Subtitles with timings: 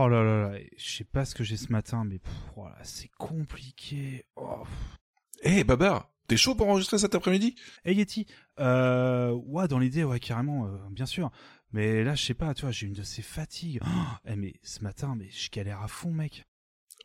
[0.00, 2.20] Oh là là là, je sais pas ce que j'ai ce matin, mais
[2.54, 4.26] voilà, c'est compliqué.
[4.36, 4.62] Oh.
[5.42, 7.56] Eh Babar, t'es chaud pour enregistrer cet après-midi?
[7.84, 8.28] Hey Yeti,
[8.60, 11.32] euh, ouais, dans l'idée, ouais, carrément, euh, bien sûr.
[11.72, 13.80] Mais là, je sais pas, tu vois, j'ai une de ces fatigues.
[13.84, 13.88] Oh,
[14.24, 16.46] eh, mais ce matin, mais je galère à fond, mec.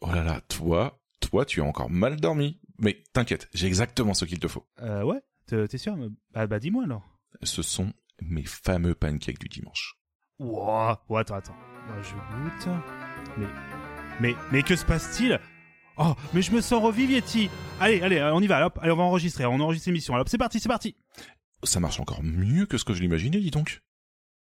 [0.02, 2.62] Oh là là, toi, toi, tu as encore mal dormi.
[2.78, 4.68] Mais t'inquiète, j'ai exactement ce qu'il te faut.
[4.84, 5.98] Euh, ouais, t'es sûr?
[6.30, 7.02] Bah, bah dis-moi alors.
[7.42, 7.92] Ce sont
[8.22, 9.96] mes fameux pancakes du dimanche.
[10.38, 11.73] Ouah, ouais, attends, attends.
[11.88, 12.76] Moi, je goûte.
[13.38, 13.48] Mais,
[14.20, 15.40] mais, mais que se passe-t-il?
[15.98, 17.50] Oh, mais je me sens revivre, Yeti.
[17.80, 18.66] Allez, allez, on y va.
[18.66, 19.46] Hop, allez, on va enregistrer.
[19.46, 20.14] On enregistre l'émission.
[20.16, 20.96] Alors, c'est parti, c'est parti.
[21.64, 23.82] Ça marche encore mieux que ce que je l'imaginais, dis donc.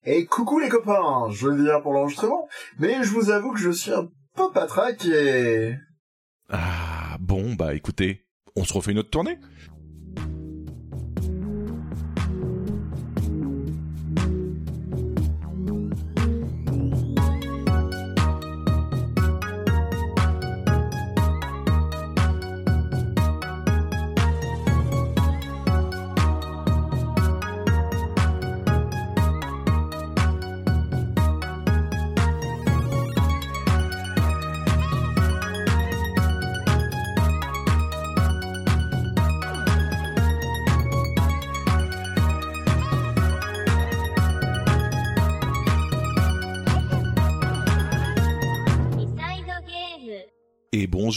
[0.05, 3.92] Et coucou les copains, je viens pour l'enregistrement, mais je vous avoue que je suis
[3.92, 5.77] un peu patraqué.
[6.48, 8.24] Ah, bon, bah écoutez,
[8.56, 9.38] on se refait une autre tournée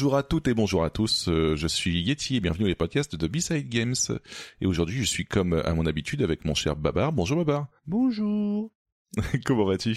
[0.02, 3.16] bonjour à toutes et bonjour à tous, euh, je suis Yeti et bienvenue au podcast
[3.16, 3.94] de B-Side Games.
[4.59, 7.13] Et aujourd'hui je suis comme à mon habitude avec mon cher Babar.
[7.13, 7.67] Bonjour Babar.
[7.85, 8.72] Bonjour.
[9.45, 9.95] Comment vas-tu?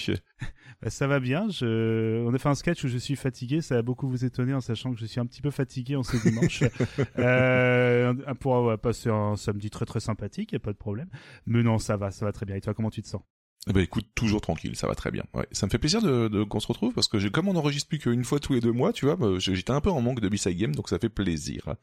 [0.82, 1.48] Bah, ça va bien.
[1.48, 2.22] Je...
[2.26, 3.62] On a fait un sketch où je suis fatigué.
[3.62, 6.02] Ça va beaucoup vous étonner en sachant que je suis un petit peu fatigué en
[6.02, 6.64] ce dimanche.
[7.18, 11.08] euh, pour ouais, passer un samedi très très sympathique, y a pas de problème.
[11.46, 12.56] Mais non, ça va, ça va très bien.
[12.56, 13.22] Et toi, comment tu te sens?
[13.68, 15.24] Eh ben écoute, toujours tranquille, ça va très bien.
[15.32, 17.56] Ouais, ça me fait plaisir de, de- qu'on se retrouve parce que j'ai- comme on
[17.56, 20.02] enregistre plus qu'une fois tous les deux mois, tu vois, bah, j'étais un peu en
[20.02, 21.74] manque de B-Side Game, donc ça fait plaisir.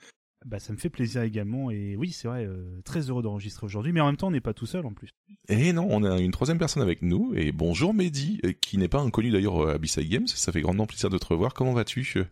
[0.45, 1.69] Bah, ça me fait plaisir également.
[1.71, 3.93] Et oui, c'est vrai, euh, très heureux d'enregistrer aujourd'hui.
[3.93, 5.09] Mais en même temps, on n'est pas tout seul en plus.
[5.49, 9.01] Et non, on a une troisième personne avec nous, et bonjour Mehdi, qui n'est pas
[9.01, 12.23] inconnu d'ailleurs euh, à B-Side Games, ça fait grandement plaisir de te revoir, comment vas-tu?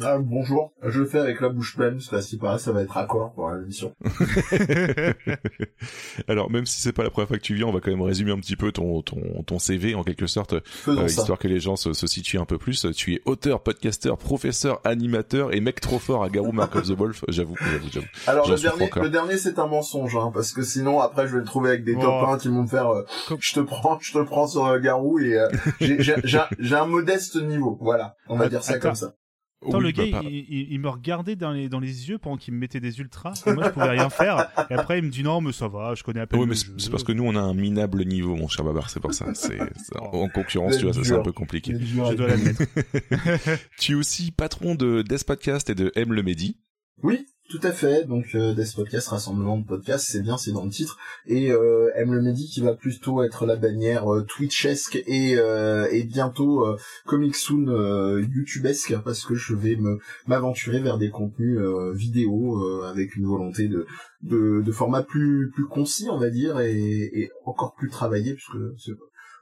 [0.00, 2.72] Ah, bonjour, je le fais avec la bouche pleine, parce que là, si pareil, ça
[2.72, 3.92] va être accord pour l'émission.
[6.28, 8.00] Alors même si c'est pas la première fois que tu viens, on va quand même
[8.00, 11.60] résumer un petit peu ton, ton, ton CV en quelque sorte, euh, histoire que les
[11.60, 12.86] gens se, se situent un peu plus.
[12.94, 16.92] Tu es auteur, podcasteur, professeur, animateur et mec trop fort à Garou Mark of the
[16.96, 18.06] Wolf, j'avoue, j'avoue, j'avoue.
[18.26, 21.40] Alors le dernier, le dernier c'est un mensonge, hein, parce que sinon après je vais
[21.40, 22.00] le trouver avec des Oh.
[22.00, 23.02] top 1 qui vont me faire, euh,
[23.38, 25.48] je te prends, je te prends sur euh, Garou et euh,
[25.80, 26.14] j'ai- j'ai
[26.58, 28.88] j'ai un- modeste niveau, voilà, on va Att- dire ça attends.
[28.88, 29.12] comme ça.
[29.66, 32.08] Attends, Oui, le gars, bah, pas- il, il- il me regardait dans les, dans les
[32.08, 33.40] yeux pendant qu'il me mettait des ultras.
[33.46, 34.48] Et moi, je pouvais rien faire.
[34.70, 36.40] Et après, il me dit non, mais ça va, je connais à peine.
[36.40, 39.00] Oui, mais c'est parce que nous on a un minable niveau, mon cher Babar, c'est
[39.00, 39.26] pour ça.
[39.34, 41.72] C'est c'est- en concurrence, tu vois, ça c'est un peu compliqué.
[41.74, 42.44] C'est dur Je avec dois vous.
[42.44, 43.58] l'admettre.
[43.78, 46.56] Tu es aussi patron de Death Podcast et de M le Mehdi.
[47.02, 48.04] Oui, tout à fait.
[48.04, 50.96] Donc euh, Death Podcast, rassemblement de podcasts, c'est bien, c'est dans le titre.
[51.26, 56.04] Et euh, M le qui va plutôt être la bannière euh, Twitchesque et euh, et
[56.04, 59.76] bientôt euh, Comic Soon euh, YouTubesque parce que je vais
[60.26, 61.58] m'aventurer vers des contenus
[61.94, 63.86] vidéo avec une volonté de
[64.22, 68.56] de, de format plus plus concis, on va dire, et, et encore plus travaillé puisque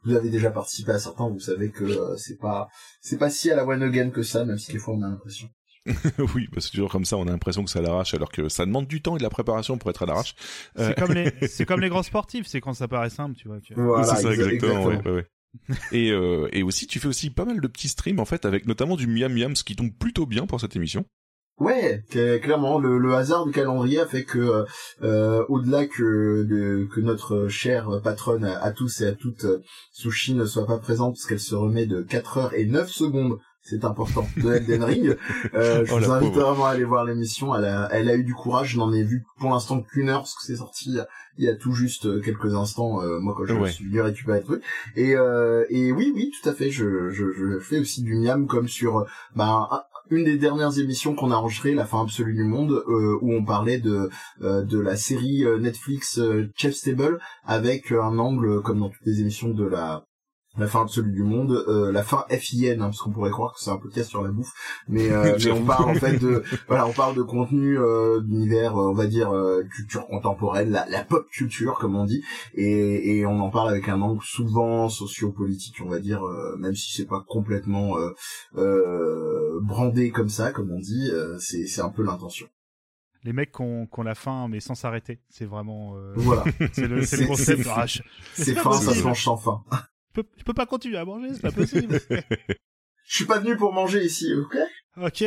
[0.04, 2.68] vous avez déjà participé à certains, vous savez que c'est pas
[3.00, 5.08] c'est pas si à la one again que ça, même si des fois on a
[5.08, 5.48] l'impression.
[6.34, 8.66] oui, parce que toujours comme ça, on a l'impression que ça l'arrache, alors que ça
[8.66, 10.34] demande du temps et de la préparation pour être à l'arrache.
[10.78, 12.46] Euh, C'est comme les, c'est comme les grands sportifs.
[12.46, 13.58] C'est quand ça paraît simple, tu vois.
[13.76, 14.84] Voilà, c'est ça exa- exactement.
[14.86, 15.26] ouais, ouais, ouais.
[15.92, 18.66] et euh, et aussi, tu fais aussi pas mal de petits streams en fait, avec
[18.66, 21.04] notamment du miam miam, ce qui tombe plutôt bien pour cette émission.
[21.58, 24.64] Ouais, cl- clairement, le, le hasard du calendrier a fait que,
[25.02, 29.58] euh, au-delà que, de, que notre chère patronne à, à tous et à toutes, euh,
[29.92, 33.36] Sushi ne soit pas présente parce qu'elle se remet de 4 heures et 9 secondes,
[33.62, 35.16] c'est important, de Elden Ring,
[35.54, 36.50] euh, je Oh, vous invite pauvre.
[36.52, 39.02] vraiment à aller voir l'émission, elle a, elle a eu du courage, je n'en ai
[39.02, 40.90] vu pour l'instant qu'une heure parce que c'est sorti
[41.38, 43.70] il y a- tout juste euh, quelques instants, euh, moi quand je Ouais.
[43.70, 44.62] suis venu récupérer le truc,
[44.96, 48.46] et, euh, et oui, oui, tout à fait, je, je, je fais aussi du miam
[48.46, 49.82] comme sur, ben, un-
[50.12, 53.44] une des dernières émissions qu'on a enregistrées, La fin absolue du monde, euh, où on
[53.44, 54.10] parlait de
[54.42, 59.20] euh, de la série Netflix euh, Chef's Table avec un angle comme dans toutes les
[59.20, 60.04] émissions de la
[60.58, 63.60] la fin absolue du monde, euh, la fin FIN, hein, parce qu'on pourrait croire que
[63.60, 64.52] c'est un podcast sur la bouffe,
[64.88, 68.76] mais, euh, mais on parle en fait de voilà, on parle de contenu euh, d'univers,
[68.76, 72.22] euh, on va dire euh, culture contemporaine, la, la pop culture comme on dit,
[72.54, 76.74] et, et on en parle avec un angle souvent sociopolitique, on va dire, euh, même
[76.74, 78.10] si c'est pas complètement euh,
[78.56, 82.46] euh, brandé comme ça, comme on dit, euh, c'est c'est un peu l'intention.
[83.22, 85.20] Les mecs qui ont, ont la faim, mais sans s'arrêter.
[85.28, 86.42] C'est vraiment, euh, Voilà,
[86.72, 87.62] c'est le, c'est le concept.
[87.62, 88.00] c'est- Ah, je,
[88.54, 89.06] fin, ça se possible.
[89.08, 89.62] mange sans fin.
[90.10, 92.00] Je peux, je peux pas continuer à manger, c'est pas possible.
[93.04, 94.56] Je suis pas venu pour manger ici, ok?
[94.98, 95.24] Ok.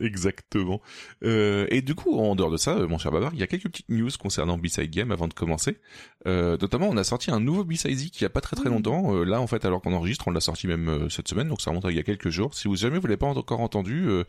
[0.00, 0.80] Exactement.
[1.24, 3.46] Euh, et du coup, en dehors de ça, euh, mon cher Babar, il y a
[3.46, 5.78] quelques petites news concernant B-Side Game avant de commencer.
[6.26, 8.72] Euh, notamment, on a sorti un nouveau B-Side qui y a pas très très Mmh.
[8.74, 9.14] longtemps.
[9.16, 11.60] Euh, là, en fait, alors qu'on enregistre, on l'a sorti même euh, cette semaine, donc
[11.60, 12.54] ça remonte à il y a quelques jours.
[12.54, 14.24] Si vous jamais vous l'avez pas encore entendu, euh,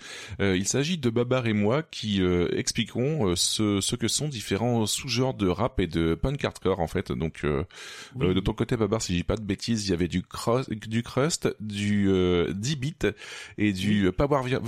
[0.57, 4.86] il s'agit de Babar et moi qui euh, expliqueront euh, ce, ce que sont différents
[4.86, 7.12] sous-genres de rap et de punk hardcore en fait.
[7.12, 7.63] Donc, euh,
[8.16, 8.33] Oui.
[8.33, 11.04] de ton côté, Babar, si dis pas de bêtises, il y avait du crust, du
[11.04, 12.94] crust, du euh, 10 bits
[13.57, 14.59] et du power vi-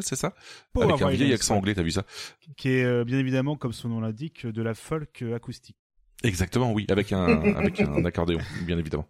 [0.00, 0.34] c'est ça?
[0.72, 2.04] Power avec un vieil accent anglais, t'as vu ça?
[2.56, 5.76] Qui est euh, bien évidemment, comme son nom l'indique, de la folk acoustique.
[6.22, 9.06] Exactement, oui, avec un avec un accordéon, bien évidemment.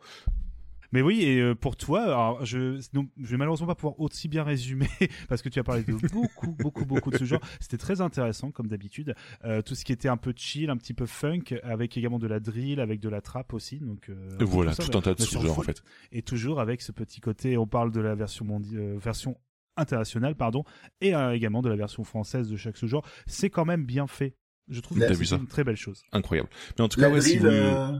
[0.92, 4.28] Mais oui, et euh, pour toi, alors je, donc, je vais malheureusement pas pouvoir aussi
[4.28, 4.88] bien résumer
[5.28, 7.40] parce que tu as parlé de beaucoup, beaucoup, beaucoup de ce genre.
[7.60, 9.14] C'était très intéressant comme d'habitude.
[9.44, 12.28] Euh, tout ce qui était un peu chill, un petit peu funk, avec également de
[12.28, 13.78] la drill, avec de la trap aussi.
[13.78, 15.82] Donc euh, voilà, ça, tout un tas de sous-genres en fait.
[16.12, 19.36] Et toujours avec ce petit côté, on parle de la version mondi- euh, version
[19.76, 20.64] internationale, pardon,
[21.00, 23.06] et euh, également de la version française de chaque sous-genre.
[23.26, 24.34] C'est quand même bien fait.
[24.68, 26.02] Je trouve que c'est ça une très belle chose.
[26.12, 26.48] Incroyable.
[26.78, 27.54] Mais en tout La cas, ouais, si drill, vous...
[27.54, 27.92] euh,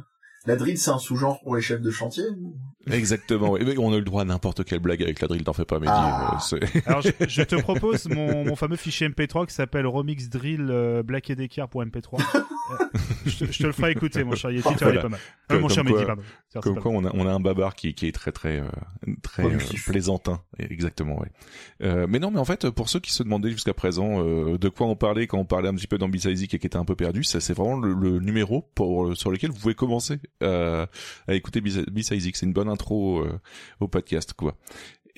[0.47, 2.25] la drill, c'est un sous-genre pour les chefs de chantier
[2.91, 3.55] Exactement.
[3.55, 5.65] Mais on a eu le droit à n'importe quelle blague avec la drill, t'en fais
[5.65, 5.93] pas, Mehdi.
[5.95, 6.39] Ah.
[6.53, 10.67] euh, Alors, je, je te propose mon, mon fameux fichier MP3 qui s'appelle Remix Drill
[10.71, 12.21] euh, Black et Decker pour MP3.
[12.71, 12.85] Euh,
[13.27, 15.03] je, te, je te le ferai écouter, mon cher Yeti, tu Voilà.
[15.03, 15.21] pas mal.
[15.21, 16.23] Euh, Comme- mon cher Mehdi, quoi- pardon.
[16.63, 18.65] Comme quoi, on a, on a un babar qui, qui est très très euh,
[19.23, 21.21] très euh, plaisantin, exactement.
[21.21, 21.29] Ouais.
[21.83, 24.69] Euh, mais non, mais en fait, pour ceux qui se demandaient jusqu'à présent euh, de
[24.71, 26.97] quoi on parlait quand on parlait un petit peu d'Ambisaizik et qui était un peu
[26.97, 30.87] perdu, ça c'est vraiment le, le numéro pour sur lequel vous pouvez commencer euh,
[31.29, 32.37] à écouter Bisaizik.
[32.37, 33.39] C'est une bonne intro euh,
[33.81, 34.57] au podcast, quoi.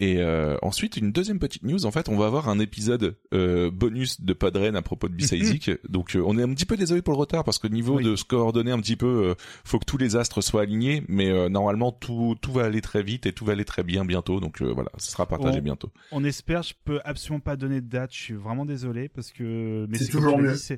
[0.00, 1.84] Et euh, ensuite, une deuxième petite news.
[1.84, 5.72] En fait, on va avoir un épisode euh, bonus de Padren à propos de Bisaizik.
[5.88, 8.04] Donc, euh, on est un petit peu désolé pour le retard parce que niveau Oui.
[8.04, 9.34] de se coordonner un petit peu, euh,
[9.64, 11.02] faut que tous les astres soient alignés.
[11.08, 14.04] Mais euh, normalement, tout tout va aller très vite et tout va aller très bien
[14.04, 14.38] bientôt.
[14.38, 15.90] Donc euh, voilà, ce sera partagé On- bientôt.
[16.12, 19.84] On espère, je peux absolument pas donner de date, je suis vraiment désolé parce que.
[19.88, 20.52] mais C'est toujours mieux.
[20.54, 20.74] dit,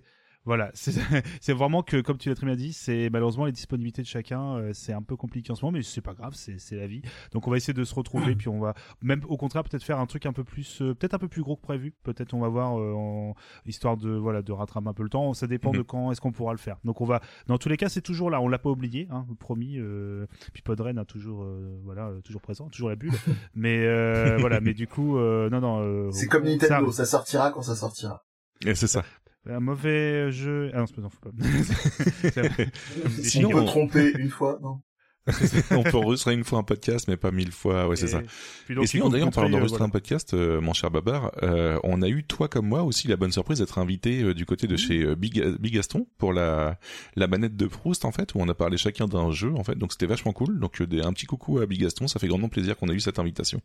[0.51, 0.93] Voilà, c'est
[1.41, 4.57] c'est vraiment que, comme tu l'as très bien dit, c'est malheureusement les disponibilités de chacun,
[4.57, 6.89] euh, c'est un peu compliqué en ce moment, mais c'est pas grave, c'est c'est la
[6.89, 7.03] vie.
[7.31, 10.01] Donc on va essayer de se retrouver, puis on va même au contraire peut-être faire
[10.01, 11.93] un truc un peu plus, euh, peut-être un peu plus gros que prévu.
[12.03, 15.35] Peut-être on va voir, euh, en, histoire de voilà de rattraper un peu le temps.
[15.35, 15.85] Ça dépend de Mhm.
[15.85, 16.79] quand est-ce qu'on pourra le faire.
[16.83, 19.27] Donc on va, dans tous les cas, c'est toujours là, on l'a pas oublié, hein,
[19.39, 19.79] promis.
[19.79, 23.13] Euh, puis Podren a toujours, euh, voilà, euh, toujours présent, toujours la bulle.
[23.55, 25.81] mais euh, voilà, mais du coup, euh, non non.
[25.81, 28.25] euh, C'est comme on- Nintendo, ça- ça sortira quand ça sortira.
[28.67, 29.05] Et c'est ça.
[29.49, 30.71] Un mauvais jeu.
[30.75, 31.31] Ah non, c'est pas, non, faut pas.
[33.23, 34.81] Sinon, on peut tromper une fois, non
[35.71, 37.87] on peut enregistrer une fois un podcast, mais pas mille fois.
[37.87, 38.23] Ouais, c'est ça.
[38.71, 39.89] Et sinon, d'ailleurs, en parlant euh, d'enregistrer voilà.
[39.89, 43.17] un podcast, euh, mon cher Babar, euh, on a eu, toi comme moi, aussi la
[43.17, 46.79] bonne surprise d'être invité euh, du côté de chez euh, Big, Big Gaston pour la,
[47.17, 49.77] la manette de Proust, en fait, où on a parlé chacun d'un jeu, en fait.
[49.77, 50.59] Donc, c'était vachement cool.
[50.59, 52.09] Donc, euh, des- un petit coucou à Big Gaston.
[52.09, 53.61] Ça fait grandement plaisir qu'on ait eu cette invitation.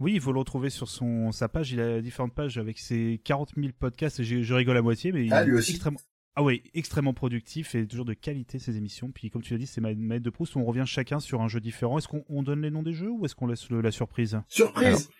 [0.00, 1.72] Oui, il faut le retrouver sur son sa page.
[1.72, 4.18] Il a différentes pages avec ses 40 000 podcasts.
[4.20, 5.72] Et je, je rigole à moitié, mais il Ah, est aussi.
[5.72, 6.00] extrêmement.
[6.36, 9.10] Ah oui, extrêmement productif et toujours de qualité ses émissions.
[9.10, 10.54] Puis comme tu l'as dit, c'est ma manette de Proust.
[10.56, 11.98] où On revient chacun sur un jeu différent.
[11.98, 14.40] Est-ce qu'on on donne les noms des jeux ou est-ce qu'on laisse le- la surprise?
[14.48, 15.10] Surprise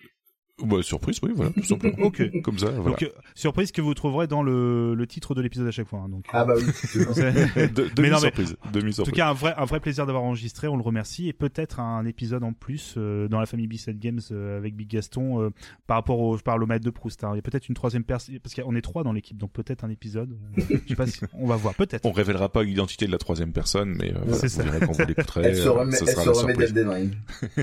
[0.65, 1.97] Bah, surprise, oui, voilà, tout simplement.
[2.01, 2.23] Ok.
[2.43, 2.91] Comme ça, voilà.
[2.91, 6.01] Donc euh, surprise que vous trouverez dans le, le titre de l'épisode à chaque fois.
[6.05, 6.25] hein, donc.
[6.33, 6.65] Ah bah oui,
[7.75, 8.33] De- Mais non, mais-
[8.73, 9.01] Demi-surprise.
[9.01, 10.69] En tout cas, un vrai, un vrai plaisir d'avoir enregistré.
[10.69, 14.21] On le remercie et peut-être un épisode en plus euh, dans la famille B7 Games
[14.33, 15.51] euh, avec Big Gaston euh,
[15.87, 17.25] par rapport au, je parle au maître de Proust.
[17.25, 17.31] hein.
[17.35, 19.85] Il y a peut-être une troisième personne parce qu'on est trois dans l'équipe, donc peut-être
[19.85, 20.37] un épisode.
[20.59, 21.75] Euh, je sais pas si on va voir.
[21.75, 22.05] Peut-être.
[22.07, 24.63] On révélera pas l'identité de la troisième personne, mais euh, voilà, C'est vous ça.
[24.65, 25.43] verrez quand vous l'écouterez.
[25.45, 26.73] Elle se euh, remet, ce elle sera se la remet surprise.
[26.73, 27.15] d'Elden Ring.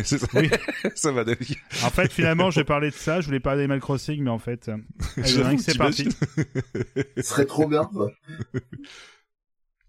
[0.03, 0.27] C'est ça.
[0.35, 0.49] Oui.
[0.95, 1.57] ça va devenir.
[1.83, 3.21] En fait, finalement, je vais parler de ça.
[3.21, 4.77] Je voulais parler d'Animal Crossing, mais en fait, euh,
[5.57, 6.09] c'est parti.
[7.17, 8.11] Ce serait trop bien, quoi.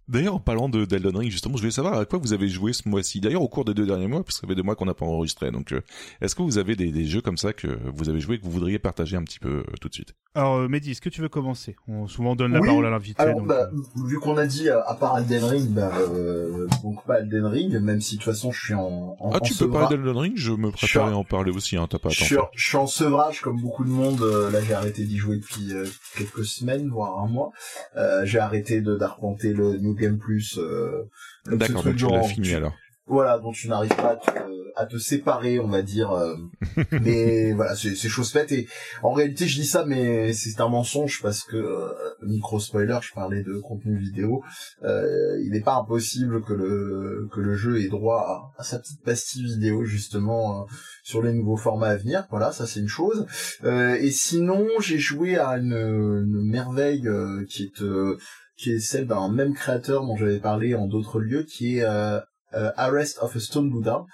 [0.08, 2.72] D'ailleurs, en parlant de d'Elden Ring, justement, je voulais savoir à quoi vous avez joué
[2.72, 3.20] ce mois-ci.
[3.20, 4.94] D'ailleurs, au cours des deux derniers mois, parce que ça fait deux mois qu'on n'a
[4.94, 5.50] pas enregistré.
[5.50, 5.82] Donc, euh,
[6.22, 8.44] est-ce que vous avez des, des jeux comme ça que vous avez joué et que
[8.44, 10.14] vous voudriez partager un petit peu euh, tout de suite?
[10.34, 11.74] Alors, euh, Mehdi, est-ce que tu veux commencer?
[11.88, 12.68] On, Souvent, on donne la Oui.
[12.68, 13.20] parole à l'invité.
[13.20, 16.68] Alors, donc, bah, euh, vu qu'on a dit, euh, à part Elden Ring, bah, euh,
[16.82, 19.52] donc pas Elden Ring, même si de toute façon je suis en, en Ah, tu
[19.54, 20.32] en peux sevra- parler d'Elden Ring?
[20.36, 21.76] Je me préparais à en parler aussi.
[21.76, 22.46] Hein, T'as pas à je suis, faire.
[22.54, 24.20] je suis en sevrage comme beaucoup de monde.
[24.22, 27.50] euh, là, j'ai arrêté d'y jouer depuis euh, quelques semaines, voire un mois.
[27.96, 30.58] Euh, j'ai arrêté de d'arpenter le New Game Plus.
[30.58, 31.04] Euh,
[31.46, 32.74] D'accord, donc tu l'as fini tu- alors.
[33.08, 34.30] Voilà, dont tu n'arrives pas à te,
[34.76, 36.10] à te séparer, on va dire.
[36.12, 36.36] euh,
[37.02, 38.52] mais voilà, c'est c'est chose faite.
[38.52, 38.68] Et
[39.02, 41.88] en réalité, je dis ça, mais c'est un mensonge parce que euh,
[42.22, 44.42] micro spoiler, je parlais de contenu vidéo.
[44.84, 48.78] euh, il n'est pas impossible que le que le jeu ait droit à, à sa
[48.78, 50.64] petite pastille vidéo justement euh,
[51.02, 52.26] sur les nouveaux formats à venir.
[52.30, 53.26] Voilà, ça c'est une chose.
[53.64, 58.16] Euh, et sinon, j'ai joué à une, une merveille euh, qui est euh,
[58.56, 62.18] qui est celle d'un même créateur dont j'avais parlé en d'autres lieux, qui est euh,
[62.52, 64.04] Arrest of a Stone Buddha.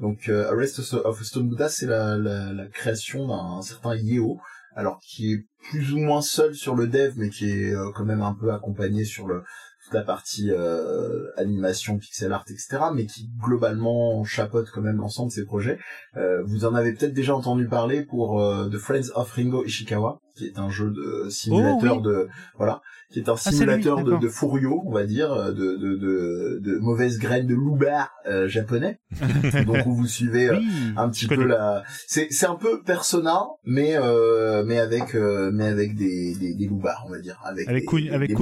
[0.00, 4.38] Donc Arrest of a Stone Buddha, c'est la, la, la, création d'un certain Yeo,
[4.74, 8.22] alors qui est plus ou moins seul sur le dev, mais qui est quand même
[8.22, 9.42] un peu accompagné sur le
[9.84, 15.28] toute la partie euh, animation, pixel art, etc., mais qui globalement chapeaute quand même l'ensemble
[15.28, 15.78] de ces projets.
[16.16, 20.20] Euh, vous en avez peut-être déjà entendu parler pour euh, The Friends of Ringo Ishikawa,
[20.36, 22.02] qui est un jeu de simulateur Oh, oui.
[22.02, 22.80] de voilà,
[23.12, 26.78] qui est un lui, simulateur de, de Furio, on va dire, de de de, de
[26.78, 29.00] mauvaise graine de loubar euh, japonais.
[29.66, 31.48] Donc où vous suivez euh, Oui, un petit peu connais.
[31.48, 36.54] la c'est c'est un peu Persona mais euh, mais avec euh, mais avec des des,
[36.54, 38.34] des loupards on va dire avec Avec des, avec des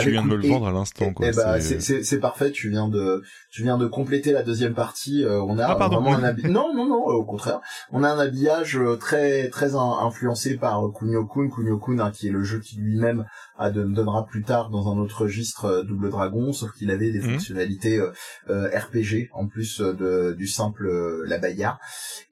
[0.00, 1.26] Tu viens de me le vendre à l'instant, quoi.
[1.28, 5.40] eh bah, c'est- parfait tu viens de tu viens de compléter la deuxième partie euh,
[5.40, 6.00] on a Ah, pardon.
[6.00, 7.60] vraiment un habillage non non non euh, au contraire
[7.92, 12.00] on a un habillage euh, très très in- influencé par euh, Kunio Kun Kunio Kun
[12.00, 13.24] hein, qui est le jeu qui lui-même
[13.56, 17.10] a de- donnera plus tard dans un autre registre euh, Double Dragon sauf qu'il avait
[17.10, 17.30] des Mhm.
[17.32, 18.00] fonctionnalités
[18.48, 20.88] RPG en plus de du simple
[21.26, 21.78] la baïa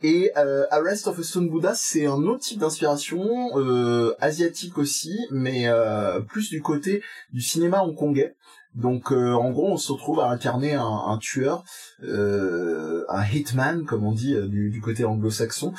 [0.03, 5.17] et euh, Arrest of a Stone Buddha, c'est un autre type d'inspiration, euh, asiatique aussi,
[5.31, 8.35] mais euh, plus du côté du cinéma hongkongais.
[8.77, 11.65] Donc euh, en gros, on se retrouve à incarner un, tueur,
[12.03, 15.73] euh, un hitman, comme on dit euh, du, côté anglo-saxon,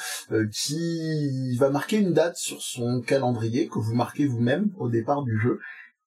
[0.51, 5.37] qui va marquer une date sur son calendrier que vous marquez vous-même au départ du
[5.39, 5.59] jeu.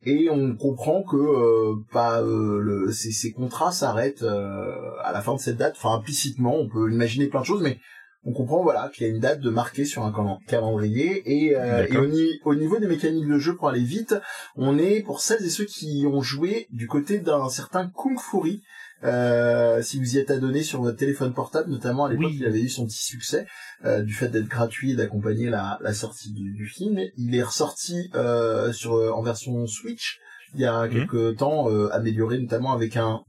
[0.03, 5.59] Et on comprend que bah, le, ces, ces contrats s'arrêtent à la fin de cette
[5.59, 5.77] date.
[5.77, 7.79] Enfin, implicitement, on peut imaginer plein de choses, mais
[8.25, 11.23] on comprend voilà qu'il y a une date de marquée sur un calen- calendrier.
[11.27, 14.15] Et, euh, et au, ni- au niveau des mécaniques de jeu, pour aller vite,
[14.57, 18.63] on est pour celles et ceux qui ont joué du côté d'un certain Kung Fury.
[19.03, 22.37] Euh, si vous y êtes adonné sur votre téléphone portable, notamment à l'époque, Oui.
[22.39, 23.47] il avait eu son petit succès
[23.87, 27.01] euh, du fait d'être gratuit et d'accompagner la, la sortie du, du film.
[27.17, 30.19] Il est ressorti euh, sur en version Switch
[30.55, 30.91] il y a Mhm.
[30.93, 33.23] quelques temps, euh, amélioré notamment avec un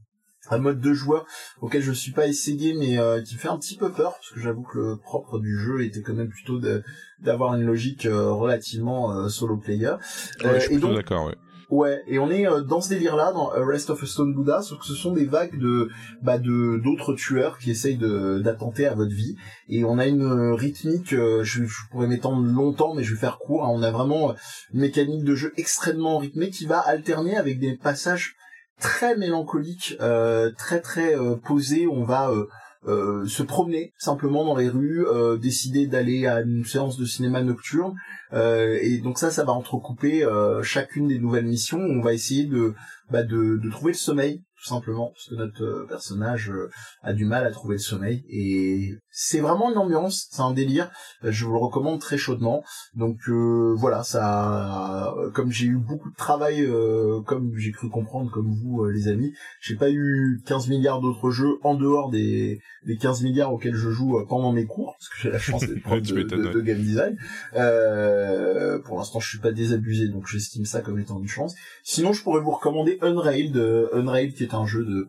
[0.50, 1.24] un mode de joueur
[1.60, 4.30] auquel je suis pas essayé mais euh, qui me fait un petit peu peur parce
[4.30, 6.82] que j'avoue que le propre du jeu était quand même plutôt de-
[7.20, 9.92] d'avoir une logique euh, relativement euh, solo player.
[10.42, 11.36] Ouais, Euh, je suis et plutôt d'accord, ouais.
[11.70, 14.80] Ouais, et on est euh, dans ce délire-là, dans Arrest of a Stone Buddha, sauf
[14.80, 15.88] que ce sont des vagues de
[16.20, 19.36] bah de d'autres tueurs qui essayent de d'attenter à votre vie,
[19.70, 23.20] et on a une euh, rythmique, euh, je, je pourrais m'étendre longtemps, mais je vais
[23.20, 23.64] faire court.
[23.64, 23.70] hein.
[23.72, 24.34] on a vraiment euh,
[24.74, 28.34] une mécanique de jeu extrêmement rythmée qui va alterner avec des passages
[28.82, 31.86] très mélancoliques, euh, très très euh, posés.
[31.86, 32.30] On va
[32.86, 35.06] euh, se promener simplement dans les rues,
[35.40, 37.94] décider d'aller à une séance de cinéma nocturne.
[38.32, 40.26] Et donc ça, ça va entrecouper
[40.62, 41.78] chacune des nouvelles missions.
[41.78, 42.74] On va essayer de,
[43.08, 46.70] bah, de, de trouver le sommeil, tout simplement, parce que notre euh, personnage euh,
[47.02, 48.24] a du mal à trouver le sommeil.
[48.28, 50.90] Et c'est vraiment une ambiance, c'est un délire.
[51.24, 52.62] Euh, Je vous le recommande très chaudement.
[52.94, 58.30] Donc euh, voilà, ça, comme j'ai eu beaucoup de travail, euh, comme j'ai cru comprendre,
[58.30, 62.60] comme vous, euh, les amis, j'ai pas eu 15 milliards d'autres jeux en dehors des,
[62.86, 65.82] des 15 milliards auxquels je joue pendant mes cours, parce que j'ai la chance d'être
[65.82, 67.16] prof de, de- de game design.
[67.54, 71.54] Euh, pour l'instant, je suis pas désabusé, donc j'estime ça comme étant une chance.
[71.82, 73.56] Sinon, je pourrais vous recommander Unrailed,
[73.92, 75.08] Unrailed qui est un jeu de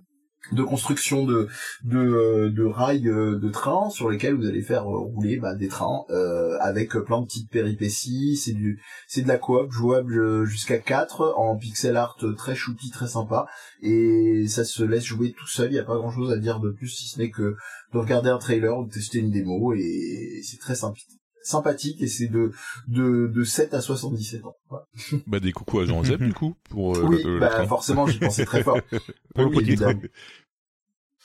[0.52, 1.48] de construction de
[1.84, 5.56] de, euh, de rails euh, de trains sur lesquels vous allez faire euh, rouler bah,
[5.56, 8.36] des trains euh, avec plein de petites péripéties.
[8.36, 13.08] C'est du c'est de la coop jouable jusqu'à 4 en pixel art très choupi, très
[13.08, 13.46] sympa
[13.82, 15.72] et ça se laisse jouer tout seul.
[15.72, 17.56] Il y a pas grand chose à dire de plus si ce n'est que
[17.94, 21.00] de regarder un trailer, de tester une démo et c'est très sympa
[21.44, 22.52] sympathique et c'est de,
[22.88, 24.56] de, de 7 à 77 ans.
[24.70, 24.86] Voilà.
[25.28, 28.08] Bah, des coucou à Jean Zep, du coup, pour euh, oui, le, le bah, forcément,
[28.08, 28.80] j'y pensais très fort.
[29.36, 30.02] Pour le Oui, évidemment.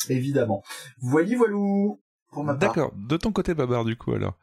[0.08, 0.62] évidemment.
[1.00, 2.68] Voili voilou pour ma part.
[2.74, 2.92] D'accord.
[2.96, 4.36] De ton côté, Babar, du coup, alors?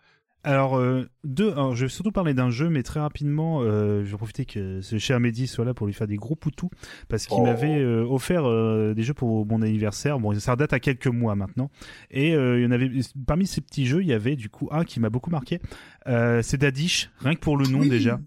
[0.45, 4.11] Alors, euh, deux, alors, je vais surtout parler d'un jeu, mais très rapidement, euh, je
[4.11, 6.69] vais profiter que ce cher Mehdi soit là pour lui faire des gros poutous,
[7.09, 7.43] parce qu'il Oh.
[7.43, 10.19] m'avait euh, offert euh, des jeux pour mon anniversaire.
[10.19, 11.71] Bon, ça date à quelques mois maintenant.
[12.11, 12.91] Et euh, il y en avait,
[13.25, 15.59] parmi ces petits jeux, il y avait du coup un qui m'a beaucoup marqué.
[16.07, 17.89] Euh, c'est Dadish, rien que pour le nom Oui.
[17.89, 18.19] déjà.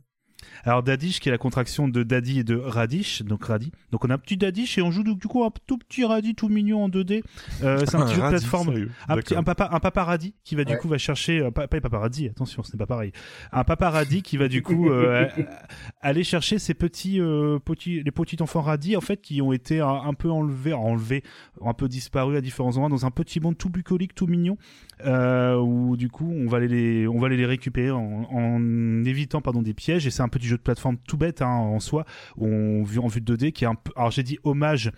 [0.65, 3.71] Alors Dadish qui est la contraction de Daddy et de Radish, donc Radi.
[3.93, 6.35] Donc on a un petit Dadish et on joue du coup un tout petit Radi
[6.35, 7.23] tout mignon en 2D.
[7.63, 9.39] Euh, c'est un petit jeu de plateforme un, petit, D'accord.
[9.39, 10.79] un papa un paparazzi qui va du Ouais.
[10.79, 13.13] coup va chercher euh, pas, pas un paparazzi attention ce n'est pas pareil
[13.53, 15.27] un paparazzi qui va du coup euh,
[16.01, 19.81] aller chercher ces petits euh, petits les petits enfants radis en fait qui ont été
[19.81, 21.23] un, un peu enlevés enlevés
[21.65, 24.57] un peu disparus à différents endroits dans un petit monde tout bucolique tout mignon
[25.05, 29.05] euh, où du coup on va aller les on va aller les récupérer en, en
[29.05, 31.81] évitant pardon des pièges et c'est un petit jeu de plateforme tout bête hein, en
[31.81, 32.05] soi
[32.37, 34.91] où on en vue de 2D qui est un peu alors j'ai dit hommage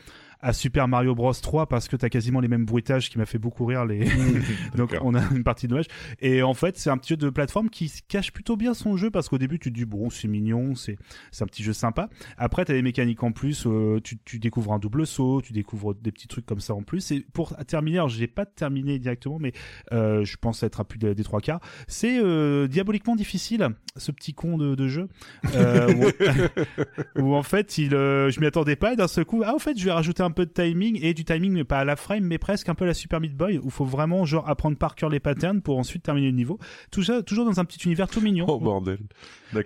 [0.43, 1.33] à Super Mario Bros.
[1.33, 4.09] 3 parce que t'as quasiment les mêmes bruitages qui m'a fait beaucoup rire les
[4.77, 5.87] donc on a une partie de dommage.
[6.21, 9.11] Et en fait c'est un petit jeu de plateforme qui cache plutôt bien son jeu
[9.11, 10.97] parce qu'au début tu te dis bon c'est mignon c'est
[11.31, 12.09] c'est un petit jeu sympa.
[12.37, 15.95] Après t'as des mécaniques en plus euh, tu, tu découvres un double saut tu découvres
[15.95, 17.11] des petits trucs comme ça en plus.
[17.13, 19.53] Et pour terminer alors je l'ai pas terminé directement mais
[19.93, 21.61] euh, je pense être à plus des trois quarts.
[21.89, 25.09] C'est euh, diaboliquement difficile ce petit con de, de jeu.
[25.45, 29.59] Où, où, en fait il je m'y attendais pas et d'un seul coup ah en
[29.59, 31.97] fait je vais rajouter un peu de timing et du timing mais pas à la
[31.97, 34.95] frame mais presque un peu la Super Meat Boy où faut vraiment genre apprendre par
[34.95, 36.59] cœur les patterns pour ensuite terminer le niveau.
[36.91, 38.47] Tout ça toujours dans un petit univers tout mignon.
[38.49, 38.99] Oh bordel.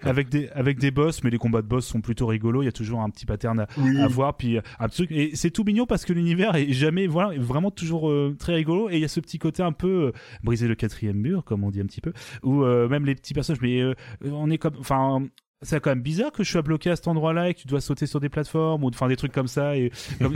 [0.02, 2.68] Avec des avec des boss mais les combats de boss sont plutôt rigolos il y
[2.68, 3.66] a toujours un petit pattern à,
[4.02, 5.11] à voir puis un truc.
[5.11, 8.88] Et c'est tout mignon parce que l'univers est jamais voilà vraiment toujours euh, très rigolo
[8.90, 11.64] et il y a ce petit côté un peu euh, briser le quatrième mur comme
[11.64, 13.83] on dit un petit peu ou euh, même les petits personnages mais
[14.25, 15.23] on est comme enfin
[15.62, 17.80] c'est quand même bizarre que je sois bloqué à cet endroit-là et que tu dois
[17.80, 19.90] sauter sur des plateformes ou enfin des trucs comme ça et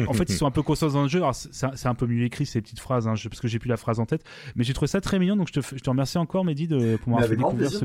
[0.06, 1.18] en fait ils sont un peu conscients dans le jeu.
[1.18, 3.76] Alors c'est un peu mieux écrit ces petites phrases hein, parce que j'ai plus la
[3.76, 4.24] phrase en tête.
[4.56, 6.96] Mais j'ai trouvé ça très mignon donc je te, je te remercie encore Mehdi de
[6.96, 7.84] pour m'avoir fait découvrir ce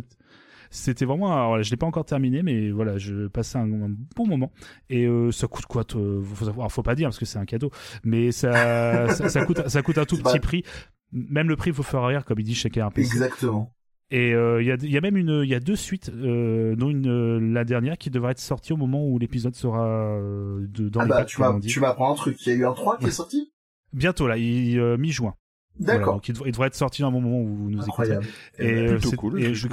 [0.70, 3.68] c'était vraiment alors, je l'ai pas encore terminé mais voilà je passais un,
[4.16, 4.52] bon moment.
[4.90, 7.70] Et euh, ça coûte quoi faut savoir faut pas dire parce que c'est un cadeau.
[8.04, 10.64] Mais ça, ça, ça coûte ça coûte un tout petit prix.
[11.12, 13.72] Même le prix il faut faire rire comme il dit chez KRP exactement
[14.14, 16.76] et il euh, y, a, y, a, même une, il y a deux suites, euh,
[16.76, 20.68] dont une, euh, la dernière qui devrait être sortie au moment où l'épisode sera euh,
[20.70, 22.38] de, dans ah les bah, tu m'apprends un truc.
[22.46, 23.52] Il y a eu un 3 qui est sorti?
[23.92, 25.34] Bientôt là, mi-juin.
[25.80, 26.22] D'accord.
[26.24, 28.28] Voilà, il, devrait être sorti dans un moment où vous nous Incroyable.
[28.60, 28.84] écoutez.
[28.84, 29.42] Et, plutôt cool.
[29.42, 29.68] Et je...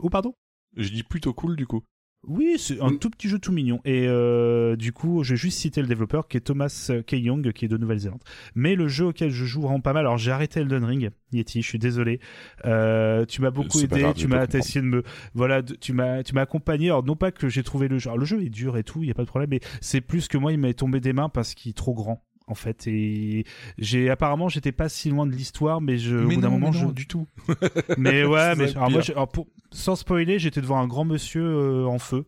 [0.00, 0.34] Oh pardon?
[0.76, 1.84] Je dis plutôt cool du coup.
[2.26, 3.80] Oui, c'est un tout petit jeu tout mignon.
[3.84, 7.12] Et euh, du coup, je vais juste citer le développeur qui est Thomas K.
[7.12, 8.22] Young, qui est de Nouvelle-Zélande.
[8.54, 10.06] Mais le jeu auquel je joue vraiment pas mal.
[10.06, 11.62] Alors, j'ai arrêté Elden Ring, Yeti.
[11.62, 12.20] Je suis désolé.
[12.64, 14.12] Euh, tu m'as beaucoup aidé.
[14.14, 15.02] tu m'as essayé de me,
[15.34, 16.86] voilà, tu m'as, tu m'as accompagné.
[16.86, 18.10] Alors, non pas que j'ai trouvé le jeu.
[18.10, 19.50] Alors, le jeu est dur et tout, il y a pas de problème.
[19.50, 22.22] Mais c'est plus que moi, il m'est tombé des mains parce qu'il est trop grand
[22.46, 22.86] en fait.
[22.86, 23.44] Et
[23.78, 26.66] j'ai apparemment j'étais pas si loin de l'histoire mais je mais au bout d'un moment
[26.66, 27.26] non, je du tout.
[27.98, 31.86] Mais ouais mais alors moi alors pour, sans spoiler j'étais devant un grand monsieur euh,
[31.86, 32.26] en feu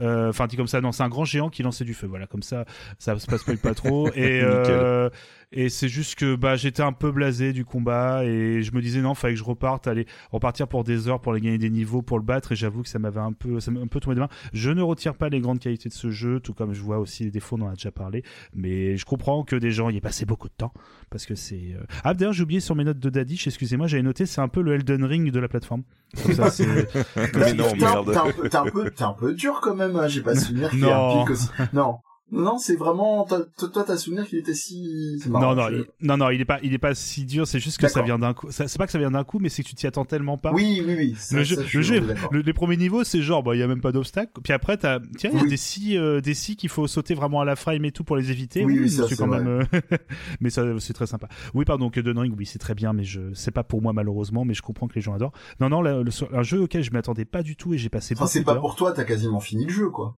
[0.00, 2.06] enfin dit comme ça non c'est un grand géant qui lançait du feu.
[2.06, 2.64] Voilà comme ça
[2.98, 4.08] ça se passe pas trop.
[4.14, 5.10] Et euh,
[5.54, 9.02] et c'est juste que bah j'étais un peu blasé du combat et je me disais
[9.02, 12.00] non fallait que je reparte aller repartir pour des heures pour aller gagner des niveaux
[12.00, 12.52] pour le battre.
[12.52, 14.70] Et j'avoue que ça m'avait un peu ça m'a un peu tombé des mains je
[14.70, 17.30] ne retire pas les grandes qualités de ce jeu tout comme je vois aussi les
[17.30, 18.24] défauts dont on a déjà parlé.
[18.54, 20.72] Mais je comprends que des gens y aient passé beaucoup de temps
[21.10, 21.84] parce que c'est euh...
[22.04, 24.62] ah d'ailleurs j'ai oublié sur mes notes de Dadish excusez-moi j'avais noté c'est un peu
[24.62, 25.82] le Elden Ring de la plateforme
[26.22, 26.66] comme ça c'est
[27.34, 28.12] mais non merde.
[28.12, 30.70] T'es un, peu, un peu t'es un peu dur quand même hein, j'ai pas souvenir
[30.70, 31.48] qu'il y a un pic aussi.
[31.72, 31.98] Non
[32.32, 35.20] non, c'est vraiment toi, t'as souvenir qu'il était si.
[35.28, 37.60] marrant, non non il, non non il est pas il est pas si dur c'est
[37.60, 39.62] juste que ça vient d'un coup c'est pas que ça vient d'un coup mais c'est
[39.62, 41.14] que tu t'y attends tellement pas Oui, oui, oui.
[41.16, 42.32] ça- le ça, jeu, je suis le jeu, d'accord.
[42.32, 44.32] le- les premiers niveaux, c'est genre, bah, il y a même pas d'obstacle.
[44.42, 47.14] Puis après, t'as, tiens, il y a des scies, euh, des scies qu'il faut sauter
[47.14, 48.64] vraiment à la frame et tout pour les éviter.
[48.64, 49.40] Oui, oui, ça, quand vrai.
[49.40, 49.80] même, euh,
[50.40, 51.28] mais ça, c'est très sympa.
[51.54, 54.44] Oui, pardon, que Ring, oui, c'est très bien, mais je, c'est pas pour moi malheureusement,
[54.44, 55.32] mais je comprends que les gens adorent.
[55.60, 58.24] Non, non, le- un jeu auquel je m'attendais pas du tout et j'ai passé Enfin,
[58.24, 60.16] beaucoup c'est pas pour toi, t'as quasiment fini le jeu, quoi.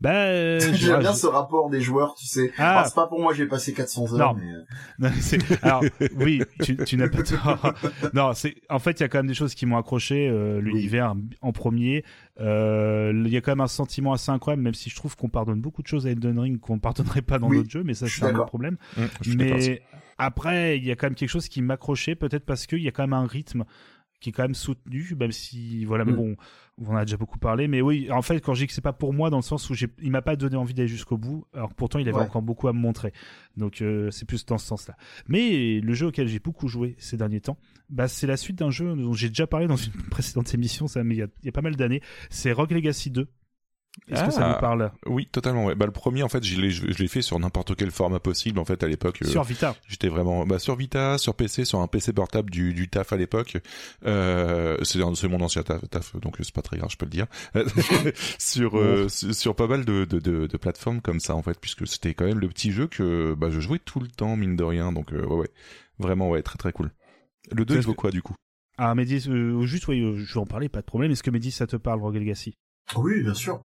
[0.00, 2.52] Bah, euh, J'aime bien ce rapport des joueurs, tu sais.
[2.56, 2.70] Ah.
[2.78, 4.40] Alors, c'est pas pour moi, j'ai passé 400 heures, Non.
[4.40, 4.50] mais...
[4.50, 4.62] euh,
[4.98, 5.82] Non, mais c'est- Alors,
[6.16, 7.74] oui, tu, tu n'as pas tort.
[8.14, 10.28] Non, c'est en fait, il y a quand même des choses qui m'ont accroché.
[10.28, 12.04] euh, L'univers en premier,
[12.40, 15.28] Euh, il y a quand même un sentiment assez incroyable, même si je trouve qu'on
[15.28, 17.92] pardonne beaucoup de choses à Elden Ring qu'on pardonnerait pas dans Oui, d'autres jeux, mais
[17.94, 18.78] ça c'est un autre problème.
[19.20, 19.36] Aussi.
[19.36, 19.82] Mais
[20.16, 22.92] après, il y a quand même quelque chose qui m'accrochait, peut-être parce qu'il y a
[22.92, 23.64] quand même un rythme
[24.20, 26.16] qui est quand même soutenu, même si voilà, mais Mm.
[26.16, 26.36] bon,
[26.80, 28.80] on en a déjà beaucoup parlé, mais oui, en fait, quand je dis que c'est
[28.80, 31.44] pas pour moi, dans le sens où il m'a pas donné envie d'aller jusqu'au bout,
[31.54, 32.24] alors pourtant il avait Ouais.
[32.24, 33.12] encore beaucoup à me montrer,
[33.56, 34.96] donc euh, c'est plus dans ce sens-là.
[35.28, 37.58] Mais le jeu auquel j'ai beaucoup joué ces derniers temps,
[37.90, 41.04] bah c'est la suite d'un jeu dont j'ai déjà parlé dans une précédente émission, ça,
[41.04, 43.28] mais il y a, il y a pas mal d'années, c'est Rogue Legacy 2.
[44.08, 44.54] Est-ce que ça Ah.
[44.54, 44.92] vous parle?
[45.06, 45.66] Oui, totalement.
[45.66, 45.74] Ouais.
[45.74, 48.20] Bah, le premier, en fait, je l'ai, je, je l'ai fait sur n'importe quel format
[48.20, 48.58] possible.
[48.58, 51.80] En fait, à l'époque, euh, sur Vita j'étais vraiment bah, sur Vita, sur PC, sur
[51.80, 53.58] un PC portable du, du taf à l'époque.
[54.06, 57.10] Euh, c'est, c'est mon ancien taf, taf, donc c'est pas très grave, je peux le
[57.10, 57.26] dire.
[58.38, 61.58] sur, euh, sur sur pas mal de, de, de, de plateformes comme ça, en fait,
[61.60, 64.56] puisque c'était quand même le petit jeu que bah, je jouais tout le temps, mine
[64.56, 64.92] de rien.
[64.92, 65.50] Donc euh, ouais, ouais,
[65.98, 66.90] vraiment, ouais, très très cool.
[67.52, 68.34] Le 2, il vaut quoi du coup?
[68.78, 71.10] Ah, Mehdi, euh, juste, oui, euh, je vais en parler, pas de problème.
[71.10, 72.54] Est-ce que Mehdi, ça te parle, Rogue Legacy
[72.96, 73.60] Oui, bien sûr.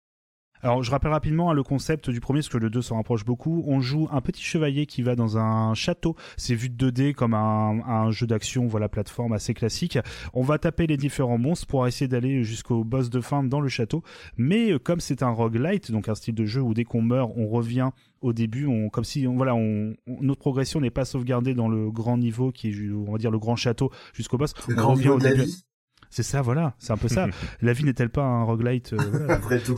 [0.64, 3.26] Alors, je rappelle rapidement hein, le concept du premier, parce que le 2 s'en rapproche
[3.26, 3.64] beaucoup.
[3.68, 6.16] On joue un petit chevalier qui va dans un château.
[6.38, 9.98] C'est vu de 2D comme un, un jeu d'action, voilà, plateforme assez classique.
[10.34, 13.70] On va taper les différents monstres pour essayer d'aller jusqu'au boss de fin dans le
[13.70, 14.04] château.
[14.38, 17.32] Mais euh, comme c'est un roguelite, donc un style de jeu où dès qu'on meurt,
[17.36, 17.90] on revient
[18.22, 21.70] au début, on, comme si, on, voilà, on, on- notre progression n'est pas sauvegardée dans
[21.70, 24.54] le grand niveau qui est, on va dire, le grand château jusqu'au boss.
[24.68, 25.44] Le on grand revient niveau au de la début.
[25.46, 25.64] vie.
[26.12, 27.28] C'est ça, voilà, c'est un peu ça.
[27.62, 29.78] la vie n'est-elle pas un roguelite euh, Après tout.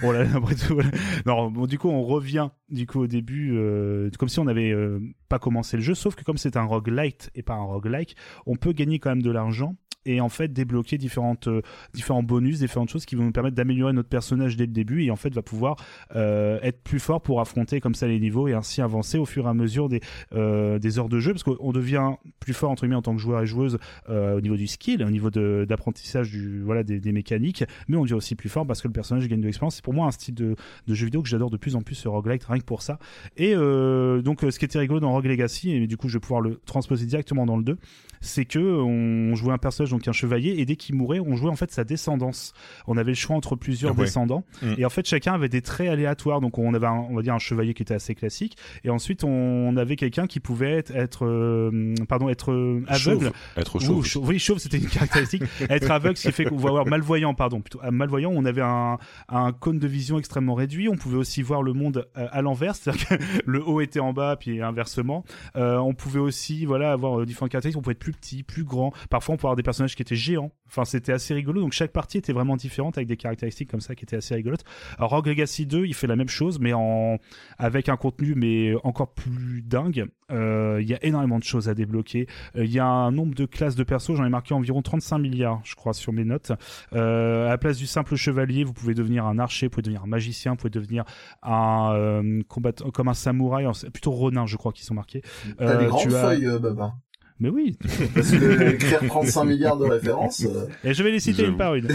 [0.00, 0.90] Bon, là, après tout voilà.
[1.26, 4.72] Non, bon, du coup, on revient du coup au début, euh, comme si on n'avait
[4.72, 8.16] euh, pas commencé le jeu, sauf que comme c'est un roguelite et pas un roguelike,
[8.46, 11.60] on peut gagner quand même de l'argent et en fait débloquer différentes euh,
[11.92, 15.10] différents bonus différentes choses qui vont nous permettre d'améliorer notre personnage dès le début et
[15.10, 15.76] en fait va pouvoir
[16.14, 19.46] euh, être plus fort pour affronter comme ça les niveaux et ainsi avancer au fur
[19.46, 20.00] et à mesure des
[20.32, 21.32] euh, des heures de jeu.
[21.32, 24.56] Parce qu'on devient plus fort entre guillemets en tant que joueur et joueuse au niveau
[24.56, 28.66] du skill au niveau d'apprentissage du voilà des, mécaniques mais on devient aussi plus fort
[28.66, 29.76] parce que le personnage gagne de l'expérience.
[29.76, 32.08] C'est pour moi un style de, jeu vidéo que j'adore de plus en plus ce
[32.08, 32.98] roguelike rien que pour ça.
[33.36, 36.40] Et donc ce qui était rigolo dans Rogue Legacy et du coup je vais pouvoir
[36.40, 37.76] le transposer directement dans le 2
[38.20, 41.50] c'est que on jouait un personnage donc un chevalier et dès qu'il mourait on jouait
[41.50, 42.52] en fait sa descendance.
[42.86, 44.44] On avait le choix entre plusieurs descendants.
[44.62, 44.74] Mm.
[44.78, 46.40] et en fait chacun avait des traits aléatoires.
[46.40, 48.56] Donc on avait un, on va dire un chevalier qui était assez classique.
[48.84, 53.30] Et ensuite on, avait quelqu'un qui pouvait être, être euh, pardon être euh, aveugle.
[53.56, 54.06] Être chauve.
[54.22, 55.42] oui chauve c'était une caractéristique.
[55.68, 58.30] Être aveugle ce qui fait qu'on va avoir malvoyant pardon plutôt malvoyant.
[58.34, 58.98] On avait un,
[59.28, 60.88] un cône de vision extrêmement réduit.
[60.88, 62.74] On pouvait aussi voir le monde euh, à l'envers.
[62.74, 63.14] C'est-à-dire que
[63.46, 65.24] le haut était en bas puis inversement.
[65.54, 67.78] On pouvait aussi voilà avoir différentes caractéristiques.
[67.78, 70.14] On pouvait être plus petit plus grand parfois on pouvait avoir des personnages qui était
[70.14, 70.52] géant.
[70.68, 71.60] Enfin, c'était assez rigolo.
[71.60, 74.64] Donc chaque partie était vraiment différente avec des caractéristiques comme ça qui étaient assez rigolotes.
[74.98, 77.18] Alors Rogue Legacy 2, il fait la même chose, mais en
[77.58, 80.06] avec un contenu mais encore plus dingue.
[80.32, 82.26] Euh, il y a énormément de choses à débloquer.
[82.56, 84.16] Euh, il y a un nombre de classes de persos.
[84.16, 86.52] J'en ai marqué environ 35 milliards, je crois, sur mes notes.
[86.92, 90.02] Euh, à la place du simple chevalier, vous pouvez devenir un archer, vous pouvez devenir
[90.02, 91.04] un magicien, vous pouvez devenir
[91.42, 95.22] un combattant comme un samouraï, plutôt ronin, je crois, qui sont marqués.
[95.58, 96.94] T'as des grandes feuilles, Baba.
[97.38, 97.76] Mais oui.
[98.14, 100.44] Parce que écrire 35 milliards de références.
[100.44, 101.88] Euh, et je vais les citer une par une.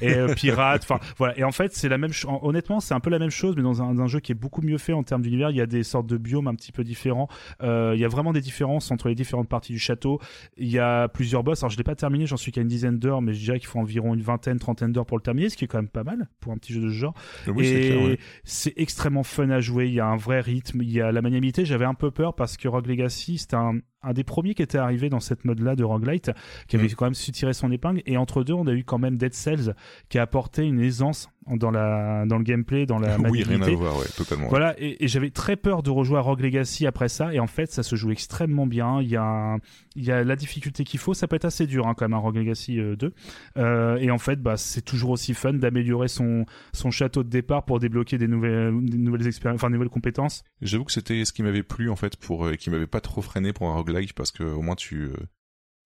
[0.00, 1.36] Et, euh, pirate, enfin voilà.
[1.36, 2.12] Et en fait, c'est la même.
[2.42, 4.62] Honnêtement, c'est un peu la même chose, mais dans un, un, jeu qui est beaucoup
[4.62, 5.50] mieux fait en termes d'univers.
[5.50, 7.28] Il y a des sortes de biomes un petit peu différents.
[7.62, 10.20] Euh, il y a vraiment des différences entre les différentes parties du château.
[10.56, 11.62] Il y a plusieurs boss.
[11.62, 13.68] Alors je l'ai pas terminé, j'en suis qu'à une dizaine d'heures, mais je dirais qu'il
[13.68, 16.04] faut environ une vingtaine, trentaine d'heures pour le terminer, ce qui est quand même pas
[16.04, 17.14] mal pour un petit jeu de ce genre.
[17.48, 19.88] Oui, et c'est extrêmement fun à jouer.
[19.88, 20.82] Il y a un vrai rythme.
[20.82, 21.64] Il y a la maniabilité.
[21.64, 24.78] J'avais un peu peur parce que Rogue Legacy, c'était un un des premiers qui était
[24.78, 26.30] arrivé dans cette mode-là de roguelite,
[26.68, 26.94] qui avait mm.
[26.94, 28.02] quand même su tirer son épingle.
[28.06, 29.74] Et entre deux, on a eu quand même Dead Cells,
[30.08, 33.70] qui a apporté une aisance dans la dans le gameplay, dans la oui, rien à
[33.70, 34.48] voir, ouais, totalement.
[34.48, 37.46] Voilà, et, et j'avais très peur de rejouer à Rogue Legacy après ça, et en
[37.46, 39.00] fait, ça se joue extrêmement bien.
[39.00, 39.56] Il y a
[39.94, 41.14] il y a la difficulté qu'il faut.
[41.14, 43.06] Ça peut être assez dur hein, quand même un Rogue Legacy 2.
[43.06, 43.10] Euh,
[43.56, 47.64] euh, et en fait, bah c'est toujours aussi fun d'améliorer son son château de départ
[47.64, 50.44] pour débloquer des nouvelles des nouvelles expériences, enfin des nouvelles compétences.
[50.62, 53.22] J'avoue que c'était ce qui m'avait plu en fait pour euh, qui m'avait pas trop
[53.22, 55.16] freiné pour un roguelike parce que au moins tu euh,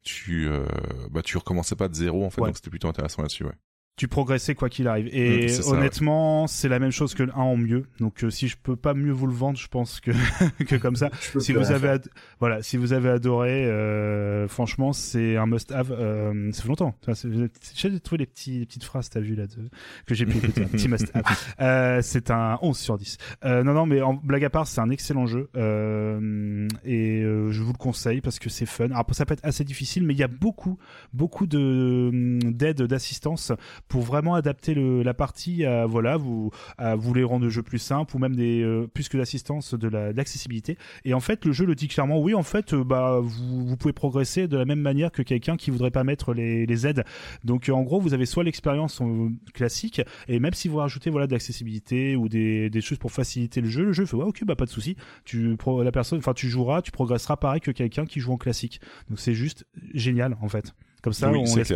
[0.03, 0.65] tu euh,
[1.11, 3.55] bah tu recommençais pas de zéro en fait donc c'était plutôt intéressant là-dessus ouais
[4.01, 5.11] tu progressais quoi qu'il arrive.
[5.13, 7.85] Et honnêtement, c'est la même chose que le 1 en mieux.
[7.99, 10.11] Donc euh, si je peux pas mieux vous le vendre, je pense que
[10.65, 11.11] que comme ça.
[11.39, 11.99] si vous avez
[12.39, 15.93] voilà, si vous avez adoré, euh, franchement, c'est un must-have.
[15.93, 16.95] Euh, ça fait longtemps.
[17.75, 19.69] J'ai trouvé les petits les petites phrases t'as vu là de,
[20.07, 20.63] que j'ai pu écouter.
[20.63, 21.23] un petit must-have.
[21.61, 23.19] Euh, c'est un 11 sur 10.
[23.45, 25.51] Euh, non non, mais en blague à part, c'est un excellent jeu
[26.85, 28.87] et je vous le conseille parce que c'est fun.
[28.87, 30.79] Alors ça peut être assez difficile, mais il y a beaucoup
[31.13, 32.11] beaucoup de
[32.51, 33.53] d'aide d'assistance
[33.91, 37.63] pour vraiment adapter le, la partie à voilà vous à vous les rendre le jeu
[37.63, 41.53] plus simple ou même des euh, plus que l'assistance de l'accessibilité et en fait le
[41.53, 44.65] jeu le dit clairement oui en fait euh, bah vous, vous pouvez progresser de la
[44.65, 47.05] même manière que quelqu'un qui voudrait pas mettre les, les aides.
[47.45, 51.27] Donc en gros vous avez soit l'expérience euh, classique et même si vous rajoutez voilà
[51.27, 54.45] de l'accessibilité ou des, des choses pour faciliter le jeu le jeu fait ouais ok
[54.45, 54.97] bah pas de souci.
[55.25, 58.81] Tu la personne enfin tu joueras tu progresseras pareil que quelqu'un qui joue en classique.
[59.09, 60.73] Donc c'est juste génial en fait
[61.03, 61.73] comme ça, on, laisse,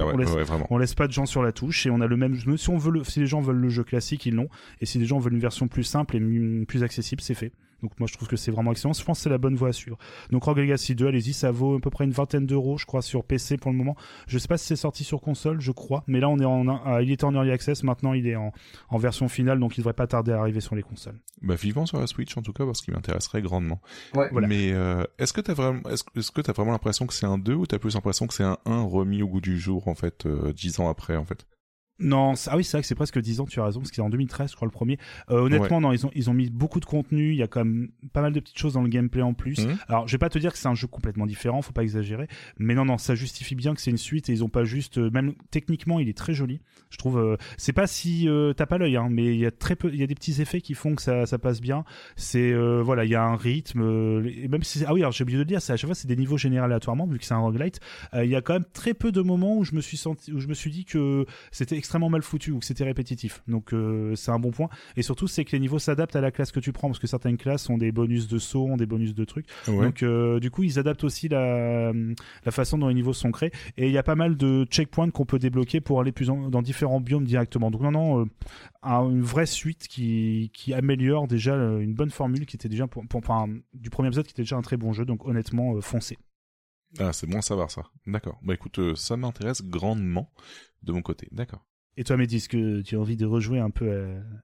[0.71, 2.39] on, laisse, pas de gens sur la touche et on a le même.
[2.57, 4.49] Si on veut, si les gens veulent le jeu classique, ils l'ont.
[4.81, 7.53] Et si les gens veulent une version plus simple et plus accessible, c'est fait.
[7.85, 8.95] Donc moi je trouve que c'est vraiment excellent.
[8.95, 9.99] Je pense que c'est la bonne voie à suivre.
[10.31, 13.03] Donc Rogue Legacy 2, allez-y, ça vaut à peu près une vingtaine d'euros, je crois,
[13.03, 13.95] sur PC pour le moment.
[14.27, 16.67] Je sais pas si c'est sorti sur console, je crois, mais là on est en,
[16.67, 18.55] euh, il était en early access, maintenant il est en,
[18.89, 21.21] en version finale, donc il devrait pas tarder à arriver sur les consoles.
[21.43, 23.83] Bah vivement sur la Switch en tout cas parce qu'il m'intéresserait grandement.
[24.15, 24.31] Ouais.
[24.33, 24.47] Voilà.
[24.47, 27.37] Mais euh, est-ce que t'as vraiment, est-ce, est-ce que t'as vraiment l'impression que c'est un
[27.37, 29.95] 2 ou t'as plus l'impression que c'est un 1 remis au goût du jour en
[29.95, 31.47] fait, euh, 10 ans après en fait?
[32.01, 33.97] Non, ah oui, c'est vrai que c'est presque 10 ans, tu as raison, parce que
[33.97, 34.99] c'est en 2013, je crois, le premier.
[35.31, 37.65] Euh, honnêtement, non, ils ont, ils ont mis beaucoup de contenu, il y a quand
[37.65, 39.65] même pas mal de petites choses dans le gameplay en plus.
[39.65, 39.79] Mhm.
[39.87, 42.27] Alors, je vais pas te dire que c'est un jeu complètement différent, faut pas exagérer,
[42.59, 44.99] mais non, non, ça justifie bien que c'est une suite et ils ont pas juste,
[44.99, 46.61] euh, même techniquement, il est très joli.
[46.91, 49.53] Je trouve, euh, c'est pas si euh, t'as pas l'œil, hein, mais il y a
[49.53, 51.85] très peu, il y a des petits effets qui font que ça, ça passe bien.
[52.17, 52.53] C'est,
[52.83, 55.43] voilà, il y a un rythme, et même si, ah oui, alors j'ai oublié de
[55.43, 57.39] le dire, c'est à chaque fois c'est des niveaux générés aléatoirement, vu que c'est un
[57.39, 57.79] roguelite.
[58.15, 60.41] Il y a quand même très peu de moments où je me suis senti, où
[60.41, 63.43] je me suis dit que c'était extrêmement mal foutu ou que c'était répétitif.
[63.47, 64.71] Donc euh, c'est un bon point.
[64.97, 67.07] Et surtout, c'est que les niveaux s'adaptent à la classe que tu prends parce que
[67.07, 69.47] certaines classes ont des bonus de saut, ont des bonus de trucs.
[69.67, 73.53] Donc euh, du coup, ils adaptent aussi la, la façon dont les niveaux sont créés.
[73.77, 76.63] Et il y a pas mal de checkpoints qu'on peut débloquer pour aller plus dans
[76.63, 77.71] différents biomes directement.
[77.71, 82.57] Donc non, non, euh, une vraie suite qui, qui améliore déjà une bonne formule qui
[82.57, 85.05] était déjà pour, pour, enfin, du premier épisode qui était déjà un très bon jeu.
[85.05, 86.17] Donc honnêtement, foncez.
[86.99, 87.83] Ah, c'est bon à savoir ça.
[88.07, 88.39] D'accord.
[88.43, 90.31] Bah écoute, euh, ça m'intéresse grandement
[90.83, 91.29] de mon côté.
[91.33, 91.67] D'accord.
[91.97, 93.89] Et toi, Mehdi, est-ce que tu as envie de rejouer un peu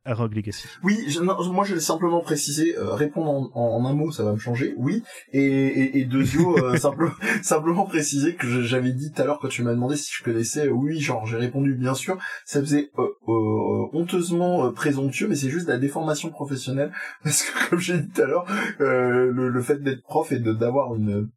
[0.04, 0.68] à, Rogue Legacy?
[0.84, 4.74] Oui, moi je vais simplement préciser, euh, répondre en, un mot, ça va me changer,
[4.76, 5.02] oui.
[5.32, 9.48] Et, et, et Dezio, euh, simplement, simplement préciser que j'avais dit tout à l'heure quand
[9.48, 12.90] tu m'as demandé si je connaissais, oui, genre j'ai répondu bien sûr, ça faisait
[13.26, 16.92] honteusement présomptueux, mais c'est juste de la déformation professionnelle,
[17.24, 18.46] parce que comme j'ai dit tout à l'heure,
[18.78, 21.28] le, le, fait d'être prof et d'avoir une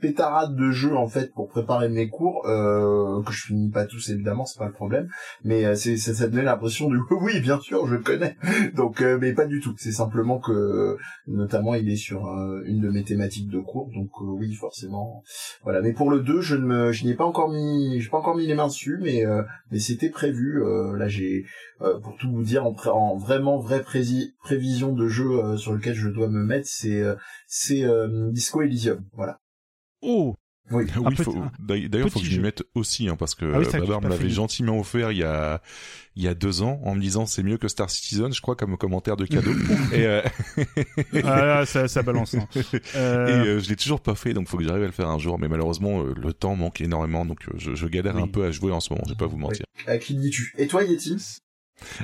[0.00, 4.10] pétarade de jeux en fait pour préparer mes cours euh, que je finis pas tous
[4.10, 5.08] évidemment c'est pas le problème
[5.44, 8.36] mais euh, c'est ça, ça donnait l'impression du oui bien sûr je connais.
[8.74, 9.74] Donc euh, mais pas du tout.
[9.78, 12.26] C'est simplement que notamment il est sur
[12.64, 13.90] une de mes thématiques de cours.
[13.94, 15.22] Donc oui forcément.
[15.62, 15.80] Voilà.
[15.82, 18.18] Mais pour le 2 je ne me je n'y ai pas encore mis j'ai pas
[18.18, 19.24] encore mis les mains dessus mais
[19.70, 20.62] mais c'était prévu
[20.96, 21.44] là j'ai
[21.78, 26.28] pour tout vous dire en, en vraiment vraie prévision de jeu sur lequel je dois
[26.28, 27.02] me mettre c'est
[27.46, 27.84] c'est
[28.32, 29.04] Disco Elysium.
[29.14, 29.40] Voilà
[30.02, 30.36] Oh
[30.70, 34.00] oui, oui d'ailleurs, il faut que je m'y mette aussi, hein, parce que ah Babar
[34.00, 35.60] me l'avait gentiment offert il y a
[36.16, 38.56] il y a deux ans en me disant c'est mieux que Star Citizen, je crois,
[38.56, 39.52] comme commentaire de cadeau.
[39.92, 40.22] et euh...
[41.24, 42.34] ah là, ça, ça balance.
[42.34, 42.46] Hein.
[42.94, 43.26] Euh...
[43.28, 45.18] Et euh, je l'ai toujours pas fait, donc faut que j'arrive à le faire un
[45.18, 45.38] jour.
[45.38, 48.50] Mais malheureusement, euh, le temps manque énormément, donc euh, je, je, galère un peu à
[48.50, 49.04] jouer en ce moment.
[49.06, 49.64] Je vais pas vous mentir.
[49.86, 51.40] À qui dis-tu Et toi, Yeti?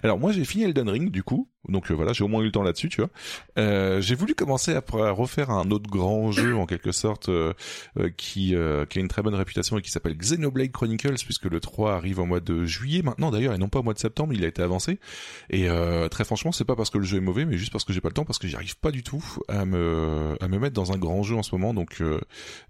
[0.02, 2.46] Alors moi j'ai fini Elden Ring du coup, donc euh, voilà j'ai au moins eu
[2.46, 3.10] le temps là-dessus tu vois.
[3.58, 7.52] Euh, j'ai voulu commencer à, refaire un autre grand jeu en quelque sorte euh,
[7.98, 11.46] euh qui, euh, qui a une très bonne réputation et qui s'appelle Xenoblade Chronicles puisque
[11.46, 13.98] le 3 arrive au mois de juillet maintenant d'ailleurs et non pas au mois de
[13.98, 14.98] septembre il a été avancé.
[15.50, 15.68] Et
[16.10, 18.00] très franchement c'est pas parce que le jeu est mauvais mais juste parce que j'ai
[18.00, 20.74] pas le temps parce que j'y arrive pas du tout à me à me mettre
[20.74, 21.74] dans un grand jeu en ce moment.
[21.74, 22.02] Donc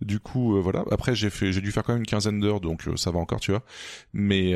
[0.01, 0.85] du coup voilà.
[0.91, 3.41] Après j'ai fait j'ai dû faire quand même une quinzaine d'heures donc ça va encore
[3.41, 3.63] tu vois.
[4.13, 4.55] Mais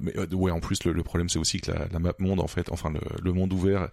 [0.00, 2.70] mais ouais en plus le, problème c'est aussi que la, la, map monde en fait,
[2.70, 3.88] enfin le, le monde ouvert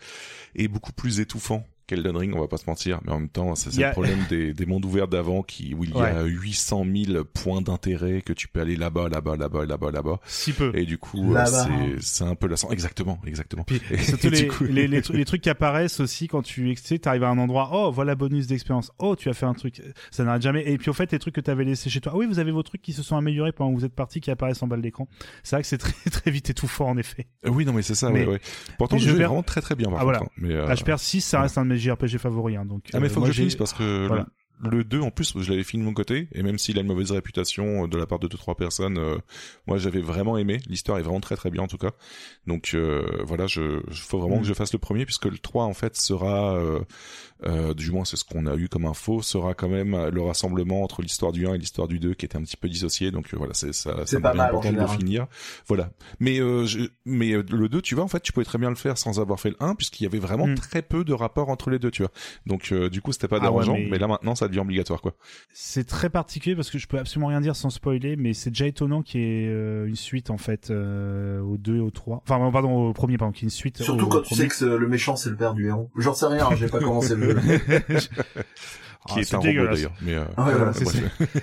[0.55, 3.55] est beaucoup plus étouffant qu'Elden Ring, on va pas se mentir, mais en même temps,
[3.55, 7.23] c'est le problème des, des, mondes ouverts d'avant qui où il y a 800 000
[7.23, 10.19] points d'intérêt que tu peux aller là-bas, là-bas, là-bas, là-bas, là-bas.
[10.25, 10.71] Si peu.
[10.75, 12.69] Et du coup, euh, c'est c'est un peu lassant.
[12.71, 13.63] Exactement, exactement.
[13.63, 17.29] Puis, et, surtout les, les, les, trucs qui apparaissent aussi quand tu tu arrives à
[17.29, 17.69] un endroit.
[17.71, 18.91] Oh, voilà bonus d'expérience.
[18.99, 19.81] Oh, tu as fait un truc.
[20.11, 20.63] Ça n'arrête jamais.
[20.69, 22.11] Et puis au fait, les trucs que tu avais laissés chez toi.
[22.13, 24.19] Ah oui, vous avez vos trucs qui se sont améliorés pendant que vous êtes parti,
[24.19, 25.07] qui apparaissent en bas de l'écran.
[25.43, 27.27] C'est vrai que c'est très très vite étouffant en effet.
[27.45, 28.09] Oui, non, mais c'est ça.
[28.09, 28.41] Mais, ouais, ouais.
[28.77, 29.89] Pourtant, je vais vraiment très très bien.
[29.89, 30.19] Par ah, contre, voilà.
[30.25, 30.29] Hein.
[30.37, 30.65] Mais euh...
[30.67, 32.57] ah, je perds 6 ça reste un de mes JRPG favoris.
[32.57, 34.27] Hein, donc, ah mais faut euh, que je finisse parce que voilà
[34.61, 36.87] le 2 en plus je l'avais fini de mon côté et même s'il a une
[36.87, 39.17] mauvaise réputation euh, de la part de deux trois personnes euh,
[39.67, 40.59] moi j'avais vraiment aimé.
[40.67, 41.91] L'histoire est vraiment très très bien en tout cas.
[42.47, 44.41] Donc euh, voilà je faut vraiment mm.
[44.41, 46.79] que je fasse le premier puisque le 3 en fait sera euh,
[47.45, 50.83] euh, du moins c'est ce qu'on a eu comme info sera quand même le rassemblement
[50.83, 53.11] entre l'histoire du 1 et l'histoire du 2 qui était un petit peu dissocié.
[53.11, 55.27] Donc voilà c'est ça c'est pas mal important de le finir.
[55.67, 55.91] Voilà.
[56.19, 58.97] Mais je, mais le 2 tu vois en fait tu pouvais très bien le faire
[58.97, 60.55] sans avoir fait le 1 puisqu'il y avait vraiment mm.
[60.55, 62.11] très peu de rapport entre les deux tu vois.
[62.45, 63.91] Donc du coup c'était pas dérangeant ah ouais, mais...
[63.91, 65.13] mais là maintenant ça devient obligatoire quoi.
[65.53, 68.67] C'est très particulier parce que je peux absolument rien dire sans spoiler, mais c'est déjà
[68.67, 72.23] étonnant qu'il y ait euh, une suite en fait euh, au 2 et au 3.
[72.23, 73.81] Enfin pardon au premier pardon, qu'il y ait une suite.
[73.81, 75.89] Surtout quand tu sais que le méchant c'est le père du héros.
[75.97, 77.99] J'en sais rien, j'ai pas commencé le jeu.
[79.07, 79.93] qui ah, est, un robot d'ailleurs.
[80.01, 80.71] Mais euh, ah,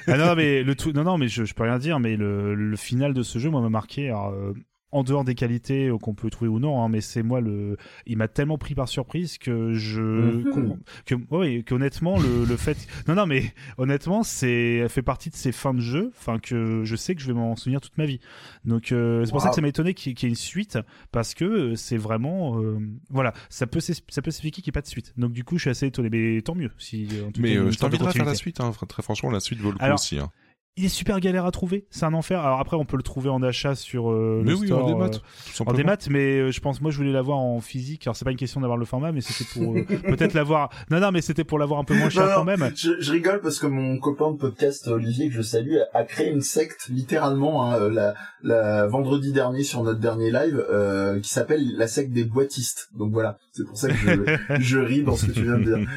[0.06, 2.54] ah, non, mais le tout, non, non, mais je, je peux rien dire, mais le,
[2.54, 4.08] le final de ce jeu, moi, m'a marqué.
[4.08, 4.52] Alors, euh,
[4.94, 7.76] en dehors des qualités euh, qu'on peut trouver ou non, hein, mais c'est moi le,
[8.06, 10.78] il m'a tellement pris par surprise que je, mhm.
[11.04, 12.78] que, oui, qu'honnêtement le, le fait,
[13.08, 16.96] non non mais honnêtement c'est, fait partie de ces fins de jeu, enfin que je
[16.96, 18.20] sais que je vais m'en souvenir toute ma vie.
[18.64, 20.78] Donc euh, c'est pour ça que ça m'a étonné qu'il y, ait une suite
[21.10, 22.62] parce que euh, c'est vraiment,
[23.10, 25.12] voilà, ça peut ça peut s'expliquer qu'il n'y ait pas de suite.
[25.16, 27.08] Donc du coup je suis assez étonné, mais tant mieux si.
[27.26, 29.72] En tout mais je t'inviterai à faire la suite, hein, très franchement la suite vaut
[29.72, 30.20] le coup aussi.
[30.20, 30.30] Hein
[30.76, 32.40] il est super galère à trouver, c'est un enfer.
[32.40, 34.86] Alors après, on peut le trouver en achat sur euh, mais le oui, store, en
[34.88, 38.06] démat, euh, en démat, mais euh, je pense moi je voulais l'avoir en physique.
[38.08, 40.70] Alors c'est pas une question d'avoir le format, mais c'était pour euh, peut-être l'avoir.
[40.90, 42.72] Non non, mais c'était pour l'avoir un peu moins cher quand même.
[42.74, 46.30] Je, je, rigole parce que mon copain de podcast Olivier que je salue a, créé
[46.30, 50.64] une secte littéralement hein, la, la vendredi dernier sur notre dernier live
[51.22, 52.88] qui s'appelle la secte des boîtistes.
[52.98, 55.64] Donc voilà, c'est pour ça que je, je ris dans ce que tu viens de
[55.64, 55.88] dire.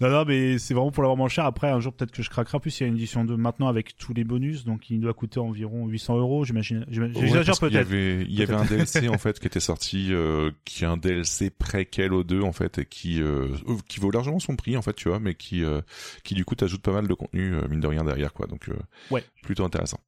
[0.00, 1.44] non non, mais c'est vraiment pour l'avoir moins cher.
[1.44, 2.60] Après un jour peut-être que je craquerai.
[2.60, 5.14] Plus il y a une édition de maintenant avec tous les bonus donc il doit
[5.14, 6.84] coûter environ 800 euros, j'imagine.
[6.88, 7.72] J'exagère peut-être.
[7.72, 10.84] Il y avait, il y avait un DLC en fait qui était sorti, euh, qui
[10.84, 13.48] est un DLC préquel aux deux en fait, et qui euh,
[13.88, 15.80] qui vaut largement son prix en fait, tu vois, mais qui euh,
[16.24, 18.70] qui du coup t'ajoute pas mal de contenu mine de rien derrière quoi, donc
[19.10, 20.00] ouais, plutôt intéressant.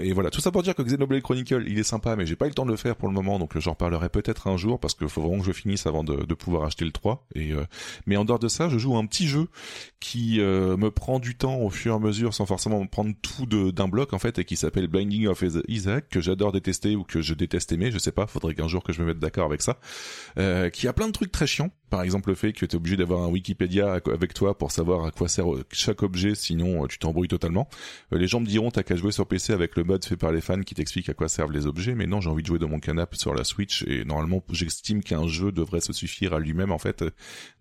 [0.00, 2.46] Et voilà, tout ça pour dire que Xenoblade Chronicle, il est sympa, mais j'ai pas
[2.46, 4.80] eu le temps de le faire pour le moment, donc j'en reparlerai peut-être un jour
[4.80, 7.26] parce qu'il faut vraiment que je finisse avant de, de pouvoir acheter le 3.
[7.36, 7.64] Et euh,
[8.04, 9.46] mais en dehors de ça, je joue un petit jeu
[10.00, 13.14] qui euh, me prend du temps au fur et à mesure, sans forcément me prendre
[13.22, 17.04] tout d'un bloc en fait, et qui s'appelle Blinding of Isaac, que j'adore détester ou
[17.04, 18.26] que je déteste aimer, je sais pas.
[18.26, 19.78] Faudrait qu'un jour que je me mette d'accord avec ça.
[20.38, 21.70] Euh, qui a plein de trucs très chiants.
[21.90, 25.06] Par exemple, le fait que tu es obligé d'avoir un Wikipédia avec toi pour savoir
[25.06, 27.68] à quoi sert chaque objet, sinon tu t'embrouilles totalement.
[28.12, 30.40] les gens me diront t'as qu'à jouer sur PC avec le mode fait par les
[30.40, 32.68] fans qui t'explique à quoi servent les objets, mais non, j'ai envie de jouer dans
[32.68, 36.72] mon canapé sur la Switch et normalement j'estime qu'un jeu devrait se suffire à lui-même
[36.72, 37.04] en fait.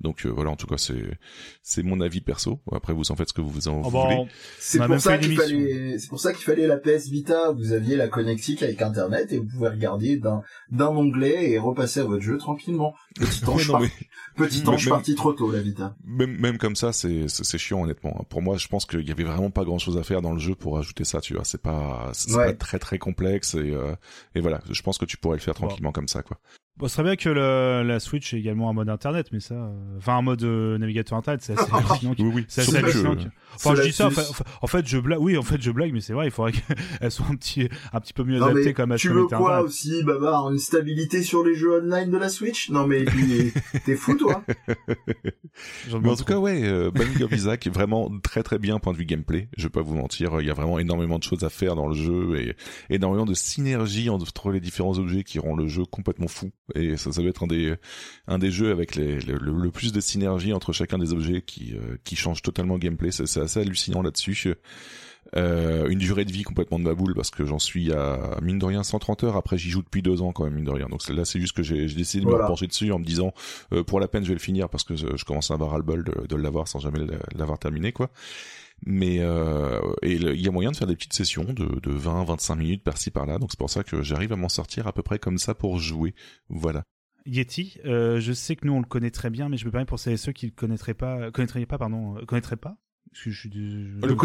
[0.02, 1.18] Donc euh, voilà, en tout cas c'est
[1.62, 2.60] c'est mon avis perso.
[2.72, 4.26] Après vous en faites ce que vous en oh, voulez.
[4.60, 7.52] C'est pour ça qu'il fallait c'est pour ça qu'il fallait la PS Vita.
[7.52, 12.02] Vous aviez la connectique avec Internet et vous pouvez regarder d'un d'un onglet et repasser
[12.02, 12.94] à votre jeu tranquillement.
[13.16, 13.42] Petit
[14.36, 15.96] Petit ange parti trop tôt la Vita.
[16.06, 18.26] Même même comme ça c'est c'est chiant honnêtement.
[18.30, 20.40] Pour moi je pense qu'il y avait vraiment pas grand chose à faire dans le
[20.40, 21.22] jeu pour ajouter ça.
[21.22, 23.96] Tu vois, c'est pas c'est pas très très complexe et, euh,
[24.36, 26.38] et voilà, je pense que tu pourrais le faire tranquillement comme ça quoi.
[26.78, 29.56] Bon, ce serait bien que le, la Switch ait également un mode internet, mais ça,
[29.56, 32.14] euh, enfin un mode euh, navigateur internet, c'est assez hallucinant.
[32.20, 32.46] oui, oui.
[32.48, 33.16] C'est assez hallucinant.
[33.56, 34.10] Enfin, je dis ça.
[34.62, 35.20] En fait, je blague.
[35.20, 36.28] Oui, en fait, je blague, mais c'est vrai.
[36.28, 39.26] Il faudrait qu'elle soit un petit, un petit peu mieux adaptée comme à Tu veux
[39.26, 42.70] quoi aussi, Babar Une stabilité sur les jeux online de la Switch?
[42.70, 43.06] Non, mais
[43.86, 44.44] t'es fou, toi
[46.02, 48.98] Mais en tout cas, ouais, euh, Binding of Isaac vraiment très très bien point de
[48.98, 49.50] vue gameplay.
[49.58, 51.88] Je vais pas vous mentir, il y a vraiment énormément de choses à faire dans
[51.88, 52.56] le jeu et
[52.94, 57.12] énormément de synergie entre les différents objets qui rend le jeu complètement fou et ça,
[57.12, 57.76] ça doit être un des
[58.28, 61.98] un des jeux avec les, le, plus de synergie entre chacun des objets qui euh,
[62.04, 63.12] qui change totalement le gameplay.
[63.12, 64.56] C'est assez hallucinant là-dessus.
[65.36, 68.60] Euh, une durée de vie complètement de ma boule parce que j'en suis à mine
[68.60, 70.88] de rien 130 heures après j'y joue depuis deux ans quand même mine de rien
[70.88, 73.34] donc là c'est juste que j'ai décidé de me pencher dessus en me disant
[73.74, 75.78] euh, pour la peine je vais le finir parce que je, commence à avoir ras
[75.78, 77.00] le bol de, de l'avoir sans jamais
[77.36, 78.10] l'avoir terminé quoi
[78.86, 82.58] mais euh, et il y a moyen de faire des petites sessions de, de 20-25
[82.58, 83.40] minutes par-ci par-là.
[83.40, 85.80] Donc c'est pour ça que j'arrive à m'en sortir à peu près comme ça pour
[85.80, 86.14] jouer.
[86.50, 86.84] Voilà.
[87.26, 89.86] Yeti, euh, je sais que nous on le connaît très bien, mais je me permets
[89.86, 92.78] pour ceux qui ne connaîtraient pas, connaîtraient pas, pardon, euh, connaîtraient pas,
[93.14, 94.16] je, je, je, le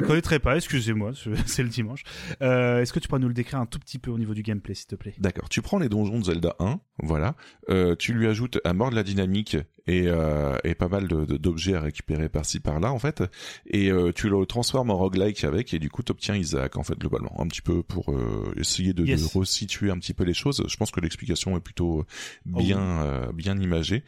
[0.00, 0.56] connaîtrais pas.
[0.56, 1.12] excusez-moi,
[1.46, 2.04] c'est le dimanche.
[2.40, 4.42] Euh, Est-ce que tu pourrais nous le décrire un tout petit peu au niveau du
[4.42, 5.14] gameplay, s'il te plaît?
[5.18, 5.48] D'accord.
[5.48, 7.34] Tu prends les donjons de Zelda 1, voilà.
[7.70, 11.74] Euh, tu lui ajoutes à mort de la dynamique et, euh, et pas mal d'objets
[11.74, 13.22] à récupérer par-ci par-là, en fait.
[13.66, 16.98] Et euh, tu le transformes en roguelike avec, et du coup, t'obtiens Isaac, en fait,
[16.98, 17.34] globalement.
[17.40, 20.64] Un petit peu pour euh, essayer de, de, resituer un petit peu les choses.
[20.68, 22.04] Je pense que l'explication est plutôt
[22.46, 24.04] bien, oh euh, bien imagée.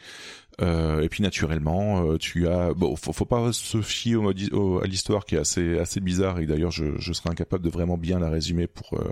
[0.60, 4.86] Euh, et puis naturellement, euh, tu as bon, faut, faut pas se fier au, à
[4.86, 8.20] l'histoire qui est assez assez bizarre et d'ailleurs je, je serais incapable de vraiment bien
[8.20, 9.10] la résumer pour, euh,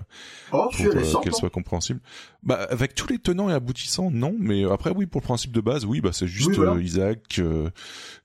[0.53, 2.01] oh, pour qu'elle soit compréhensible.
[2.45, 5.61] Bah avec tous les tenants et aboutissants, non, mais après oui pour le principe de
[5.61, 7.41] base, oui bah c'est juste Isaac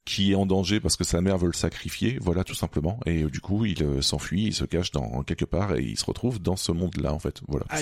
[0.06, 3.00] qui est en danger parce que sa mère veut le sacrifier, voilà tout simplement.
[3.06, 6.42] Et du coup il s'enfuit, il se cache dans quelque part et il se retrouve
[6.42, 7.66] dans ce monde-là en fait, voilà.
[7.70, 7.80] Ah,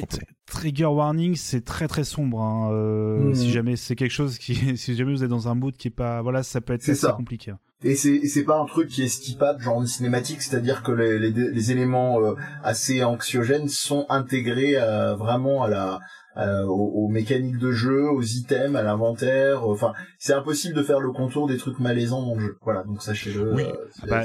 [0.48, 2.42] trigger warning, c'est très très sombre.
[2.42, 2.72] Hein.
[2.72, 3.36] Mmh.
[3.36, 6.22] Si jamais c'est quelque chose qui, si jamais vous dans un mood qui est pas,
[6.22, 7.54] voilà, ça peut être assez compliqué.
[7.84, 11.20] Et c'est c'est pas un truc qui est skippable genre une cinématique, c'est-à-dire que les,
[11.20, 16.00] les, les éléments euh, assez anxiogènes sont intégrés euh, vraiment à la
[16.38, 19.68] euh, aux, mécaniques de jeu, aux items, à l'inventaire.
[19.68, 22.58] Enfin, c'est impossible de faire le contour des trucs malaisants dans le jeu.
[22.62, 23.54] Voilà, donc sachez-le.
[23.54, 23.64] Oui.
[24.02, 24.24] Ah bah,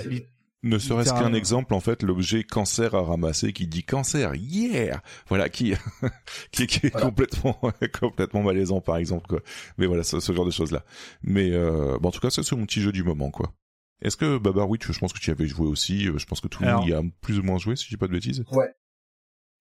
[0.63, 5.49] ne serait-ce qu'un exemple, en fait, l'objet cancer à ramasser qui dit cancer, yeah, voilà,
[5.49, 5.73] qui
[6.53, 7.59] qui, qui est complètement
[7.99, 9.41] complètement malaisant, par exemple, quoi.
[9.79, 10.85] Mais voilà, ce, ce genre de choses là.
[11.23, 13.55] Mais euh, bon, en tout cas, c'est mon petit jeu du moment, quoi.
[14.03, 16.09] Est-ce que Babar Witch, je pense que tu y avais joué aussi.
[16.09, 17.91] Euh, je pense que tout le monde y a plus ou moins joué, si je
[17.91, 18.45] dis pas de bêtises.
[18.53, 18.69] Ouais.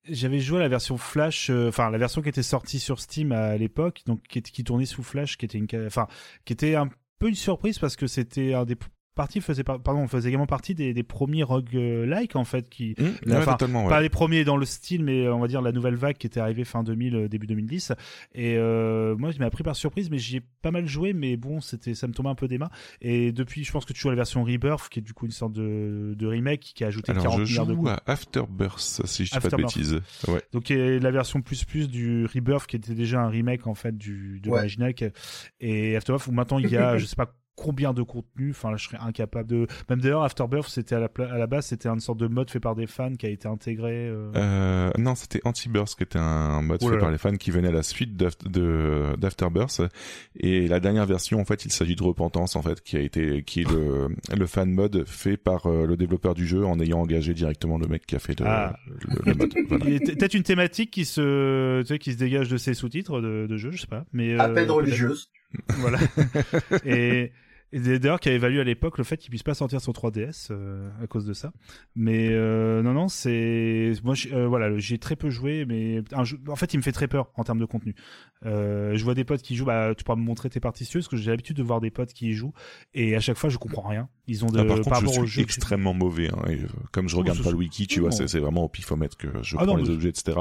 [0.10, 3.32] J'avais joué à la version Flash, euh, enfin la version qui était sortie sur Steam
[3.32, 6.08] à l'époque, donc qui, qui tournait sous Flash, qui était une, enfin
[6.46, 8.76] qui était un peu une surprise parce que c'était un des
[9.20, 14.00] partie faisait pardon faisait également partie des, des premiers roguelike en fait qui mmh, pas
[14.00, 16.64] les premiers dans le style mais on va dire la nouvelle vague qui était arrivée
[16.64, 17.92] fin 2000 euh, début 2010
[18.34, 21.36] et euh, moi je m'ai appris par surprise mais j'y ai pas mal joué mais
[21.36, 22.70] bon c'était ça me tombait un peu des mains.
[23.02, 25.26] Et depuis je pense que tu joues à la version Rebirth qui est du coup
[25.26, 28.02] une sorte de, de remake qui a ajouté Alors, 40 je milliards de joue à
[28.06, 30.00] Afterbirth si je dis pas de bêtises.
[30.30, 30.42] Ouais.
[30.54, 34.40] donc la version plus plus du Rebirth qui était déjà un remake en fait du
[34.40, 34.94] de l'original
[35.60, 38.78] et Afterbirth où maintenant il y a je sais pas combien de contenu enfin là
[38.78, 42.00] je serais incapable de même d'ailleurs Afterbirth c'était à la, à la base c'était une
[42.00, 44.32] sorte de mode fait par des fans qui a été intégré euh...
[44.36, 47.68] Euh, non c'était Anti-Burst qui était un mode oh fait par les fans qui venait
[47.68, 49.82] à la suite d'Afterbirth.
[50.40, 53.44] Et la dernière version en fait il s'agit de Repentance en fait qui a été
[53.44, 57.00] qui est le, le fan mode fait par euh, le développeur du jeu en ayant
[57.00, 58.76] engagé directement le mec qui a fait le, ah.
[59.26, 59.54] le, mode.
[59.68, 59.86] Voilà.
[59.86, 63.58] peut-être une thématique qui se tu sais, qui se dégage de ses sous-titres de, de
[63.58, 65.30] jeu je sais pas mais à peine religieuse.
[65.78, 66.00] Voilà.
[66.86, 67.32] Et
[67.72, 70.48] Et d'ailleurs, qui a évalué à l'époque le fait qu'il puisse pas sortir sur 3DS
[70.50, 71.52] euh, à cause de ça.
[71.96, 76.74] Mais euh, non, non, c'est moi, euh, voilà, j'ai très peu joué, mais en fait,
[76.74, 77.96] il me fait très peur en termes de contenu.
[78.44, 81.18] je vois des potes qui jouent, bah, tu pourras me montrer tes parties parce que
[81.18, 82.54] j'ai l'habitude de voir des potes qui y jouent,
[82.94, 84.10] et à chaque fois, je comprends rien.
[84.30, 86.30] Ils ont de, ah, par contre, je suis extrêmement mauvais.
[86.30, 86.60] Hein, et,
[86.92, 89.66] comme je regarde pas le wiki, tu vois, c'est vraiment au pifomètre que je ah
[89.66, 90.38] prends les objets, etc.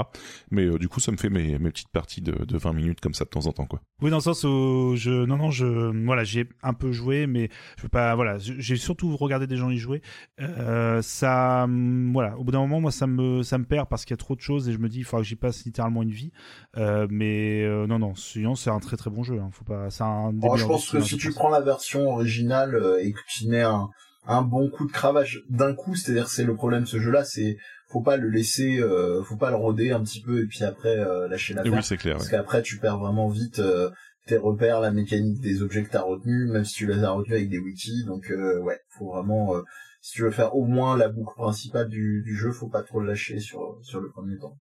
[0.51, 3.15] Mais du coup, ça me fait mes, mes petites parties de, de 20 minutes comme
[3.15, 3.81] ça de temps en temps, quoi.
[4.03, 5.67] Oui, dans le sens où je, non, non, je,
[6.05, 9.71] voilà, j'ai un peu joué, mais je peux pas, voilà, j'ai surtout regardé des gens
[9.71, 10.03] y jouer.
[10.41, 11.67] Euh, ça,
[12.13, 14.19] voilà, au bout d'un moment, moi, ça me, ça me perd parce qu'il y a
[14.19, 16.33] trop de choses et je me dis, il faudra que j'y passe littéralement une vie.
[16.77, 19.39] Euh, mais euh, non, non, sinon, c'est un très très bon jeu.
[19.39, 20.33] Hein, faut pas, c'est un.
[20.43, 23.63] Oh, je pense que si tu prends la version originale euh, et que tu mets
[23.63, 23.78] un,
[24.27, 27.57] un bon coup de cravache d'un coup, c'est-à-dire c'est le problème de ce jeu-là, c'est
[27.89, 30.99] faut pas le laisser, euh, faut pas le roder un petit peu et puis après
[30.99, 32.17] euh, lâcher la Oui, c'est clair.
[32.17, 33.91] Parce qu'après tu perds vraiment vite euh,
[34.27, 37.37] tes repères, la mécanique des objets que t'as retenus, même si tu les as retenus
[37.37, 38.05] avec des wikis.
[38.05, 39.55] Donc ouais, faut vraiment,
[40.03, 43.01] si tu veux faire au moins la boucle principale du, du jeu, faut pas trop
[43.01, 44.59] le lâcher sur sur le premier temps.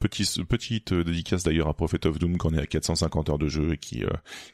[0.00, 3.48] Petit, petite euh, dédicace d'ailleurs à Prophet of Doom qu'on est à 450 heures de
[3.48, 4.08] jeu et qui euh,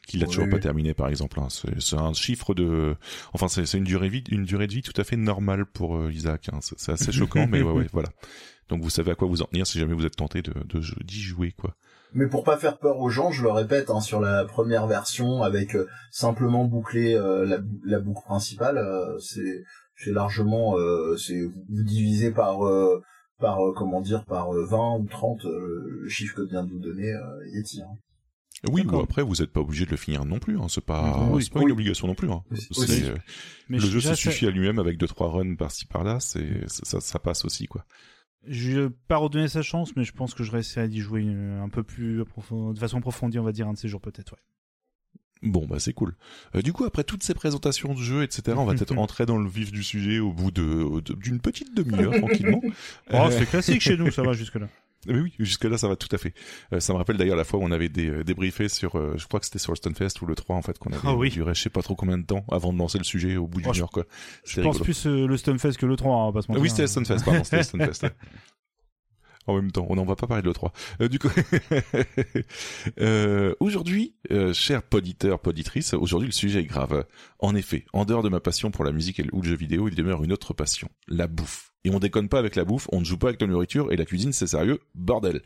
[0.05, 1.39] qui l'a toujours pas terminé par exemple.
[1.39, 1.47] Hein.
[1.79, 2.97] C'est un chiffre de,
[3.31, 6.11] enfin c'est une durée vie, une durée de vie tout à fait normale pour euh,
[6.11, 6.49] Isaac.
[6.51, 6.59] Hein.
[6.61, 8.09] C'est assez choquant, mais ouais, ouais, voilà.
[8.67, 10.53] Donc vous savez à quoi vous en tenir si jamais vous êtes tenté de
[11.01, 11.75] d'y jouer quoi.
[12.13, 15.43] Mais pour pas faire peur aux gens, je le répète, hein, sur la première version
[15.43, 15.77] avec
[16.11, 18.85] simplement boucler la, la, boucle principale,
[19.21, 19.63] c'est
[19.95, 20.75] c'est largement
[21.17, 22.59] c'est vous divisez par
[23.39, 26.71] par euh, comment dire par 20 euh, ou 30 euh, le chiffre que vient de
[26.71, 27.13] vous donner
[27.53, 27.81] Yeti.
[27.81, 27.97] Hein.
[28.71, 30.59] Oui, ou après vous n'êtes pas obligé de le finir non plus.
[30.59, 30.65] Hein.
[30.67, 32.31] C'est pas, c'est pas une obligation non plus.
[32.31, 32.43] Hein.
[33.69, 36.19] le jeu se suffit à lui-même avec deux trois runs par-ci par-là.
[36.19, 37.85] C'est ça, ça passe aussi quoi.
[38.45, 41.69] Je vais pas redonner sa chance, mais je pense que je réessayerai d'y jouer un
[41.69, 44.33] peu plus de façon approfondie, on va dire un de ces jours peut-être.
[44.33, 44.39] Ouais.
[45.43, 46.15] Bon bah c'est cool.
[46.55, 49.37] Euh, du coup après toutes ces présentations de jeux etc on va peut-être rentrer dans
[49.37, 52.61] le vif du sujet au bout de d'une petite demi-heure tranquillement.
[53.13, 54.67] Oh c'est classique chez nous ça va jusque là.
[55.05, 56.33] Mais oui, jusque-là, ça va tout à fait.
[56.73, 59.39] Euh, ça me rappelle d'ailleurs la fois où on avait euh, débriefé sur, je crois
[59.39, 61.29] que c'était sur le Stunfest ou le 3 en fait, qu'on avait oh, oui.
[61.29, 63.61] duré je sais pas trop combien de temps avant de lancer le sujet au bout
[63.61, 64.05] d'une oh, heure quoi.
[64.43, 67.23] Je pense plus le Stunfest que le 3, hein, pas se Oui, c'était le Stunfest,
[67.23, 68.07] pardon, c'était le Stunfest
[69.47, 69.87] en même temps.
[69.89, 70.71] On n'en va pas parler de l'E3.
[71.01, 71.29] Euh, du coup,
[72.99, 75.39] euh, aujourd'hui, euh, cher poditeur,
[75.93, 77.05] aujourd'hui le sujet est grave.
[77.39, 79.95] En effet, en dehors de ma passion pour la musique ou le jeu vidéo, il
[79.95, 81.71] demeure une autre passion, la bouffe.
[81.83, 83.95] Et on déconne pas avec la bouffe, on ne joue pas avec la nourriture, et
[83.95, 85.41] la cuisine c'est sérieux, bordel.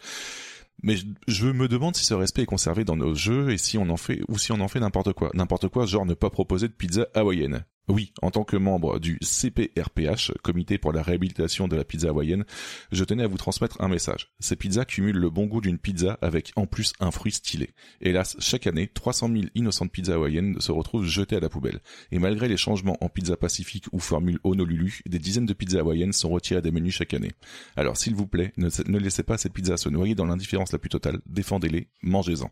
[0.84, 0.96] Mais
[1.28, 3.98] je, me demande si ce respect est conservé dans nos jeux et si on en
[3.98, 5.30] fait ou si on en fait n'importe quoi.
[5.36, 7.66] N'importe quoi, genre ne pas proposer de pizza hawaïenne.
[7.88, 12.46] Oui, en tant que membre du CPRPH, Comité pour la réhabilitation de la pizza hawaïenne,
[12.92, 14.32] je tenais à vous transmettre un message.
[14.40, 17.72] Ces pizzas cumulent le bon goût d'une pizza avec en plus un fruit stylé.
[18.00, 21.80] Hélas, chaque année, 300 000 innocentes pizzas hawaïennes se retrouvent jetées à la poubelle.
[22.12, 26.14] Et malgré les changements en pizza pacifique ou formule Honolulu, des dizaines de pizzas hawaïennes
[26.14, 27.32] sont retirées des menus chaque année.
[27.76, 30.90] Alors s'il vous plaît, ne, laissez pas ces pizzas se noyer dans l'indifférence la plus
[30.90, 31.20] totale.
[31.26, 32.52] Défendez-les, mangez-en.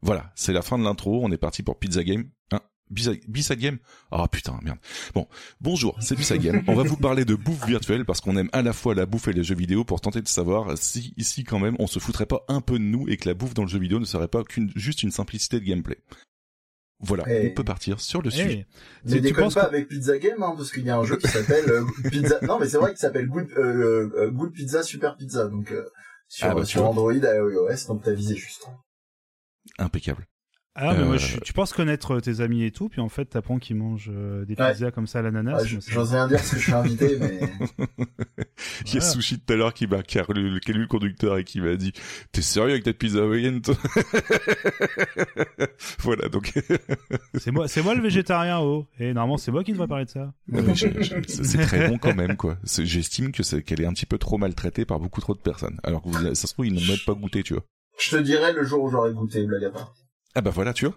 [0.00, 2.30] Voilà, c'est la fin de l'intro, on est parti pour Pizza Game.
[2.90, 3.78] Bisa Game
[4.10, 4.78] Ah putain, merde.
[5.14, 5.26] Bon,
[5.60, 6.62] bonjour, c'est Bisa Game.
[6.68, 9.28] On va vous parler de bouffe virtuelle parce qu'on aime à la fois la bouffe
[9.28, 12.26] et les jeux vidéo pour tenter de savoir si ici quand même on se foutrait
[12.26, 14.28] pas un peu de nous et que la bouffe dans le jeu vidéo ne serait
[14.28, 15.98] pas qu'une juste une simplicité de gameplay.
[17.00, 18.66] Voilà, on peut partir sur le sujet.
[19.04, 21.28] Mais tu penses pas avec Pizza Game, hein, parce qu'il y a un jeu qui
[21.28, 22.38] s'appelle euh, Pizza.
[22.42, 25.74] Non, mais c'est vrai qu'il s'appelle Good, euh, euh, Good Pizza Super Pizza, donc
[26.28, 28.66] sur, ah bah, sur Android et iOS, donc t'as visé juste.
[29.78, 30.26] Impeccable.
[30.76, 33.08] Ah, mais moi, je, euh, tu penses connaître euh, tes amis et tout, puis en
[33.08, 35.62] fait, t'apprends qu'ils mangent euh, des pizzas comme ça à l'ananas.
[35.62, 37.38] Ouais, J'ose rien dire parce que je suis invité, mais.
[38.84, 41.44] Il y a Sushi tout à l'heure qui m'a, qui a lu, le conducteur et
[41.44, 41.92] qui m'a dit,
[42.32, 43.76] t'es sérieux avec ta pizza hawaïenne, toi?
[46.00, 46.52] voilà, donc.
[47.34, 48.84] c'est moi, c'est moi le végétarien, oh.
[48.98, 50.34] Et normalement, c'est moi qui devrais parler de ça.
[51.28, 52.58] c'est très bon quand même, quoi.
[52.64, 55.78] J'estime que c'est, qu'elle est un petit peu trop maltraitée par beaucoup trop de personnes.
[55.84, 57.62] Alors que vous, ça se trouve, ils n'ont même pas goûté, tu vois.
[58.00, 59.94] Je te dirai le jour où j'aurai goûté, blague à part.
[60.36, 60.96] Ah bah voilà, tu vois.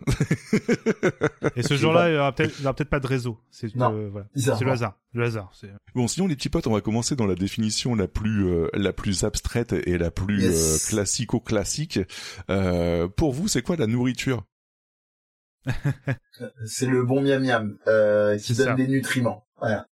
[1.56, 3.40] Et ce jour-là, il y aura peut-être, peut pas de réseau.
[3.52, 4.28] C'est euh, voilà.
[4.36, 4.98] C'est le hasard.
[5.14, 5.52] Le hasard.
[5.94, 8.94] Bon, sinon les petits potes, on va commencer dans la définition la plus euh, la
[8.94, 12.00] plus abstraite et la plus euh, classico-classique.
[12.50, 14.44] Euh, pour vous, c'est quoi la nourriture?
[16.66, 17.78] C'est le bon miam miam
[18.40, 19.46] qui donne des nutriments.
[19.60, 19.86] Voilà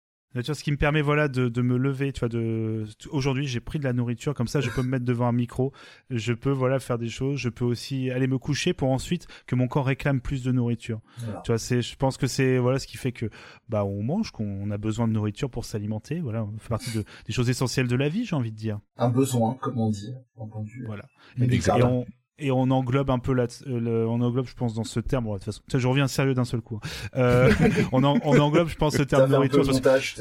[0.44, 3.80] ce qui me permet voilà de, de me lever, tu vois, de aujourd'hui j'ai pris
[3.80, 5.72] de la nourriture comme ça, je peux me mettre devant un micro,
[6.10, 9.56] je peux voilà faire des choses, je peux aussi aller me coucher pour ensuite que
[9.56, 11.00] mon corps réclame plus de nourriture.
[11.44, 13.30] Tu vois, c'est je pense que c'est voilà ce qui fait que
[13.70, 17.04] bah on mange, qu'on a besoin de nourriture pour s'alimenter, voilà, on fait partie de,
[17.26, 18.80] des choses essentielles de la vie, j'ai envie de dire.
[18.98, 20.84] Un besoin, comme on dit, entendu.
[20.86, 21.06] Voilà.
[21.40, 22.06] Et, et, on,
[22.38, 25.26] et on englobe un peu là, euh, on englobe, je pense, dans ce terme.
[25.26, 26.80] De toute façon, je reviens sérieux d'un seul coup.
[26.84, 27.10] Hein.
[27.16, 27.52] Euh,
[27.94, 29.66] on, on, englobe, je pense, ce terme de nourriture.
[29.66, 30.18] Montage,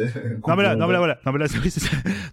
[0.46, 1.58] non mais là, non mais là, voilà, non mais là, c'est,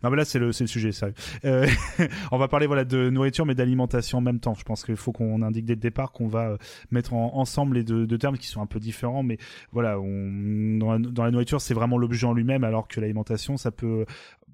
[0.03, 1.15] non mais là, c'est le, c'est le sujet sérieux.
[1.45, 1.67] Euh,
[2.31, 4.53] on va parler voilà de nourriture, mais d'alimentation en même temps.
[4.53, 6.57] Je pense qu'il faut qu'on indique dès le départ qu'on va euh,
[6.91, 9.37] mettre ensemble les deux, deux, termes qui sont un peu différents, mais
[9.71, 13.57] voilà, on, dans, la, dans la nourriture, c'est vraiment l'objet en lui-même, alors que l'alimentation,
[13.57, 14.05] ça peut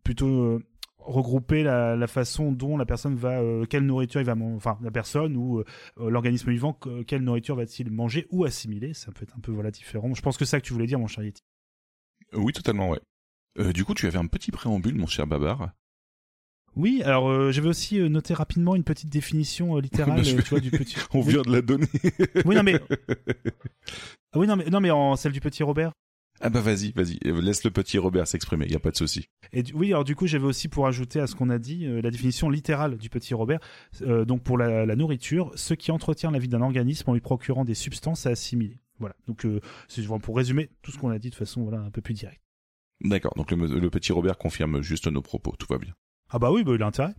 [0.03, 0.61] plutôt
[0.99, 4.77] regrouper la, la, façon dont la personne va, euh, quelle nourriture il va manger, enfin
[4.81, 5.63] la personne ou euh,
[5.97, 6.77] l'organisme vivant,
[7.07, 8.93] quelle nourriture va-t-il manger ou assimiler?
[8.93, 10.13] Ça peut être un peu voilà différent.
[10.13, 11.43] Je pense que c'est ça que tu voulais dire, mon cher Yeti.
[12.33, 12.99] Oui, totalement, ouais.
[13.59, 15.71] Euh, du coup, tu avais un petit préambule, mon cher Babar.
[16.75, 20.97] Oui, alors j'avais aussi noté rapidement une petite définition littérale, tu vois, du petit.
[21.13, 21.87] On vient de la donner.
[22.45, 22.79] oui, non mais.
[24.33, 25.93] Ah oui, non mais non mais en celle du petit Robert.
[26.39, 29.27] Ah bah vas-y, vas-y, laisse le petit Robert s'exprimer, il y a pas de souci.
[29.53, 31.99] Et oui, alors du coup, j'avais aussi pour ajouter à ce qu'on a dit euh,
[32.01, 33.59] la définition littérale du petit Robert.
[34.01, 37.65] Euh, donc pour la, nourriture, ce qui entretient la vie d'un organisme en lui procurant
[37.65, 38.79] des substances à assimiler.
[38.99, 39.15] Voilà.
[39.27, 42.01] Donc euh, c'est pour résumer tout ce qu'on a dit de façon voilà un peu
[42.01, 42.41] plus directe.
[43.01, 43.33] D'accord.
[43.35, 45.93] Donc le, petit Robert confirme juste nos propos, tout va bien.
[46.29, 47.15] Ah bah oui, bah il a intérêt.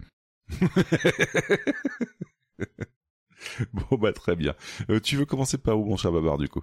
[3.72, 4.54] bon bah très bien.
[5.02, 6.62] tu veux commencer par où, mon cher Babar, du coup?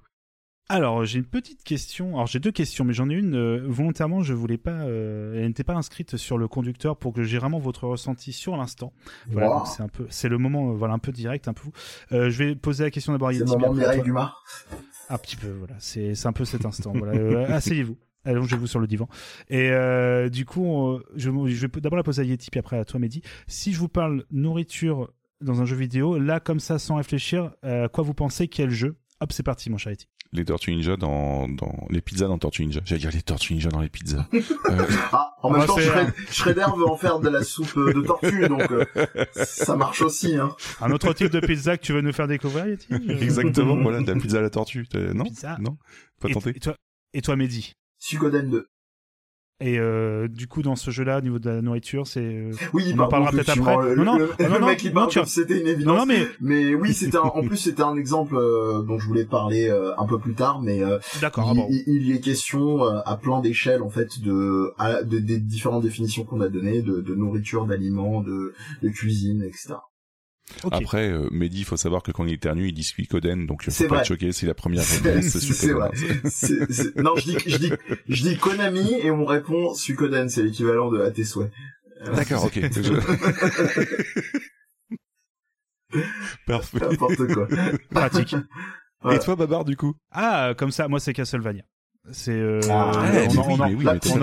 [0.67, 2.15] Alors, j'ai une petite question.
[2.15, 3.35] Alors, j'ai deux questions, mais j'en ai une.
[3.35, 4.71] Euh, volontairement, je voulais pas.
[4.71, 8.57] Euh, elle n'était pas inscrite sur le conducteur pour que j'ai vraiment votre ressenti sur
[8.57, 8.91] l'instant.
[9.27, 10.07] Voilà, c'est un peu.
[10.09, 11.69] C'est le moment, euh, voilà, un peu direct, un peu.
[12.11, 13.31] je vais poser la question d'abord.
[13.31, 14.33] C'est le moment Mireille Dumas.
[15.09, 15.75] Un petit peu, voilà.
[15.77, 16.93] C'est c'est un peu cet instant.
[16.95, 17.53] voilà.
[17.55, 17.97] Asseyez-vous.
[18.23, 19.07] Allongez-vous sur le divan.
[19.49, 19.69] Et
[20.31, 23.21] du coup, je, je, vais d'abord la poser à Yeti, puis après à toi, Mehdi.
[23.45, 25.11] Si je vous parle nourriture
[25.41, 28.97] dans un jeu vidéo, là, comme ça, sans réfléchir, quoi vous pensez Quel jeu?
[29.21, 32.63] Hop, c'est parti, mon cher Yeti les Tortues Ninja dans, dans les pizzas dans Tortues
[32.63, 32.81] Ninja.
[32.85, 34.27] J'allais dire les Tortues Ninja dans les pizzas.
[34.33, 34.41] Euh...
[35.11, 35.77] Ah, en même temps,
[36.31, 38.85] Shredder, veut en faire de la soupe de tortue, donc euh,
[39.35, 40.35] ça marche aussi.
[40.35, 40.55] Hein.
[40.81, 42.87] Un autre type de pizza que tu veux nous faire découvrir, Yeti
[43.21, 44.87] Exactement, voilà, de la pizza à la tortue.
[45.13, 45.57] Non, pizza.
[45.59, 45.77] non,
[46.19, 46.51] pas tenté.
[46.55, 46.75] Et toi,
[47.13, 47.73] et toi, Mehdi?
[47.99, 48.67] Suikoden 2.
[49.61, 52.19] Et euh, du coup, dans ce jeu-là, au niveau de la nourriture, c'est.
[52.19, 53.95] Euh, oui, on en parlera peut-être après.
[53.95, 55.97] non, non, le, non, non, mec, parle comme c'était une évidence.
[55.97, 59.69] Non, mais mais oui, c'était en plus c'était un exemple euh, dont je voulais parler
[59.69, 60.81] euh, un peu plus tard, mais
[61.21, 61.45] d'accord.
[61.47, 61.67] Il, ah bon.
[61.69, 64.73] il, il, y est question à plein d'échelles en fait de,
[65.05, 68.53] de, des différentes définitions qu'on a données de, de nourriture, d'aliments, de,
[68.83, 69.75] de cuisine, etc.
[70.71, 73.87] Après, euh, Mehdi, il faut savoir que quand il éternue, il dit Suikoden, donc faut
[73.87, 75.25] pas être choqué, c'est la première réponse.
[75.39, 75.91] C'est vrai.
[76.97, 77.71] non, je dis, je dis,
[78.07, 81.51] je dis Konami et on répond Suikoden, c'est l'équivalent de à tes souhaits.
[82.13, 82.59] D'accord, ok.
[86.45, 86.79] Parfait.
[86.79, 87.47] N'importe quoi.
[87.89, 88.35] Pratique.
[89.11, 89.93] Et toi, Babar, du coup?
[90.11, 91.63] Ah, comme ça, moi, c'est Castlevania.
[92.11, 94.15] C'est euh, ah, on, la, petite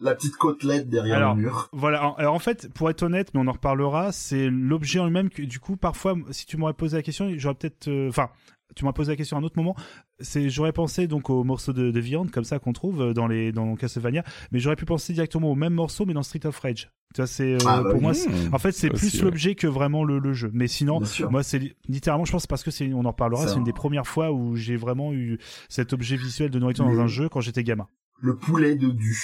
[0.00, 1.68] la, petite côtelette derrière alors, le mur.
[1.72, 2.14] Voilà.
[2.16, 5.42] Alors en fait, pour être honnête, mais on en reparlera, c'est l'objet en lui-même que
[5.42, 8.30] du coup parfois, si tu m'aurais posé la question, j'aurais peut-être, euh, enfin,
[8.76, 9.74] tu m'as posé la question à un autre moment.
[10.20, 13.26] C'est, j'aurais pensé donc aux morceaux de, de viande comme ça qu'on trouve euh, dans
[13.26, 14.22] les dans Castlevania,
[14.52, 16.90] mais j'aurais pu penser directement au même morceau mais dans Street of Rage.
[17.14, 18.12] Tu vois, c'est euh, ah, bah pour moi,
[18.52, 20.50] en fait, c'est plus l'objet que vraiment le, le jeu.
[20.52, 21.00] Mais sinon,
[21.30, 24.06] moi, c'est littéralement, je pense parce que c'est, on en reparlera, c'est une des premières
[24.06, 27.64] fois où j'ai vraiment eu cet objet visuel de nourriture dans un jeu quand j'étais
[27.64, 27.88] gamin.
[28.20, 29.16] Le poulet de du.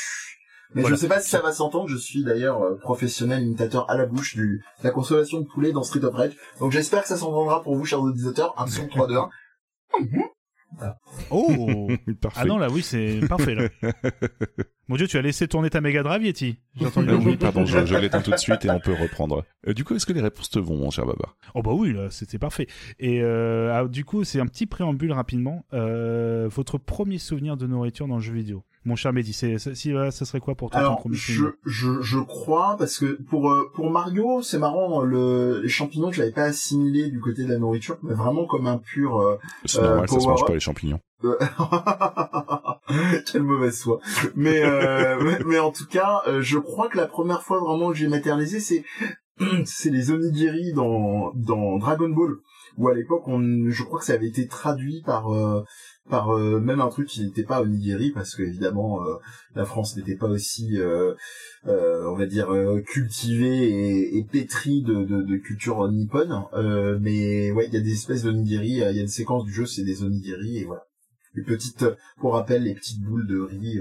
[0.75, 3.91] Mais je ne sais pas si ça va s'entendre, je suis d'ailleurs euh, professionnel imitateur
[3.91, 6.33] à la bouche du, de la consolation de poulet dans Street of Rage.
[6.61, 8.55] Donc j'espère que ça s'entendra pour vous, chers auditeurs.
[8.57, 9.29] Un son 3 2 1.
[11.31, 11.89] Oh
[12.37, 13.69] Ah non, là, oui, c'est parfait, là.
[14.89, 17.87] Mon dieu, tu as laissé tourner ta Mega Drive, Yeti J'ai entendu Oui, pardon, je,
[17.87, 19.45] je l'éteins tout de suite et on peut reprendre.
[19.67, 21.35] Euh, du coup, est-ce que les réponses te vont, mon cher Baba?
[21.55, 22.67] Oh bah oui, là, c'était parfait.
[22.99, 25.65] Et euh, ah, du coup, c'est un petit préambule rapidement.
[25.73, 28.65] Euh, votre premier souvenir de nourriture dans le jeu vidéo?
[28.85, 32.77] Mon cher Mehdi, c'est, si, ça serait quoi pour toi Alors, je, je, je crois,
[32.79, 37.09] parce que pour, euh, pour Mario, c'est marrant, le, les champignons, je l'avais pas assimilé
[37.09, 39.21] du côté de la nourriture, mais vraiment comme un pur...
[39.21, 40.99] Euh, c'est normal, ça se mange pas les champignons.
[41.25, 41.39] Euh,
[43.33, 44.01] quelle mauvaise foi.
[44.35, 44.63] Mais,
[45.23, 48.59] mais, mais, en tout cas, je crois que la première fois vraiment que j'ai matérialisé,
[48.59, 48.85] c'est
[49.65, 52.35] c'est les onigiri dans dans Dragon Ball
[52.77, 55.31] où à l'époque on je crois que ça avait été traduit par
[56.11, 59.15] par euh, même un truc qui n'était pas onigiri parce que évidemment euh,
[59.55, 61.15] la France n'était pas aussi euh,
[61.65, 62.49] on va dire
[62.87, 66.45] cultivée et, et pétrie de, de, de, culture nippone.
[67.01, 69.67] Mais ouais il y a des espèces d'onigiri il y a une séquence du jeu
[69.67, 70.85] c'est des onigiri et voilà.
[71.35, 71.87] Les petites
[72.19, 73.81] pour rappel les petites boules de riz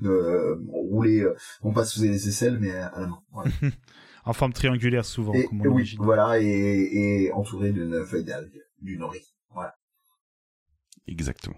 [0.00, 1.26] roulées
[1.62, 3.50] on passe sous les aisselles mais à la main voilà.
[4.24, 8.98] en forme triangulaire souvent comme on oui voilà et, et entouré d'une feuille d'algue du
[8.98, 9.35] nori voilà
[11.06, 11.56] Exactement.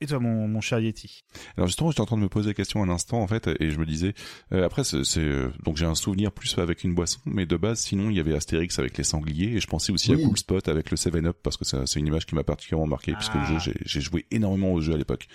[0.00, 1.24] Et toi, mon, mon cher Yeti
[1.56, 3.70] Alors justement, j'étais en train de me poser la question un instant en fait, et
[3.70, 4.14] je me disais,
[4.52, 7.80] euh, après, c'est euh, donc j'ai un souvenir plus avec une boisson, mais de base,
[7.80, 10.68] sinon il y avait Astérix avec les sangliers, et je pensais aussi à Cool Spot
[10.68, 13.44] avec le 7 Up parce que c'est une image qui m'a particulièrement marqué puisque le
[13.58, 13.78] jeu, ah.
[13.84, 15.26] j'ai joué énormément au jeu à l'époque.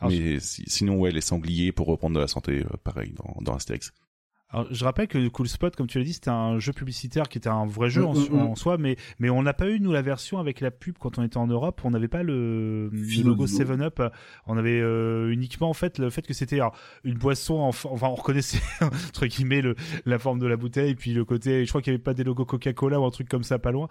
[0.00, 3.92] Mais sinon, ouais, les sangliers pour reprendre de la santé, euh, pareil dans, dans Astérix.
[4.50, 7.38] Alors, je rappelle que Cool Spot, comme tu l'as dit, c'était un jeu publicitaire qui
[7.38, 8.56] était un vrai jeu mm, mm, en, mm.
[8.56, 11.24] soi, mais, mais on n'a pas eu, nous, la version avec la pub quand on
[11.24, 11.80] était en Europe.
[11.82, 12.88] On n'avait pas le,
[13.24, 14.00] logo 7-Up.
[14.46, 16.60] On avait euh, uniquement, en fait, le fait que c'était
[17.02, 19.74] une boisson, enfin, on reconnaissait, entre guillemets, le,
[20.04, 22.22] la forme de la bouteille, puis le côté, je crois qu'il n'y avait pas des
[22.22, 23.88] logos Coca-Cola ou un truc comme ça, pas loin.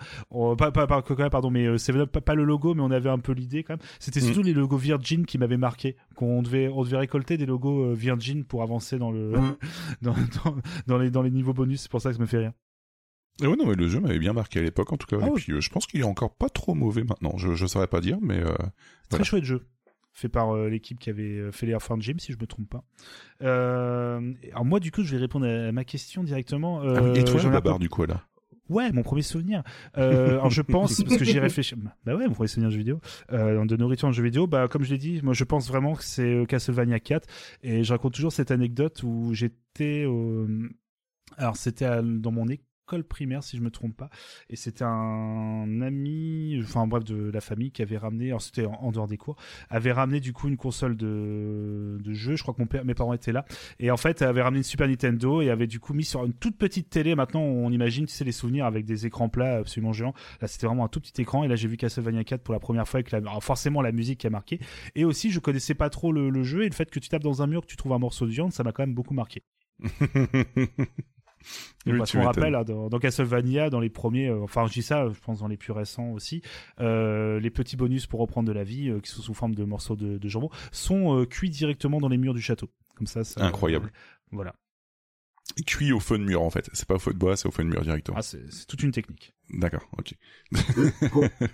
[0.57, 3.19] pas, pas, pas Coca-Cola, pardon, mais 7-Up, euh, pas, le logo, mais on avait un
[3.19, 3.87] peu l'idée quand même.
[3.99, 7.83] C'était surtout les logos Virgin qui m'avaient marqué, qu'on devait, on devait récolter des logos
[7.83, 9.33] euh, Virgin pour avancer dans le,
[10.01, 10.44] dans, dans,
[10.99, 12.53] les, dans les niveaux bonus, c'est pour ça que ça me fait rire.
[13.41, 15.17] Ah ouais, non, mais le jeu m'avait bien marqué à l'époque, en tout cas.
[15.21, 17.37] Ah et puis, euh, je pense qu'il est encore pas trop mauvais maintenant.
[17.37, 18.39] Je, je saurais pas dire, mais.
[18.39, 18.55] Euh,
[19.09, 19.67] Très chouette jeu.
[20.13, 22.83] Fait par euh, l'équipe qui avait fait les Earthworm Jim, si je me trompe pas.
[23.41, 26.81] alors, moi, du coup, je vais répondre à ma question directement.
[26.81, 28.25] Ah et toi, la barre, du coup, là?
[28.69, 29.63] Ouais, mon premier souvenir.
[29.93, 31.75] alors je pense, parce que j'y réfléchis.
[32.05, 32.99] Bah ouais, mon premier souvenir de jeu vidéo,
[33.31, 34.47] de nourriture en jeu vidéo.
[34.47, 37.27] Bah comme je l'ai dit, moi je pense vraiment que c'est Castlevania 4.
[37.63, 40.07] Et je raconte toujours cette anecdote où j'étais
[41.37, 42.65] alors c'était dans mon école
[43.07, 44.09] primaire si je me trompe pas.
[44.49, 48.91] Et c'était un ami enfin bref de la famille qui avait ramené alors c'était en,
[48.91, 49.35] dehors des cours
[49.69, 52.93] avait ramené du coup une console de, de jeu je crois que mon père mes
[52.93, 53.45] parents étaient là.
[53.79, 56.33] Et en fait avait ramené une Super Nintendo et avait du coup mis sur une
[56.33, 57.15] toute petite télé.
[57.15, 60.13] Maintenant on imagine tu sais les souvenirs avec des écrans plats absolument géants.
[60.41, 61.43] Là c'était vraiment un tout petit écran.
[61.43, 64.19] Et là j'ai vu Castlevania 4 pour la première fois avec la, forcément la musique
[64.19, 64.59] qui a marqué.
[64.95, 66.63] Et aussi je connaissais pas trop le, le jeu.
[66.63, 68.31] Et le fait que tu tapes dans un mur que tu trouves un morceau de
[68.31, 69.43] viande ça m'a quand même beaucoup marqué
[71.97, 75.19] parce qu'on rappelle, hein, dans, Castlevania, dans les premiers, euh, enfin je dis ça, je
[75.19, 76.41] pense dans les plus récents aussi,
[76.79, 79.63] euh, les petits bonus pour reprendre de la vie, euh, qui sont sous forme de
[79.63, 82.69] morceaux de, jambon, sont cuits directement dans les murs du château.
[82.95, 83.91] Comme ça, ça incroyable.
[84.31, 84.55] voilà.
[85.67, 87.51] Cuit au feu de mur en fait, c'est pas au feu de bois, c'est au
[87.51, 88.17] feu de mur directement.
[88.17, 89.35] Ah, c'est toute une technique.
[89.51, 90.15] D'accord, ok.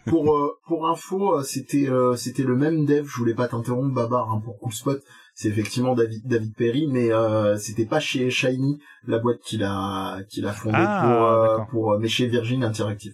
[0.05, 3.05] pour pour, info, c'était c'était le même dev.
[3.05, 5.03] Je voulais pas t'interrompre, Babar, hein, pour Cool Spot
[5.33, 10.21] c'est effectivement David David Perry, mais euh, c'était pas chez Shiny la boîte qu'il a
[10.29, 13.13] qu'il a fondée ah, pour euh, pour euh, mais chez Virgin Interactive.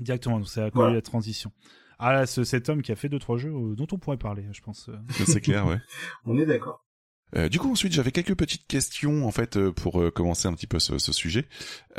[0.00, 1.52] Directement, donc c'est à quoi la transition.
[1.98, 4.60] Ah là, cet homme qui a fait deux trois jeux dont on pourrait parler, je
[4.60, 4.90] pense.
[5.10, 5.78] C'est clair, ouais.
[6.24, 6.84] on est d'accord.
[7.36, 10.78] Euh, du coup, ensuite, j'avais quelques petites questions en fait pour commencer un petit peu
[10.78, 11.46] ce, ce sujet.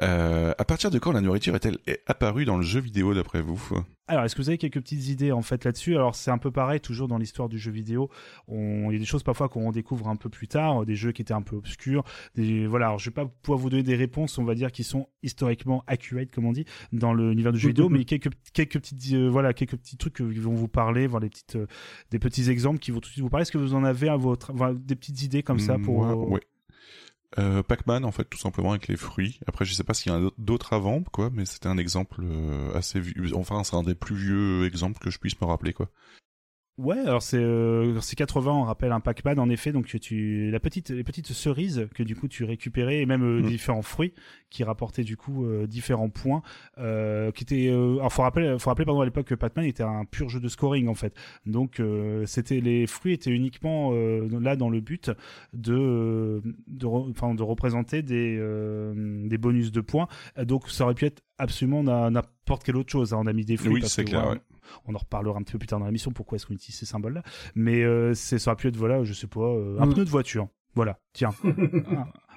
[0.02, 3.62] Euh, à partir de quand la nourriture est-elle apparue dans le jeu vidéo d'après vous?
[4.08, 5.96] Alors, est-ce que vous avez quelques petites idées en fait là-dessus?
[5.96, 8.10] Alors, c'est un peu pareil toujours dans l'histoire du jeu vidéo.
[8.48, 8.92] On...
[8.92, 11.24] Il y a des choses parfois qu'on découvre un peu plus tard, des jeux qui
[11.24, 12.04] étaient un peu obscurs.
[12.36, 12.68] Des...
[12.68, 15.08] Voilà, alors je vais pas pouvoir vous donner des réponses, on va dire, qui sont
[15.24, 19.28] historiquement accurate, comme on dit, dans l'univers du jeu vidéo, mais quelques quelques petites euh,
[19.28, 21.66] voilà quelques petits trucs qui vont vous parler, voir les petites euh,
[22.12, 23.42] des petits exemples qui vont tout de suite vous parler.
[23.42, 26.42] Est-ce que vous en avez à votre des petites idées comme ça pour ouais,
[27.38, 29.40] euh, Pac-Man en fait tout simplement avec les fruits.
[29.48, 32.74] Après je sais pas s'il y a d'autres avant quoi, mais c'était un exemple euh,
[32.76, 33.36] assez vieux.
[33.36, 35.90] Enfin c'est un des plus vieux exemples que je puisse me rappeler quoi.
[36.78, 40.90] Ouais, alors c'est euh, 80, on rappelle un Pac-Man en effet, donc tu la petite
[40.90, 43.46] les petites cerises que du coup tu récupérais et même euh, mm.
[43.46, 44.14] différents fruits
[44.50, 46.42] qui rapportaient du coup euh, différents points
[46.78, 49.84] euh, qui étaient euh, alors faut rappeler faut rappeler pardon à l'époque que Pac-Man était
[49.84, 51.16] un pur jeu de scoring en fait.
[51.46, 51.82] Donc
[52.26, 55.12] c'était les fruits étaient uniquement là dans le but
[55.54, 58.38] de de enfin de représenter des
[58.96, 60.10] des bonus de points.
[60.44, 63.14] Donc ça aurait pu être absolument n'importe quelle autre chose.
[63.14, 63.20] Hein.
[63.22, 64.42] On a mis des fruits oui, c'est clair, ouais
[64.86, 66.86] on en reparlera un petit peu plus tard dans l'émission pourquoi est-ce qu'on utilise ces
[66.86, 67.24] symboles-là.
[67.56, 69.94] Mais euh, ça aurait pu être, voilà, je sais pas, euh, un mm.
[69.94, 70.48] pneu de voiture.
[70.76, 71.30] Voilà, tiens.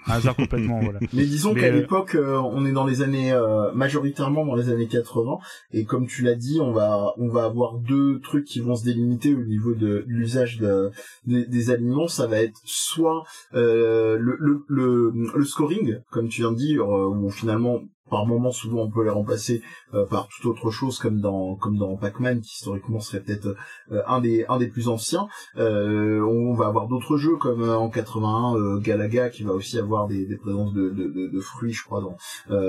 [0.06, 1.00] un hasard complètement, voilà.
[1.12, 3.36] Mais disons qu'à euh, l'époque, on est dans les années,
[3.74, 5.38] majoritairement dans les années 80,
[5.72, 8.84] et comme tu l'as dit, on va, on va avoir deux trucs qui vont se
[8.84, 10.92] délimiter au niveau de l'usage de,
[11.26, 12.06] des, aliments.
[12.06, 17.28] Ça va être soit le, le, le, le, scoring, comme tu viens de dire, où
[17.30, 19.62] finalement par moment souvent on peut les remplacer
[19.94, 23.56] euh, par toute autre chose comme dans comme dans Pac-Man qui historiquement serait peut-être
[23.92, 25.28] euh, un des un des plus anciens.
[25.56, 30.26] Euh, on va avoir d'autres jeux comme en 81 Galaga qui va aussi avoir des,
[30.26, 32.16] des présences de, de, de, fruits je crois dans,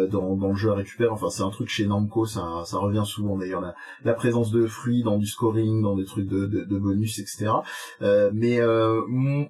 [0.08, 1.10] dans dans le jeu à récupérer.
[1.10, 4.66] Enfin c'est un truc chez Namco ça ça revient souvent d'ailleurs la, la présence de
[4.68, 7.52] fruits dans du scoring dans des trucs de, de, bonus etc
[8.34, 9.50] mais on,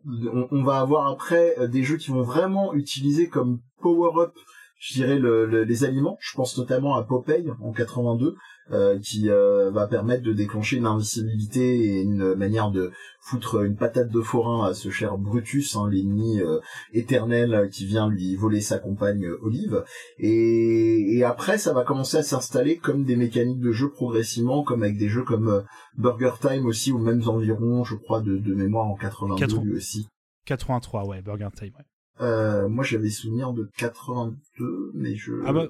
[0.51, 4.33] on va avoir après des jeux qui vont vraiment utiliser comme power-up
[4.79, 6.17] je dirais le, les aliments.
[6.21, 8.35] Je pense notamment à Popeye en 82,
[8.71, 13.75] euh, qui euh, va permettre de déclencher une invisibilité et une manière de foutre une
[13.75, 16.59] patate de forain à ce cher Brutus, hein, l'ennemi euh,
[16.93, 19.83] éternel qui vient lui voler sa compagne Olive.
[20.17, 24.83] Et, et, après, ça va commencer à s'installer comme des mécaniques de jeu progressivement, comme
[24.83, 25.65] avec des jeux comme
[25.97, 30.07] Burger Time aussi, aux mêmes environs, je crois, de, de mémoire en 82 lui aussi.
[30.45, 31.85] 83, ouais, Burger Time, ouais.
[32.21, 35.33] Euh, moi, j'avais souvenir de 82, mais je.
[35.45, 35.67] Ah bah.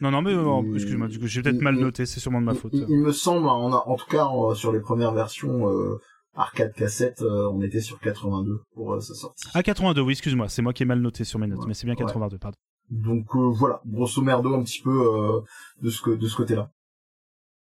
[0.00, 0.32] Non, non, mais
[0.74, 2.72] excuse-moi, j'ai peut-être mal noté, c'est sûrement de ma faute.
[2.74, 6.00] Il, me semble, on a, en tout cas, sur les premières versions euh,
[6.34, 9.44] arcade cassette, euh, on était sur 82 pour sa sortie.
[9.54, 11.86] Ah, 82, oui, excuse-moi, c'est moi qui ai mal noté sur mes notes, mais c'est
[11.86, 12.56] bien 82, pardon.
[12.90, 15.44] Donc voilà, grosso merdo un petit peu
[15.80, 16.72] de ce que de ce côté-là.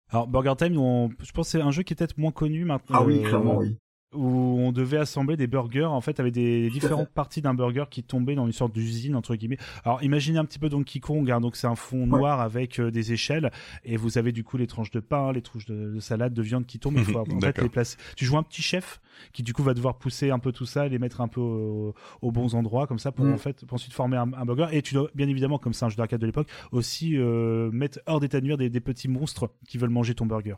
[0.08, 0.74] Alors Burger Time,
[1.20, 3.00] je pense c'est un jeu qui est peut-être moins connu maintenant.
[3.00, 3.76] Ah oui, clairement, oui
[4.14, 8.02] où on devait assembler des burgers en fait avec des différentes parties d'un burger qui
[8.02, 9.58] tombaient dans une sorte d'usine entre guillemets.
[9.84, 12.90] Alors imaginez un petit peu Donkey Kong, hein, donc c'est un fond noir avec euh,
[12.90, 13.50] des échelles
[13.84, 16.66] et vous avez du coup les tranches de pain, les tranches de, salade, de viande
[16.66, 16.98] qui tombent.
[16.98, 17.96] Il faut en fait les placer.
[18.16, 19.00] Tu joues un petit chef
[19.32, 21.40] qui du coup va devoir pousser un peu tout ça, et les mettre un peu
[21.40, 23.32] aux, bons endroits comme ça pour mm.
[23.32, 24.68] en fait pour ensuite former un, burger.
[24.72, 28.00] Et tu dois bien évidemment comme c'est un jeu d'arcade de l'époque aussi euh, mettre
[28.06, 30.56] hors d'état de nuire des petits monstres qui veulent manger ton burger.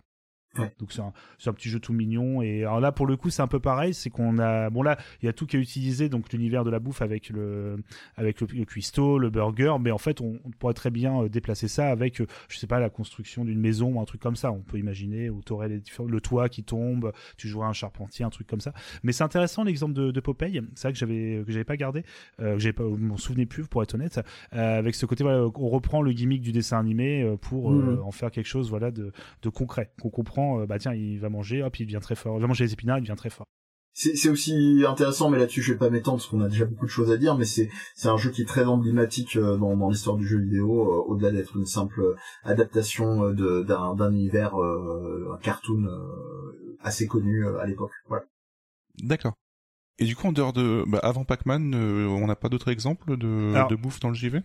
[0.54, 1.12] Donc c'est un,
[1.46, 2.42] un, petit jeu tout mignon.
[2.42, 3.94] Et alors là pour le coup c'est un peu pareil.
[3.94, 6.08] C'est qu'on a bon là il y a tout qui est utilisé.
[6.08, 7.82] Donc l'univers de la bouffe avec le
[8.16, 9.76] avec le, cuistot le burger.
[9.80, 12.80] Mais en fait on, pourrait très bien euh, déplacer ça avec euh, je sais pas
[12.80, 14.52] la construction d'une maison ou un truc comme ça.
[14.52, 17.12] On peut imaginer où t'aurais les le toit qui tombe.
[17.36, 18.72] Tu jouerais un charpentier un truc comme ça.
[19.02, 20.60] Mais c'est intéressant l'exemple de, de, Popeye.
[20.74, 22.04] C'est vrai que j'avais que j'avais pas gardé.
[22.40, 24.20] Euh, que j'avais pas m'en souvenais plus pour être honnête.
[24.52, 28.02] Euh, avec ce côté voilà on reprend le gimmick du dessin animé pour mmh.
[28.02, 31.28] en faire quelque chose voilà de, de concret qu'on comprend euh, bah tiens, il va
[31.28, 32.36] manger, hop, il devient très fort.
[32.36, 33.46] Il va manger les épinards, il devient très fort.
[33.94, 36.90] C'est aussi intéressant, mais là-dessus je vais pas m'étendre parce qu'on a déjà beaucoup de
[36.90, 39.90] choses à dire, mais c'est c'est un jeu qui est très emblématique euh, dans, dans
[39.90, 45.86] l'histoire du jeu vidéo, euh, au-delà d'être une simple adaptation d'un univers, un cartoon
[46.80, 47.92] assez connu à l'époque.
[48.08, 48.24] Voilà.
[49.02, 49.34] D'accord.
[49.98, 53.68] Et du coup, en dehors de, bah, avant Pac-Man, on n'a pas d'autres exemples de,
[53.68, 54.40] de bouffe dans le JV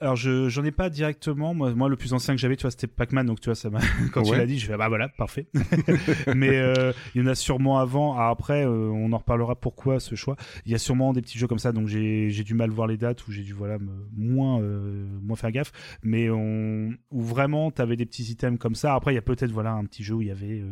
[0.00, 1.54] alors je j'en ai pas directement.
[1.54, 3.26] Moi moi le plus ancien que j'avais tu vois c'était Pac-Man.
[3.26, 3.80] Donc tu vois ça m'a
[4.12, 5.48] quand tu l'as dit je fais bah voilà parfait.
[6.34, 8.16] Mais euh, il y en a sûrement avant.
[8.16, 10.36] Ah, après euh, on en reparlera pourquoi ce choix.
[10.66, 11.72] Il y a sûrement des petits jeux comme ça.
[11.72, 15.06] Donc j'ai j'ai du mal voir les dates ou j'ai dû voilà me, moins euh,
[15.20, 15.72] moins faire gaffe.
[16.02, 18.94] Mais on où vraiment tu avais des petits items comme ça.
[18.94, 20.62] Après il y a peut-être voilà un petit jeu où il y avait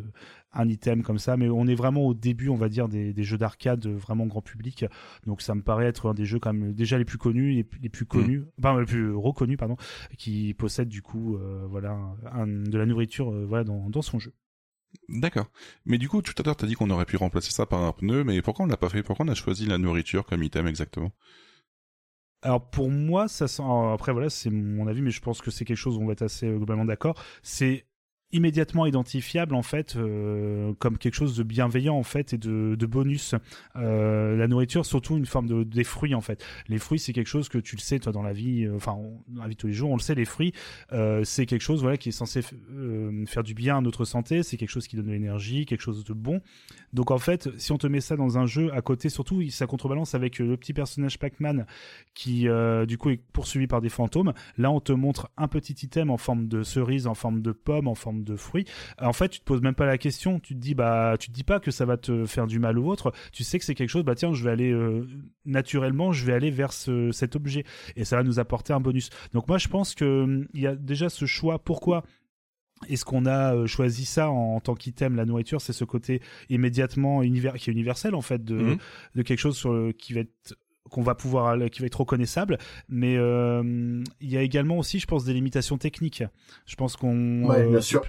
[0.56, 3.38] un item comme ça, mais on est vraiment au début, on va dire, des, jeux
[3.38, 4.84] d'arcade vraiment grand public.
[5.26, 7.66] Donc ça me paraît être un des jeux quand même déjà les plus connus, les,
[7.82, 8.46] les plus connus, mm.
[8.58, 9.76] enfin les plus reconnus, pardon,
[10.18, 11.98] qui possède du coup, euh, voilà,
[12.34, 14.32] de la nourriture, euh, voilà, dans, dans son jeu.
[15.08, 15.50] D'accord.
[15.84, 17.92] Mais du coup, tout à l'heure, t'as dit qu'on aurait pu remplacer ça par un
[17.92, 19.02] pneu, mais pourquoi on l'a pas fait?
[19.02, 21.12] Pourquoi on a choisi la nourriture comme item exactement?
[22.42, 23.62] Alors pour moi, ça sent.
[23.92, 26.12] Après voilà, c'est mon avis, mais je pense que c'est quelque chose où on va
[26.12, 27.20] être assez euh, globalement d'accord.
[27.42, 27.86] C'est
[28.32, 32.86] immédiatement identifiable en fait euh, comme quelque chose de bienveillant en fait et de, de
[32.86, 33.34] bonus.
[33.76, 36.44] Euh, la nourriture surtout une forme de des fruits en fait.
[36.68, 38.96] Les fruits c'est quelque chose que tu le sais toi dans la vie euh, enfin
[39.28, 40.52] dans la vie de tous les jours on le sait les fruits.
[40.92, 42.40] Euh, c'est quelque chose voilà qui est censé
[42.72, 44.42] euh, faire du bien à notre santé.
[44.42, 46.40] C'est quelque chose qui donne de l'énergie quelque chose de bon
[46.96, 49.66] donc en fait si on te met ça dans un jeu à côté surtout ça
[49.66, 51.66] contrebalance avec le petit personnage Pac-Man
[52.14, 52.48] qui
[52.88, 56.16] du coup est poursuivi par des fantômes là on te montre un petit item en
[56.16, 58.64] forme de cerise en forme de pomme en forme de fruits.
[59.00, 60.40] En fait, tu te poses même pas la question.
[60.40, 62.78] Tu te dis, bah, tu te dis pas que ça va te faire du mal
[62.78, 63.12] ou autre.
[63.32, 65.06] Tu sais que c'est quelque chose, bah tiens, je vais aller euh,
[65.44, 67.64] naturellement, je vais aller vers cet objet
[67.96, 69.10] et ça va nous apporter un bonus.
[69.32, 71.58] Donc moi, je pense que hum, il y a déjà ce choix.
[71.58, 72.04] Pourquoi
[72.88, 75.60] est-ce qu'on a euh, choisi ça en, tant qu'item la nourriture?
[75.60, 76.20] C'est ce côté
[76.50, 78.78] immédiatement univers, qui est universel en fait de, mmh.
[79.14, 80.56] de quelque chose sur qui va être
[80.90, 82.58] qu'on va pouvoir qui va être reconnaissable.
[82.88, 86.22] Mais euh, il y a également aussi je pense des limitations techniques.
[86.66, 88.02] Je pense qu'on ouais, bien euh, sûr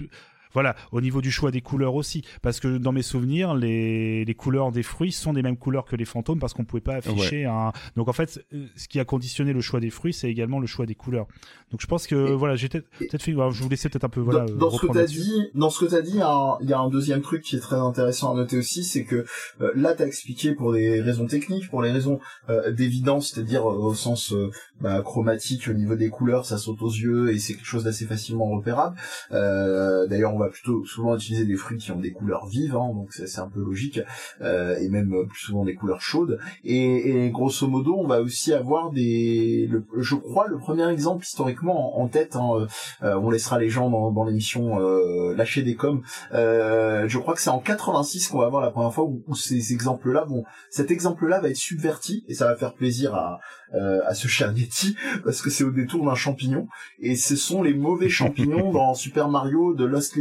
[0.58, 4.34] voilà, au niveau du choix des couleurs aussi, parce que dans mes souvenirs, les, les
[4.34, 7.44] couleurs des fruits sont des mêmes couleurs que les fantômes parce qu'on pouvait pas afficher
[7.44, 7.70] un.
[7.94, 8.44] Donc en fait,
[8.74, 11.28] ce qui a conditionné le choix des fruits, c'est également le choix des couleurs.
[11.70, 13.32] Donc je pense que voilà, j'ai peut-être fait.
[13.32, 14.46] je vous laissais peut-être un peu voilà.
[14.46, 16.18] Dans, ce que t'as dit, dans ce que t'as dit,
[16.60, 19.24] il y a un deuxième truc qui est très intéressant à noter aussi, c'est que
[19.60, 23.74] euh, là t'as expliqué pour des raisons techniques, pour les raisons euh, d'évidence, c'est-à-dire euh,
[23.74, 24.34] au sens
[24.80, 28.06] bah, chromatique, au niveau des couleurs, ça saute aux yeux et c'est quelque chose d'assez
[28.06, 28.96] facilement repérable.
[29.30, 32.92] D'ailleurs, on va va plutôt souvent utiliser des fruits qui ont des couleurs vives, hein,
[32.94, 34.00] donc c'est un peu logique,
[34.40, 36.38] euh, et même plus souvent des couleurs chaudes.
[36.64, 42.00] Et, et, grosso modo, on va aussi avoir des, je crois, le premier exemple historiquement
[42.00, 42.36] en, tête.
[42.36, 42.66] Hein,
[43.02, 46.02] euh, on laissera les gens dans, dans l'émission euh, lâcher des coms.
[46.32, 49.34] Euh, je crois que c'est en 86 qu'on va avoir la première fois où, où
[49.34, 53.40] ces exemples-là vont, cet exemple-là va être subverti et ça va faire plaisir à
[53.74, 56.68] euh, à ce cher Yeti parce que c'est au détour d'un champignon
[57.00, 60.16] et ce sont les mauvais champignons dans Super Mario de Lost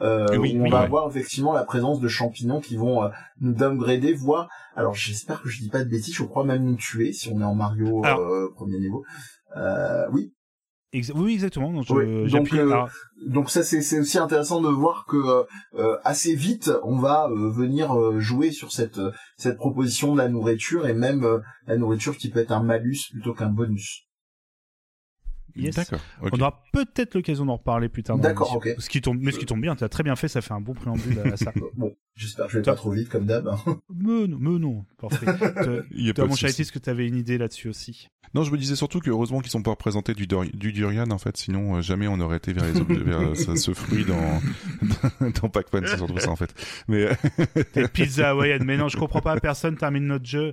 [0.00, 3.08] Euh, où on va avoir effectivement la présence de champignons qui vont euh,
[3.40, 6.76] nous downgrader, voire, alors j'espère que je dis pas de bêtises, je crois même nous
[6.76, 9.04] tuer si on est en Mario euh, premier niveau.
[9.56, 10.32] Euh, oui
[11.14, 11.70] oui, exactement.
[11.72, 12.26] Donc, euh,
[13.26, 18.18] donc, ça, c'est aussi intéressant de voir que euh, assez vite, on va euh, venir
[18.20, 19.00] jouer sur cette
[19.36, 21.26] cette proposition de la nourriture et même
[21.66, 24.07] la nourriture qui peut être un malus plutôt qu'un bonus.
[25.58, 25.74] Yes.
[25.74, 26.00] D'accord.
[26.20, 28.18] On aura peut-être l'occasion d'en reparler plus tard.
[28.18, 28.74] D'accord, ok.
[28.78, 30.54] Ce qui tombe, mais ce qui tombe bien, tu as très bien fait, ça fait
[30.54, 31.52] un bon préambule à ça.
[31.76, 33.50] bon, j'espère que je vais pas trop vite comme d'hab.
[33.94, 35.26] mais non, mais non, parfait.
[36.14, 38.08] Toi, mon chat, est-ce que tu avais une idée là-dessus aussi?
[38.34, 41.18] Non, je me disais surtout que heureusement qu'ils sont pas représentés du, du durian en
[41.18, 45.48] fait, sinon euh, jamais on aurait été vers, les, vers euh, ce, fruit dans dans
[45.48, 46.54] Pac-Man, c'est surtout ça en fait.
[46.88, 47.08] Mais
[47.74, 50.52] Des pizzas hawaïennes, mais non, je comprends pas, personne termine notre jeu.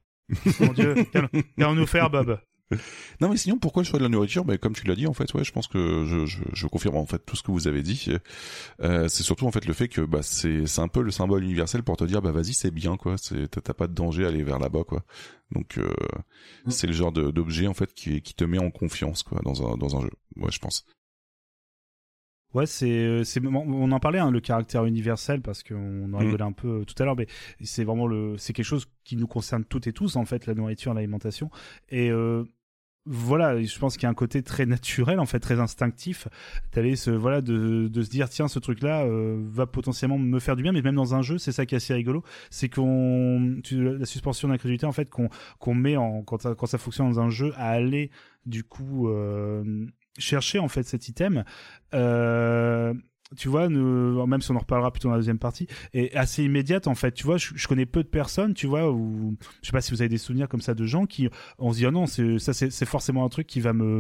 [0.60, 2.40] Mon Dieu, qu'allons nous faire, Bob?
[3.22, 4.44] non mais sinon pourquoi le choix de la nourriture?
[4.44, 6.96] Ben, comme tu l'as dit en fait ouais je pense que je, je, je, confirme
[6.96, 8.08] en fait tout ce que vous avez dit
[8.82, 11.44] euh, c'est surtout en fait le fait que bah c'est c'est un peu le symbole
[11.44, 14.30] universel pour te dire bah vas-y c'est bien quoi c'est t'as pas de danger à
[14.30, 15.04] aller vers là-bas quoi
[15.52, 15.94] donc euh,
[16.66, 16.72] mm.
[16.72, 19.78] c'est le genre d'objet en fait qui qui te met en confiance quoi dans un
[19.78, 20.86] dans un jeu ouais je pense
[22.56, 26.16] Ouais, c'est, c'est, on en parlait, hein, le caractère universel, parce qu'on en mm.
[26.16, 27.28] rigolait un peu euh, tout à l'heure, mais
[27.62, 30.54] c'est vraiment le, c'est quelque chose qui nous concerne toutes et tous, en fait, la
[30.54, 31.52] nourriture, l'alimentation.
[31.90, 32.46] Et euh,
[33.06, 36.28] voilà, je pense qu'il y a un côté très naturel, en fait, très instinctif,
[36.74, 40.56] d'aller se, voilà, de, de se dire, tiens, ce truc-là euh, va potentiellement me faire
[40.56, 43.62] du bien, mais même dans un jeu, c'est ça qui est assez rigolo, c'est qu'on,
[43.72, 45.30] la suspension d'incrédulité, en fait, qu'on,
[45.60, 48.10] qu'on met en, quand ça, quand ça fonctionne dans un jeu, à aller,
[48.48, 49.86] du coup, euh,
[50.18, 51.44] chercher, en fait, cet item.
[51.94, 52.94] Euh,
[53.36, 56.44] tu vois, nous, même si on en reparlera plutôt dans la deuxième partie, est assez
[56.44, 57.12] immédiate en fait.
[57.12, 60.02] Tu vois, je, connais peu de personnes, tu vois, ou je sais pas si vous
[60.02, 62.54] avez des souvenirs comme ça de gens qui, on se dit ah non, c'est ça,
[62.54, 63.96] c'est forcément un truc qui va me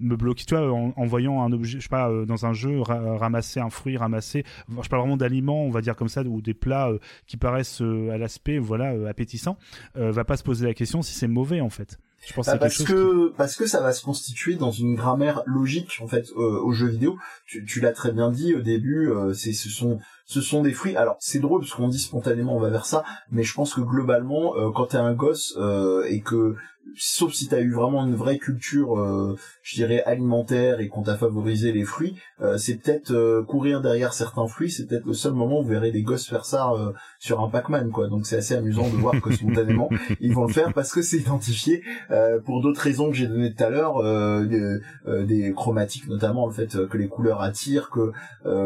[0.00, 0.44] me, bloquer.
[0.44, 3.70] Tu vois, en, voyant un objet, je sais pas, euh, dans un jeu, ramasser un
[3.70, 6.98] fruit, ramasser, je parle vraiment d'aliments, on va dire comme ça, ou des plats euh,
[7.26, 9.58] qui paraissent euh, à l'aspect, voilà, appétissant,
[9.94, 11.98] va pas se poser la question si c'est mauvais en fait.
[12.26, 15.98] Je pense bah, parce que parce que ça va se constituer dans une grammaire logique
[16.02, 17.18] en fait euh, aux jeux vidéo.
[17.46, 19.10] Tu, tu l'as très bien dit au début.
[19.10, 20.94] Euh, c'est ce sont ce sont des fruits.
[20.94, 23.02] Alors c'est drôle parce qu'on dit spontanément on va vers ça,
[23.32, 26.54] mais je pense que globalement euh, quand t'es un gosse euh, et que
[26.96, 31.16] sauf si t'as eu vraiment une vraie culture, euh, je dirais alimentaire et qu'on t'a
[31.16, 35.32] favorisé les fruits, euh, c'est peut-être euh, courir derrière certains fruits, c'est peut-être le seul
[35.32, 36.72] moment où vous verrez des gosses faire ça
[37.18, 38.08] sur un Pac-Man, quoi.
[38.08, 39.88] Donc c'est assez amusant de voir que spontanément
[40.20, 41.82] ils vont le faire parce que c'est identifié
[42.44, 44.02] pour d'autres raisons que j'ai données tout à l'heure,
[44.44, 48.12] des chromatiques notamment, le fait que les couleurs attirent, que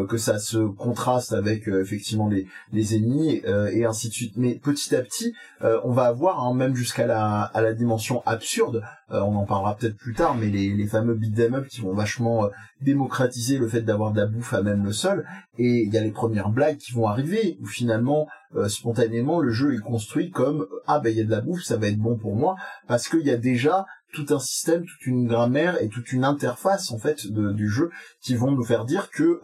[0.05, 3.41] que ça se contraste avec effectivement les les ennemis
[3.71, 4.33] et ainsi de suite.
[4.37, 8.83] Mais petit à petit, on va avoir hein, même jusqu'à la à la dimension absurde.
[9.11, 11.93] Euh, on en parlera peut-être plus tard, mais les, les fameux beat'em up qui vont
[11.93, 12.49] vachement euh,
[12.81, 15.25] démocratiser le fait d'avoir de la bouffe à même le sol.
[15.57, 19.51] Et il y a les premières blagues qui vont arriver où finalement euh, spontanément le
[19.51, 21.97] jeu est construit comme ah ben il y a de la bouffe, ça va être
[21.97, 22.55] bon pour moi
[22.87, 26.91] parce qu'il y a déjà tout un système, toute une grammaire et toute une interface
[26.91, 27.89] en fait du jeu
[28.21, 29.39] qui vont nous faire dire que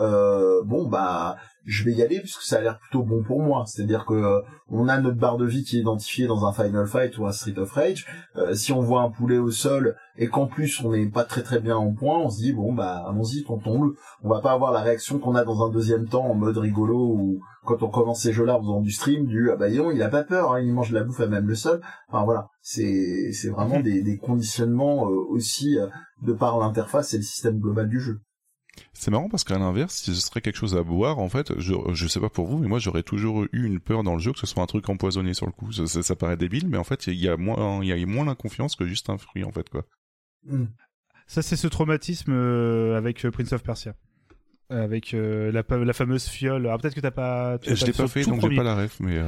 [0.64, 1.38] bon bah
[1.70, 3.64] je vais y aller puisque ça a l'air plutôt bon pour moi.
[3.68, 6.88] C'est-à-dire que euh, on a notre barre de vie qui est identifiée dans un Final
[6.88, 8.08] Fight ou un Street of Rage.
[8.36, 11.44] Euh, si on voit un poulet au sol et qu'en plus on n'est pas très
[11.44, 13.96] très bien en point, on se dit bon bah allons-y, tentons-le.
[14.24, 16.98] On va pas avoir la réaction qu'on a dans un deuxième temps en mode rigolo
[16.98, 20.02] ou quand on commence ces jeux-là en faisant du stream, du ah bah non, il
[20.02, 21.82] a pas peur, hein, il mange de la bouffe à même le sol.
[22.08, 23.84] Enfin voilà, c'est c'est vraiment mhm.
[23.84, 25.78] des, des conditionnements euh, aussi
[26.24, 28.20] de par l'interface et le système global du jeu.
[28.94, 31.74] C'est marrant parce qu'à l'inverse, si ce serait quelque chose à boire, en fait, je,
[31.94, 34.34] je sais pas pour vous, mais moi j'aurais toujours eu une peur dans le jeu
[34.34, 35.72] que ce soit un truc empoisonné sur le coup.
[35.72, 38.26] Ça, ça, paraît débile, mais en fait, il y a moins, il y a moins
[38.26, 39.86] l'inconfiance que juste un fruit, en fait, quoi.
[40.46, 40.66] Hmm.
[41.28, 43.94] Ça, c'est ce traumatisme euh, avec euh, Prince of Persia.
[44.72, 46.66] Avec euh, la, la, fameuse fiole.
[46.68, 47.58] Alors peut-être que t'as pas.
[47.64, 49.20] je l'ai pas fait, donc j'ai pas la ref, mais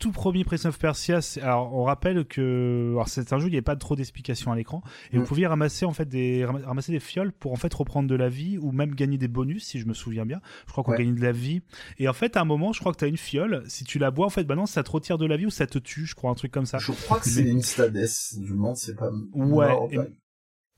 [0.00, 3.62] tout premier Prince of Persia, alors on rappelle que c'est un jeu, il n'y a
[3.62, 4.82] pas trop d'explications à l'écran
[5.12, 5.26] et vous mm.
[5.26, 8.56] pouviez ramasser en fait des ramasser des fioles pour en fait reprendre de la vie
[8.58, 10.40] ou même gagner des bonus si je me souviens bien.
[10.66, 11.60] Je crois qu'on gagne de la vie
[11.98, 13.98] et en fait à un moment, je crois que tu as une fiole, si tu
[13.98, 15.78] la bois en fait bah non, ça te retire de la vie ou ça te
[15.78, 16.78] tue, je crois un truc comme ça.
[16.78, 19.98] Je crois que c'est une stades, je me demande c'est pas Ouais, Et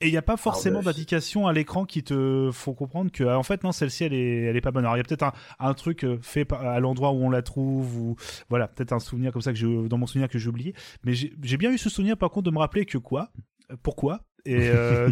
[0.01, 3.43] il n'y a pas forcément bah, d'indication à l'écran qui te font comprendre que, en
[3.43, 4.83] fait, non, celle-ci, elle est, elle est pas bonne.
[4.83, 7.97] Alors, il y a peut-être un, un, truc fait à l'endroit où on la trouve,
[7.97, 8.15] ou
[8.49, 10.73] voilà, peut-être un souvenir comme ça que dans mon souvenir que j'ai oublié.
[11.03, 13.31] Mais j'ai bien eu ce souvenir, par contre, de me rappeler que quoi
[13.81, 15.09] Pourquoi et, euh,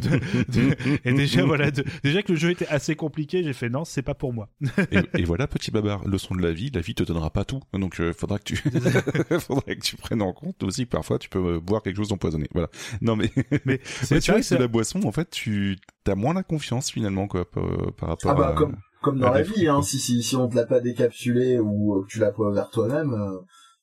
[1.06, 1.72] et déjà voilà
[2.04, 4.50] déjà que le jeu était assez compliqué j'ai fait non c'est pas pour moi.
[4.92, 7.62] Et, voilà petit babar leçon de la vie la vie te donnera pas tout.
[7.74, 8.58] Donc euh, faudra que tu
[9.40, 12.10] faudrait que tu prennes en compte aussi que parfois tu peux euh, boire quelque chose
[12.10, 12.48] d'empoisonné.
[12.54, 12.68] Voilà.
[13.00, 13.32] Non mais
[13.66, 15.78] mais c'est vrai que c'est la boisson en fait tu
[16.08, 19.44] as moins la confiance finalement quoi par, rapport ah bah, à comme comme dans la
[19.44, 22.44] vie hein si si si on te l'a pas décapsulé ou que tu l'as pas
[22.44, 23.16] ouvert toi-même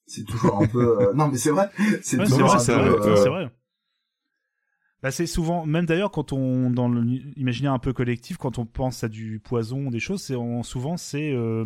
[0.04, 1.70] c'est toujours un peu non mais c'est vrai
[2.02, 3.50] c'est toujours un peu c'est vrai
[5.00, 9.04] bah, c'est souvent, même d'ailleurs, quand on, dans l'imaginaire un peu collectif, quand on pense
[9.04, 10.34] à du poison, des choses, c'est
[10.64, 11.64] souvent, c'est, euh,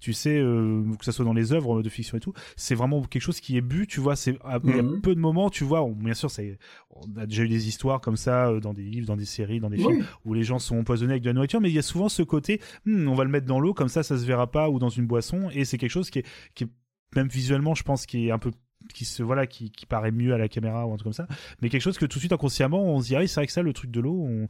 [0.00, 3.02] tu sais, euh, que ça soit dans les œuvres de fiction et tout, c'est vraiment
[3.02, 5.00] quelque chose qui est bu, tu vois, c'est, il y a mhm.
[5.00, 6.56] peu de moments, tu vois, bien sûr, c'est,
[6.90, 9.58] on a déjà eu des histoires comme ça, euh, dans des livres, dans des séries,
[9.58, 11.80] dans des films, où les gens sont empoisonnés avec de la nourriture, mais il y
[11.80, 14.24] a souvent ce côté, hmm, on va le mettre dans l'eau, comme ça, ça se
[14.24, 16.68] verra pas, ou dans une boisson, et c'est quelque chose qui est, qui est
[17.16, 18.52] même visuellement, je pense, qui est un peu
[18.94, 21.26] qui se voilà qui, qui, paraît mieux à la caméra ou un truc comme ça.
[21.60, 23.52] Mais quelque chose que tout de suite inconsciemment on se dit ah c'est vrai que
[23.52, 24.48] ça le truc de l'eau on,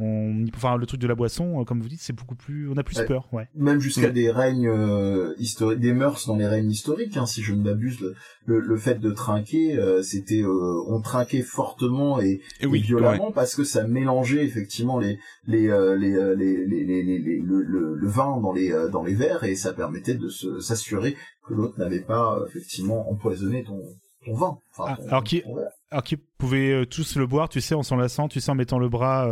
[0.00, 2.76] on, enfin le truc de la boisson euh, comme vous dites c'est beaucoup plus on
[2.76, 3.48] a plus peur ouais.
[3.54, 7.54] Même jusqu'à des règnes euh, historiques des mœurs dans les règnes historiques hein, si je
[7.54, 7.98] ne m'abuse
[8.46, 13.32] le, le, fait de trinquer euh, c'était euh, on trinquait fortement et, et, oui, violemment
[13.32, 15.68] parce que ça mélangeait effectivement les les
[15.98, 17.62] les, les, les, les, le,
[17.94, 20.28] le, vin dans les dans les verres et ça permettait de
[20.60, 23.82] s'assurer que l'autre n'avait pas effectivement empoisonné ton
[24.24, 24.58] ton vin.
[24.72, 25.42] Enfin, ah, alors qui
[25.90, 28.88] alors qui pouvait tous le boire tu sais en s'enlaçant tu sais en mettant le
[28.88, 29.26] bras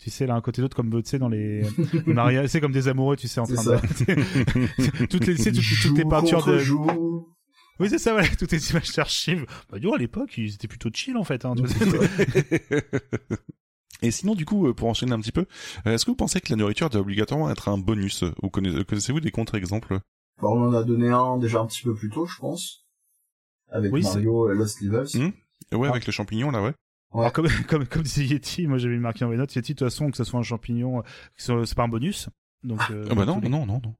[0.00, 1.62] tu sais là un côté d'autre comme tu sais dans les,
[2.06, 3.76] mariages c'est comme des amoureux tu sais en train de
[5.06, 6.58] toutes les toutes, toutes, les peintures de
[7.78, 9.46] oui c'est ça voilà toutes les images d'archives.
[9.70, 11.54] Bah du coup à l'époque ils étaient plutôt chill en fait hein,
[14.02, 15.44] Et sinon, du coup, euh, pour enchaîner un petit peu,
[15.86, 19.20] euh, est-ce que vous pensez que la nourriture doit obligatoirement être un bonus Ou connaissez-vous
[19.20, 19.98] des contre-exemples?
[20.40, 22.86] Bah, On en a donné un déjà un petit peu plus tôt, je pense,
[23.68, 25.08] avec Mario et Lost Levels.
[25.14, 25.76] Mmh.
[25.76, 26.72] Ouais, avec les champignons, là, ouais.
[27.12, 29.88] Alors comme, comme, comme disait Yeti, moi j'avais marqué dans mes notes, Yeti, de toute
[29.88, 31.02] façon, que ce soit un champignon,
[31.36, 32.28] c'est pas un bonus.
[32.62, 33.94] Donc, euh, ah bah non, non, non, non.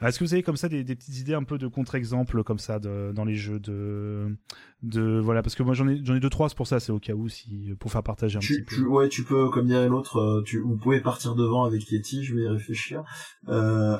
[0.00, 2.58] Est-ce que vous avez comme ça des, des petites idées un peu de contre-exemples comme
[2.58, 4.36] ça de, dans les jeux de,
[4.82, 6.90] de voilà parce que moi j'en ai j'en ai deux trois c'est pour ça c'est
[6.90, 8.82] au cas où si pour faire partager un petit peu.
[8.82, 12.34] ouais tu peux comme dirait l'autre euh, tu vous pouvez partir devant avec Yeti je
[12.34, 13.04] vais y réfléchir.
[13.48, 13.96] Euh...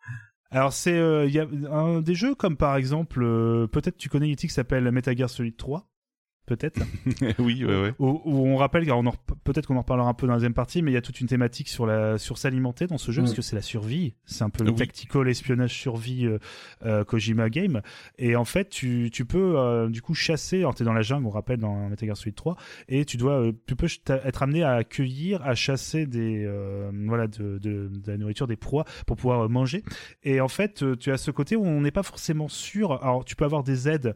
[0.50, 3.20] Alors c'est euh, il y a un, des jeux comme par exemple
[3.68, 5.88] peut-être tu connais Yeti qui s'appelle Metal Gear Solid 3
[6.46, 6.80] peut-être.
[7.38, 7.94] oui, ouais, ouais.
[7.98, 9.02] Où, on rappelle, on
[9.44, 11.20] peut-être qu'on en reparlera un peu dans la deuxième partie, mais il y a toute
[11.20, 13.36] une thématique sur la sur s'alimenter dans ce jeu parce mm.
[13.36, 14.14] que c'est la survie.
[14.24, 16.38] C'est un peu le tactical espionnage survie euh,
[16.84, 17.82] euh, Kojima game.
[18.18, 20.58] Et en fait, tu, tu peux euh, du coup chasser.
[20.58, 22.56] Alors t'es dans la jungle, on rappelle dans Metal Gear Solid 3,
[22.88, 26.46] et tu dois, tu peux être amené à accueillir, à chasser des
[27.06, 29.82] voilà de, de, de, la nourriture, des proies pour pouvoir manger.
[30.22, 33.02] Et en fait, tu as ce côté où on n'est pas forcément sûr.
[33.02, 34.14] Alors tu peux avoir des aides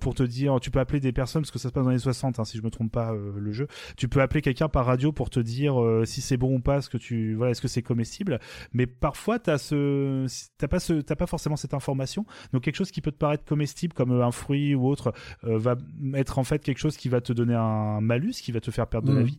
[0.00, 1.98] pour te dire, tu peux appeler des personnes parce que ça se passe dans les
[1.98, 3.66] 60, hein, si je me trompe pas, euh, le jeu.
[3.96, 6.80] Tu peux appeler quelqu'un par radio pour te dire euh, si c'est bon ou pas,
[6.80, 8.38] ce que tu, voilà, est-ce que c'est comestible.
[8.72, 10.26] Mais parfois, t'as ce,
[10.58, 12.26] t'as pas ce, t'as pas forcément cette information.
[12.52, 15.12] Donc quelque chose qui peut te paraître comestible, comme euh, un fruit ou autre,
[15.42, 15.76] va
[16.14, 18.86] être en fait quelque chose qui va te donner un malus, qui va te faire
[18.86, 19.24] perdre de la mmh.
[19.24, 19.38] vie.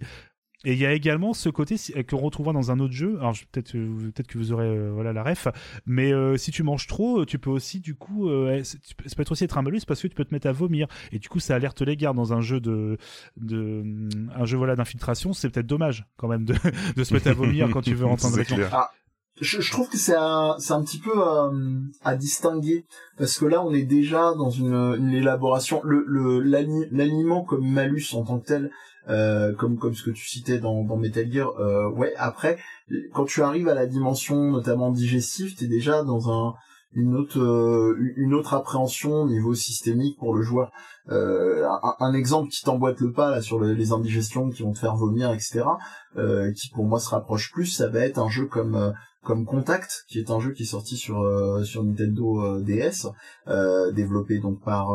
[0.63, 3.17] Et il y a également ce côté que retrouvera dans un autre jeu.
[3.19, 5.47] Alors peut-être euh, peut-être que vous aurez euh, voilà la ref,
[5.85, 8.29] mais euh, si tu manges trop, tu peux aussi du coup
[8.63, 8.77] ça
[9.15, 10.87] peut être aussi être un malus parce que tu peux te mettre à vomir.
[11.11, 12.97] Et du coup ça alerte les gardes dans un jeu de
[13.37, 13.83] de
[14.35, 16.55] un jeu voilà d'infiltration, c'est peut-être dommage quand même de,
[16.95, 18.91] de se mettre à vomir quand tu veux entendre les ah,
[19.41, 21.11] je, je, trouve que c'est un, c'est un petit peu
[22.03, 22.85] à distinguer
[23.17, 25.81] parce que là on est déjà dans une, une élaboration.
[25.83, 28.71] Le le l'aliment comme malus en tant que tel
[29.09, 31.49] euh, comme comme ce que tu citais dans, dans Metal Gear.
[31.59, 32.57] Euh, ouais, après,
[33.13, 36.55] quand tu arrives à la dimension notamment digestive, t'es déjà dans un
[36.95, 40.71] une autre euh, une autre appréhension au niveau systémique pour le joueur.
[41.09, 41.67] Euh,
[41.99, 45.31] un, exemple qui t'emboîte le pas là sur les indigestions qui vont te faire vomir,
[45.31, 45.63] etc.
[46.17, 48.93] Euh, qui pour moi se rapproche plus, ça va être un jeu comme
[49.25, 53.07] comme Contact, qui est un jeu qui est sorti sur euh, sur Nintendo euh, DS,
[53.47, 54.93] euh, développé donc par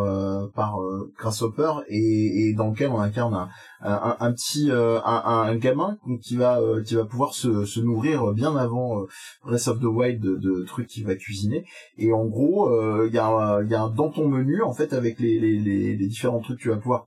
[0.55, 0.79] par
[1.19, 3.49] Grasshopper et, et, dans lequel on incarne
[3.83, 8.57] un, un, petit un, un, gamin qui va qui va pouvoir se, se nourrir bien
[8.57, 9.05] avant
[9.45, 11.65] Breath of the Wild de, de trucs qu'il va cuisiner.
[11.99, 12.71] Et en gros
[13.07, 15.97] il y a il y a dans ton menu en fait avec les, les, les,
[15.97, 17.07] les différents trucs que tu vas pouvoir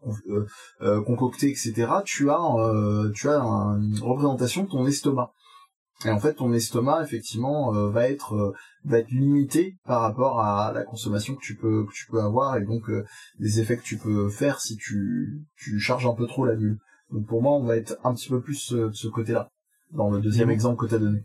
[1.06, 5.34] concocter etc tu as tu as une représentation de ton estomac
[6.06, 8.54] et en fait, ton estomac, effectivement, euh, va être euh,
[8.86, 12.58] va être limité par rapport à la consommation que tu peux que tu peux avoir
[12.58, 13.06] et donc euh,
[13.40, 16.80] des effets que tu peux faire si tu tu charges un peu trop la bulle.
[17.12, 19.50] Donc pour moi, on va être un petit peu plus de ce côté-là,
[19.92, 21.24] dans le deuxième exemple que tu as donné.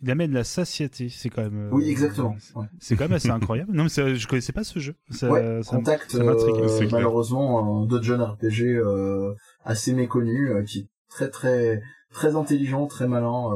[0.00, 1.70] Il amène la satiété, c'est quand même.
[1.72, 2.36] oui, exactement.
[2.78, 3.72] C'est quand même assez incroyable.
[3.72, 4.94] Non, mais je connaissais pas ce jeu.
[5.10, 6.14] Ça, ouais, Contact,
[6.92, 8.80] malheureusement, d'autres jeunes RPG
[9.64, 11.82] assez méconnus, qui est très très
[12.18, 13.50] très intelligent, très malin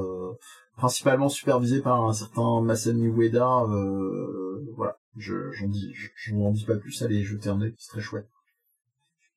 [0.77, 3.65] principalement supervisé par un certain Masami Ueda.
[3.69, 7.03] Euh, voilà, je j'en dis, je n'en dis pas plus.
[7.03, 8.29] Allez jeter un œil, c'est très chouette.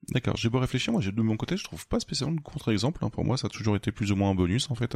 [0.09, 3.03] D'accord, j'ai beau réfléchir, moi de mon côté, je trouve pas spécialement de contre-exemple.
[3.03, 3.09] Hein.
[3.09, 4.95] Pour moi, ça a toujours été plus ou moins un bonus en fait.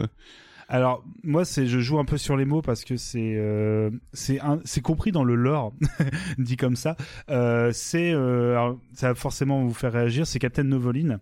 [0.67, 4.39] Alors moi, c'est je joue un peu sur les mots parce que c'est euh, c'est
[4.65, 5.73] c'est compris dans le lore,
[6.37, 6.95] dit comme ça.
[7.29, 10.27] Euh, c'est euh, ça va forcément vous faire réagir.
[10.27, 11.19] C'est Captain Novoline.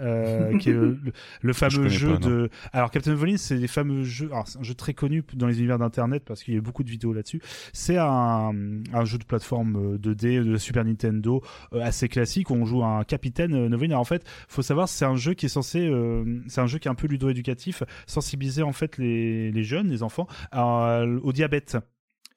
[0.00, 0.76] Euh, qui est
[1.42, 2.50] le, fameux jeu de.
[2.72, 4.28] Alors Captain Volin, c'est des fameux jeux.
[4.32, 6.84] Alors c'est un jeu très connu dans les univers d'internet parce qu'il y a beaucoup
[6.84, 7.40] de vidéos là-dessus.
[7.72, 8.52] C'est un,
[8.92, 11.42] un, jeu de plateforme 2D euh, de Super Nintendo
[11.72, 13.90] euh, assez classique où on joue un capitaine Novolin.
[13.90, 15.90] Alors en fait, faut savoir c'est un jeu qui est censé,
[16.48, 20.02] c'est un jeu qui est un peu ludo-éducatif, sensibiliser en fait les, les jeunes, les
[20.02, 21.76] enfants au diabète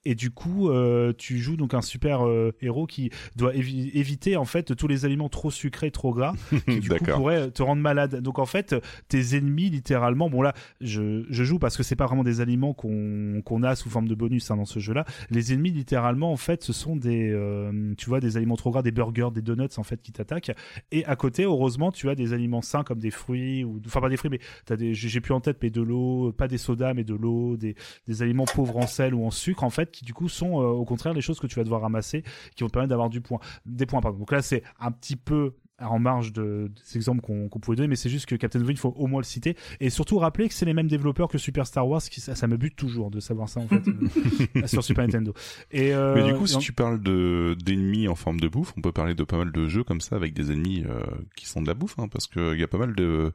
[0.06, 4.46] et du coup euh, tu joues donc un super euh, héros qui doit éviter en
[4.46, 6.34] fait tous les aliments trop sucrés trop gras
[6.68, 8.22] qui du coup pourraient te rendre malade.
[8.22, 8.76] Donc en fait
[9.08, 12.74] tes ennemis littéralement bon là je, je joue parce que c'est pas vraiment des aliments
[12.74, 16.38] qu'on a sous forme de bonus hein, dans ce jeu là les ennemis littéralement en
[16.38, 19.68] fait ce sont des euh, tu vois des aliments trop gras des burgers des donuts
[19.78, 20.52] en fait qui t'attaquent.
[20.92, 24.10] Et à côté heureusement tu as des aliments sains comme des fruits ou enfin pas
[24.10, 26.94] des fruits mais t'as des j'ai plus en tête mais de l'eau pas des sodas
[26.94, 27.76] mais de l'eau des,
[28.08, 30.66] des aliments pauvres en sel ou en sucre en fait qui du coup sont euh,
[30.66, 32.24] au contraire les choses que tu vas devoir ramasser
[32.56, 34.02] qui vont te permettre d'avoir du point, des points.
[34.02, 34.18] Pardon.
[34.18, 35.54] Donc là, c'est un petit peu
[35.84, 38.78] en marge de, des exemples qu'on pouvait donner, mais c'est juste que Captain Void, il
[38.78, 39.56] faut au moins le citer.
[39.80, 42.58] Et surtout rappeler que c'est les mêmes développeurs que Super Star Wars, qui, ça, me
[42.58, 45.34] bute toujours de savoir ça en fait, euh, sur Super Nintendo.
[45.72, 48.82] Et, euh, mais du coup, si tu parles de d'ennemis en forme de bouffe, on
[48.82, 51.02] peut parler de pas mal de jeux comme ça avec des ennemis euh,
[51.36, 53.32] qui sont de la bouffe, hein, parce qu'il y a pas mal de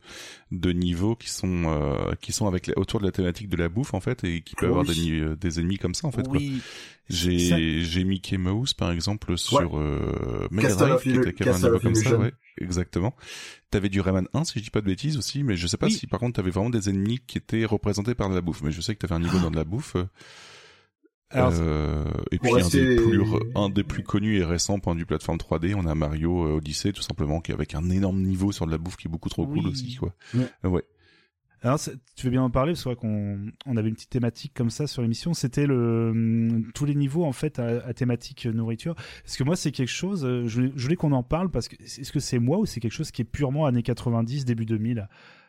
[0.51, 3.95] de niveaux qui sont euh, qui sont avec autour de la thématique de la bouffe
[3.95, 6.27] en fait, et qui peuvent avoir des, des ennemis comme ça en fait.
[6.29, 6.61] Oui.
[7.11, 11.95] J'ai j'ai Mickey Mouse par exemple sur euh, Mega Drive qui était un niveau comme
[11.95, 13.15] ça, ouais, exactement.
[13.71, 15.91] T'avais du Rayman 1 si je dis pas de bêtises aussi, mais je sais pas
[15.91, 18.63] si par contre t'avais vraiment des ennemis qui étaient représentés par de la bouffe.
[18.63, 19.97] Mais je sais que t'avais un niveau dans de la bouffe.
[21.35, 23.23] euh, et puis un, des plus,
[23.55, 26.93] un des plus connus et récents point du plateforme 3D, on a Mario euh, Odyssey
[26.93, 29.29] tout simplement qui est avec un énorme niveau sur de la bouffe qui est beaucoup
[29.29, 30.15] trop cool aussi quoi.
[30.65, 30.85] ouais.
[31.63, 31.81] Alors,
[32.15, 35.03] tu veux bien en parler parce qu'on on avait une petite thématique comme ça sur
[35.03, 35.35] l'émission.
[35.35, 38.95] C'était le hum, tous les niveaux en fait à, thématique nourriture.
[39.27, 42.13] Est-ce que moi c'est quelque chose euh, Je, voulais qu'on en parle parce que est-ce
[42.13, 45.09] que c'est moi ou c'est quelque chose qui est purement années 90 début 2000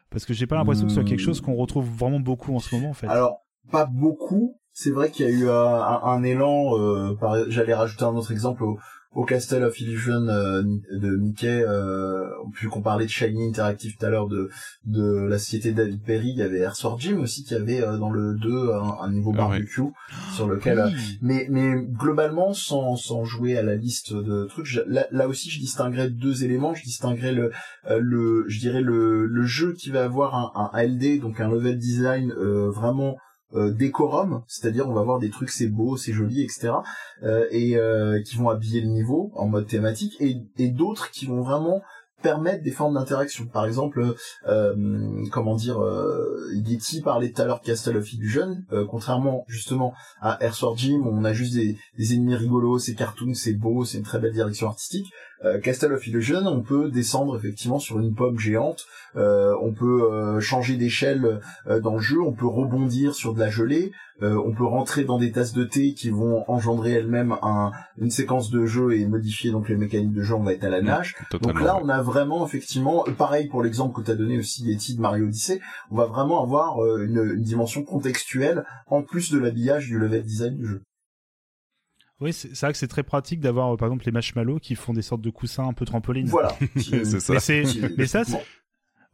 [0.09, 2.59] Parce que j'ai pas l'impression que ce soit quelque chose qu'on retrouve vraiment beaucoup en
[2.59, 3.07] ce moment en fait.
[3.07, 4.59] Alors pas beaucoup.
[4.81, 6.79] C'est vrai qu'il y a eu un, élan.
[6.79, 7.13] Euh,
[7.49, 8.79] J'allais rajouter un autre exemple au,
[9.13, 12.25] au Castle of Illusion euh, de Mickey, euh,
[12.61, 14.49] vu qu'on parlait de Shiny Interactive tout à l'heure de
[14.85, 17.97] de la société David Perry, il y avait Air Sword Gym aussi qui avait euh,
[17.97, 18.69] dans le 2
[19.01, 19.81] un, niveau ah barbecue
[20.33, 20.89] sur lequel euh,
[21.21, 25.59] mais mais globalement sans sans jouer à la liste de trucs, là, là, aussi je
[25.59, 27.51] distinguerais deux éléments, je distinguerais le
[27.89, 31.77] le je dirais le le jeu qui va avoir un, un LD donc un level
[31.77, 33.17] design vraiment
[33.55, 36.73] euh, décorum, c'est-à-dire on va voir des trucs c'est beau, c'est joli, etc.
[37.23, 41.25] Euh, et euh, qui vont habiller le niveau en mode thématique, et, et d'autres qui
[41.25, 41.81] vont vraiment
[42.21, 43.45] permettre des formes d'interaction.
[43.45, 44.15] Par exemple,
[44.47, 49.45] euh, comment dire, euh, Getty parlait tout à l'heure de Castle of Illusion, euh, contrairement
[49.47, 50.37] justement à
[50.75, 54.03] Gym, où on a juste des, des ennemis rigolos, c'est cartoon, c'est beau, c'est une
[54.03, 55.07] très belle direction artistique.
[55.45, 60.11] Euh, Castle of Illusion, on peut descendre effectivement sur une pomme géante, euh, on peut
[60.11, 63.91] euh, changer d'échelle dans le jeu, on peut rebondir sur de la gelée,
[64.21, 68.49] on peut rentrer dans des tasses de thé qui vont engendrer elles-mêmes un, une séquence
[68.49, 71.15] de jeu et modifier donc les mécaniques de jeu, on va être à la nage.
[71.41, 74.95] donc là, on a vraiment effectivement, pareil pour l'exemple que tu as donné aussi Yeti
[74.95, 75.59] de Mario Odyssey,
[75.91, 80.55] on va vraiment avoir une, une dimension contextuelle en plus de l'habillage du level design
[80.55, 80.81] du jeu.
[82.21, 85.01] Oui, c'est vrai que c'est très pratique d'avoir, par exemple, les marshmallows qui font des
[85.01, 86.27] sortes de coussins un peu trampolines.
[86.27, 86.53] Voilà.
[86.75, 87.33] c'est ça.
[87.97, 88.23] Mais, ça,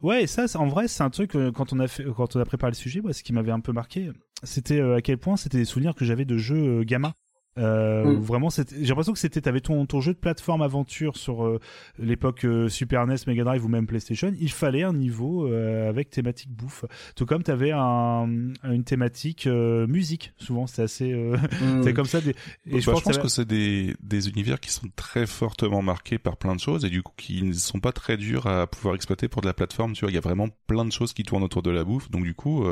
[0.06, 2.44] ouais, ça, en vrai, c'est un truc euh, quand on a fait, quand on a
[2.44, 4.10] préparé le sujet, ce qui m'avait un peu marqué,
[4.42, 7.12] c'était euh, à quel point c'était des souvenirs que j'avais de jeux euh, gamma.
[7.58, 8.20] Euh, mm.
[8.20, 11.60] Vraiment, j'ai l'impression que c'était, t'avais ton, ton jeu de plateforme aventure sur euh,
[11.98, 14.32] l'époque euh, Super NES, Mega Drive ou même PlayStation.
[14.38, 16.84] Il fallait un niveau euh, avec thématique bouffe,
[17.14, 18.28] tout comme t'avais un,
[18.64, 20.32] une thématique musique.
[20.36, 21.82] Souvent, c'est assez, mm.
[21.84, 22.20] c'est comme ça.
[22.20, 22.34] Des...
[22.66, 26.36] Et je, bah, pense, que c'est des, des univers qui sont très fortement marqués par
[26.36, 29.28] plein de choses et du coup qui ne sont pas très durs à pouvoir exploiter
[29.28, 29.94] pour de la plateforme.
[29.94, 32.10] Tu vois, il y a vraiment plein de choses qui tournent autour de la bouffe,
[32.10, 32.64] donc du coup,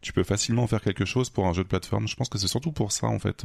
[0.00, 2.08] tu peux facilement faire quelque chose pour un jeu de plateforme.
[2.08, 3.44] Je pense que c'est surtout pour ça en fait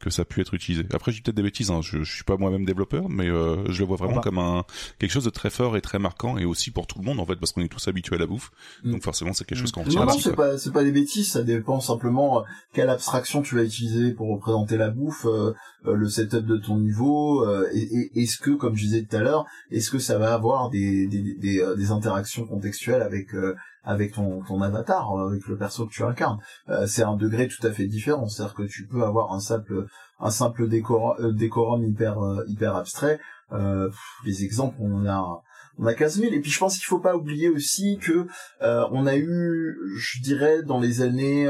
[0.00, 0.84] que ça a pu être utilisé.
[0.92, 1.80] Après, j'ai peut-être des bêtises, hein.
[1.82, 4.64] je, je suis pas moi-même développeur, mais euh, je le vois vraiment comme un
[4.98, 7.26] quelque chose de très fort et très marquant, et aussi pour tout le monde en
[7.26, 8.50] fait, parce qu'on est tous habitués à la bouffe,
[8.82, 8.92] Mm.
[8.92, 10.04] donc forcément c'est quelque chose qu'on Non, retient.
[10.06, 12.42] non, aussi, c'est pas, c'est pas des bêtises, ça dépend simplement euh,
[12.72, 15.52] quelle abstraction tu vas utiliser pour représenter la bouffe, euh,
[15.86, 19.16] euh, le setup de ton niveau, euh, et, et- est-ce que, comme je disais tout
[19.16, 23.02] à l'heure, est-ce que ça va avoir des, des, des, des, euh, des interactions contextuelles
[23.02, 26.38] avec, euh, avec ton, ton avatar, avec le perso que tu incarnes.
[26.68, 29.86] Euh, c'est un degré tout à fait différent, c'est-à-dire que tu peux avoir un simple,
[30.20, 33.20] un simple décor, euh, décorum hyper, euh, hyper abstrait.
[33.52, 33.90] Euh,
[34.24, 35.42] les exemples, on a,
[35.78, 36.32] on a 15 000.
[36.32, 38.26] Et puis je pense qu'il faut pas oublier aussi que
[38.60, 41.46] on a eu, je dirais, dans les années,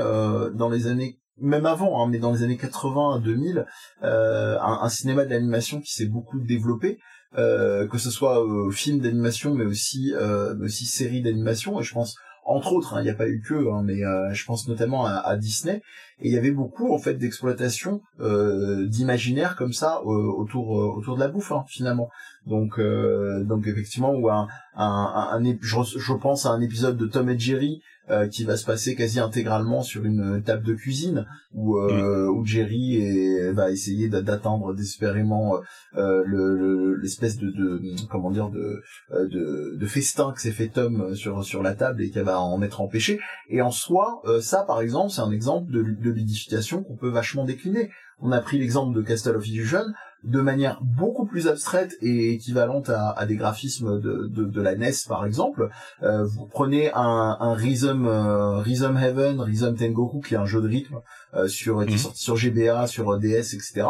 [0.54, 3.66] dans les années, même avant, hein, mais dans les années 80 à 2000,
[4.02, 6.98] euh, un, un cinéma de l'animation qui s'est beaucoup développé.
[7.36, 10.12] Que ce soit euh, film d'animation mais aussi
[10.60, 13.70] aussi série d'animation et je pense entre autres hein, il n'y a pas eu que
[13.70, 15.82] hein, mais euh, je pense notamment à, Disney.
[16.20, 20.92] Et il y avait beaucoup en fait d'exploitation euh, d'imaginaire comme ça euh, autour euh,
[20.96, 22.10] autour de la bouffe hein, finalement.
[22.46, 27.28] Donc donc effectivement ou un un, un, je, je pense à un épisode de Tom
[27.28, 31.78] et Jerry euh, qui va se passer quasi intégralement sur une table de cuisine où
[31.78, 35.56] euh, où Jerry est- va essayer d'a- d'atteindre désespérément
[35.96, 37.80] euh, le- le- l'espèce de, de
[38.10, 38.82] comment dire de,
[39.12, 42.40] euh, de de festin que s'est fait Tom sur sur la table et qu'elle va
[42.40, 43.20] en être empêchée.
[43.48, 47.10] Et en soi euh, ça par exemple c'est un exemple de, de ludification qu'on peut
[47.10, 47.90] vachement décliner.
[48.22, 49.84] On a pris l'exemple de Castle of Illusion
[50.24, 54.74] de manière beaucoup plus abstraite et équivalente à, à des graphismes de, de, de la
[54.74, 55.70] NES par exemple.
[56.02, 60.60] Euh, vous prenez un, un Rhythm, euh, Rhythm Heaven, Rhythm Tengoku qui est un jeu
[60.60, 61.00] de rythme
[61.34, 61.98] euh, sur qui est Mhm.
[61.98, 63.82] sorti sur GBA, sur DS, etc.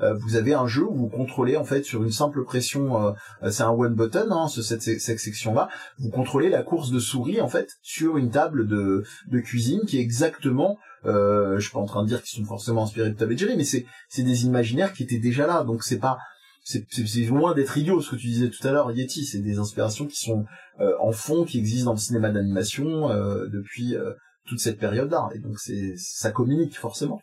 [0.00, 3.50] Euh, vous avez un jeu où vous contrôlez en fait sur une simple pression, euh,
[3.50, 7.40] c'est un one button, hein, ce, cette, cette section-là, vous contrôlez la course de souris
[7.40, 11.78] en fait sur une table de, de cuisine qui est exactement euh, je suis pas
[11.78, 14.44] en train de dire qu'ils sont forcément inspirés de Tom Jerry, mais c'est c'est des
[14.44, 16.18] imaginaires qui étaient déjà là, donc c'est pas
[16.64, 20.06] c'est loin d'être idiot ce que tu disais tout à l'heure, Yeti, c'est des inspirations
[20.06, 20.44] qui sont
[20.80, 24.12] euh, en fond, qui existent dans le cinéma d'animation euh, depuis euh,
[24.46, 27.22] toute cette période-là, et donc c'est ça communique forcément.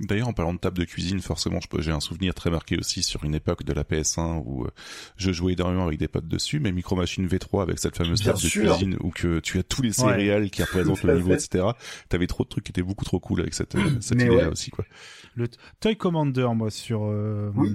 [0.00, 3.24] D'ailleurs, en parlant de table de cuisine, forcément, j'ai un souvenir très marqué aussi sur
[3.24, 4.70] une époque de la PS1 où euh,
[5.16, 8.32] je jouais énormément avec des potes dessus, mais Micro Machine V3 avec cette fameuse Bien
[8.32, 11.44] table de cuisine où que tu as tous les céréales qui représentent le niveau, fait.
[11.44, 11.64] etc.
[12.08, 14.46] T'avais trop de trucs qui étaient beaucoup trop cool avec cette, euh, cette idée-là ouais.
[14.46, 14.84] aussi, quoi.
[15.36, 15.48] Le
[15.80, 17.68] Toy Commander, moi, sur euh, Oui.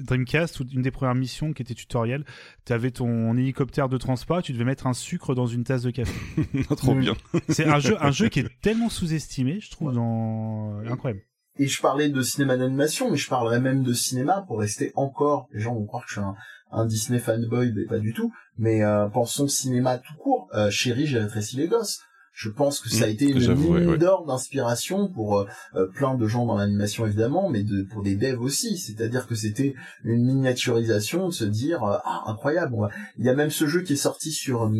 [0.00, 2.24] Dreamcast, une des premières missions qui était tutoriel,
[2.66, 5.90] tu avais ton hélicoptère de transport, tu devais mettre un sucre dans une tasse de
[5.90, 6.12] café.
[6.76, 7.00] trop Mm.
[7.00, 7.14] bien.
[7.48, 11.22] C'est un jeu, un jeu qui est tellement sous-estimé, je trouve, dans incroyable.
[11.60, 15.46] Et je parlais de cinéma d'animation, mais je parlerais même de cinéma pour rester encore.
[15.52, 16.34] Les gens vont croire que je suis un,
[16.72, 18.32] un Disney fanboy, mais pas du tout.
[18.56, 20.48] Mais euh, pensons cinéma tout court.
[20.54, 22.00] Euh, Chérie, j'ai rétréci les gosses.
[22.32, 23.98] Je pense que ça a Mmh, été une mine ouais.
[23.98, 28.16] d'or d'inspiration pour euh, euh, plein de gens dans l'animation évidemment, mais de, pour des
[28.16, 28.78] devs aussi.
[28.78, 29.74] C'est-à-dire que c'était
[30.04, 32.74] une miniaturisation de se dire euh, ah incroyable.
[33.18, 34.70] Il y a même ce jeu qui est sorti sur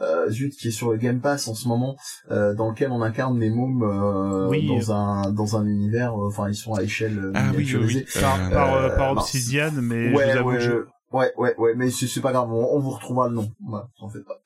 [0.00, 1.96] euh, zut qui est sur le Game Pass en ce moment,
[2.30, 4.66] euh, dans lequel on incarne des mômes euh, Oui.
[4.68, 6.14] dans un dans un univers.
[6.14, 8.06] euh, Enfin, ils sont à échelle euh, Ah oui, oui, miniaturisée.
[8.14, 8.20] oui.
[8.20, 9.24] Par, Euh, par, euh, par mince.
[9.24, 12.32] Obsidian, mais je Ouais, vous avoue ouais, que je- ouais, ouais, ouais, mais c'est pas
[12.32, 13.50] grave, on, on vous retrouvera le nom.
[13.66, 14.40] Voilà, t'en faites pas.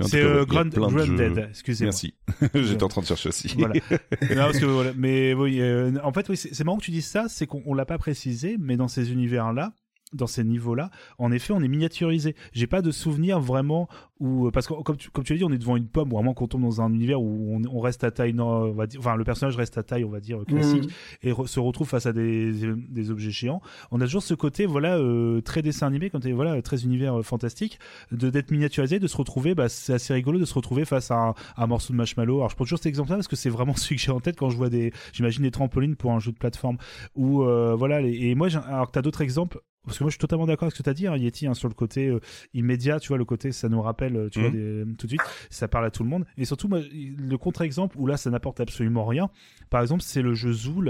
[0.00, 0.90] En c'est ouais, euh, Grand, Grand.
[0.92, 1.86] Dead, excusez-moi.
[1.90, 2.14] Merci.
[2.54, 3.52] J'étais en train de chercher aussi.
[3.58, 3.74] Voilà.
[4.30, 4.92] Non, parce que, voilà.
[4.96, 7.74] Mais oui, euh, en fait, oui, c'est marrant que tu dises ça, c'est qu'on on
[7.74, 9.72] l'a pas précisé, mais dans ces univers-là,
[10.16, 12.34] dans ces niveaux-là, en effet, on est miniaturisé.
[12.52, 13.88] J'ai pas de souvenir vraiment
[14.20, 16.16] où, parce que comme tu, comme tu l'as dit, on est devant une pomme, ou
[16.16, 18.86] vraiment qu'on tombe dans un univers où on, on reste à taille, non, on va
[18.86, 20.90] dire, enfin, le personnage reste à taille, on va dire classique, Mhm.
[21.22, 22.52] et re- se retrouve face à des,
[22.88, 23.60] des objets géants.
[23.90, 27.18] On a toujours ce côté, voilà, euh, très dessin animé, comme t'es, voilà, très univers
[27.18, 27.78] euh, fantastique,
[28.12, 31.16] de d'être miniaturisé, de se retrouver, bah, c'est assez rigolo de se retrouver face à
[31.16, 32.36] un, à un morceau de marshmallow.
[32.38, 34.36] Alors je prends toujours cet exemple-là parce que c'est vraiment celui que j'ai en tête
[34.36, 36.78] quand je vois des, j'imagine des trampolines pour un jeu de plateforme.
[37.16, 39.60] Ou euh, voilà, les- et moi, alors que t'as d'autres exemples.
[39.86, 41.46] Parce que moi, je suis totalement d'accord avec ce que tu as dit, hein, Yeti,
[41.46, 42.20] hein, sur le côté euh,
[42.52, 44.84] immédiat, tu vois, le côté, ça nous rappelle, euh, tu vois, Mhm.
[44.84, 46.26] des- tout de suite, ça parle à tout le monde.
[46.36, 49.30] Et surtout, moi, le contre-exemple, où là, ça n'apporte absolument rien,
[49.70, 50.88] par exemple, c'est le jeu Zool,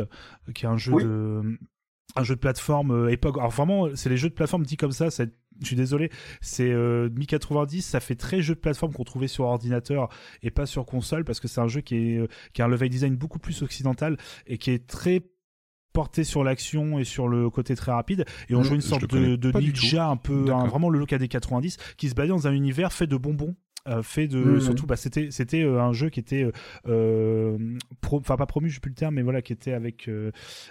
[0.48, 1.04] euh, qui est un jeu Oui.
[1.04, 1.58] de
[2.14, 4.92] un jeu de plateforme euh, époque alors vraiment c'est les jeux de plateforme dit comme
[4.92, 5.24] ça, ça
[5.60, 6.08] je suis désolé
[6.40, 10.08] c'est euh, mi 90 ça fait très jeu de plateforme qu'on trouvait sur ordinateur
[10.42, 12.68] et pas sur console parce que c'est un jeu qui est euh, qui a un
[12.68, 14.16] level design beaucoup plus occidental
[14.46, 15.20] et qui est très
[15.96, 18.24] porté sur l'action et sur le côté très rapide.
[18.50, 21.14] Et on Mm, joue une sorte de, de ninja un peu un- vraiment le look
[21.14, 23.54] des 90 qui se balade dans un univers fait de bonbons
[23.88, 24.60] euh, fait de Mhm.
[24.60, 26.50] surtout bah c'était c'était euh, un jeu qui était
[26.88, 27.56] euh,
[28.10, 30.08] enfin pas promu je sais plus le terme mais voilà qui était avec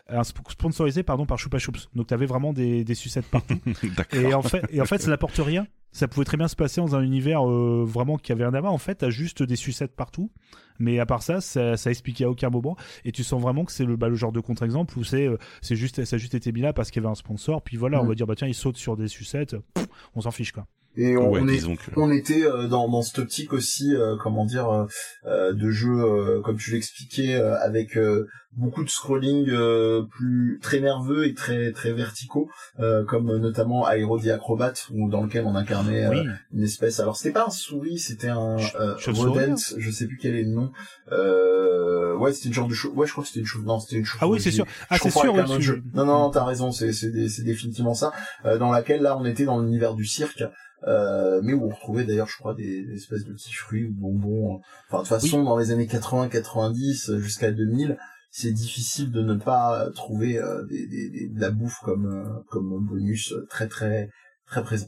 [0.09, 3.57] un sp- sponsorisé pardon par Choupa Choups donc t'avais vraiment des, des sucettes partout.
[4.13, 5.67] Et en fait et en fait ça n'apporte rien.
[5.91, 8.67] Ça pouvait très bien se passer dans un univers euh, vraiment qui avait un amas
[8.69, 10.29] en fait t'as juste des sucettes partout.
[10.77, 12.75] Mais à part ça ça, ça expliquait à aucun moment.
[13.05, 15.37] Et tu sens vraiment que c'est le bah, le genre de contre-exemple où c'est euh,
[15.61, 17.61] c'est juste ça a juste été mis là parce qu'il y avait un sponsor.
[17.61, 18.09] Puis voilà on Mhm.
[18.09, 19.55] va dire bah tiens il saute sur des sucettes.
[19.73, 20.67] Pff, on s'en fiche quoi
[20.97, 21.91] Et on, ouais, on est, que.
[21.97, 24.85] on était euh, dans, dans cette optique aussi, euh, comment dire, euh,
[25.25, 28.27] euh, de jeu, euh, comme tu l'expliquais, euh, avec euh,
[28.57, 32.47] beaucoup de scrolling euh, plus très nerveux et très très verticaux,
[32.79, 36.21] euh, comme euh, notamment Aero the Acrobat, où dans lequel on incarnait euh, oui
[36.53, 37.01] une espèce.
[37.01, 40.51] Alors c'était pas un souris, c'était un euh, rodent, je sais plus quel est le
[40.51, 40.71] nom.
[41.11, 42.97] Euh, ouais, c'était une genre de chauve.
[42.97, 43.65] Ouais, je crois que c'était une chauve.
[43.65, 44.19] Non, c'était une chauve.
[44.21, 45.83] ah oui c'est sûr ah c'est sûr tu- jeu.
[45.93, 48.11] Non, non, non, t'as raison, c'est c'est définitivement ça.
[48.45, 50.43] euh, dans laquelle là, on était dans l'univers du cirque,
[50.87, 53.91] euh, mais où on retrouvait d'ailleurs, je crois, des, des espèces de petits fruits ou
[53.93, 54.55] bonbons.
[54.55, 54.59] euh.
[54.89, 57.97] Enfin, de toute façon, dans les années 80-90 euh, jusqu'à 2000,
[58.31, 62.43] c'est difficile de ne pas trouver euh, des, des, des- de la bouffe comme euh,
[62.49, 64.09] comme bonus très très
[64.45, 64.87] très présent.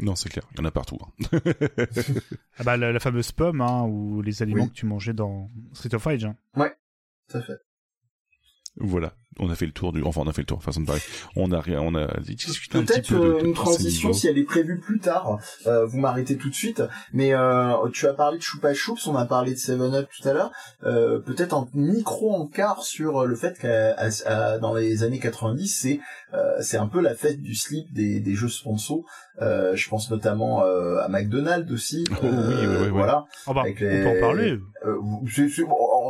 [0.00, 0.46] Non, c'est clair.
[0.52, 0.96] Il y en a partout.
[1.02, 1.28] hein.
[2.58, 4.68] Ah bah la, la fameuse pomme hein, ou les aliments Oui.
[4.70, 6.24] que tu mangeais dans Street of Rage.
[6.26, 6.36] hein.
[7.28, 7.56] Tout à fait.
[8.80, 9.12] Voilà.
[9.38, 10.02] On a fait le tour du.
[10.02, 10.62] Enfin, on a fait le tour.
[10.62, 11.00] Façon de parler.
[11.36, 11.80] On a rien.
[11.80, 14.98] On a discuté un petit Peut-être peu de une transition si elle est prévue plus
[14.98, 15.38] tard.
[15.66, 16.82] Euh, vous m'arrêtez tout de suite.
[17.14, 20.28] Mais euh, tu as parlé de Choupa Choups, on a parlé de Seven Up tout
[20.28, 20.50] à l'heure.
[20.84, 26.00] Euh, Peut-être un micro encart sur le fait qu'à dans les années 90, c'est
[26.34, 29.04] euh, c'est un peu la fête du slip des, des jeux sponsors.
[29.40, 32.04] Euh, je pense notamment euh, à McDonald's aussi.
[32.10, 32.88] Oh oui, ouais, ouais.
[32.90, 33.24] Voilà.
[33.46, 34.58] Ah bah, Avec on les- peut en parler.
[34.84, 34.96] Euh,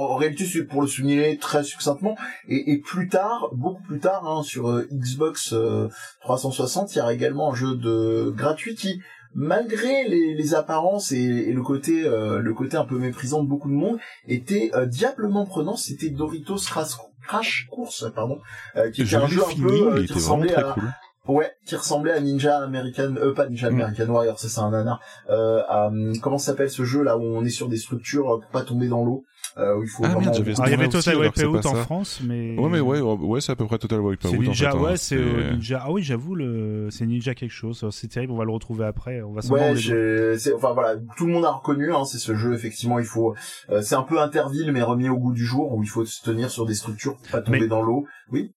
[0.00, 2.16] en réalité, c'est pour le souligner très succinctement.
[2.48, 5.88] Et, et plus tard, beaucoup plus tard, hein, sur euh, Xbox euh,
[6.22, 9.00] 360, il y a également un jeu de gratuit qui,
[9.34, 13.48] malgré les, les apparences et, et le côté, euh, le côté un peu méprisant de
[13.48, 13.98] beaucoup de monde,
[14.28, 15.76] était euh, diablement prenant.
[15.76, 16.92] C'était Doritos Crash,
[17.26, 18.40] Crash Course, pardon,
[18.76, 20.84] euh, qui était un jeu un peu euh, qui ressemblait à, cool.
[21.28, 23.74] Ouais, qui ressemblait à Ninja American, euh, pas Ninja Mm.
[23.74, 25.00] American Warrior, ça c'est un nanar.
[25.28, 28.40] Euh, à, hum, comment s'appelle ce jeu là où on est sur des structures euh,
[28.40, 29.39] pour pas tomber dans l'eau, euh,
[29.76, 30.20] où il faut Ah, vraiment.
[30.32, 31.82] merde, il y avait Total c'est Wipeout pas en ça.
[31.82, 32.56] France, mais.
[32.58, 34.28] Ouais, mais ouais, ouais, ouais, c'est à peu près Total Wipeout.
[34.28, 34.80] C'est en Ninja, fait, hein.
[34.80, 35.82] ouais, c'est euh, C'est- Ninja.
[35.84, 36.88] Ah oui, j'avoue, le...
[36.90, 37.86] c'est Ninja quelque chose.
[37.90, 39.22] C'est terrible, on va le retrouver après.
[39.22, 41.92] On va Ouais, les c'est enfin voilà, tout le monde a reconnu.
[41.92, 42.98] Hein, c'est ce jeu effectivement.
[42.98, 43.34] Il faut,
[43.70, 46.22] euh, c'est un peu Interville mais remis au goût du jour où il faut se
[46.22, 48.06] tenir sur des structures pour pas tomber Mais- dans l'eau.
[48.30, 48.52] Oui,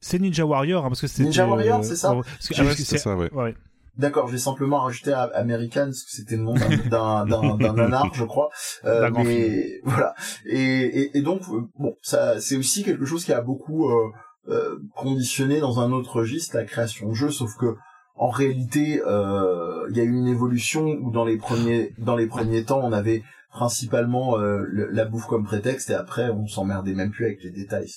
[0.00, 1.24] C'est Ninja Warrior, hein, parce que c'était.
[1.24, 3.16] Ninja Warrior, euh, c'est ça oh, parce que- Ah ouais, parce que c'est c'est- ça,
[3.16, 3.32] ouais.
[3.32, 3.54] ouais.
[3.98, 4.28] D'accord.
[4.28, 6.54] J'ai simplement rajouté à American parce que c'était le nom
[6.90, 8.48] d'un d'un nanar, je crois.
[8.84, 10.14] Euh, mais voilà.
[10.46, 14.10] Et, et, et donc euh, bon, ça c'est aussi quelque chose qui a beaucoup euh,
[14.48, 17.74] euh, conditionné dans un autre registre la création de jeux, sauf que
[18.20, 22.26] en réalité, euh, il y a eu une évolution où dans les premiers dans les
[22.26, 26.94] premiers temps, on avait principalement euh, le- la bouffe comme prétexte et après on s'emmerdait
[26.94, 27.88] même plus avec les détails.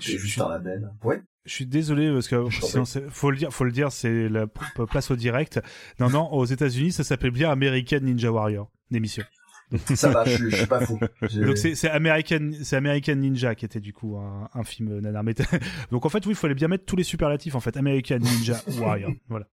[0.00, 0.90] Je- juste un label.
[1.02, 1.22] Ouais.
[1.44, 5.10] Je suis désolé parce que sinon faut le dire, faut le dire, c'est la place
[5.10, 5.60] au direct.
[6.00, 9.24] Non, non, aux États-Unis, ça s'appelle bien American Ninja Warrior, l'émission.
[9.94, 11.00] Ça va, je, suis- je suis pas fou.
[11.34, 15.24] Donc c'est American, c'est American Ninja qui était du coup un, un film nanar.
[15.24, 15.34] Mais
[15.90, 17.76] Donc en fait, oui, il fallait bien mettre tous les superlatifs en fait.
[17.76, 19.46] American Ninja Warrior, voilà.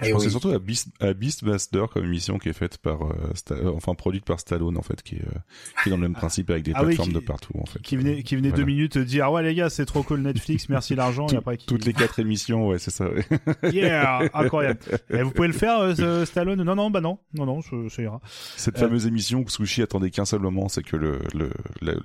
[0.00, 0.30] Je Et pensais oui.
[0.32, 3.94] surtout à, Beast, à Beastmaster comme émission qui est faite par, euh, Sta- euh, enfin
[3.94, 5.38] produite par Stallone en fait, qui est, euh,
[5.82, 7.66] qui est dans le même principe avec des Ah oui, plateformes qui- de partout en
[7.66, 7.80] fait.
[7.80, 8.64] Qui venait, qui venait Voilà.
[8.64, 11.56] deux minutes dire ah ouais les gars, c'est trop cool Netflix, merci l'argent et après
[11.56, 11.66] qui...
[11.66, 13.08] Toutes les quatre émissions, ouais, c'est ça.
[13.08, 13.24] ouais.
[13.72, 14.80] yeah, incroyable.
[15.10, 16.62] Et vous pouvez le faire, euh, ce Stallone?
[16.62, 18.20] Non, non, bah non, non, non, ça, ça ira.
[18.56, 21.50] Cette Euh, fameuse émission où Sushi attendait qu'un seul moment, c'est que le, le,
[21.82, 22.00] le, le-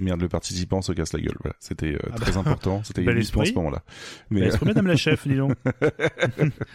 [0.00, 1.36] merde, le participant se casse la gueule.
[1.42, 1.56] Voilà.
[1.58, 2.40] C'était euh, Ah très bah.
[2.40, 2.82] important.
[2.84, 3.82] C'était uniquement à ce moment-là.
[4.30, 5.54] Mais que madame la chef, dis donc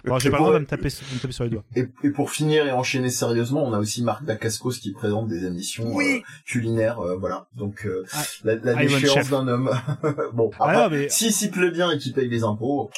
[0.06, 1.64] Bon, j'ai pas me taper, de me taper sur les doigts.
[1.76, 5.46] Et, et pour finir et enchaîner sérieusement, on a aussi Marc Dacascos qui présente des
[5.46, 6.22] émissions Oui.
[6.24, 7.48] euh, culinaires, euh, voilà.
[7.56, 9.70] Donc euh, Ah, la, la Iron déchéance d'un homme.
[10.34, 12.90] bon, Ah après, non, mais- si s'y plaît bien et qu'il paye les impôts,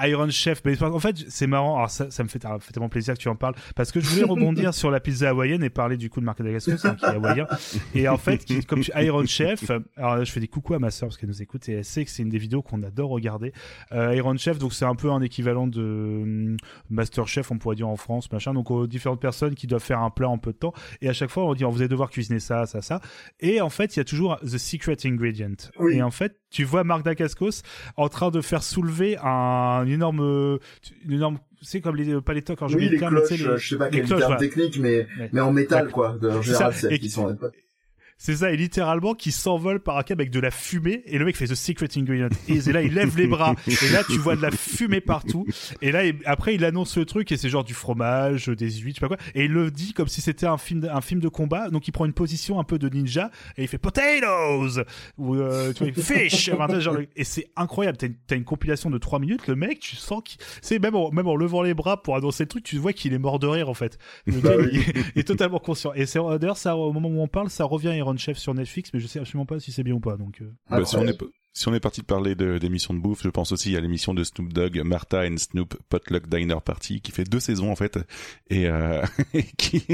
[0.00, 3.18] Iron Chef, mais en fait c'est marrant, alors ça, ça me fait, tellement plaisir que
[3.18, 6.10] tu en parles, parce que je voulais rebondir sur la pizza hawaïenne et parler du
[6.10, 7.46] coup de Marc Dagascos, hein, qui est hawaïen,
[7.94, 10.78] et en fait, qui, comme tu, Iron Chef, alors là, je fais des coucou à
[10.78, 12.82] ma soeur parce qu'elle nous écoute et elle sait que c'est une des vidéos qu'on
[12.82, 13.52] adore regarder.
[13.92, 15.80] Euh, Iron Chef, donc c'est un peu un équivalent de
[16.22, 16.56] hum,
[16.90, 20.00] Master Chef, on pourrait dire en France, machin, donc aux différentes personnes qui doivent faire
[20.00, 21.88] un plat en peu de temps, et à chaque fois on dit, oh, vous allez
[21.88, 23.00] devoir cuisiner ça, ça, ça,
[23.40, 25.96] et en fait il y a toujours the secret ingredient, Oui.
[25.96, 27.62] et en fait tu vois Marc Dacascos
[27.96, 30.58] en train de faire soulever un énorme,
[31.06, 33.14] une énorme, c'est comme les pas les tocs, alors j'ai oui, oublié les le terme,
[33.26, 34.40] cloches, les- euh, je sais pas les quel cloches, terme voilà.
[34.48, 35.30] technique, mais Ouais.
[35.32, 35.92] mais en métal Ouais.
[35.92, 36.18] quoi.
[36.20, 37.36] De- En général, qui- sont.
[38.24, 41.24] C'est ça, et littéralement qui s'envole par un câble avec de la fumée, et le
[41.24, 42.28] mec fait The Secret Ingredient.
[42.46, 45.44] Et là, il lève les bras, et là, tu vois de la fumée partout.
[45.80, 49.06] Et là, après, il annonce le truc, et c'est genre du fromage, des huîtres, je
[49.06, 49.16] sais pas quoi.
[49.34, 51.68] Et il le dit comme si c'était un film, de- un film de combat.
[51.70, 54.84] Donc, il prend une position un peu de ninja, et il fait potatoes!
[55.18, 56.48] Ou, euh, tu vois, fish!
[57.16, 57.98] Et c'est incroyable.
[57.98, 61.10] T'as une, une compilation de 3 minutes, le mec, tu sens qu'il, c'est même en,
[61.10, 63.48] même en levant les bras pour annoncer le truc, tu vois qu'il est mort de
[63.48, 63.98] rire, en fait.
[64.26, 65.92] Le Bah gars, il, est totalement conscient.
[65.94, 68.54] Et c'est, d'ailleurs, ça, au moment où on parle, ça revient à Iron Chef sur
[68.54, 70.52] Netflix, mais je sais absolument pas si c'est bien ou pas, donc, euh.
[70.68, 71.18] Bah, si on est Incroyable.
[71.18, 74.14] pas- si on est parti de parler d'émissions de, bouffe, je pense aussi à l'émission
[74.14, 77.98] de Snoop Dogg, Martha and Snoop Potluck Diner Party, qui fait deux saisons en fait,
[78.48, 79.02] et, euh,
[79.34, 79.84] et qui,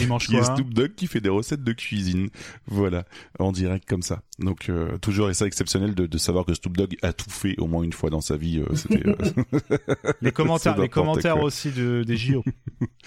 [0.00, 0.50] il mange qui est quoi?
[0.50, 2.30] hein Snoop Dogg qui fait des recettes de cuisine,
[2.66, 3.04] voilà,
[3.38, 4.22] en direct comme ça.
[4.38, 7.54] Donc euh, toujours et ça exceptionnel de, de savoir que Snoop Dogg a tout fait
[7.58, 8.60] au moins une fois dans sa vie.
[8.60, 11.44] euh, euh, Les commentaires, les commentaires quoi.
[11.44, 12.42] aussi de, des JO.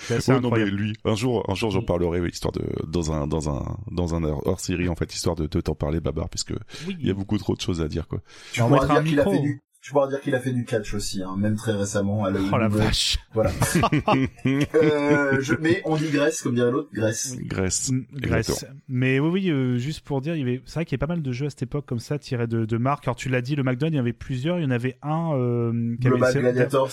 [0.10, 3.50] Assez non, mais lui, un jour, un jour, j'en parlerai, histoire de dans un dans
[3.50, 6.54] un dans un hors série en fait, histoire de, de t'en parler, Babar, puisque
[6.88, 6.96] Oui.
[7.00, 8.22] il y a beaucoup trop de choses à dire quoi.
[8.58, 9.32] Mettra un dire qu'il a micro.
[9.34, 12.24] fait du, tu pourras dire qu'il a fait du catch aussi, hein, même très récemment
[12.26, 13.18] à la Oh la vache.
[13.34, 13.52] Voilà.
[14.46, 17.36] euh, je, mais on digresse, comme dirait l'autre, Grèce.
[17.42, 17.92] Grèce.
[17.92, 18.66] Mm, Grèce.
[18.88, 21.08] Mais oui, oui, euh, juste pour dire, il y avait, c'est vrai qu'il y avait
[21.08, 23.08] pas mal de jeux à cette époque comme ça, tirés de, de marques.
[23.08, 24.60] Alors tu l'as dit, le McDonald's, il y en avait plusieurs.
[24.60, 26.92] Il y en avait un euh, qui Global Gladiators.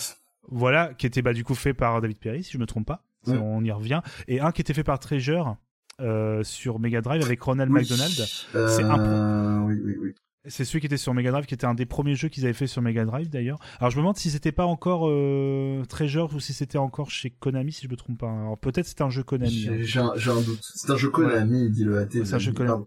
[0.49, 3.03] voilà, qui était bah du coup fait par David Perry, si je me trompe pas.
[3.25, 3.31] Si.
[3.31, 4.01] On y revient.
[4.27, 5.55] Et un qui était fait par Treasure
[6.01, 7.81] euh, sur Mega Drive avec Ronald Oui.
[7.81, 8.13] McDonald.
[8.53, 10.13] Euh, C'est un Oui, oui, oui.
[10.45, 12.53] C'est celui qui était sur Mega Drive, qui était un des premiers jeux qu'ils avaient
[12.53, 13.59] fait sur Mega Drive d'ailleurs.
[13.79, 17.29] Alors je me demande si c'était pas encore euh, Treasure ou si c'était encore chez
[17.29, 18.29] Konami, si je me trompe pas.
[18.29, 19.67] Alors peut-être c'était un jeu Konami.
[19.69, 19.75] hein.
[19.77, 20.59] J'ai j'ai un, j'ai un doute.
[20.61, 22.07] C'est un jeu Konami, dit le AT.
[22.11, 22.83] C'est un jeu Konami.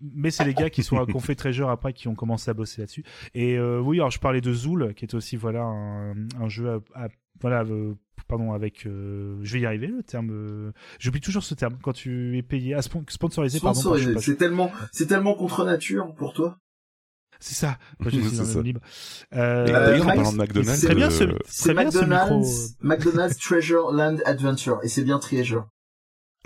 [0.00, 2.80] mais c'est les gars qui sont qu'on fait Treasure après qui ont commencé à bosser
[2.80, 3.04] là-dessus.
[3.34, 6.80] Et euh, oui, alors je parlais de Zool, qui est aussi voilà un, un jeu
[6.94, 7.08] à, à-
[7.40, 7.94] voilà euh,
[8.28, 10.30] pardon avec euh, je vais y arriver le terme.
[10.30, 13.78] euh, J'oublie toujours ce terme quand tu es payé à spon- sponsorisé pardon.
[13.80, 14.18] Sponsorisé.
[14.20, 16.58] C'est tellement, c'est tellement contre nature pour toi.
[17.40, 17.78] C'est ça.
[18.00, 18.62] Moi, je suis C'est dans ça.
[18.62, 18.80] libre.
[19.34, 21.98] Euh, Euh, d'ailleurs, en parlant de McDonald's, c'est bien ce- euh, C'est Très bien, ce
[21.98, 24.78] micro, McDonald's, McDonald's Treasure Land Adventure.
[24.82, 25.66] Et c'est bien Treasure.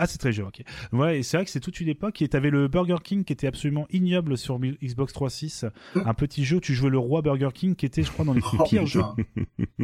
[0.00, 0.62] Ah, c'est très ok.
[0.92, 2.22] Ouais, et c'est vrai que c'est toute une époque.
[2.22, 5.68] Et t'avais le Burger King qui était absolument ignoble sur Xbox 3.6.
[5.96, 8.32] un petit jeu où tu jouais le roi Burger King qui était, je crois, dans
[8.32, 9.02] les plus Oh, pires jeux.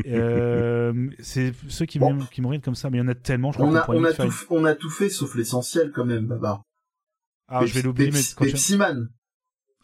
[0.06, 2.14] Euh, c'est ceux qui, Bon.
[2.14, 4.22] me- comme ça, mais il y en a tellement, je crois On a, on tout,
[4.22, 6.62] une- f- on a tout fait sauf l'essentiel quand même, Babar.
[7.48, 9.08] Ah, je vais l'oublier, mais Pepsi, quand je- Pepsi Man.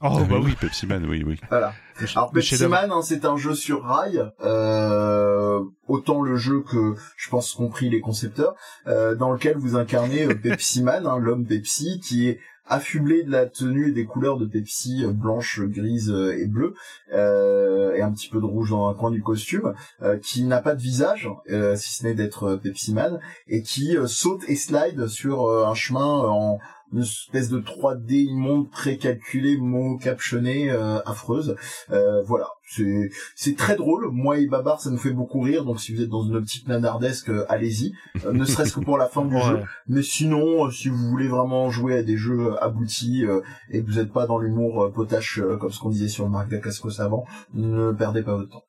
[0.03, 0.57] Oh, bah oui.
[0.59, 1.39] Pepsi Man, oui, oui.
[1.49, 1.75] Voilà.
[2.15, 2.67] Alors Pepsi.
[2.67, 7.91] Man, hein, c'est un jeu sur rail, euh, autant le jeu que je pense compris
[7.91, 8.55] les concepteurs,
[8.87, 12.41] euh, dans lequel vous incarnez euh, Pepsi Man, hein, l'homme Pepsi, qui est
[12.71, 16.75] affublé de la tenue et des couleurs de Pepsi euh, blanche, grise euh, et bleue,
[17.13, 20.63] euh, et un petit peu de rouge dans un coin du costume, euh, qui n'a
[20.63, 24.49] pas de visage, euh, si ce n'est d'être euh, Pepsi Man, et qui euh, saute
[24.49, 26.59] et slide sur euh, un chemin euh, en
[26.93, 31.57] une espèce de 3D immonde précalculé, mot captionné, euh, affreuse.
[31.91, 34.09] Euh, voilà, c'est c'est très drôle.
[34.11, 35.65] Moi et Babar, ça nous fait beaucoup rire.
[35.65, 37.93] Donc si vous êtes dans une optique nanardesque, euh, allez-y.
[38.27, 39.43] Euh, ne serait-ce que pour la fin du Ouais.
[39.43, 39.59] jeu.
[39.89, 43.41] Mais sinon, si vous voulez vraiment jouer à des jeux aboutis euh,
[43.71, 46.49] et que vous n'êtes pas dans l'humour potache euh, comme ce qu'on disait sur Marc
[46.51, 48.65] Dacascos avant, ne perdez pas votre temps.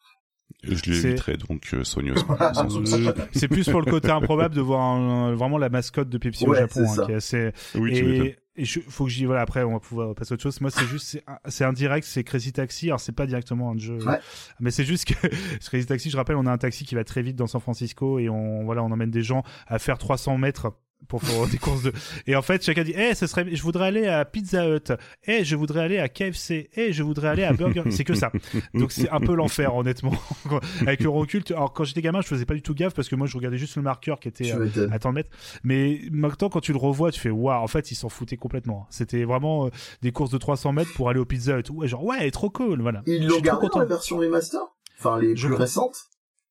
[0.63, 2.37] Je l'éviterai donc euh, soigneusement.
[3.33, 6.53] c'est plus pour le côté improbable de voir un- vraiment la mascotte de Pepsi au
[6.53, 7.51] Japon, hein, qui est assez.
[7.75, 10.43] Oui, et et je, faut que j'y voilà après on va pouvoir passer à autre
[10.43, 10.59] chose.
[10.59, 12.87] Moi c'est juste c'est indirect, c'est Crazy Taxi.
[12.87, 14.19] Alors c'est pas directement un jeu, Ouais.
[14.59, 15.27] mais c'est juste que
[15.69, 16.09] Crazy Taxi.
[16.09, 18.65] Je rappelle, on a un taxi qui va très vite dans San Francisco et on
[18.65, 20.73] voilà on emmène des gens à faire 300 mètres
[21.07, 21.91] pour faire des courses de
[22.27, 24.93] et en fait chacun dit eh ce serait je voudrais aller à Pizza Hut
[25.25, 28.31] eh je voudrais aller à KFC eh je voudrais aller à Burger c'est que ça
[28.73, 30.13] donc c'est un peu l'enfer honnêtement
[30.81, 33.09] avec le recul tu- alors quand j'étais gamin je faisais pas du tout gaffe parce
[33.09, 35.29] que moi je regardais juste le marqueur qui était euh, à t'en mettre.
[35.63, 38.87] Mais maintenant, quand tu le revois, tu fais waouh, en fait, ils s'en foutaient complètement.
[38.89, 39.69] C'était vraiment euh,
[40.01, 41.73] des courses de 300 mètres pour aller au pizza tout.
[41.75, 43.01] Ouais, genre, ouais, trop cool, voilà.
[43.05, 44.59] Ils l'ont gardé dans la version remaster?
[44.99, 45.97] Enfin, les Je plus crois- récentes?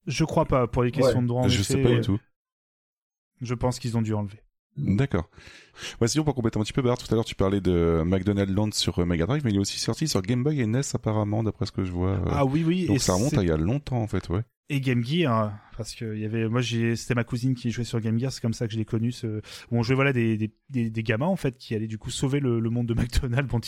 [0.07, 1.23] Je crois pas, pour les questions Ouais.
[1.23, 2.19] de droit, Je effet, sais pas euh, du tout.
[3.41, 4.41] Je pense qu'ils ont dû enlever.
[4.77, 5.29] D'accord.
[6.01, 8.55] Ouais, sinon, pour compléter un petit peu, Bernard, tout à l'heure, tu parlais de McDonald's
[8.55, 10.81] Land sur euh, Mega Drive, mais il est aussi sorti sur Game Boy et NES,
[10.95, 12.11] apparemment, d'après ce que je vois.
[12.11, 12.25] euh.
[12.31, 12.87] Ah oui, oui.
[12.87, 14.43] Donc et ça remonte à il y a longtemps, en fait, ouais.
[14.71, 17.73] Et Game Gear hein, parce que il y avait moi j'ai c'était ma cousine qui
[17.73, 19.27] jouait sur Game Gear c'est comme ça que je l'ai connu ce
[19.71, 22.11] où on jouait voilà des, des, des, des gamins en fait qui allaient du coup
[22.11, 23.61] sauver le, le monde de McDonald's bon,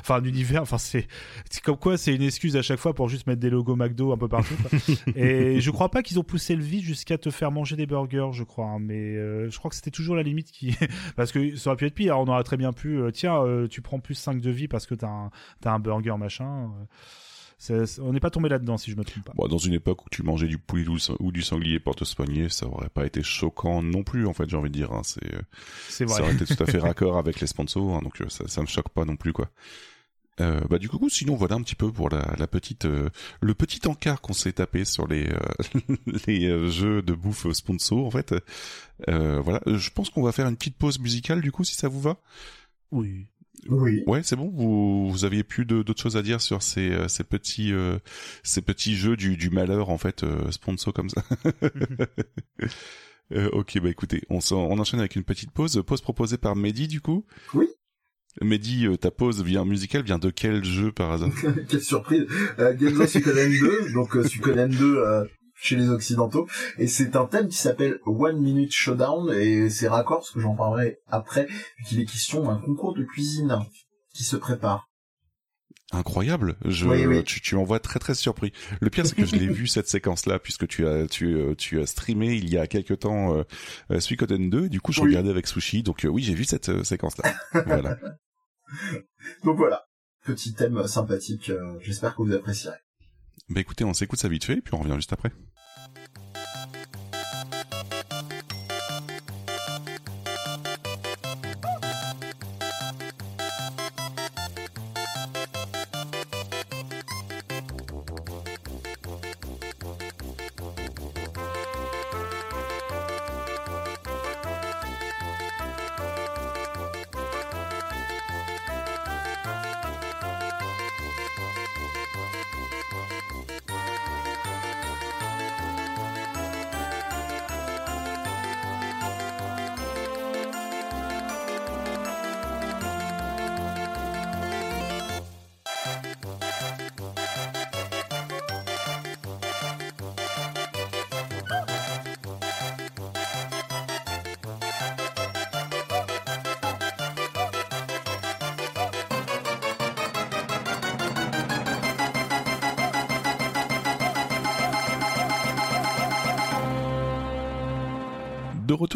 [0.00, 1.08] enfin un univers enfin c'est
[1.50, 4.12] c'est comme quoi c'est une excuse à chaque fois pour juste mettre des logos McDo
[4.12, 4.78] un peu partout quoi.
[5.16, 8.30] et je crois pas qu'ils ont poussé le vide jusqu'à te faire manger des burgers
[8.32, 10.76] je crois hein, mais euh, je crois que c'était toujours la limite qui
[11.16, 13.66] parce que ça aurait pu être pire on aurait très bien pu euh, tiens euh,
[13.66, 15.30] tu prends plus 5 de vie parce que t'as un
[15.62, 16.84] t'as un burger machin euh.
[18.00, 19.32] On n'est pas tombé là-dedans, si je me trompe pas.
[19.34, 20.86] Bon, dans une époque où tu mangeais du poulet
[21.18, 24.70] ou du sanglier porte-soigner, ça aurait pas été choquant non plus, en fait, j'ai envie
[24.70, 24.92] de dire.
[24.92, 25.02] Hein.
[25.04, 26.16] C'est, vrai.
[26.16, 28.66] Ça aurait été tout à fait raccord avec les sponsors, hein, donc ça, ça me
[28.66, 29.50] choque pas non plus, quoi.
[30.40, 33.10] Euh, bah du coup, sinon voilà un petit peu pour la, la petite, euh,
[33.40, 35.94] le petit encart qu'on s'est tapé sur les euh,
[36.26, 38.34] les euh, jeux de bouffe sponsor en fait.
[39.06, 42.00] voilà, je pense qu'on va faire une petite pause musicale du coup si ça vous
[42.00, 42.16] va.
[42.90, 43.26] Oui.
[43.68, 44.02] Oui.
[44.06, 44.50] Ouais, c'est bon.
[44.54, 47.72] Vous vous aviez plus d'autres choses à dire sur ces ces petits
[48.42, 51.22] ces petits jeux du du malheur en fait sponsor comme ça?
[53.52, 55.82] ok, bah écoutez, on, on enchaîne avec une petite pause.
[55.86, 57.24] Pause proposée par Mehdi, du coup.
[57.54, 57.66] Oui.
[58.42, 61.30] Mehdi, euh, ta pause vient musicale vient de quel jeu par hasard?
[61.68, 62.26] Quelle surprise
[62.58, 65.24] euh, Games of Suikoden 2, donc euh, Suikoden 2 euh,
[65.60, 70.18] chez les occidentaux, et c'est un thème qui s'appelle One Minute Showdown, et c'est raccord,
[70.18, 71.48] parce que j'en parlerai après,
[71.86, 73.58] qu'il est question d'un concours de cuisine
[74.14, 74.90] qui se prépare.
[75.92, 78.52] Incroyable, je, tu, tu m'envoies très très surpris.
[78.80, 81.80] Le pire c'est que je l'ai vu cette séquence-là puisque tu as tu euh, tu
[81.80, 83.42] as streamé il y a quelque temps euh,
[83.90, 86.84] euh Suikoden 2, du coup je regardais avec Sushi, donc euh, oui j'ai vu cette
[86.84, 87.34] séquence-là.
[87.66, 87.98] voilà.
[89.44, 89.82] Donc voilà,
[90.24, 91.50] petit thème sympathique.
[91.80, 92.78] J'espère que vous apprécierez.
[93.48, 95.32] Bah écoutez, on s'écoute ça vite fait, puis on revient juste après.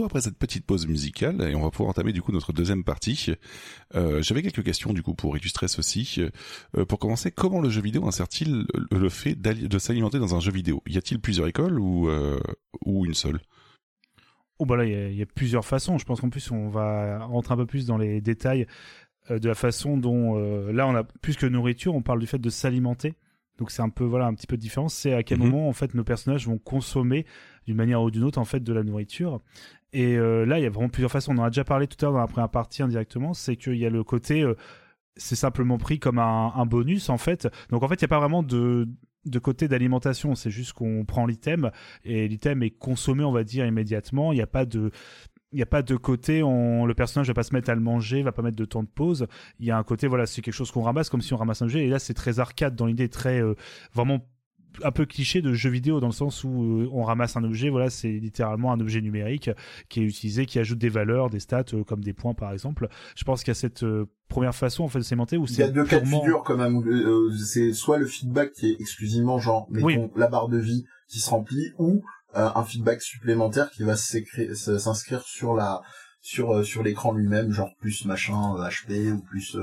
[0.04, 3.32] Après cette petite pause musicale et on va pouvoir entamer du coup notre deuxième partie.
[3.94, 6.20] Euh, J'avais quelques questions du coup pour illustrer ceci.
[6.76, 10.52] Euh, pour commencer, comment le jeu vidéo insère-t-il le fait de s'alimenter dans un jeu
[10.52, 10.82] vidéo?
[10.86, 12.40] Y a-t-il plusieurs écoles ou, euh,
[12.86, 13.40] une seule?
[14.58, 15.98] Oh bah là, il y, a plusieurs façons.
[15.98, 18.66] Je pense qu'en plus, on va rentrer un peu plus dans les détails
[19.28, 20.36] de la façon dont
[20.70, 23.14] là, on a plus que nourriture, on parle du fait de s'alimenter.
[23.58, 24.94] Donc c'est un peu voilà un petit peu de différence.
[24.94, 25.46] C'est à quel mhm.
[25.46, 27.26] moment en fait nos personnages vont consommer
[27.66, 29.40] d'une manière ou d'une autre en fait de la nourriture.
[29.92, 31.32] Et euh, là il y a vraiment plusieurs façons.
[31.34, 33.34] On en a déjà parlé tout à l'heure dans la première partie indirectement.
[33.34, 34.54] C'est qu'il y a le côté euh,
[35.16, 37.48] c'est simplement pris comme un, un, bonus en fait.
[37.70, 38.88] Donc en fait il n'y a pas vraiment de
[39.24, 41.70] de côté d'alimentation, c'est juste qu'on prend l'item
[42.04, 44.32] et l'item est consommé, on va dire, immédiatement.
[44.32, 44.90] Il n'y a pas de,
[45.54, 47.80] il n'y a pas de côté, on, le personnage va pas se mettre à le
[47.80, 49.28] manger, va pas mettre de temps de pause.
[49.60, 51.62] Il y a un côté, voilà, c'est quelque chose qu'on ramasse comme si on ramasse
[51.62, 51.84] un objet.
[51.84, 53.54] Et là, c'est très arcade dans l'idée, très euh,
[53.94, 54.26] vraiment
[54.82, 57.68] un peu cliché de jeu vidéo dans le sens où euh, on ramasse un objet,
[57.68, 59.48] voilà, c'est littéralement un objet numérique
[59.88, 62.88] qui est utilisé, qui ajoute des valeurs, des stats euh, comme des points par exemple.
[63.14, 63.86] Je pense qu'il y a cette
[64.26, 66.42] première façon en fait de s'aimanter où c'est il y a deux cas de figure
[66.42, 66.82] quand même.
[67.36, 71.30] c'est soit le feedback qui est exclusivement genre mettons la barre de vie qui se
[71.30, 72.02] remplit ou
[72.34, 75.82] un feedback supplémentaire qui va s'inscrire sur la
[76.24, 79.56] sur euh, sur l'écran lui-même, genre plus machin HP euh, ou plus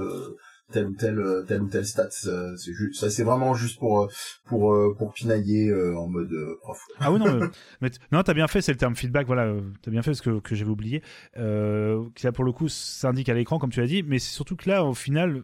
[0.72, 4.10] tel ou tel tel ou tel stats c'est juste ça c'est vraiment juste pour
[4.46, 6.32] pour pour pinailler en mode
[6.62, 6.80] prof.
[7.00, 7.50] Ah oui non
[7.82, 10.40] mais, non t'as bien fait c'est le terme feedback voilà t'as bien fait ce que
[10.40, 11.02] que j'avais oublié.
[11.38, 14.34] Euh, qui là pour le coup s'indique à l'écran comme tu as dit mais c'est
[14.34, 15.44] surtout que là au final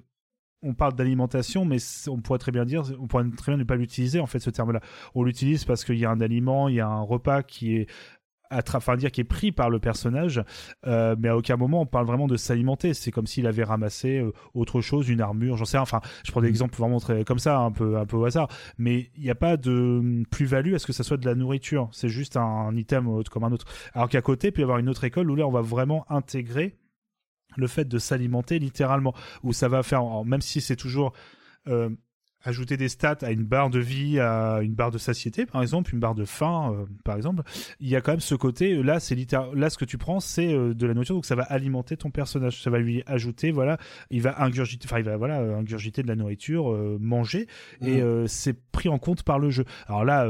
[0.64, 1.78] on parle d'alimentation, mais
[2.08, 4.50] on pourrait très bien dire, on pourrait très bien ne pas l'utiliser en fait ce
[4.50, 4.82] terme-là.
[5.16, 7.88] On l'utilise parce qu'il y a un aliment, il y a un repas qui est
[8.52, 10.42] enfin dire qui est pris par le personnage,
[10.86, 12.94] euh, mais à aucun moment on parle vraiment de s'alimenter.
[12.94, 15.84] C'est comme s'il avait ramassé euh, autre chose, une armure, j'en sais rien.
[15.84, 16.52] Enfin, je prends des mm.
[16.52, 18.48] exemples vraiment très comme ça, un peu un peu au hasard.
[18.78, 21.36] Mais il n'y a pas de hum, plus-value à ce que ça soit de la
[21.36, 21.90] nourriture.
[21.92, 23.66] C'est juste un, item comme un autre.
[23.94, 26.06] Alors qu'à côté, il peut y avoir une autre école où là on va vraiment
[26.10, 26.78] intégrer
[27.58, 29.14] le fait de s'alimenter littéralement,
[29.44, 31.14] où ça va faire, même si c'est toujours
[31.68, 31.90] euh,
[32.46, 35.92] ajouter des stats à une barre de vie, à une barre de satiété par exemple,
[35.94, 37.42] une barre de faim euh, par exemple,
[37.80, 39.18] il y a quand même ce côté, euh, là c'est
[39.54, 42.62] là ce que tu prends c'est de la nourriture, donc ça va alimenter ton personnage,
[42.62, 43.78] ça va lui ajouter, voilà,
[44.12, 47.48] il va ingurgiter, enfin il va voilà ingurgiter de la nourriture, manger,
[47.82, 48.28] et mmh.
[48.28, 49.66] c'est pris en compte par le jeu.
[49.88, 50.28] Alors là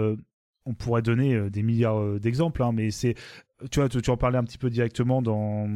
[0.66, 3.16] on pourrait donner des milliards d'exemples, hein, mais c'est
[3.72, 5.68] tu vois, tu, tu, en parlais un petit peu directement dans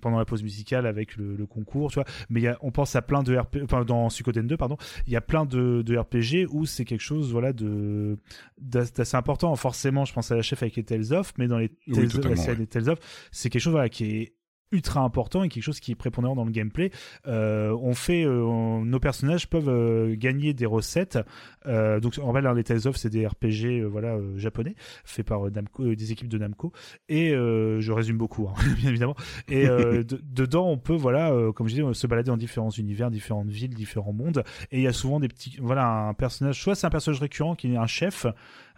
[0.00, 2.06] pendant la pause musicale avec le, le concours, tu vois.
[2.30, 4.76] Mais y a, on pense à plein de RPG, enfin dans Suikoden 2, pardon.
[5.06, 8.18] Il y a plein de, de RPG où c'est quelque chose, voilà, de
[8.58, 9.54] d'assez important.
[9.56, 12.20] Forcément, je pense à la chef avec les Tales of, mais dans les Tales, oui,
[12.24, 12.98] la série des Tales of,
[13.30, 14.32] c'est quelque chose voilà qui est
[14.72, 16.90] ultra important et quelque chose qui est prépondérant dans le gameplay.
[17.26, 21.18] Euh, on fait, euh, nos personnages peuvent euh, gagner des recettes.
[21.66, 24.74] Donc en fait, les Tales of, c'est des RPG, voilà, japonais,
[25.04, 26.72] faits par Namco, des équipes de Namco.
[27.08, 29.16] Et je résume beaucoup, hein, bien évidemment.
[29.48, 33.50] Et de, dedans, on peut, voilà, comme je disais, se balader dans différents univers, différentes
[33.50, 34.44] villes, différents mondes.
[34.70, 36.60] Et il y a souvent des petits, voilà, un personnage.
[36.60, 38.26] Soit c'est un personnage récurrent qui est un chef.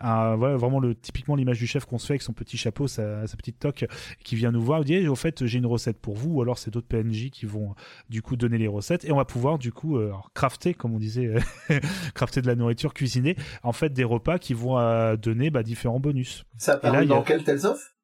[0.00, 2.88] Un, voilà, vraiment le typiquement l'image du chef qu'on se fait avec son petit chapeau,
[2.88, 3.86] sa, sa petite toque,
[4.24, 6.70] qui vient nous voir, dit au fait j'ai une recette pour vous, ou alors c'est
[6.70, 7.74] d'autres PNJ qui vont
[8.08, 10.98] du coup donner les recettes et on va pouvoir du coup euh, crafter, comme on
[10.98, 11.34] disait,
[12.14, 16.00] crafter de la nourriture, cuisiner, en fait des repas qui vont euh, donner bah, différents
[16.00, 16.44] bonus.
[16.56, 17.24] Ça apparaît dans a...
[17.24, 17.94] quel Tales of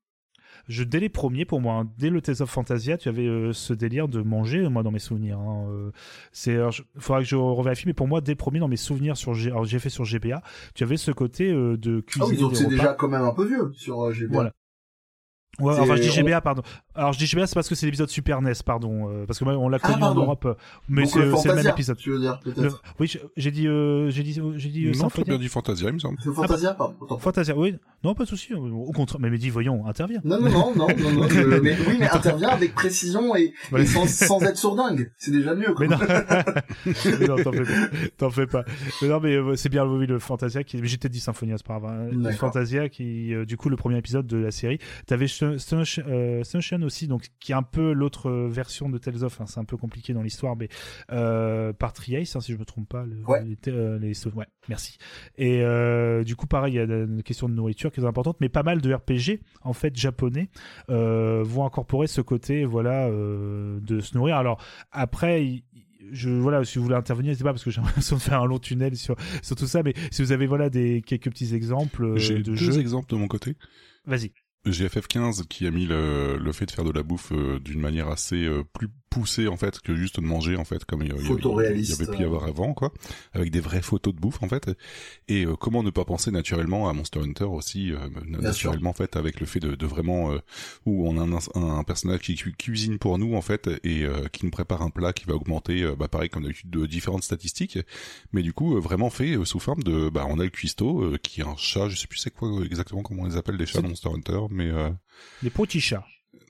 [0.68, 3.52] je, dès les premiers, pour moi, hein, dès le Tales of Fantasia, tu avais euh,
[3.52, 5.38] ce délire de manger, moi, dans mes souvenirs.
[5.38, 5.90] Hein, euh,
[6.32, 9.16] c'est, il faudra que je revérifie, mais pour moi, dès les premiers, dans mes souvenirs
[9.16, 10.42] sur G, alors j'ai fait sur GBA,
[10.74, 12.26] tu avais ce côté euh, de cuisiner.
[12.26, 14.34] Ah oui, donc c'est déjà quand même un peu vieux sur GBA.
[14.34, 14.52] Voilà.
[15.60, 16.62] Ouais, enfin je dis GBA, pardon.
[16.94, 19.44] Alors je dis GBA, c'est parce que c'est l'épisode Super NES, pardon, euh, parce que
[19.44, 20.58] on l'a connu ah, en Europe,
[20.88, 21.96] mais c'est le même épisode.
[21.96, 24.92] Tu veux dire peut-être Oui, j'ai dit, euh, j'ai dit, j'ai dit.
[24.98, 26.18] Non, tu as bien dit Fantasia, il me semble.
[26.20, 27.18] Fantasia, pardon.
[27.18, 27.76] Fantasia, oui.
[28.04, 28.54] Non, pas de souci.
[28.54, 30.20] Au contraire, mais, mais dis, voyons, intervient.
[30.24, 31.40] Non, non, non, non, non, non je...
[31.60, 35.10] mais oui, mais intervient avec précision et, et sans, sans être sourdingue.
[35.18, 35.72] C'est déjà mieux.
[35.74, 35.86] Quoi.
[35.86, 36.02] Mais non,
[37.20, 38.08] mais non, t'en fais pas.
[38.16, 38.64] T'en fais pas.
[39.02, 40.78] Mais non, mais euh, c'est bien oui, le Fantasia qui.
[40.84, 42.08] J'ai peut-être dit Symphonia, c'est pas grave.
[42.12, 42.32] Hein.
[42.32, 44.78] Fantasia qui, euh, du coup, le premier épisode de la série.
[45.06, 49.40] T'avais euh, Sunshine aussi, donc qui est un peu l'autre version de Tales of.
[49.40, 50.68] Hein, c'est un peu compliqué dans l'histoire, mais
[51.12, 53.04] euh, par Triace, hein, si je me trompe pas.
[53.04, 53.44] Le, ouais.
[53.44, 54.98] Les, euh, les, ouais, merci.
[55.36, 58.36] Et euh, du coup, pareil, il y a une question de nourriture qui est importante,
[58.40, 60.48] mais pas mal de RPG en fait japonais
[60.90, 64.36] euh, vont incorporer ce côté, voilà, euh, de se nourrir.
[64.36, 64.62] Alors
[64.92, 65.62] après,
[66.12, 68.46] je voilà si vous voulez intervenir n'hésitez pas parce que j'ai l'impression de faire un
[68.46, 72.16] long tunnel sur sur tout ça mais si vous avez voilà des quelques petits exemples
[72.16, 73.56] j'ai de deux jeux exemples de mon côté
[74.04, 74.32] vas-y
[74.66, 78.44] GFF15 qui a mis le, fait de faire de la bouffe euh, d'une manière assez
[78.44, 81.88] euh, plus poussée en fait que juste de manger en fait comme il y, il,
[81.88, 82.92] y avait pu y avoir avant quoi
[83.32, 84.70] avec des vraies photos de bouffe en fait.
[85.28, 89.16] Et euh, comment ne pas penser naturellement à Monster Hunter aussi euh, naturellement en fait
[89.16, 90.38] avec le fait de, de vraiment euh,
[90.84, 94.50] où on a un, un, personnage qui cuisine pour nous en fait et qui nous
[94.50, 97.78] prépare un plat qui va augmenter bah pareil comme d'habitude de différentes statistiques.
[98.32, 101.44] Mais du coup vraiment fait sous forme de bah on a le cuistot qui est
[101.44, 104.08] un chat je sais plus c'est quoi exactement comment on les appelle les chats Monster
[104.08, 104.70] Hunter mais
[105.42, 106.04] les petits chats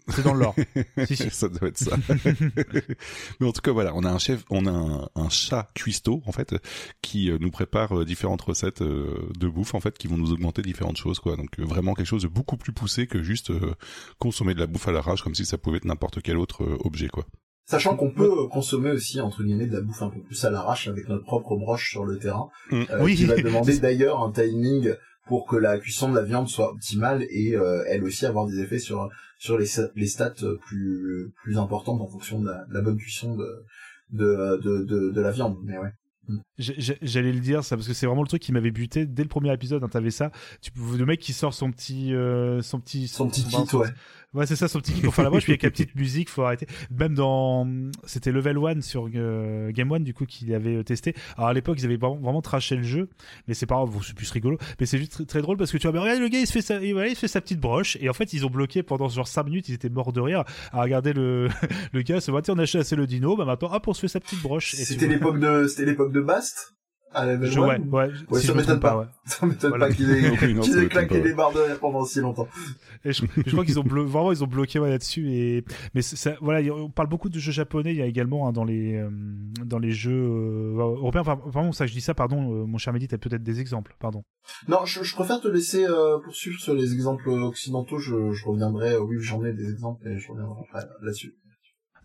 [0.08, 0.54] c'est dans l'or.
[1.06, 1.30] si, si.
[1.30, 1.96] Ça doit être ça.
[3.40, 6.22] Mais en tout cas, voilà, on a un chef, on a un, un chat cuistot
[6.26, 6.54] en fait
[7.02, 10.32] qui euh, nous prépare euh, différentes recettes euh, de bouffe en fait qui vont nous
[10.32, 11.36] augmenter différentes choses quoi.
[11.36, 13.52] Donc vraiment quelque chose de beaucoup plus poussé que juste
[14.18, 17.08] consommer de la bouffe à l'arrache comme si ça pouvait être n'importe quel autre objet
[17.08, 17.24] quoi.
[17.68, 20.86] Sachant qu'on peut consommer aussi entre guillemets de la bouffe un peu plus à l'arrache
[20.86, 22.82] avec notre propre broche sur le terrain, mmh.
[23.00, 23.16] oui.
[23.16, 24.94] qui va demander d'ailleurs un timing
[25.26, 28.60] pour que la cuisson de la viande soit optimale et euh, elle aussi avoir des
[28.60, 29.08] effets sur
[29.38, 30.34] sur les, les stats
[30.66, 33.64] plus plus importantes en fonction de la, de la bonne cuisson de
[34.10, 35.92] de, de de, de la viande mais ouais
[36.58, 39.28] J'allais le dire ça parce que c'est vraiment le truc qui m'avait buté dès le
[39.28, 39.84] premier épisode.
[39.84, 43.28] Hein, T'avais ça, tu, le mec qui sort son petit, euh, son petit, son, son
[43.28, 43.88] petit kit, ouais.
[44.36, 45.44] Ouais, c'est ça, son petit kit pour faire la broche.
[45.44, 46.66] puis avec la petite musique, faut arrêter.
[46.90, 47.66] Même dans,
[48.04, 51.14] c'était Level 1 sur euh, Game One, du coup, qu'il avait euh, testé.
[51.38, 53.08] Alors à l'époque, ils avaient vraiment, vraiment traché le jeu,
[53.48, 54.58] mais c'est pas grave, c'est plus rigolo.
[54.78, 56.46] Mais c'est juste très, très, drôle parce que tu vois, mais regarde le gars, il
[56.46, 59.08] se fait sa, il, fait sa petite broche, et en fait, ils ont bloqué pendant
[59.08, 61.48] genre 5 minutes, ils étaient morts de rire à regarder le,
[61.94, 64.08] le gars se voir, on a chassé le dino, bah maintenant, hop, on se fait
[64.08, 64.74] sa petite broche.
[64.74, 66.75] C'était l'époque de, c'était l'époque de Bast?
[67.12, 68.90] À la je, ouais, ouais, ouais si ça m'étonne pas.
[68.90, 69.06] pas ouais.
[69.24, 69.88] Ça m'étonne voilà.
[69.88, 72.48] pas qu'ils aient, qu'ils aient claqué les barres de pendant si longtemps.
[73.04, 75.64] Et je, je crois qu'ils ont blo vraiment ils ont bloqué ouais, là-dessus et
[75.94, 78.64] mais ça, voilà on parle beaucoup de jeux japonais il y a également hein, dans
[78.64, 79.08] les euh,
[79.64, 82.92] dans les jeux euh, européens enfin vraiment ça je dis ça pardon euh, mon cher
[82.92, 84.22] Mehdi t'as peut-être des exemples pardon.
[84.68, 88.98] Non je, je préfère te laisser euh, poursuivre sur les exemples occidentaux je, je reviendrai
[88.98, 91.34] oui j'en ai des exemples et je reviendrai après là-dessus.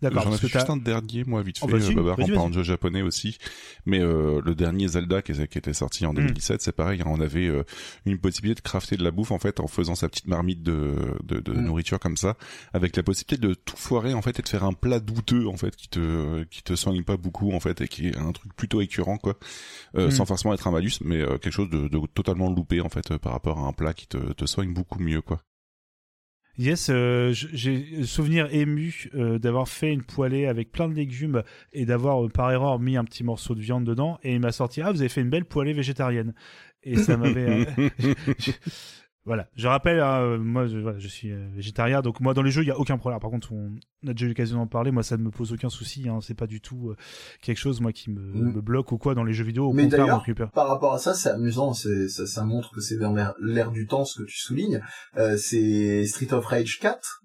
[0.02, 0.24] D'accord.
[0.24, 2.54] J'en ai fait juste un dernier, moi, vite oh, fait, oh, Babar, en parlant de
[2.54, 3.38] jeu japonais aussi.
[3.86, 6.58] Mais euh, le dernier Zelda qui, qui était sorti en 2017, mm.
[6.60, 7.00] c'est pareil.
[7.00, 7.62] Hein, on avait euh,
[8.04, 10.96] une possibilité de crafter de la bouffe en fait en faisant sa petite marmite de,
[11.22, 11.60] de, de mm.
[11.60, 12.36] nourriture comme ça,
[12.72, 15.56] avec la possibilité de tout foirer en fait et de faire un plat douteux en
[15.56, 18.54] fait qui te qui te soigne pas beaucoup en fait et qui est un truc
[18.54, 19.38] plutôt écurant quoi,
[19.96, 20.10] euh, mm.
[20.10, 23.16] sans forcément être un malus, mais euh, quelque chose de, de, totalement loupé en fait
[23.18, 25.42] par rapport à un plat qui te, te soigne beaucoup mieux quoi.
[26.58, 31.42] Yes, euh, j'ai souvenir ému euh, d'avoir fait une poêlée avec plein de légumes
[31.72, 34.52] et d'avoir euh, par erreur mis un petit morceau de viande dedans et il m'a
[34.52, 36.34] sorti ah vous avez fait une belle poêlée végétarienne.
[36.84, 37.66] Et ça m'avait
[39.24, 42.50] Voilà, je rappelle, hein, moi je, voilà, je suis euh, végétarien, donc moi dans les
[42.50, 43.20] jeux il y a aucun problème.
[43.20, 43.70] Par contre, on
[44.08, 46.08] a déjà eu l'occasion d'en parler, moi ça ne me pose aucun souci.
[46.08, 46.96] Hein, c'est pas du tout euh,
[47.40, 48.54] quelque chose moi qui me, mm.
[48.54, 49.68] me, bloque ou quoi dans les jeux vidéo.
[49.68, 52.96] Au Mais d'ailleurs, par rapport à ça, c'est amusant, c'est ça, ça, montre que c'est
[52.96, 54.82] dans l'air du temps ce que tu soulignes.
[55.16, 57.22] Euh, c'est Street of Rage 4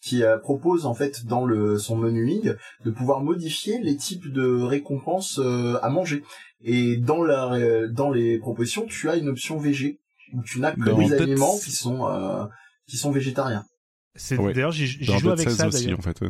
[0.00, 2.54] qui euh, propose en fait dans le son menuing
[2.84, 5.38] de pouvoir modifier les types de récompenses
[5.82, 6.22] à manger.
[6.62, 10.00] Et dans la dans les propositions, tu as une option VG
[10.32, 12.46] où tu n'as que des aliments qui sont euh,
[12.86, 13.64] qui sont végétariens.
[14.14, 16.22] C'est d'ailleurs j'y joue avec ça aussi en fait.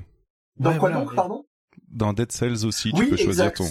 [0.59, 1.45] Dans quoi donc pardon?
[1.89, 3.67] Dans Dead Cells aussi, tu peux choisir ton,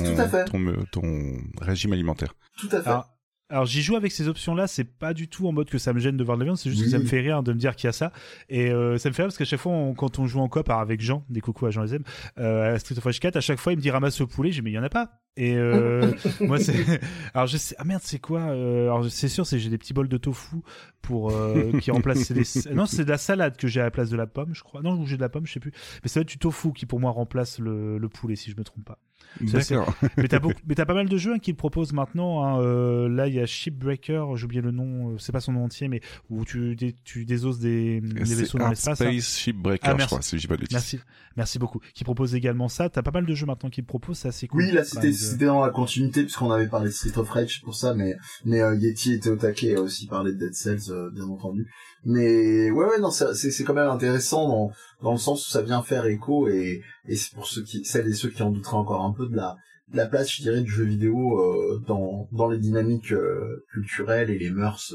[0.46, 2.36] ton, ton régime alimentaire.
[2.58, 3.08] Tout à fait.
[3.50, 6.00] Alors, j'y joue avec ces options-là, c'est pas du tout en mode que ça me
[6.00, 7.60] gêne de voir de la viande, c'est juste que ça me fait rire de me
[7.60, 8.12] dire qu'il y a ça.
[8.50, 10.68] Et euh, ça me fait rire parce qu'à chaque fois, quand on joue en coop
[10.70, 12.04] avec Jean, des coucou à Jean les aime,
[12.40, 14.52] euh, à Street of Rage 4, à chaque fois, il me dit ramasse le poulet,
[14.52, 15.22] j'ai mais il y en a pas.
[15.38, 17.02] Et euh, moi, c'est.
[17.34, 17.76] Alors, je sais.
[17.78, 20.58] Ah merde, c'est quoi euh, Alors, c'est sûr, c'est j'ai des petits bols de tofu
[21.02, 22.32] pour euh, qui remplacent.
[22.32, 22.44] Des...
[22.74, 24.82] Non, c'est de la salade que j'ai à la place de la pomme, je crois.
[24.82, 25.74] Non, j'ai de la pomme, je sais plus.
[26.04, 28.56] Mais ça va être du tofu qui pour moi remplace le, le poulet, si je
[28.58, 29.00] me trompe pas.
[29.42, 29.94] D'accord.
[30.18, 30.60] mais t'as beaucoup...
[30.66, 32.44] mais t'as pas mal de jeux hein, qui le proposent maintenant.
[32.44, 32.62] Hein.
[32.62, 35.66] Euh, là, il y a Shipbreaker, j'ai oublié le nom, euh, c'est pas son nom
[35.66, 36.96] entier, mais où tu, dé...
[37.04, 39.02] tu désosses des, des vaisseaux dans l'espace.
[39.02, 39.12] Hein.
[39.12, 41.00] Space Shipbreaker, ah, je crois, si j'ai pas de Merci,
[41.36, 41.80] merci beaucoup.
[41.94, 42.90] Qui propose également ça.
[42.90, 44.64] T'as pas mal de jeux maintenant qui le proposent, c'est assez cool.
[44.64, 47.76] Oui, là, c'était, c'était dans la continuité puisqu'on avait parlé de Street of Rage pour
[47.76, 48.16] ça, mais
[48.46, 51.26] mais euh, Yeti était au taquet et a aussi parlé de Dead Cells, euh, bien
[51.26, 51.68] entendu.
[52.04, 54.72] Mais ouais, ouais, non, c'est c'est quand même intéressant dans
[55.02, 58.08] dans le sens où ça vient faire écho et et c'est pour ceux qui celles
[58.08, 59.58] et ceux qui en douteraient encore un peu de la
[59.94, 64.38] la place, je dirais, du jeu vidéo euh, dans dans les dynamiques euh, culturelles et
[64.38, 64.94] les mœurs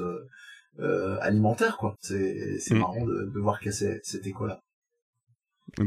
[0.79, 1.97] euh, alimentaires, quoi.
[2.01, 2.79] C'est c'est mm.
[2.79, 4.63] marrant de, de voir qu'il y a cet écho-là.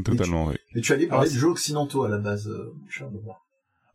[0.04, 0.56] Totalement, oui.
[0.74, 3.10] Mais tu allais parler de jeux occidentaux à la base, mon cher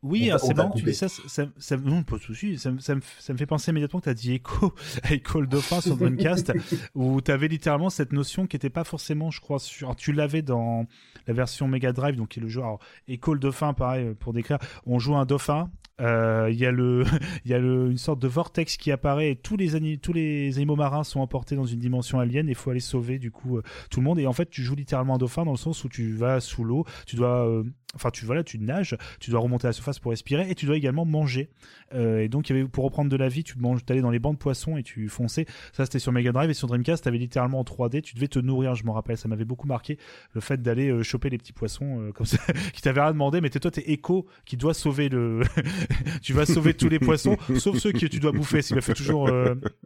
[0.01, 3.01] oui, c'est marrant, tu dis ça, ça, ça, non, pas de souci, ça, ça, me,
[3.19, 4.73] ça me fait penser immédiatement que tu as dit Echo,
[5.09, 6.53] Echo le Dauphin sur Dreamcast,
[6.95, 9.93] où tu avais littéralement cette notion qui n'était pas forcément, je crois, sur.
[9.97, 10.85] tu l'avais dans
[11.27, 12.61] la version Mega Drive, donc qui est le jeu.
[12.61, 15.69] Alors, Echo le Dauphin, pareil, pour décrire, on joue un dauphin,
[16.01, 17.03] euh, il y a le,
[17.45, 20.75] y a le, une sorte de vortex qui apparaît et tous les tous les animaux
[20.75, 23.63] marins sont emportés dans une dimension alien et il faut aller sauver du coup euh,
[23.89, 24.19] tout le monde.
[24.19, 26.63] Et en fait, tu joues littéralement un dauphin dans le sens où tu vas sous
[26.63, 27.63] l'eau, tu dois euh,
[27.95, 30.65] enfin tu voilà tu nages tu dois remonter à la surface pour respirer et tu
[30.65, 31.49] dois également manger.
[31.93, 34.39] Euh, et donc pour reprendre de la vie tu manges allais dans les bancs de
[34.39, 35.45] poissons et tu fonçais.
[35.73, 38.39] Ça c'était sur Mega Drive et sur Dreamcast avais littéralement en 3D tu devais te
[38.39, 39.17] nourrir je m'en rappelle.
[39.17, 39.97] Ça m'avait beaucoup marqué
[40.33, 42.37] le fait d'aller euh, choper les petits poissons euh, comme ça
[42.73, 45.41] qui t'avaient rien demandé mais t'es toi t'es Echo qui doit sauver le
[46.21, 48.93] tu vas sauver tous les poissons sauf ceux que tu dois bouffer ça me fait
[48.93, 49.29] toujours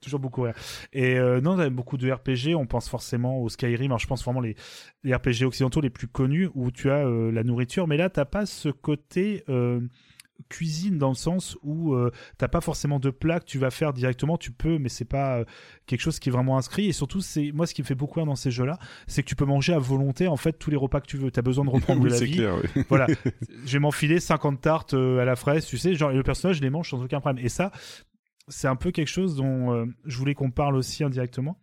[0.01, 0.55] toujours beaucoup rire.
[0.91, 3.85] Et non a beaucoup de RPG on pense forcément au Skyrim.
[3.85, 4.55] Alors je pense vraiment les
[5.05, 8.69] RPG occidentaux les plus connus où tu as la nourriture mais là t'as pas ce
[8.69, 9.81] côté euh,
[10.49, 13.93] cuisine dans le sens où euh, t'as pas forcément de plat que tu vas faire
[13.93, 14.37] directement.
[14.37, 15.45] Tu peux mais c'est pas euh,
[15.85, 16.87] quelque chose qui est vraiment inscrit.
[16.87, 19.23] Et surtout c'est moi ce qui me fait beaucoup rire dans ces jeux là c'est
[19.23, 21.31] que tu peux manger à volonté en fait tous les repas que tu veux.
[21.31, 22.45] T'as besoin de reprendre de la vie.
[22.89, 23.07] voilà.
[23.65, 25.95] Je vais m'enfiler 50 tartes à la fraise tu sais.
[25.95, 27.43] Genre le personnage les mange sans aucun problème.
[27.43, 27.71] Et ça
[28.49, 31.57] c'est un peu quelque chose dont je voulais qu'on parle aussi indirectement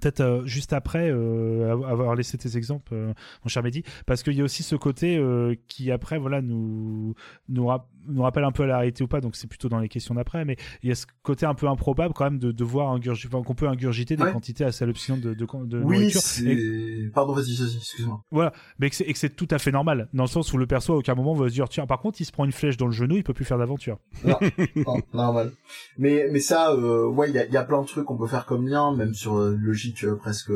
[0.00, 3.12] peut-être euh, juste après euh, avoir laissé tes exemples euh,
[3.44, 5.22] mon cher Mehdi parce qu'il y a aussi ce côté
[5.68, 7.14] qui après voilà nous
[7.48, 7.70] nous,
[8.06, 10.14] nous, rappelle un peu à la réalité ou pas donc c'est plutôt dans les questions
[10.14, 12.98] d'après mais il y a ce côté un peu improbable quand même de, de voir
[13.44, 17.12] qu'on peut ingurgiter des quantités assez hallucinantes de, de, de oui, nourriture.
[17.14, 18.22] pardon vas-y vas-y excuse-moi.
[18.30, 20.96] Voilà mais que c'est tout à fait normal dans le sens où le perso à
[20.96, 22.92] aucun moment va se dire tiens par contre il se prend une flèche dans le
[22.92, 23.98] genou il peut plus faire d'aventure.
[24.24, 24.36] Non,
[24.76, 25.52] non, normal.
[25.98, 28.46] Mais mais ça ouais il y a, y a plein de trucs qu'on peut faire
[28.46, 29.72] comme lien même sur le
[30.04, 30.52] euh, presque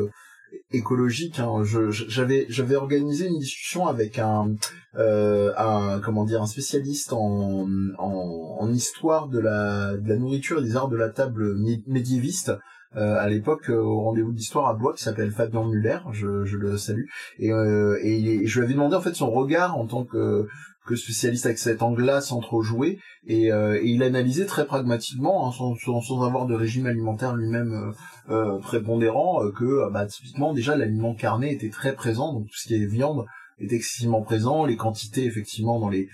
[0.71, 1.39] écologique.
[1.39, 1.63] Hein.
[1.91, 4.55] j'avais j'avais organisé une discussion avec un
[4.95, 7.67] euh, un comment dire un spécialiste en,
[7.97, 11.55] en, histoire de la de la nourriture et des arts de la table
[11.87, 12.51] médiéviste.
[12.95, 16.77] Euh, à l'époque au rendez-vous d'histoire à Bois qui s'appelle Fabien Muller, je, je le
[16.77, 17.03] salue
[17.37, 20.47] et, et, je lui avais demandé en fait son regard en tant que
[20.87, 23.49] que spécialiste avec cet angle-là sans trop et, et,
[23.83, 27.93] il analysait très pragmatiquement hein, sans, avoir de régime alimentaire lui-même
[28.29, 32.57] euh, prépondérant euh, que euh, bah, typiquement déjà l'aliment carné était très présent, donc tout
[32.57, 33.25] ce qui est viande
[33.57, 36.09] est excessivement présent, les quantités effectivement dans les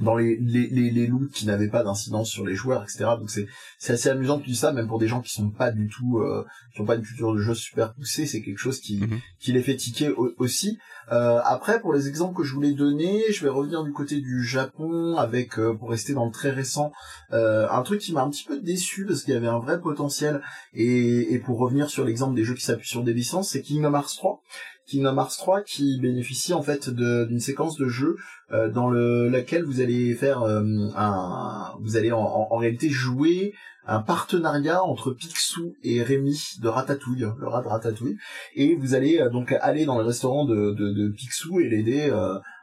[0.00, 3.04] dans les les, les, les loots qui n'avaient pas d'incidence sur les joueurs, etc.
[3.18, 3.46] Donc c'est
[3.78, 6.18] c'est assez amusant de dire ça, même pour des gens qui sont pas du tout
[6.18, 6.44] euh,
[6.74, 9.18] qui ont pas une culture de jeu super poussée, c'est quelque chose qui mhm.
[9.38, 10.78] qui les fait tiquer aussi.
[11.12, 14.44] Euh, après, pour les exemples que je voulais donner, je vais revenir du côté du
[14.44, 16.92] Japon avec, euh, pour rester dans le très récent,
[17.32, 19.80] euh, un truc qui m'a un petit peu déçu parce qu'il y avait un vrai
[19.80, 20.40] potentiel.
[20.72, 23.94] Et, et pour revenir sur l'exemple des jeux qui s'appuient sur des licences, c'est Kingdom
[23.94, 24.42] Hearts 3
[24.90, 28.16] Kingdom Hearts 3 qui bénéficie en fait d'une séquence de jeu
[28.50, 33.54] dans le, laquelle vous allez faire un, vous allez en, réalité jouer
[33.86, 38.16] un partenariat entre Picsou et Rémi de Ratatouille, le rat de Ratatouille,
[38.54, 42.12] et vous allez donc aller dans le restaurant de, de, de Picsou et l'aider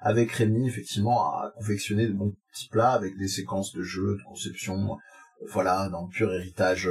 [0.02, 4.24] avec Rémi effectivement à confectionner de bons petits plats avec des séquences de jeux, de
[4.28, 4.98] conception,
[5.49, 6.90] voilà, dans le pur héritage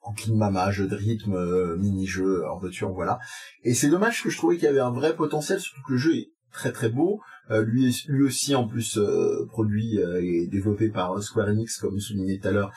[0.00, 3.18] Cooking Mama, jeu de rythme, euh, mini-jeu, en voiture, voilà.
[3.64, 5.98] Et c'est dommage que je trouvais qu'il y avait un vrai potentiel, surtout que le
[5.98, 7.20] jeu est très très beau.
[7.50, 12.38] Euh, lui, lui aussi en plus euh, produit et développé par Square Enix, comme souligné
[12.38, 12.72] tout à l'heure,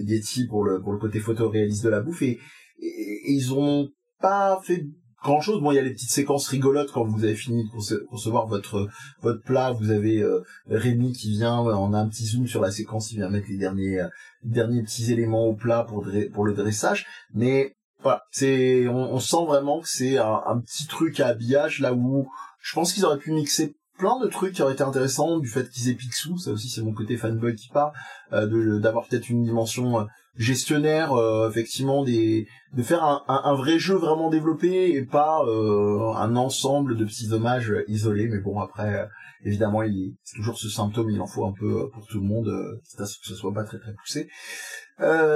[0.00, 2.22] Yeti pour le pour le côté photoréaliste de la bouffe.
[2.22, 2.38] Et,
[2.80, 3.88] et, ils ont
[4.20, 4.84] pas fait
[5.24, 5.60] grand chose.
[5.60, 8.88] Bon, il y a les petites séquences rigolotes quand vous avez fini de concevoir votre
[9.22, 9.72] votre plat.
[9.72, 13.16] Vous avez euh, Rémi qui vient, on a un petit zoom sur la séquence, il
[13.16, 14.08] vient mettre les derniers euh,
[14.44, 17.06] derniers petits éléments au plat pour le dressage.
[17.32, 22.28] Mais voilà, c'est on, sent vraiment que c'est un, petit truc à habillage là où
[22.60, 25.70] je pense qu'ils auraient pu mixer plein de trucs qui auraient été intéressants du fait
[25.70, 27.92] qu'ils aient Picsou, ça aussi c'est mon côté fanboy qui part,
[28.32, 33.94] euh, d'avoir peut-être une dimension gestionnaire euh, effectivement des de faire un, un, vrai jeu
[33.94, 38.28] vraiment développé et pas euh, un ensemble de petits hommages isolés.
[38.28, 39.08] Mais bon après
[39.44, 42.50] évidemment il c'est toujours ce symptôme il en faut un peu pour tout le monde
[42.88, 44.28] quitte à ce que ce soit pas très très poussé.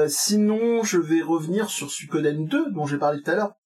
[0.09, 3.58] Sinon je vais revenir sur Suikoden 2 dont j'ai parlé tout à l'heure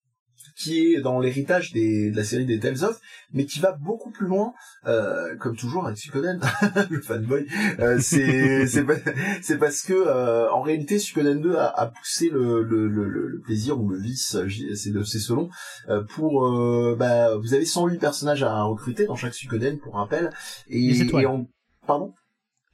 [0.56, 3.00] qui est dans l'héritage des, de la série des Tales of,
[3.32, 4.52] mais qui va beaucoup plus loin,
[4.86, 6.40] euh, comme toujours avec Suikoden,
[6.90, 7.46] le fanboy.
[7.78, 8.66] Euh, c'est
[9.42, 13.40] c'est parce que euh, en réalité Suikoden 2 a, a poussé le, le, le, le,
[13.40, 14.36] plaisir ou le vice,
[14.74, 15.48] c'est c'est selon,
[15.88, 20.30] euh, pour euh, bah, vous avez 108 personnages à recruter dans chaque Suikoden pour rappel,
[20.68, 21.48] et, et on,
[21.86, 22.14] pardon?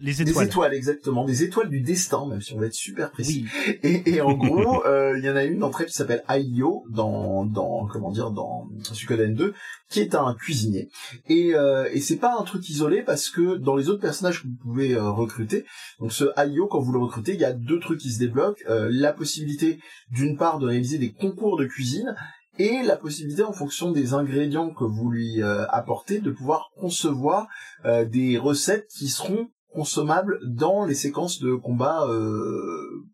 [0.00, 0.46] Les étoiles.
[0.46, 1.24] Des étoiles, exactement.
[1.24, 3.46] Des étoiles du destin, même si on va être super précis.
[3.82, 6.84] Et, et, en gros, euh, il y en a une d'entre elles qui s'appelle Ayo
[6.90, 9.54] dans, dans, comment dire, dans Suikoden 2,
[9.90, 10.88] qui est un cuisinier.
[11.28, 14.46] Et, euh, et c'est pas un truc isolé parce que dans les autres personnages que
[14.46, 15.64] vous pouvez euh, recruter,
[15.98, 18.62] donc ce Ayo, quand vous le recrutez, il y a deux trucs qui se débloquent.
[18.68, 19.80] Euh, la possibilité,
[20.12, 22.14] d'une part, de réaliser des concours de cuisine
[22.58, 27.46] et la possibilité en fonction des ingrédients que vous lui euh, apportez de pouvoir concevoir
[27.84, 29.48] euh, des recettes qui seront
[29.78, 33.04] consommable dans les séquences de combat euh,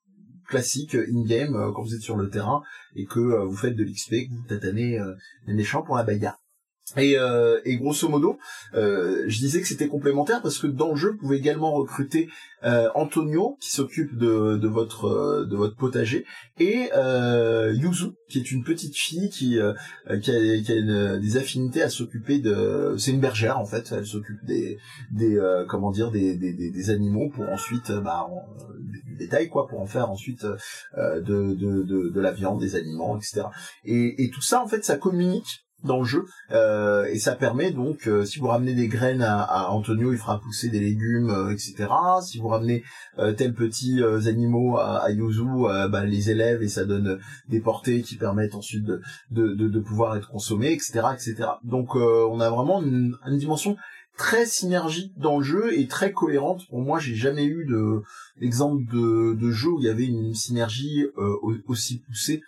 [0.49, 2.63] classiques in-game euh, quand vous êtes sur le terrain
[2.97, 4.99] et que euh, vous faites de l'XP, que vous tatanez
[5.47, 6.39] les méchants pour la bagarre.
[6.99, 8.39] Et, euh, et, grosso modo,
[8.75, 12.29] euh, je disais que c'était complémentaire parce que dans le jeu, vous pouvez également recruter
[12.63, 16.25] euh, Antonio qui s'occupe de, de votre euh, de votre potager
[16.59, 19.73] et euh, Yuzu qui est une petite fille qui euh,
[20.23, 24.07] qui a, qui a des affinités à s'occuper de c'est une bergère en fait, elle
[24.07, 24.79] s'occupe des
[25.11, 25.39] des
[25.69, 28.29] comment dire des, des, des, animaux pour ensuite bah
[28.81, 30.45] du détail quoi pour en faire ensuite
[30.97, 33.43] de, de, de, de la viande, des aliments, etc.
[33.85, 36.25] Et, et tout ça en fait ça communique dans le jeu.
[36.51, 40.41] Euh, et ça permet donc euh, si vous ramenez des graines à, Antonio il fera
[40.41, 41.89] pousser des légumes euh, etc
[42.23, 42.83] si vous ramenez
[43.37, 45.45] tels petits animaux à, à Yuzu
[45.91, 49.01] bah, les élèves et ça donne des portées qui permettent ensuite de,
[49.31, 53.77] de, de, pouvoir être consommés etc etc donc on a vraiment une, dimension
[54.17, 56.67] très synergique dans le jeu et très cohérente.
[56.69, 58.03] Pour moi j'ai jamais eu de
[58.41, 61.05] exemple de, de jeu où il y avait une synergie
[61.67, 62.43] aussi poussée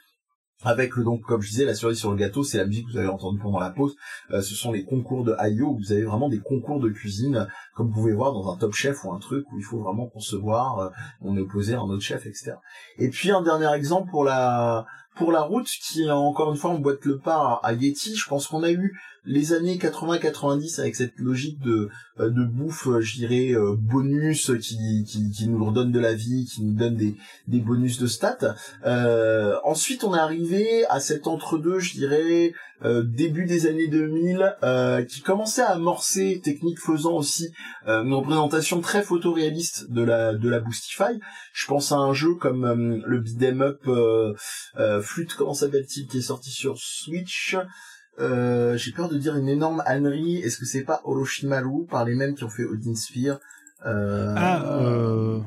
[0.67, 2.99] avec donc comme je disais la cerise sur le gâteau c'est la musique que vous
[2.99, 3.97] avez entendue pendant la pause.
[4.33, 7.89] Euh, ce sont les concours de où vous avez vraiment des concours de cuisine comme
[7.89, 10.79] vous pouvez voir dans un top chef ou un truc où il faut vraiment concevoir
[10.81, 10.89] euh,
[11.23, 12.55] on est opposé à un autre chef etc
[12.99, 14.87] et puis un dernier exemple pour la
[15.17, 18.15] pour la route qui encore une fois on boîte le pas à Yeti.
[18.15, 22.87] Je pense qu'on a eu les années 80-90 avec cette logique de euh, de bouffe,
[22.87, 27.61] euh, je dirais euh, bonus qui, nous redonne de la vie, qui nous donne des
[27.61, 28.55] bonus de stats.
[29.65, 32.53] Ensuite, on est arrivé à cet entre-deux, je dirais
[33.05, 34.57] début des années 2000,
[35.09, 37.53] qui commençait à amorcer, technique faisant aussi
[37.87, 41.21] une représentation très photoréaliste de la de la Boostify.
[41.53, 46.51] Je pense à un jeu comme le beat'em up Flute, comment s'appelle-t-il, qui est sorti
[46.51, 47.57] sur Switch.
[48.19, 50.39] Euh, j'ai peur de dire une énorme ânerie.
[50.39, 53.39] Est-ce que c'est pas Orochimaru par les mêmes qui ont fait Odin Sphere
[53.85, 54.35] euh...
[54.37, 55.41] Ah, euh...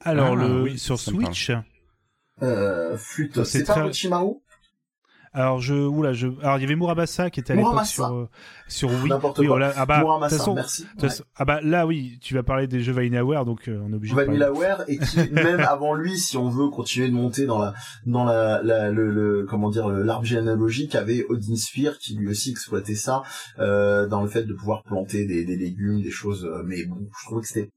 [0.00, 1.52] alors ah, le sur Switch.
[2.42, 3.44] Euh, flûte.
[3.44, 4.40] C'est pas Orochimaru?
[5.32, 8.28] Alors je oula je alors il y avait Murabasa qui était à l'époque sur euh,
[8.66, 9.32] sur oui, quoi.
[9.46, 9.72] Voilà.
[9.76, 10.86] Ah bah Muramasa, merci.
[11.36, 14.14] Ah bah là oui, tu vas parler des jeux Vanillaware donc euh, on est obligé
[14.14, 17.74] Vanillaware et qui même avant lui si on veut continuer de monter dans la
[18.06, 22.50] dans la, la le, le, comment dire l'arbre généalogique avait Odin Sphere qui lui aussi
[22.50, 23.22] exploitait ça
[23.58, 26.96] euh, dans le fait de pouvoir planter des, des légumes, des choses euh, mais bon,
[27.20, 27.70] je trouvais que c'était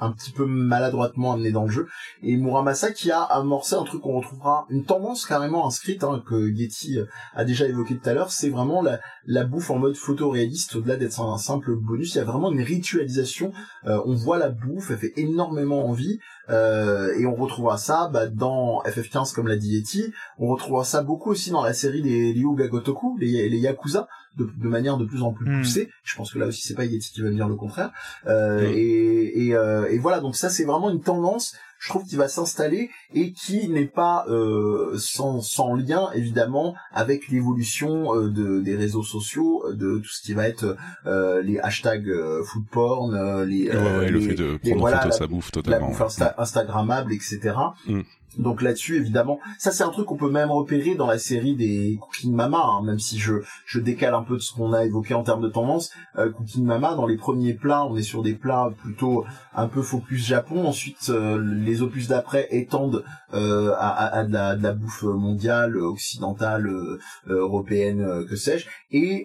[0.00, 1.86] un petit peu maladroitement amené dans le jeu.
[2.22, 6.54] Et Muramasa qui a amorcé un truc qu'on retrouvera, une tendance carrément inscrite, hein, que
[6.54, 6.98] Getty
[7.34, 9.00] a déjà évoqué tout à l'heure, c'est vraiment la,
[9.30, 12.62] la bouffe en mode photoréaliste, au-delà d'être un, simple bonus, il y a vraiment une
[12.62, 13.52] ritualisation,
[13.86, 18.26] euh, on voit la bouffe, elle fait énormément envie, euh, et on retrouvera ça bah,
[18.26, 22.32] dans FF15 comme l'a dit Yeti, on retrouvera ça beaucoup aussi dans la série des
[22.32, 25.58] Ryu Gagotoku, les, les Yakuza, de, de, manière de plus en plus hmm.
[25.58, 25.90] poussée.
[26.02, 27.92] Je pense que là aussi c'est pas Yeti qui va me dire le contraire.
[28.26, 32.18] Euh, et, et, euh, et, voilà, donc ça c'est vraiment une tendance je trouve qu'il
[32.18, 38.60] va s'installer et qui n'est pas euh, sans, sans, lien évidemment avec l'évolution euh, de,
[38.60, 40.76] des réseaux sociaux, de tout ce qui va être
[41.06, 45.26] euh, les hashtags euh, food porn, les, ouais, le fait de prendre voilà, photo sa
[45.26, 47.54] bouffe totalement, la bouffe instagrammable, etc.
[48.38, 51.98] Donc là-dessus, évidemment, ça c'est un truc qu'on peut même repérer dans la série des
[52.00, 53.34] Cooking Mama, hein, même si je,
[53.66, 55.90] je décale un peu de ce qu'on a évoqué en termes de tendance.
[56.16, 59.24] Euh, Cooking Mama, dans les premiers plats, on est sur des plats plutôt
[59.54, 60.66] un peu focus Japon.
[60.66, 65.76] Ensuite, euh, les opus d'après étendent euh, à, à, de, la, de, la, bouffe mondiale,
[65.76, 66.98] occidentale, euh,
[67.28, 68.66] européenne, euh, que sais-je.
[68.90, 69.24] Et,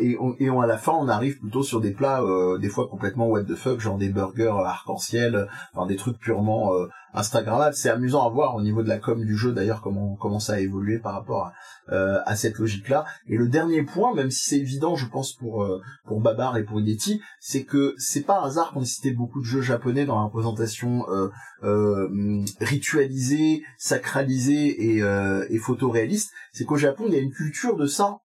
[0.00, 2.20] et, on, et on, à la fin, on arrive plutôt sur des plats
[2.60, 6.72] des fois complètement what the fuck, genre des burgers arc-en-ciel, enfin des trucs purement
[7.14, 7.74] Instagrammable.
[7.74, 10.54] C'est amusant à voir au niveau de la com du jeu d'ailleurs comment comment ça
[10.54, 11.52] a évolué par rapport à,
[11.92, 13.04] euh, à cette logique-là.
[13.28, 16.64] Et le dernier point, même si c'est évident, je pense pour euh, pour Babar et
[16.64, 20.16] pour Yeti, c'est que c'est pas hasard qu'on ait cité beaucoup de jeux japonais dans
[20.16, 21.28] la représentation euh,
[21.62, 22.08] euh
[22.60, 25.02] ritualisée, sacralisée et,
[25.50, 26.32] et photoréaliste.
[26.52, 28.18] C'est qu'au Japon, il y a une culture de ça,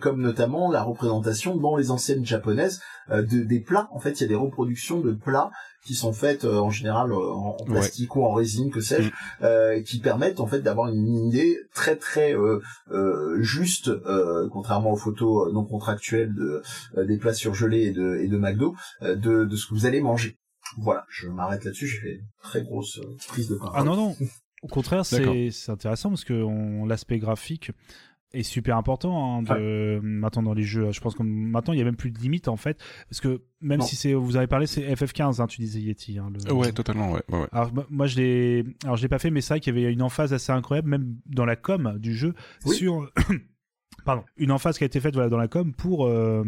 [0.00, 2.80] comme notamment la représentation dans les anciennes japonaises
[3.10, 3.88] de, des plats.
[3.92, 5.50] En fait, il y a des reproductions de plats
[5.84, 9.12] qui sont faites euh, en général euh, en, plastique ou en résine, que sais-je, mm.
[9.42, 12.34] euh, qui permettent en fait d'avoir une idée très très
[13.38, 13.90] juste,
[14.50, 16.62] contrairement aux photos non contractuelles de
[17.02, 20.38] des plats surgelés et de et de McDo, de, de ce que vous allez manger.
[20.78, 21.86] Voilà, je m'arrête là-dessus.
[21.86, 23.74] J'ai fait une très grosse prise de parole.
[23.74, 24.16] Ah non non.
[24.62, 27.72] Au contraire, c'est intéressant parce que l'aspect graphique
[28.32, 30.90] est super important hein, de maintenant dans les jeux.
[30.92, 32.78] Je pense que maintenant il y a même plus de limite en fait,
[33.08, 36.18] parce que même si c'est, vous avez parlé, c'est FF15, hein, tu disais Yeti.
[36.18, 37.22] Hein, Ouais, totalement, ouais.
[37.30, 39.78] ouais, Alors moi je l'ai, alors je l'ai pas fait, mais c'est vrai qu'il y
[39.84, 42.34] avait une emphase assez incroyable, même dans la com du jeu,
[42.66, 43.10] sur
[44.04, 46.42] pardon, une emphase qui a été faite voilà, dans la com pour euh,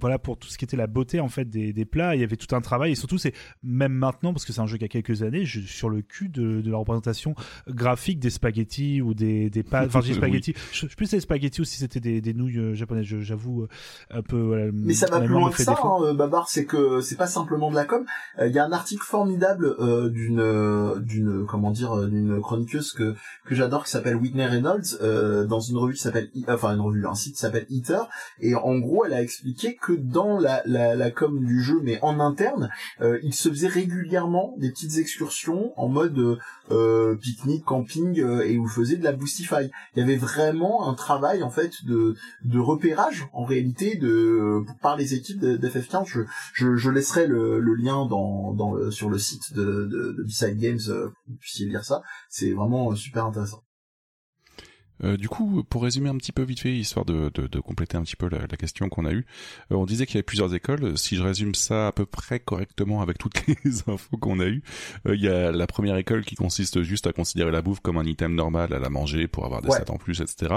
[0.00, 2.14] voilà pour tout ce qui était la beauté en fait des, des, plats.
[2.14, 4.66] Il y avait tout un travail et surtout c'est même maintenant parce que c'est un
[4.66, 7.34] jeu qui a quelques années, je, sur le cul de, de, la représentation
[7.68, 9.88] graphique des spaghettis ou des des pâtes.
[9.88, 10.54] Enfin, j'ai spaghettis.
[10.72, 13.04] Je, je sais plus si c'était spaghettis ou si c'était des, des nouilles euh, japonaises.
[13.04, 13.68] J'avoue euh,
[14.10, 14.40] un peu.
[14.40, 16.48] Voilà, Mais ça va plus loin que ça, hein, Babar.
[16.48, 18.04] C'est que c'est pas simplement de la com.
[18.40, 19.76] Il y a un article formidable
[20.10, 25.76] d'une d'une comment dire d'une chroniqueuse que que j'adore qui s'appelle Whitney Reynolds dans une
[25.76, 28.08] revue qui s'appelle enfin une revue, un site qui s'appelle Eater,
[28.40, 32.70] et en gros, elle a expliqué que dans la, com du jeu, mais en interne,
[33.00, 36.38] euh, il se faisait régulièrement des petites excursions en mode
[36.70, 39.70] euh, pique-nique, camping, euh, et vous faisiez de la Boostify.
[39.94, 42.14] Il y avait vraiment un travail en fait de,
[42.58, 46.24] repérage en réalité de par les équipes d'FF15.
[46.54, 50.24] Je, laisserai le, le lien dans, dans sur le site de, de, de
[50.54, 52.02] Games, euh, vous puissiez lire ça.
[52.28, 53.62] C'est vraiment super intéressant.
[55.04, 57.96] Euh, du coup, pour résumer un petit peu vite fait, histoire de, de, de compléter
[57.96, 59.26] un petit peu la, la question qu'on a eue,
[59.72, 60.96] euh, on disait qu'il y avait plusieurs écoles.
[60.98, 64.62] Si je résume ça à peu près correctement avec toutes les infos qu'on a eues,
[65.06, 67.98] euh, il y a la première école qui consiste juste à considérer la bouffe comme
[67.98, 70.56] un item normal à la manger pour avoir des stats en plus, etc.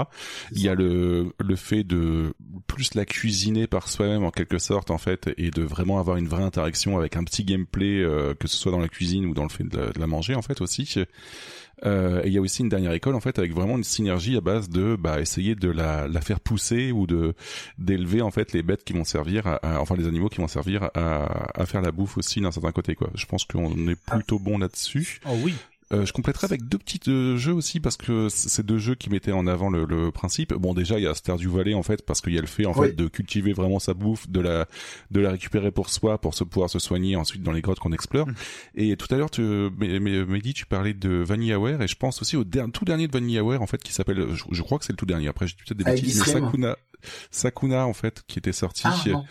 [0.52, 2.34] Il y a le, le fait de
[2.66, 6.28] plus la cuisiner par soi-même en quelque sorte en fait et de vraiment avoir une
[6.28, 8.02] vraie interaction avec un petit gameplay
[8.38, 10.34] que ce soit dans la cuisine ou dans le fait de la, de la manger
[10.34, 10.86] en fait aussi.
[11.84, 14.36] Euh, et il y a aussi une dernière école en fait avec vraiment une synergie
[14.36, 17.34] à base de bah, essayer de la, la faire pousser ou de
[17.78, 20.90] d'élever en fait les bêtes qui vont servir, à, enfin les animaux qui vont servir
[20.94, 23.10] à, à faire la bouffe aussi d'un certain côté quoi.
[23.14, 25.20] Je pense qu'on est plutôt bon là-dessus.
[25.26, 25.54] Oh oui.
[25.92, 29.10] Euh, je compléterai avec deux petits euh, jeux aussi parce que c'est deux jeux qui
[29.10, 30.54] mettaient en avant le, le principe.
[30.54, 32.66] Bon déjà il y a Stardew Valley en fait parce qu'il y a le fait
[32.66, 34.66] en fait de cultiver vraiment sa bouffe, de la
[35.10, 37.92] de la récupérer pour soi pour se pouvoir se soigner ensuite dans les grottes qu'on
[37.92, 38.26] explore.
[38.26, 38.34] Mm.
[38.76, 42.44] Et tout à l'heure tu Mehdi tu parlais de Vanillaware et je pense aussi au
[42.44, 45.28] tout dernier de Vanillaware en fait qui s'appelle je, crois que c'est le tout dernier
[45.28, 46.76] après j'ai peut-être des bêtises Sakuna
[47.30, 48.82] Sakuna en fait qui était sorti.
[48.84, 49.24] Ah,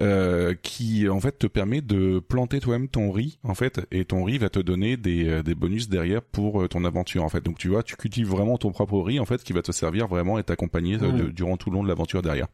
[0.00, 4.24] euh, qui en fait te permet de planter toi-même ton riz en fait et ton
[4.24, 7.40] riz va te donner des, euh, des bonus derrière pour euh, ton aventure en fait.
[7.44, 10.08] Donc tu vois tu cultives vraiment ton propre riz en fait qui va te servir
[10.08, 10.98] vraiment et t'accompagner
[11.32, 12.48] durant tout le long de l'aventure derrière.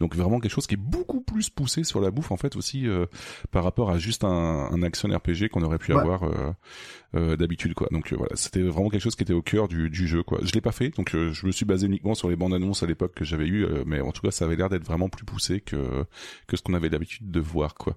[0.00, 2.86] Donc vraiment quelque chose qui est beaucoup plus poussé sur la bouffe en fait aussi
[3.50, 6.22] par rapport à juste un, un action RPG qu'on aurait pu avoir
[7.12, 7.88] d'habitude quoi.
[7.90, 10.38] Donc voilà c'était vraiment quelque chose qui était au cœur du, du jeu quoi.
[10.42, 12.86] Je l'ai pas fait donc je me suis basé uniquement sur les bandes annonces à
[12.86, 15.60] l'époque que j'avais eu mais en tout cas ça avait l'air d'être vraiment plus poussé
[15.60, 16.06] que
[16.46, 17.96] que ce qu'on avait avait l'habitude de voir, quoi.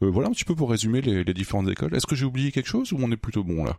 [0.00, 1.94] voilà un petit peu pour résumer les, les différentes écoles.
[1.94, 3.78] Est-ce que j'ai oublié quelque chose ou on est plutôt bon là?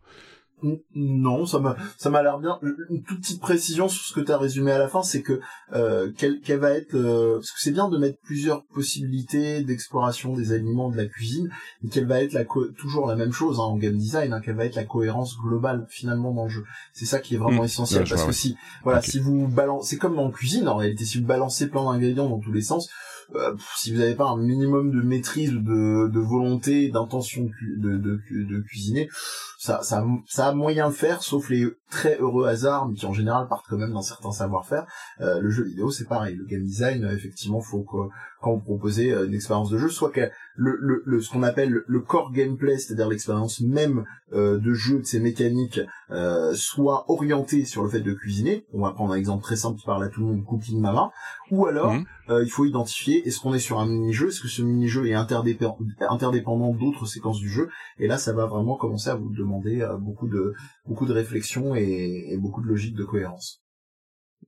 [0.96, 2.60] Non, ça m'a ça m'a l'air bien.
[2.90, 5.42] Une toute petite précision sur ce que tu as résumé à la fin, c'est que
[5.74, 10.54] euh, quelle, va être euh, parce que c'est bien de mettre plusieurs possibilités d'exploration des
[10.54, 11.50] aliments de la cuisine,
[11.82, 14.56] mais quelle va être la toujours la même chose hein, en game design, hein, quelle
[14.56, 16.64] va être la cohérence globale finalement dans le jeu.
[16.94, 17.66] C'est ça qui est vraiment mmh.
[17.66, 21.20] essentiel parce que si voilà si vous balancez, c'est comme en cuisine en réalité, si
[21.20, 22.90] vous balancez plein d'ingrédients dans tous les sens,
[23.34, 29.10] euh, si vous n'avez pas un minimum de maîtrise de, volonté, d'intention de, cuisiner,
[29.58, 33.14] ça, ça, ça a moyen de faire, sauf les très heureux hasards, mais qui en
[33.14, 34.86] général partent quand même d'un certain savoir-faire.
[35.22, 36.36] Euh, le jeu vidéo, c'est pareil.
[36.36, 38.10] Le game design, effectivement, faut que
[38.42, 41.44] quand vous proposez euh, une expérience de jeu, soit que le, le, le ce qu'on
[41.44, 45.80] appelle le core gameplay, c'est-à-dire l'expérience même euh, de jeu de ces mécaniques,
[46.12, 48.66] euh, soit orienté sur le fait de cuisiner.
[48.74, 51.12] On va prendre un exemple très simple qui parle à tout le monde, Cooking Mama.
[51.52, 52.06] Ou alors, mhm.
[52.30, 55.14] euh, il faut identifier est-ce qu'on est sur un mini-jeu, est-ce que ce mini-jeu est
[55.14, 55.78] interdépendant,
[56.10, 57.70] interdépendant d'autres séquences du jeu?
[58.00, 60.54] Et là, ça va vraiment commencer à vous demander euh, beaucoup de
[60.86, 63.66] beaucoup de réflexion et, et beaucoup de logique de cohérence.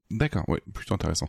[0.09, 1.27] D'accord, oui, plutôt intéressant.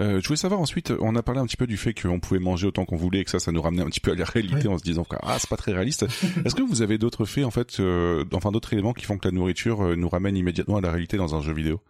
[0.00, 2.40] Euh, je voulais savoir ensuite, on a parlé un petit peu du fait qu'on pouvait
[2.40, 4.24] manger autant qu'on voulait et que ça, ça nous ramenait un petit peu à la
[4.24, 6.02] réalité en se disant ah c'est pas très réaliste.
[6.44, 9.28] Est-ce que vous avez d'autres faits en fait, euh, enfin d'autres éléments qui font que
[9.28, 11.80] la nourriture euh, nous ramène immédiatement à la réalité dans un jeu vidéo?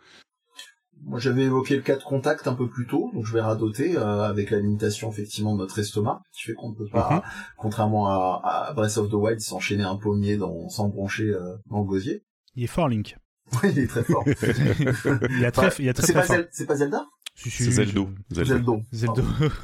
[1.03, 3.97] Moi j'avais évoqué le cas de contact un peu plus tôt, donc je vais radoter
[3.97, 7.23] euh, avec la limitation effectivement de notre estomac, qui fait qu'on ne peut pas, mhm.
[7.57, 11.33] contrairement à, à, Breath of the Wild, s'enchaîner un pommier dans, sans brancher
[11.71, 12.25] dans le gosier.
[12.59, 13.17] Il est fort Link.
[13.63, 14.25] Oui, il est très fort.
[15.31, 17.07] il a très, il y a très, c'est pas, c'est pas Zelda?
[17.37, 18.11] C'est Zeldo.
[18.33, 18.83] Zeldo.
[18.93, 19.23] Zeldo.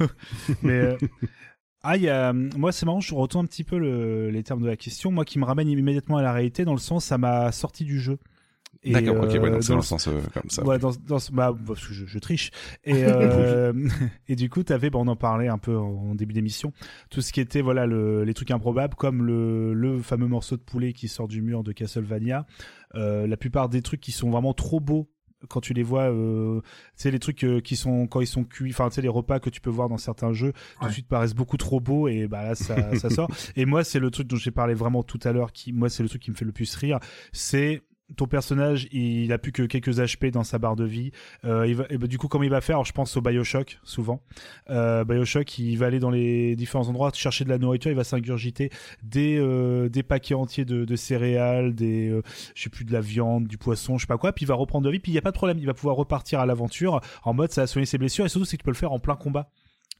[0.63, 0.97] Mais euh...
[1.83, 2.31] ah, il y a...
[2.31, 4.29] moi c'est marrant, je retourne un petit peu le...
[4.29, 5.11] les termes de la question.
[5.11, 7.99] Moi, qui me ramène immédiatement à la réalité, dans le sens, ça m'a sorti du
[7.99, 8.17] jeu.
[8.85, 10.63] D'accord, ok, ouais, c'est dans, le sens euh, comme ça.
[10.63, 12.51] Ouais, dans, dans, bah, parce que je, je triche.
[12.83, 13.73] Et, euh,
[14.27, 16.71] et du coup, t'avais, bah, on en parlait un peu en, début d'émission,
[17.09, 20.61] tout ce qui était, voilà, le, les trucs improbables, comme le, le fameux morceau de
[20.61, 22.45] poulet qui sort du mur de Castlevania,
[22.95, 25.09] euh, la plupart des trucs qui sont vraiment trop beaux
[25.49, 26.61] quand tu les vois, euh,
[26.97, 29.39] tu les trucs euh, qui sont quand ils sont cuits, enfin tu sais les repas
[29.39, 32.27] que tu peux voir dans certains jeux, tout de suite paraissent beaucoup trop beaux et
[32.27, 33.29] bah là ça, ça sort.
[33.55, 36.03] Et moi c'est le truc dont j'ai parlé vraiment tout à l'heure, qui moi c'est
[36.03, 36.99] le truc qui me fait le plus rire,
[37.31, 37.83] c'est
[38.15, 41.11] ton personnage, il a plus que quelques HP dans sa barre de vie.
[41.43, 42.83] Euh, bah, du coup, comment il va faire?
[42.83, 44.21] Je pense au Bioshock, souvent.
[44.69, 48.03] Euh, Bioshock, il va aller dans les différents endroits, chercher de la nourriture, il va
[48.03, 48.69] s'ingurgiter
[49.03, 52.21] des, euh, paquets entiers de, céréales, des,
[52.71, 54.91] plus, de la viande, du poisson, je sais pas quoi, puis il va reprendre de
[54.91, 57.33] vie, puis il n'y a pas de problème, il va pouvoir repartir à l'aventure en
[57.33, 58.99] mode ça va soigner ses blessures, et surtout, c'est que tu peux le faire en
[58.99, 59.49] plein combat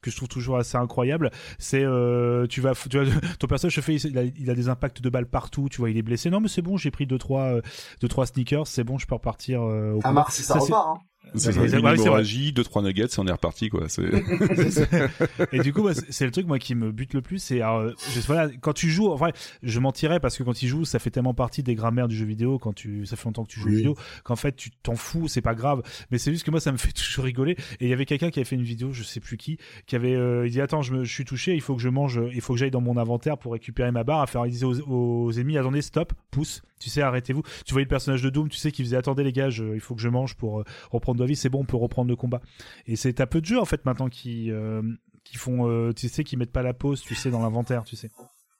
[0.05, 3.81] que je trouve toujours assez incroyable, c'est euh, tu vas, tu vois, ton personnage se
[3.81, 6.29] fait, il a, il a, des impacts de balles partout, tu vois, il est blessé.
[6.29, 7.61] Non, mais c'est bon, j'ai pris deux trois, euh,
[8.01, 9.61] deux trois sneakers, c'est bon, je peux repartir.
[9.63, 10.87] Euh, au ça, ça repart.
[10.87, 11.01] Hein.
[11.33, 13.87] C'est une hémorragie, deux trois nuggets, on est reparti quoi.
[15.51, 17.39] et du coup, c'est le truc moi qui me bute le plus.
[17.39, 17.61] C'est
[18.27, 19.29] voilà, quand tu joues, enfin,
[19.63, 22.25] je mentirais parce que quand tu joues, ça fait tellement partie des grammaires du jeu
[22.25, 22.59] vidéo.
[22.59, 23.77] Quand tu, ça fait longtemps que tu joues oui.
[23.77, 25.81] vidéo, qu'en fait tu t'en fous, c'est pas grave.
[26.11, 27.53] Mais c'est juste que moi, ça me fait toujours rigoler.
[27.79, 29.95] Et il y avait quelqu'un qui avait fait une vidéo, je sais plus qui, qui
[29.95, 32.41] avait euh, dit attends, je, me, je suis touché, il faut que je mange, il
[32.41, 34.21] faut que j'aille dans mon inventaire pour récupérer ma barre.
[34.21, 37.41] À faire, il disait aux, aux ennemis attendez, stop, pousse, tu sais, arrêtez-vous.
[37.65, 39.95] Tu voyais le personnage de Doom, tu sais, qui faisait attendez les gars, il faut
[39.95, 41.35] que je mange pour euh, reprendre de la vie.
[41.35, 42.41] C'est bon, on peut reprendre le combat.
[42.85, 44.81] Et c'est à peu de jeux en fait maintenant qui euh,
[45.23, 47.95] qui font, euh, tu sais, qui mettent pas la pause, tu sais, dans l'inventaire, tu
[47.95, 48.11] sais.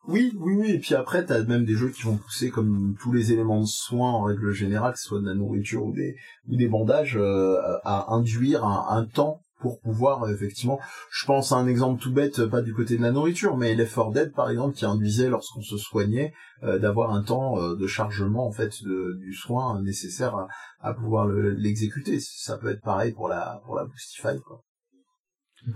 [0.08, 0.72] Oui, oui, oui.
[0.72, 3.68] Et puis après, t'as même des jeux qui vont pousser comme tous les éléments de
[3.68, 6.16] soins en règle générale, que ce soit de la nourriture ou des
[6.48, 10.80] ou des bandages, à induire un, un temps pour pouvoir euh, effectivement
[11.12, 13.96] je pense à un exemple tout bête pas du côté de la nourriture mais Left
[13.96, 16.34] 4 Dead par exemple qui induisait lorsqu'on se soignait
[16.64, 20.48] euh, d'avoir un temps euh, de chargement en fait du soin nécessaire
[20.80, 22.20] à, pouvoir l'exécuter.
[22.20, 24.64] Ça peut être pareil pour la pour la Boostify quoi.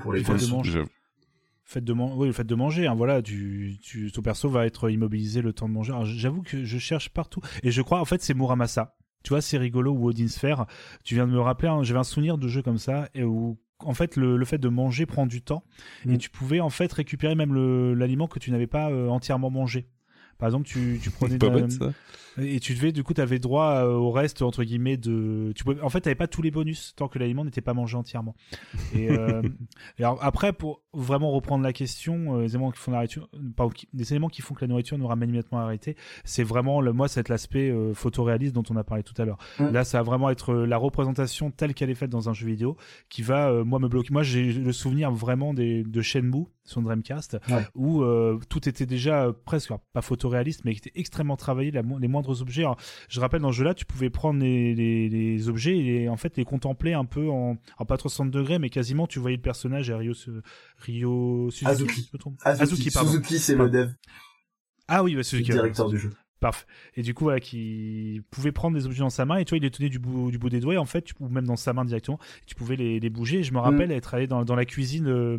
[0.02, 0.84] Pour les de manger.
[1.64, 4.90] Fait de oui, le fait de manger hein, voilà tu, tu, ton perso va être
[4.90, 5.94] immobilisé le temps de manger.
[6.04, 7.42] J'avoue que je cherche partout.
[7.64, 8.96] Et je crois en fait c'est Muramasa.
[9.24, 10.66] Tu vois, c'est rigolo ou Odin Sphere.
[11.04, 13.60] Tu viens de me rappeler, hein, j'avais un souvenir de jeu comme ça et où
[13.80, 15.64] en fait le, fait de manger prend du temps
[16.06, 16.18] et mm.
[16.18, 17.54] tu pouvais en fait récupérer même
[17.96, 19.88] l'aliment que tu n'avais pas euh, entièrement mangé.
[20.38, 21.38] Par exemple, tu, tu prenais
[22.42, 25.64] et tu devais du coup tu avais droit euh, au reste entre guillemets de tu
[25.64, 25.82] pouvais...
[25.82, 28.36] en fait tu pas tous les bonus tant que l'aliment n'était pas mangé entièrement.
[28.94, 29.42] Et, euh...
[30.00, 33.30] et alors, après pour vraiment reprendre la question, euh, les éléments qui font la nourriture,
[33.56, 35.74] pas, des éléments qui font que la nourriture nous ramène immédiatement à
[36.26, 39.38] c'est vraiment le, moi c'est l'aspect euh, photoréaliste dont on a parlé tout à l'heure.
[39.60, 39.70] Mm.
[39.70, 42.76] Là, ça va vraiment être la représentation telle qu'elle est faite dans un jeu vidéo
[43.08, 44.12] qui va moi me bloquer.
[44.12, 47.38] Moi, j'ai le souvenir vraiment des, de Shenmue son Dreamcast
[47.76, 48.04] où
[48.50, 52.66] tout était déjà presque pas photoréaliste mais qui était extrêmement travaillé les moindres objets.
[53.08, 56.46] je rappelle dans ce jeu-là, tu pouvais prendre les, les, objets et en fait les
[56.46, 60.14] contempler un peu en, en pas 60 degrés mais quasiment tu voyais le personnage Ario
[60.14, 60.32] se
[60.80, 61.70] Ryo Suzuki.
[61.70, 62.12] Azuki.
[62.44, 62.92] Azuki.
[62.92, 63.92] Suzuki, c'est le dev.
[64.88, 65.50] Ah oui, bah, Suzuki.
[65.50, 66.12] Le directeur du jeu.
[66.96, 69.64] Et du coup, voilà, qui pouvait prendre des objets dans sa main et toi, il
[69.64, 71.74] les tenait du bout, du bout des doigts, et en fait, ou même dans sa
[71.74, 73.44] main directement, tu pouvais les, les bouger.
[73.44, 73.94] je me rappelle mm.
[73.94, 75.38] être allé dans, dans la cuisine euh,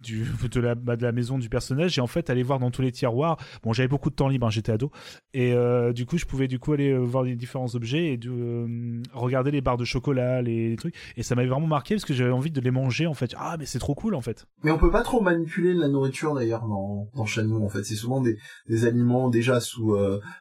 [0.00, 2.70] du, de, la, bah, de la maison du personnage et en fait, aller voir dans
[2.70, 3.36] tous les tiroirs.
[3.62, 4.90] Bon, j'avais beaucoup de temps libre, hein, j'étais ado.
[5.34, 8.16] Et euh, du coup, je pouvais du coup aller euh, voir les différents objets et
[8.16, 10.94] de, regarder les barres de chocolat, les, trucs.
[11.16, 13.34] Et ça m'avait vraiment marqué parce que j'avais envie de les manger, en fait.
[13.38, 14.46] Ah, mais c'est trop cool, en fait.
[14.64, 17.84] Mais on peut pas trop manipuler la nourriture, d'ailleurs, dans, dans Shenmue, en fait.
[17.84, 18.36] C'est souvent des,
[18.68, 19.96] des aliments déjà sous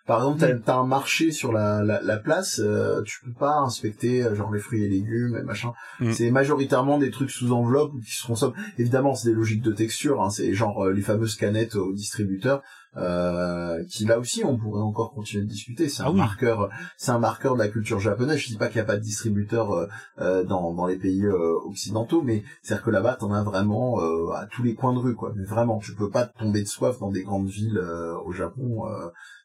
[0.06, 0.78] par exemple, t'as mm.
[0.78, 4.52] as un marché sur la, la, la place, euh, tu peux pas inspecter euh, genre
[4.52, 5.74] les fruits et légumes et machin.
[6.00, 6.12] Mm.
[6.12, 8.56] C'est majoritairement des trucs sous enveloppe qui se consomment.
[8.78, 10.22] Évidemment, c'est des logiques de texture.
[10.22, 12.62] Hein, c'est genre euh, les fameuses canettes au distributeur.
[12.98, 15.90] Euh, qui là aussi on pourrait encore continuer de discuter.
[15.90, 18.38] C'est un ah marqueur, c'est un marqueur de la culture japonaise.
[18.38, 19.88] Je dis pas qu'il n'y a pas de distributeur euh,
[20.20, 24.00] euh, dans, dans les pays occidentaux, mais c'est-à-dire que là-bas t'en as vraiment
[24.34, 25.34] à tous les coins de rue, quoi.
[25.36, 27.80] Mais vraiment, tu peux pas tomber de soif dans des grandes villes
[28.26, 28.86] au Japon.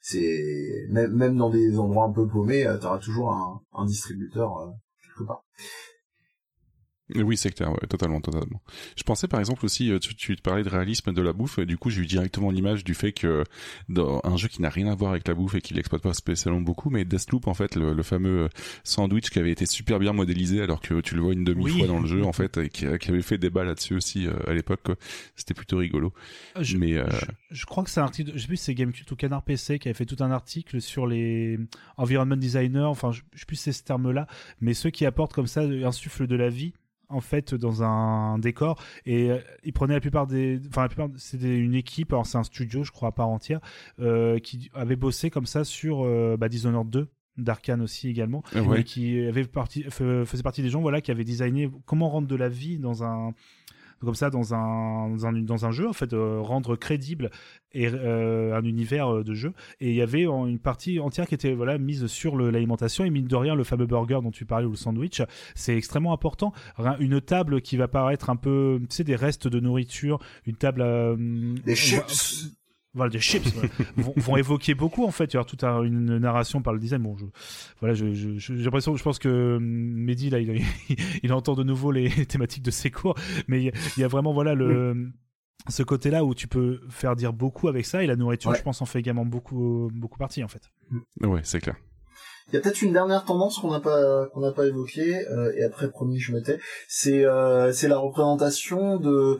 [0.06, 5.26] C'est même, même dans des endroits un peu paumés, t'auras toujours un, un distributeur quelque
[5.26, 5.46] part.
[7.14, 8.62] Oui, c'est clair, ouais, totalement, totalement.
[8.96, 11.66] Je pensais par exemple aussi, euh, tu, tu parlais de réalisme de la bouffe, et
[11.66, 13.44] du coup j'ai eu directement l'image du fait que
[13.90, 16.14] dans un jeu qui n'a rien à voir avec la bouffe et qui l'exploite pas
[16.14, 18.48] spécialement beaucoup, mais Deathloop en fait, le, fameux
[18.84, 22.00] sandwich qui avait été super bien modélisé alors que tu le vois une demi-fois dans
[22.00, 24.86] le jeu en fait, et qui, avait fait débat là-dessus aussi euh, à l'époque,
[25.36, 26.14] c'était plutôt rigolo.
[26.58, 27.06] Je, mais euh,
[27.50, 29.78] je, crois que c'est un article, je sais plus si c'est Gamecube ou Canard PC
[29.78, 31.58] qui avait fait tout un article sur les
[31.98, 34.26] environment designers, enfin je, je sais plus c'est ce terme-là,
[34.62, 36.72] mais ceux qui apportent comme ça un souffle de la vie
[37.08, 38.82] en fait dans un décor.
[39.06, 42.38] Et euh, il prenait la plupart des enfin la plupart c'était une équipe alors c'est
[42.38, 43.60] un studio je crois à part entière
[44.00, 48.60] euh, qui avait bossé comme ça sur euh, bah, Dishonored 2 d'Arkane aussi également ah
[48.76, 52.36] et qui avait partie faisait partie des gens voilà qui avaient designé comment rendre de
[52.36, 53.34] la vie dans un
[54.00, 57.30] comme ça dans un, dans un, dans un jeu, en fait, euh, rendre crédible
[57.72, 59.52] et, euh, un univers euh, de jeu.
[59.80, 63.26] Et il y avait une partie entière qui était voilà, mise sur l'alimentation et mine
[63.26, 65.22] de rien, le fameux burger dont tu parlais ou le sandwich,
[65.54, 66.52] c'est extrêmement important.
[66.98, 70.84] Une table qui va paraître un peu, tu sais, des restes de nourriture, une table...
[71.64, 72.54] des chips
[72.94, 73.52] voilà, des chips
[73.96, 75.32] vont, évoquer beaucoup en fait.
[75.32, 77.02] Il y aura toute une narration par le design.
[77.02, 77.26] Bon, je,
[77.80, 80.62] voilà, j'ai l'impression, je pense que hum, Mehdi là, il,
[81.22, 83.14] il, entend de nouveau les thématiques de ses cours,
[83.48, 85.12] mais il y a, vraiment voilà le
[85.68, 88.82] ce côté-là où tu peux faire dire beaucoup avec ça et la nourriture, je pense,
[88.82, 90.70] en fait également beaucoup beaucoup partie en fait.
[91.22, 91.76] Ouais, c'est clair.
[92.48, 95.52] Il y a peut-être une dernière tendance qu'on n'a pas qu'on n'a pas évoquée euh,
[95.56, 96.60] et après promis je me tais.
[96.88, 99.38] C'est euh, c'est la représentation de euh,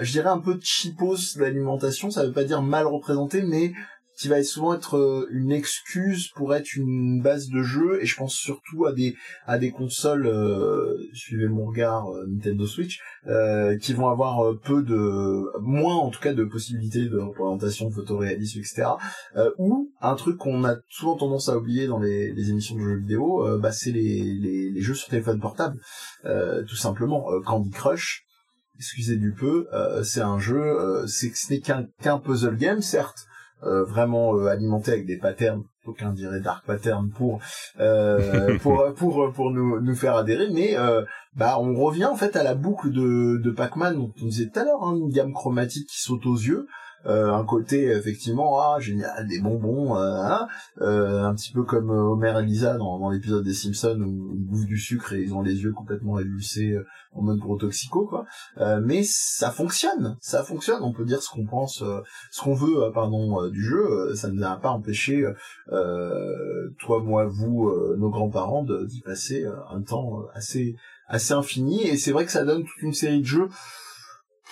[0.00, 2.10] je dirais un peu cheapos l'alimentation.
[2.10, 3.72] Ça veut pas dire mal représenté, mais
[4.16, 8.16] qui va souvent être euh, une excuse pour être une base de jeu et je
[8.16, 9.14] pense surtout à des
[9.46, 14.82] à des consoles euh, suivez mon regard euh, Nintendo Switch euh, qui vont avoir peu
[14.82, 18.92] de moins en tout cas de possibilités de représentation photoréalisme etc
[19.58, 22.96] ou un truc qu'on a souvent tendance à oublier dans les, les émissions de jeux
[22.96, 25.78] vidéo bah c'est les, les, les jeux sur téléphone portable
[26.66, 28.25] tout simplement Candy Crush
[28.76, 29.66] excusez du peu
[30.02, 33.26] c'est un jeu c'est ce n'est qu'un qu'un puzzle game certes
[33.62, 37.40] euh, vraiment euh, alimenté avec des patterns aucun dirait dark pattern pour
[37.80, 40.76] euh, pour pour pour nous nous faire adhérer mais
[41.34, 44.60] bah on revient en fait à la boucle de de Pac-Man dont on disait tout
[44.60, 46.66] à l'heure hein, une gamme chromatique qui saute aux yeux
[47.06, 50.48] euh, un côté effectivement ah génial des bonbons euh, hein,
[50.80, 54.66] euh, un petit peu comme Homer et Lisa dans, l'épisode des Simpsons où ils bouffent
[54.66, 56.76] du sucre et ils ont les yeux complètement évulsés
[57.12, 58.24] en mode gros toxico quoi.
[58.82, 61.84] Mais ça fonctionne ça fonctionne on peut dire ce qu'on pense
[62.30, 65.24] ce qu'on veut pardon du jeu ça ne nous a pas empêché
[65.68, 70.74] toi moi vous nos grands-parents d'y passer un temps assez
[71.06, 73.48] assez infini et c'est vrai que ça donne toute une série de jeux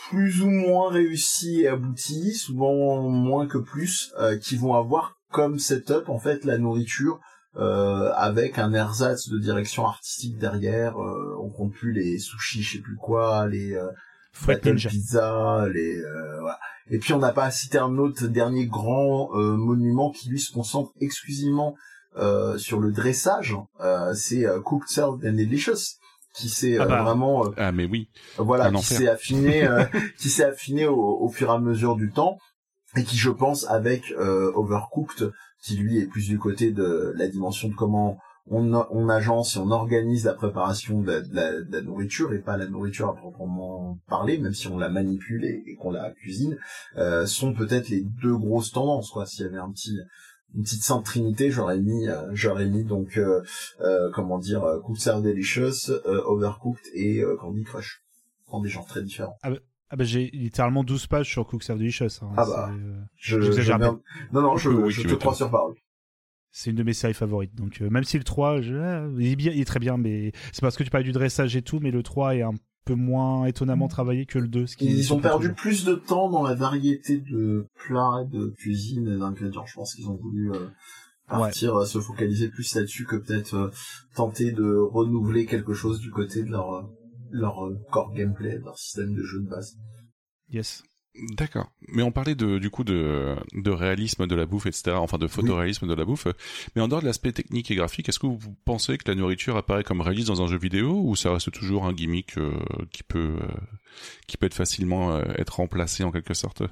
[0.08, 5.58] plus ou moins réussis et aboutis, souvent moins que plus, euh, qui vont avoir comme
[5.58, 7.20] setup en fait la nourriture
[7.56, 11.00] euh, avec un ersatz de direction artistique derrière.
[11.00, 13.90] Euh, on compte plus les sushis, je sais plus quoi, les euh,
[14.74, 16.00] pizza, les
[16.40, 16.58] voilà.
[16.90, 20.92] Et puis on n'a pas cité un autre dernier grand monument qui lui se concentre
[21.00, 21.76] exclusivement
[22.56, 23.56] sur le dressage.
[24.14, 25.98] c'est Cooked Served and Delicious
[26.34, 27.02] qui s'est ah euh, bah.
[27.02, 29.84] vraiment euh, ah mais oui voilà qui s'est affiné euh,
[30.18, 32.38] qui s'est affiné au, fur et à mesure du temps
[32.96, 35.32] et qui je pense avec Overcooked
[35.62, 38.18] qui lui est plus du côté de la dimension de comment
[38.50, 43.08] on, on agence et on organise la préparation de la, nourriture et pas la nourriture
[43.08, 46.58] à proprement parler, même si on la manipule et, et qu'on la cuisine,
[46.96, 49.10] euh, sont peut-être les deux grosses tendances.
[49.10, 49.26] quoi.
[49.26, 49.98] S'il y avait un petit
[50.54, 53.42] une petite sainte trinité, j'aurais mis, euh, j'aurais mis donc euh,
[53.80, 58.02] euh, comment dire, Cooked Serve Delicious, Overcooked et Candy Crush.
[58.46, 59.36] En des gens très différents.
[59.42, 59.56] Ah bah,
[59.90, 62.22] Ah bah j'ai littéralement 12 pages sur Cooks of Delicious.
[62.22, 62.32] Hein.
[62.36, 62.72] Ah bah,
[63.16, 64.00] je, j'exagère bien.
[64.32, 65.74] Non, non, je, je te crois sur parole.
[66.52, 67.54] C'est une de mes séries favorites.
[67.56, 70.60] Donc même si le 3, je, il, est bien, il est très bien, mais c'est
[70.60, 72.52] parce que tu parlais du dressage et tout, mais le 3 est un
[72.84, 74.66] peu moins étonnamment travaillé que le 2.
[74.66, 79.08] Ce qui ils ont perdu plus de temps dans la variété de plats, de cuisine
[79.08, 79.66] et d'ingrédients.
[79.66, 80.68] Je pense qu'ils ont voulu euh,
[81.28, 83.70] partir euh, se focaliser plus là-dessus que peut-être euh,
[84.14, 86.88] tenter de renouveler quelque chose du côté de leur
[87.30, 89.76] leur core gameplay, leur système de jeu de base.
[90.50, 90.84] Yes.
[91.16, 91.70] D'accord.
[91.88, 94.96] Mais on parlait de, du coup de, de réalisme de la bouffe, etc.
[94.96, 96.26] Enfin, de photoréalisme de la bouffe.
[96.74, 99.56] Mais en dehors de l'aspect technique et graphique, est-ce que vous pensez que la nourriture
[99.56, 102.58] apparaît comme réaliste dans un jeu vidéo ou ça reste toujours un gimmick euh,
[102.90, 103.46] qui peut euh,
[104.26, 106.64] qui peut être facilement euh, être remplacé en quelque sorte?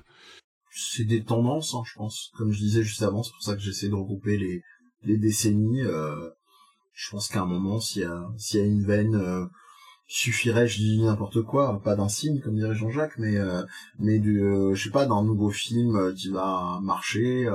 [0.74, 2.32] C'est des tendances, hein, je pense.
[2.36, 4.62] Comme je disais juste avant, c'est pour ça que j'essaie de regrouper les
[5.04, 5.82] les décennies.
[5.82, 9.48] je pense qu'à un moment, s'il y a s'il y a une veine
[10.12, 13.62] suffirait, je dis n'importe quoi, pas d'un signe comme dirait Jean-Jacques, mais euh,
[13.98, 17.48] mais euh, je sais pas, d'un nouveau film euh, qui va marcher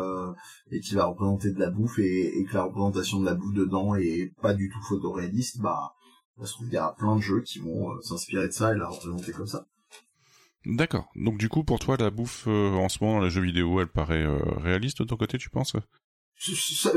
[0.71, 3.95] et qui va représenter de la bouffe et, que la représentation de la bouffe dedans
[3.95, 5.93] est pas du tout photoréaliste, bah,
[6.39, 8.77] ça se trouve il y a plein de jeux qui vont s'inspirer de ça et
[8.77, 9.67] la représenter comme ça.
[10.65, 11.09] D'accord.
[11.15, 14.25] Donc du coup, pour toi, la bouffe en ce moment dans les vidéo, elle paraît
[14.57, 15.75] réaliste de ton côté, tu penses?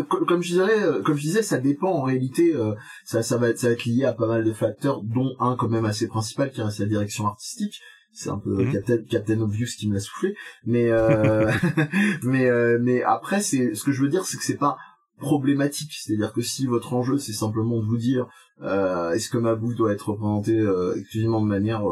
[0.08, 2.54] Comme je disais, euh, comme je disais, ça dépend en réalité.
[2.54, 5.34] Euh, ça, ça va être, ça va être lié à pas mal de facteurs, dont
[5.40, 7.80] un quand même assez principal qui reste la direction artistique.
[8.12, 8.72] C'est un peu mhm.
[8.72, 10.34] Captain, Captain Obvious qui me l'a soufflé,
[10.64, 11.50] mais euh,
[12.22, 14.76] mais mais après, c'est ce que je veux dire, c'est que c'est pas
[15.18, 15.92] problématique.
[15.92, 18.26] C'est-à-dire que si votre enjeu c'est simplement de vous dire
[18.62, 20.60] est-ce que ma bouffe doit être représentée
[20.96, 21.82] exclusivement de manière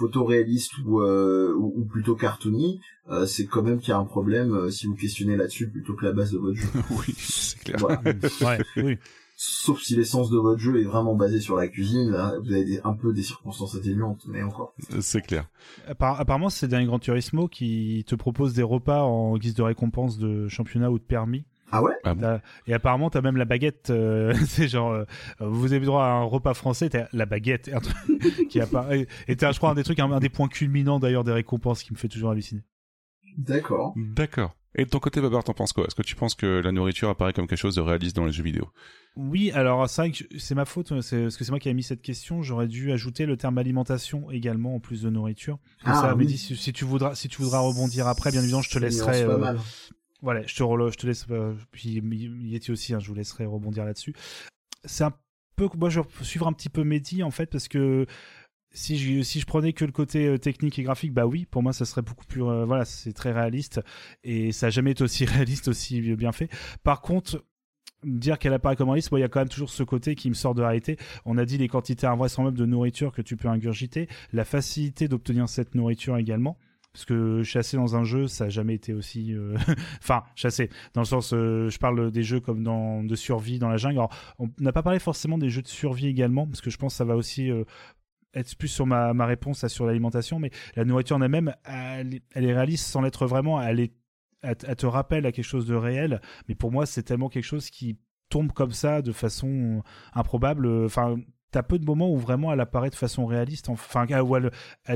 [0.00, 4.54] photoréaliste ou, euh, ou, plutôt cartoony, euh, c'est quand même qu'il y a un problème
[4.54, 6.68] euh, si vous questionnez là-dessus plutôt que la base de votre jeu.
[6.90, 7.80] oui, c'est clair.
[8.42, 8.98] ouais, oui.
[9.36, 12.80] Sauf si l'essence de votre jeu est vraiment basée sur la cuisine, là, vous avez
[12.84, 14.74] un peu des circonstances atténuantes, mais encore.
[15.00, 15.48] C'est clair.
[15.98, 20.46] apparemment, c'est Dernier Grand Turismo qui te propose des repas en guise de récompense de
[20.48, 21.44] championnat ou de permis.
[21.72, 23.90] Ah ouais ah Et apparemment, t'as même la baguette.
[23.90, 25.04] Euh, c'est genre, euh,
[25.40, 29.06] vous avez droit à un repas français, t'as la baguette, un truc qui apparaît.
[29.28, 31.92] Et t'as, je crois, un des trucs, un, des points culminants d'ailleurs des récompenses qui
[31.92, 32.62] me fait toujours halluciner.
[33.38, 33.94] D'accord.
[33.96, 34.54] D'accord.
[34.76, 35.84] Et de ton côté, Babar, t'en penses quoi?
[35.86, 38.32] Est-ce que tu penses que la nourriture apparaît comme quelque chose de réaliste dans les
[38.32, 38.68] jeux vidéo?
[39.16, 41.74] Oui, alors c'est vrai que c'est ma faute, c'est parce que c'est moi qui ai
[41.74, 42.42] mis cette question.
[42.42, 45.58] J'aurais dû ajouter le terme alimentation également en plus de nourriture.
[45.84, 46.38] ah, ça, oui.
[46.38, 49.26] si, tu voudras, si tu voudras rebondir après, bien évidemment, je te laisserai.
[50.22, 51.26] Voilà, je te, je te laisse.
[51.30, 54.14] Euh, puis Yeti aussi, hein, je vous laisserai rebondir là-dessus.
[54.84, 55.12] C'est un
[55.56, 55.68] peu.
[55.76, 58.06] Moi, je vais suivre un petit peu Mehdi, en fait, parce que
[58.72, 61.62] si je, si je prenais que le côté euh, technique et graphique, bah oui, pour
[61.62, 62.44] moi, ça serait beaucoup plus.
[62.44, 63.80] Euh, voilà, c'est très réaliste.
[64.24, 66.50] Et ça n'a jamais été aussi réaliste, aussi bien fait.
[66.82, 67.44] Par contre,
[68.04, 70.34] dire qu'elle apparaît comme réaliste, il y a quand même toujours ce côté qui me
[70.34, 70.98] sort de réalité.
[71.24, 75.48] On a dit les quantités invraisemblables de nourriture que tu peux ingurgiter, la facilité d'obtenir
[75.48, 76.58] cette nourriture également
[76.92, 79.56] parce que chasser dans un jeu ça a jamais été aussi euh,
[80.02, 80.70] enfin chasser.
[80.94, 83.98] Dans le sens euh, je parle des jeux comme dans de survie dans la jungle.
[83.98, 86.94] Alors, on n'a pas parlé forcément des jeux de survie également parce que je pense
[86.94, 87.64] que ça va aussi euh,
[88.34, 92.86] être plus sur ma, réponse sur l'alimentation mais la nourriture en elle-même elle, est réaliste
[92.86, 93.60] sans l'être vraiment.
[93.62, 93.88] Elle
[94.42, 97.70] elle, te rappelle à quelque chose de réel mais pour moi c'est tellement quelque chose
[97.70, 97.98] qui
[98.30, 99.82] tombe comme ça de façon
[100.14, 101.16] improbable enfin
[101.50, 104.50] t'as peu de moments où vraiment elle apparaît de façon réaliste, enfin où elle,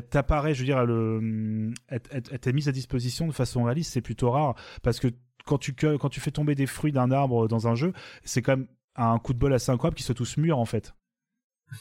[0.09, 2.01] t'apparaît, je veux dire, elle,
[2.31, 5.09] elle, mise à disposition de façon réaliste, c'est plutôt rare parce que
[5.45, 7.93] quand tu fais tomber des fruits d'un arbre dans un jeu,
[8.25, 10.95] c'est quand même un coup de bol assez incroyable qui soit tous mûrs en fait.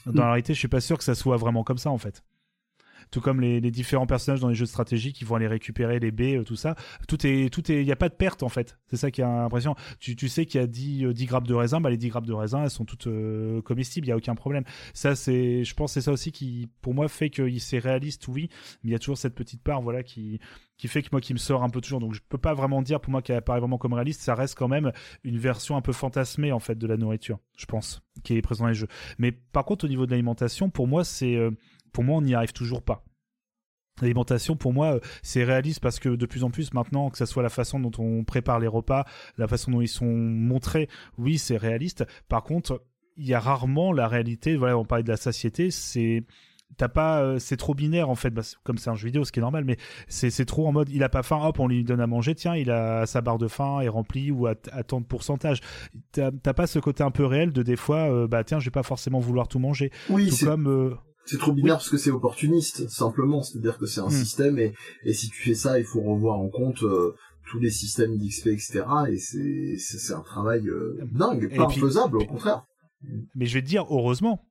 [0.06, 2.24] Dans la réalité, je suis pas sûr que ça soit vraiment comme ça en fait
[3.14, 6.10] tout comme les, différents personnages dans les jeux de stratégie qui vont aller récupérer les
[6.10, 6.76] baies, euh, tout ça.
[7.08, 8.80] Tout est, tout est, il n'y a pas de perte en fait.
[8.88, 9.76] C'est ça qui a l'impression.
[10.00, 12.10] Tu, tu sais qu'il y a 10, 10 euh, grammes de raisin, bah les 10
[12.10, 14.64] grammes de raisin, elles sont toutes euh, comestibles, il y a aucun problème.
[14.96, 18.50] Ça, c'est, je pense, c'est ça aussi qui, pour moi, fait que c'est réaliste, oui,
[18.84, 20.40] mais il y a toujours cette petite part, voilà, qui,
[20.78, 22.00] qui fait que moi, qui me sort un peu toujours.
[22.00, 24.22] Donc, je peux pas vraiment dire pour moi qu'elle apparaît vraiment comme réaliste.
[24.22, 24.92] Ça reste quand même
[25.24, 28.66] une version un peu fantasmée en fait de la nourriture, je pense, qui est présente
[28.66, 28.88] dans les jeux.
[29.20, 31.38] Mais par contre, au niveau de l'alimentation, pour moi, c'est
[31.94, 33.06] pour moi, on n'y arrive toujours pas.
[34.02, 37.44] L'alimentation, pour moi, c'est réaliste parce que de plus en plus maintenant, que ce soit
[37.44, 39.06] la façon dont on prépare les repas,
[39.38, 42.04] la façon dont ils sont montrés, oui, c'est réaliste.
[42.28, 42.84] Par contre,
[43.18, 44.56] il y a rarement la réalité.
[44.58, 46.24] Voilà, on parlait de la satiété, c'est
[46.78, 49.32] t'as pas euh, c'est trop binaire en fait bah, comme c'est un jeu vidéo ce
[49.32, 51.84] qui est normal mais c'est trop en mode il a pas faim hop on lui
[51.84, 55.00] donne à manger tiens il a sa barre de faim est remplie ou à, tant
[55.00, 55.60] de pourcentage
[56.12, 58.72] t'as pas ce côté un peu réel de des fois euh, bah tiens je vais
[58.72, 60.96] pas forcément vouloir tout manger oui, tout comme euh,
[61.26, 63.44] c'est trop binaire parce que c'est opportuniste, simplement.
[63.44, 64.12] C'est-à-dire que c'est un hmm.
[64.12, 64.74] système et,
[65.04, 67.16] et si tu fais ça, il faut revoir en compte euh,
[67.50, 68.84] tous les systèmes d'XP, etc.
[69.10, 72.66] Et c'est, c'est, un travail euh, dingue, pas faisable, au contraire.
[73.36, 74.46] Mais je vais te dire, heureusement.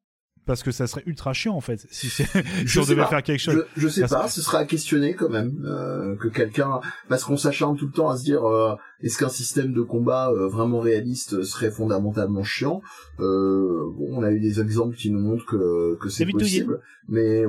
[0.47, 2.09] Parce que ça serait ultra chiant en fait si,
[2.67, 3.65] si on devait faire quelque chose.
[3.77, 7.77] Je, sais pas, ce sera à questionner quand même euh, que quelqu'un parce qu'on s'acharne
[7.77, 11.43] tout le temps à se dire euh, est-ce qu'un système de combat euh, vraiment réaliste
[11.43, 12.81] serait fondamentalement chiant?
[13.19, 17.45] Bon, on a eu des exemples qui nous montrent que que c'est possible, mais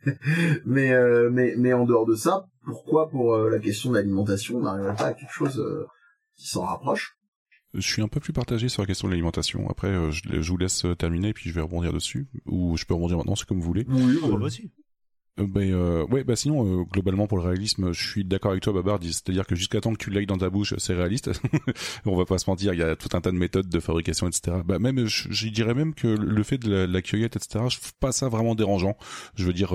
[0.64, 0.92] mais
[1.30, 5.06] mais mais en dehors de ça, pourquoi pour la question de l'alimentation on n'arriverait pas
[5.06, 5.62] à quelque chose
[6.36, 7.19] qui s'en rapproche?
[7.74, 9.68] Je suis un peu plus partagé sur la question de l'alimentation.
[9.70, 12.28] Après, euh, je, je, vous laisse terminer, puis je vais rebondir dessus.
[12.46, 13.84] Ou je peux rebondir maintenant, c'est comme vous voulez.
[13.88, 14.64] Oui, bah, vas-y.
[14.64, 14.68] Euh,
[15.46, 18.72] ben, euh, ouais, bah sinon, euh, globalement pour le réalisme, je suis d'accord avec toi,
[18.72, 18.98] Babar.
[19.02, 21.30] C'est-à-dire que jusqu'à temps que tu l'ailles dans ta bouche, c'est réaliste.
[22.06, 24.28] On va pas se mentir, il y a tout un tas de méthodes de fabrication,
[24.28, 24.58] etc.
[24.64, 27.64] Bah même, je, dirais même que le fait de la, cueillette, etc.
[27.68, 28.96] Je trouve pas ça vraiment dérangeant.
[29.34, 29.74] Je veux dire,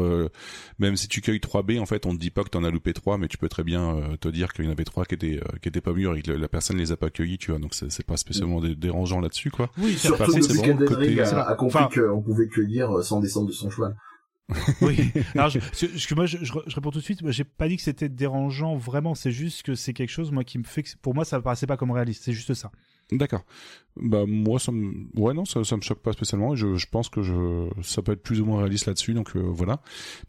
[0.80, 2.94] même si tu cueilles 3B, en fait, on te dit pas que t'en as loupé
[2.94, 5.40] 3, mais tu peux très bien te dire qu'il y en avait 3 qui étaient
[5.62, 7.60] qui étaient pas mûrs et que la personne les a pas cueillis, tu vois.
[7.60, 9.70] Donc c'est pas spécialement dérangeant là-dessus, quoi.
[9.78, 10.32] Oui, surtout
[10.86, 11.22] côté...
[11.22, 13.96] a, a compris qu'on pouvait cueillir sans descendre de son cheval
[14.82, 15.12] oui.
[15.34, 16.38] Alors, je, moi, je,
[16.76, 17.20] réponds tout de suite.
[17.32, 19.16] J'ai pas dit que c'était dérangeant vraiment.
[19.16, 20.84] C'est juste que c'est quelque chose, moi, qui me fait.
[20.84, 22.24] Que, pour moi, ça me paraissait pas comme réaliste.
[22.24, 22.72] C'est juste ça.
[23.11, 23.44] D'accord.
[23.98, 27.07] Bah moi ça me ouais non ça ça me choque pas spécialement je, je pense
[27.07, 29.80] que je ça peut être plus ou moins réaliste là-dessus donc euh, voilà.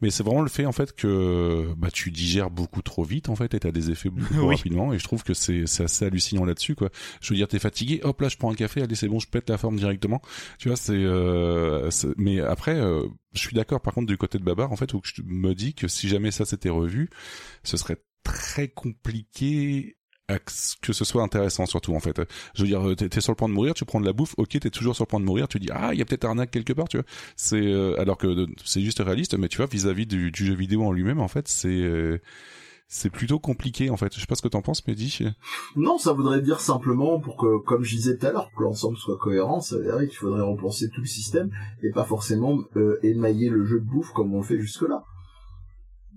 [0.01, 3.35] Mais c'est vraiment le fait en fait que bah tu digères beaucoup trop vite en
[3.35, 6.45] fait et t'as des effets beaucoup rapidement et je trouve que c'est c'est assez hallucinant
[6.45, 6.91] là-dessus quoi.
[7.21, 9.27] Je veux dire t'es fatigué, hop là je prends un café, allez c'est bon, je
[9.27, 10.23] pète la forme directement.
[10.59, 14.45] Tu vois, c'est euh, mais après euh, je suis d'accord par contre du côté de
[14.45, 17.11] Babar en fait où je me dis que si jamais ça s'était revu,
[17.65, 19.97] ce serait très compliqué
[20.81, 22.21] que ce soit intéressant surtout en fait.
[22.55, 24.59] Je veux dire, t'es, sur le point de mourir, tu prends de la bouffe, ok,
[24.61, 26.51] t'es toujours sur le point de mourir, tu dis ah il y a peut-être arnaque
[26.51, 27.07] quelque part, tu vois.
[27.37, 30.93] C'est euh, alors que c'est juste réaliste, mais tu vois vis-à-vis du, jeu vidéo en
[30.93, 32.19] lui-même en fait, c'est euh,
[32.89, 34.15] c'est plutôt compliqué en fait.
[34.15, 35.29] Je sais pas ce que t'en penses, Mehdi.
[35.75, 38.97] Non, ça voudrait dire simplement pour que, comme je disais tout à l'heure, que l'ensemble
[38.97, 41.51] soit cohérent, ça veut dire qu'il faudrait repenser tout le système
[41.83, 45.05] et pas forcément euh, émailler le jeu de bouffe comme on fait jusque-là.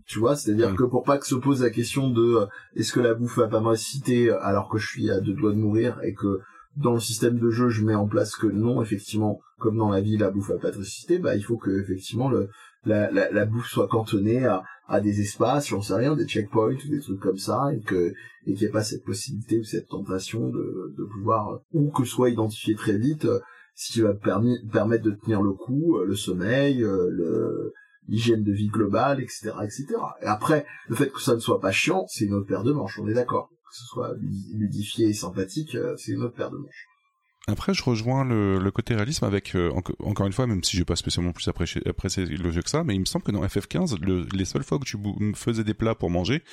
[0.10, 2.45] Tu vois, c'est-à-dire que pour pas que se pose la question de euh,
[2.76, 5.52] est-ce que la bouffe va pas me réciter alors que je suis à deux doigts
[5.52, 6.40] de mourir et que
[6.77, 10.02] dans le système de jeu je mets en place que non, effectivement, comme dans la
[10.02, 12.49] vie la bouffe va pas te réciter, bah il faut que effectivement le
[12.86, 16.73] la, la, la bouffe soit cantonnée à, à des espaces, j'en sais rien, des checkpoints
[16.73, 18.14] ou des trucs comme ça, et que
[18.48, 22.03] et qu'il n'y ait pas cette possibilité ou cette tentation de, de pouvoir ou que
[22.03, 23.40] soit identifié très vite euh,
[23.76, 27.73] ce qui va permettre de tenir le coup, euh, le sommeil, le
[28.10, 29.86] l'hygiène de vie globale, etc., etc.
[30.22, 32.72] Et après, le fait que ça ne soit pas chiant, c'est une autre paire de
[32.72, 33.49] manches, on est d'accord.
[33.49, 34.15] Que ce soit
[34.53, 36.88] ludifié et sympathique, euh, c'est une autre paire de manches.
[37.48, 39.72] Après, je rejoins le, côté réalisme avec, euh,
[40.03, 42.84] encore une fois, même si j'ai pas spécialement plus apprécié, apprécié, le jeu que ça,
[42.84, 44.98] mais il me semble que dans FF15, le, les seules fois que tu
[45.36, 46.44] faisais des plats pour manger,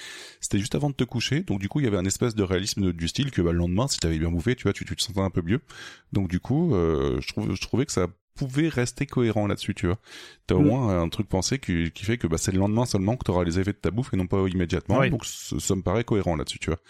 [0.41, 1.43] c'était juste avant de te coucher.
[1.43, 3.59] Donc du coup, il y avait un espèce de réalisme du style que bah, le
[3.59, 5.61] lendemain, si t'avais bien bouffé, tu vois, tu, tu te sentais un peu mieux.
[6.13, 8.07] Donc du coup, euh, je trouvais que ça
[8.37, 9.99] pouvait rester cohérent là-dessus, tu vois.
[10.47, 10.67] T'as au mm.
[10.67, 13.45] moins un truc pensé qui, qui fait que bah, c'est le lendemain seulement que t'auras
[13.45, 15.07] les effets de ta bouffe et non pas immédiatement.
[15.09, 16.81] Donc ça, me paraît cohérent là-dessus, tu vois.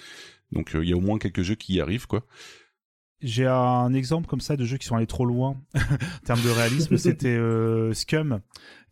[0.52, 2.24] Donc euh, il y a au moins quelques jeux qui y arrivent, quoi.
[3.22, 6.50] J'ai un exemple comme ça de jeux qui sont allés trop loin en termes de
[6.50, 6.96] réalisme.
[6.98, 8.40] C'était euh, Scum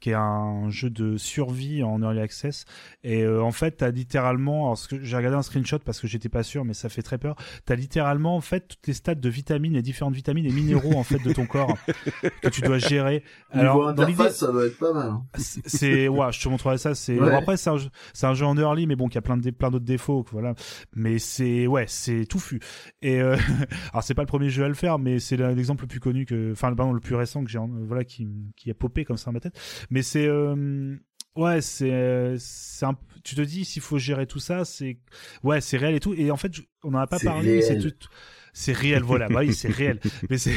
[0.05, 2.66] qui est un jeu de survie en early access.
[3.05, 6.43] Et euh, en fait, t'as littéralement, alors j'ai regardé un screenshot parce que j'étais pas
[6.43, 7.36] sûr, mais ça fait très peur.
[7.64, 11.05] T'as littéralement en fait toutes les stats de vitamines, les différentes vitamines et minéraux en
[11.05, 11.74] fait de ton corps
[12.43, 13.24] que tu dois gérer.
[13.51, 15.09] Alors dans l'idée, ça doit être pas mal.
[15.09, 15.22] Hein.
[15.39, 16.94] C'est, ouais, je te montrerai ça.
[16.94, 19.39] C'est après c'est un, jeu, c'est un jeu en early, mais bon, qui a plein
[19.39, 20.55] de plein d'autres défauts, voilà.
[20.94, 22.60] Mais c'est ouais, c'est touffu.
[23.01, 23.39] Et euh...
[23.94, 26.26] alors c'est pas le premier jeu à le faire, mais c'est l'exemple le plus connu
[26.26, 29.31] que, enfin, pardon, le plus récent que j'ai, voilà, qui qui a popé comme ça
[29.31, 29.59] dans ma tête.
[29.94, 30.96] Mais c'est euh,
[31.36, 34.98] ouais, c'est c'est un tu te dis s'il faut gérer tout ça, c'est
[35.44, 36.50] ouais, c'est réel et tout et en fait,
[36.82, 38.08] on n'en a pas parlé, c'est tout
[38.56, 39.98] c'est réel, voilà, bah oui, c'est réel.
[40.30, 40.54] Mais c'est,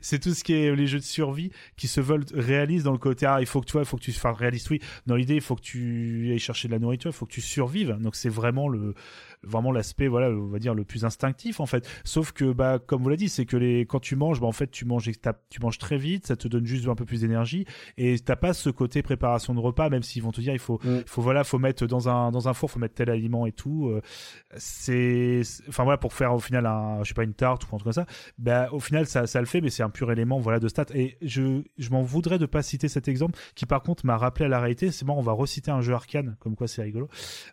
[0.00, 2.98] c'est tout ce qui est les jeux de survie qui se veulent réalistes dans le
[2.98, 4.80] côté, ah, il faut que tu vois, il faut que tu fasses réaliste, oui.
[5.06, 7.40] Dans l'idée, il faut que tu ailles chercher de la nourriture, il faut que tu
[7.40, 7.98] survives.
[8.00, 8.94] Donc c'est vraiment le,
[9.42, 11.88] vraiment l'aspect voilà on va dire le plus instinctif en fait.
[12.04, 14.52] Sauf que bah comme vous l'a dit c'est que les quand tu manges bah en
[14.52, 15.10] fait tu manges
[15.50, 18.52] tu manges très vite ça te donne juste un peu plus d'énergie et t'as pas
[18.52, 21.00] ce côté préparation de repas même s'ils vont te dire il faut mm.
[21.06, 23.88] faut voilà faut mettre dans un dans un four faut mettre tel aliment et tout
[23.88, 24.00] euh,
[24.56, 27.78] c'est enfin voilà pour faire au final un je sais pas une tarte ou un
[27.78, 28.06] truc comme ça
[28.38, 30.86] bah au final ça ça le fait mais c'est un pur élément voilà de stats
[30.94, 34.46] et je je m'en voudrais de pas citer cet exemple qui par contre m'a rappelé
[34.46, 34.90] à la réalité.
[34.90, 37.08] C'est bon on va reciter un jeu arcane comme quoi c'est rigolo.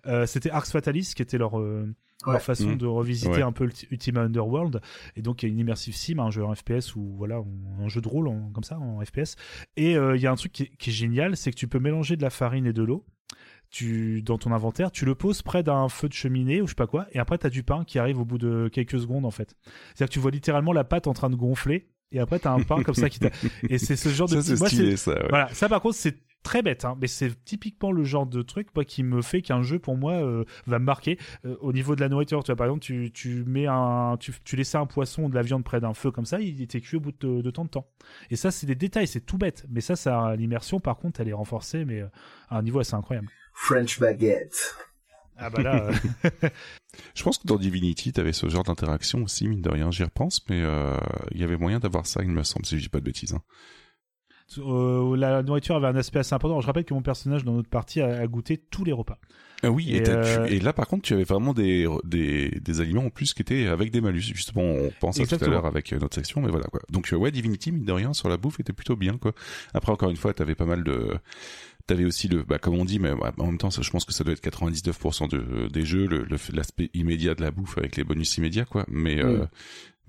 [0.06, 1.77] Euh, c'était Arx Fatalis qui était leur euh,
[2.26, 2.78] leur façon mmh.
[2.78, 4.82] de revisiter un peu Ultima Underworld
[5.16, 7.42] et donc il y a une immersive sim un jeu en FPS ou voilà
[7.80, 9.36] un jeu de rôle comme ça en FPS
[9.76, 12.16] et euh, il y a un truc qui est, génial c'est que tu peux mélanger
[12.18, 13.06] de la farine et de l'eau
[13.70, 16.76] tu dans ton inventaire, tu le poses près d'un feu de cheminée ou je sais
[16.76, 19.26] pas quoi, et après tu as du pain qui arrive au bout de quelques secondes
[19.26, 19.56] en fait.
[19.94, 22.62] C'est-à-dire que tu vois littéralement la pâte en train de gonfler et après t'as un
[22.62, 23.30] pain comme ça qui t'a
[23.70, 25.28] et c'est ce genre de ça, moi, stylé, ça, ouais.
[25.30, 28.70] voilà ça par contre c'est très bête hein, mais c'est typiquement le genre de truc
[28.74, 31.96] moi, qui me fait qu'un jeu pour moi euh, va me marquer euh, au niveau
[31.96, 34.86] de la nourriture tu vois par exemple tu, tu mets un tu, tu laissais un
[34.86, 37.12] poisson ou de la viande près d'un feu comme ça il était cuit au bout
[37.20, 37.88] de, de tant de temps
[38.30, 41.28] et ça c'est des détails c'est tout bête mais ça ça l'immersion par contre elle
[41.28, 42.08] est renforcée mais euh,
[42.50, 44.76] à un niveau assez incroyable French baguette
[45.40, 45.92] ah bah là.
[47.14, 49.92] je pense que dans Divinity, t'avais ce genre d'interaction aussi, mine de rien.
[49.92, 50.64] J'y repense, mais
[51.30, 53.36] il y avait moyen d'avoir ça, il me semble, si je dis pas de bêtises.
[53.36, 53.44] Hein.
[54.58, 56.62] Euh, la nourriture avait un aspect assez important.
[56.62, 59.18] Je rappelle que mon personnage dans notre partie a, goûté tous les repas.
[59.64, 63.06] Ah oui, et, euh, et, là par contre tu avais vraiment des, des, des, aliments
[63.06, 64.22] en plus qui étaient avec des malus.
[64.22, 66.80] Justement, on pense à tout à l'heure avec notre section, mais voilà quoi.
[66.92, 69.34] Donc ouais, Divinity, mine de rien, sur la bouffe était plutôt bien quoi.
[69.74, 71.18] Après encore une fois, t'avais pas mal de
[71.88, 74.12] T'avais aussi le, bah, comme on dit, mais en même temps, ça, je pense que
[74.12, 78.04] ça doit être 99% de, des jeux, le, l'aspect immédiat de la bouffe avec les
[78.04, 78.84] bonus immédiats, quoi.
[78.90, 79.46] Mais, euh,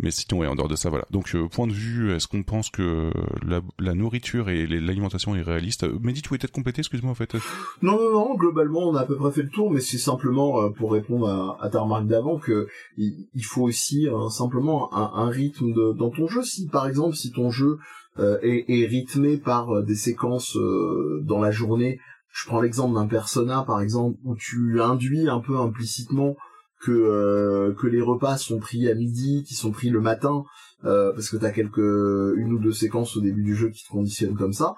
[0.00, 1.06] mais sinon, ouais, en dehors de ça, voilà.
[1.10, 3.10] Donc, euh, point de vue, est-ce qu'on pense que
[3.46, 5.84] la, la nourriture et l'alimentation est réaliste?
[6.00, 7.34] Mehdi, tu voulais peut-être compléter, excuse-moi, en fait.
[7.82, 10.62] Non, non, non, globalement, on a à peu près fait le tour, mais c'est simplement
[10.62, 15.30] euh, pour répondre à, à ta remarque d'avant que il, faut aussi simplement un, un
[15.30, 16.42] rythme de, dans ton jeu.
[16.42, 17.78] Si, par exemple, si ton jeu
[18.20, 22.00] euh, est, rythmé par euh, des séquences euh, dans la journée.
[22.32, 26.36] Je prends l'exemple d'un persona, par exemple, où tu induis un peu implicitement
[26.80, 30.44] que que les repas sont pris à midi, qui sont pris le matin,
[30.82, 34.36] parce que t'as quelques une ou deux séquences au début du jeu qui te conditionnent
[34.36, 34.74] comme ça.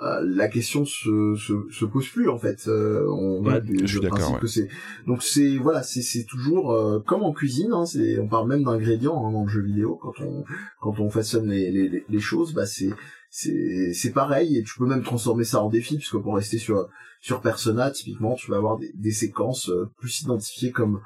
[0.00, 2.68] Euh, la question se, se, se pose plus en fait.
[2.68, 4.68] Euh, on du, principe que c'est
[5.08, 7.72] donc c'est voilà c'est c'est toujours euh, comme en cuisine.
[7.72, 10.44] Hein, c'est on parle même d'ingrédients hein, dans le jeu vidéo quand on
[10.80, 12.54] quand on façonne les les, les choses.
[12.54, 12.90] Bah c'est
[13.28, 16.88] c'est c'est pareil et tu peux même transformer ça en défi puisque pour rester sur
[17.20, 19.68] sur Persona typiquement tu vas avoir des, des séquences
[19.98, 21.00] plus identifiées comme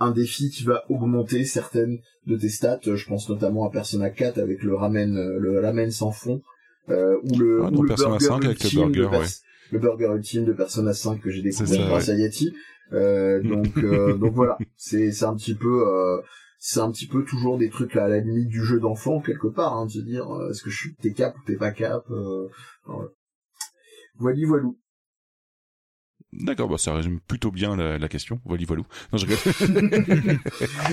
[0.00, 2.80] un défi qui va augmenter certaines de tes stats.
[2.82, 6.42] Je pense notamment à Persona 4 avec le ramen le ramen sans fond
[6.90, 9.26] euh, ou le, ah, ou le burger 5 avec le burger, ouais.
[9.72, 12.54] le burger ultime de Persona 5 que j'ai découvert grâce à Yeti.
[12.92, 16.22] Euh, donc euh, donc voilà, c'est c'est un petit peu euh,
[16.58, 19.48] c'est un petit peu toujours des trucs là, à la limite du jeu d'enfant quelque
[19.48, 21.70] part, hein, de se dire euh, est-ce que je suis t'es cap ou t'es pas
[21.70, 22.04] cap.
[22.10, 22.48] Euh,
[22.86, 23.10] voilà.
[24.16, 24.78] Voili voilou.
[26.34, 28.38] D'accord, bah ça résume plutôt bien la, la question.
[28.44, 28.84] Voili voilou.
[29.12, 30.38] Non, je rigole.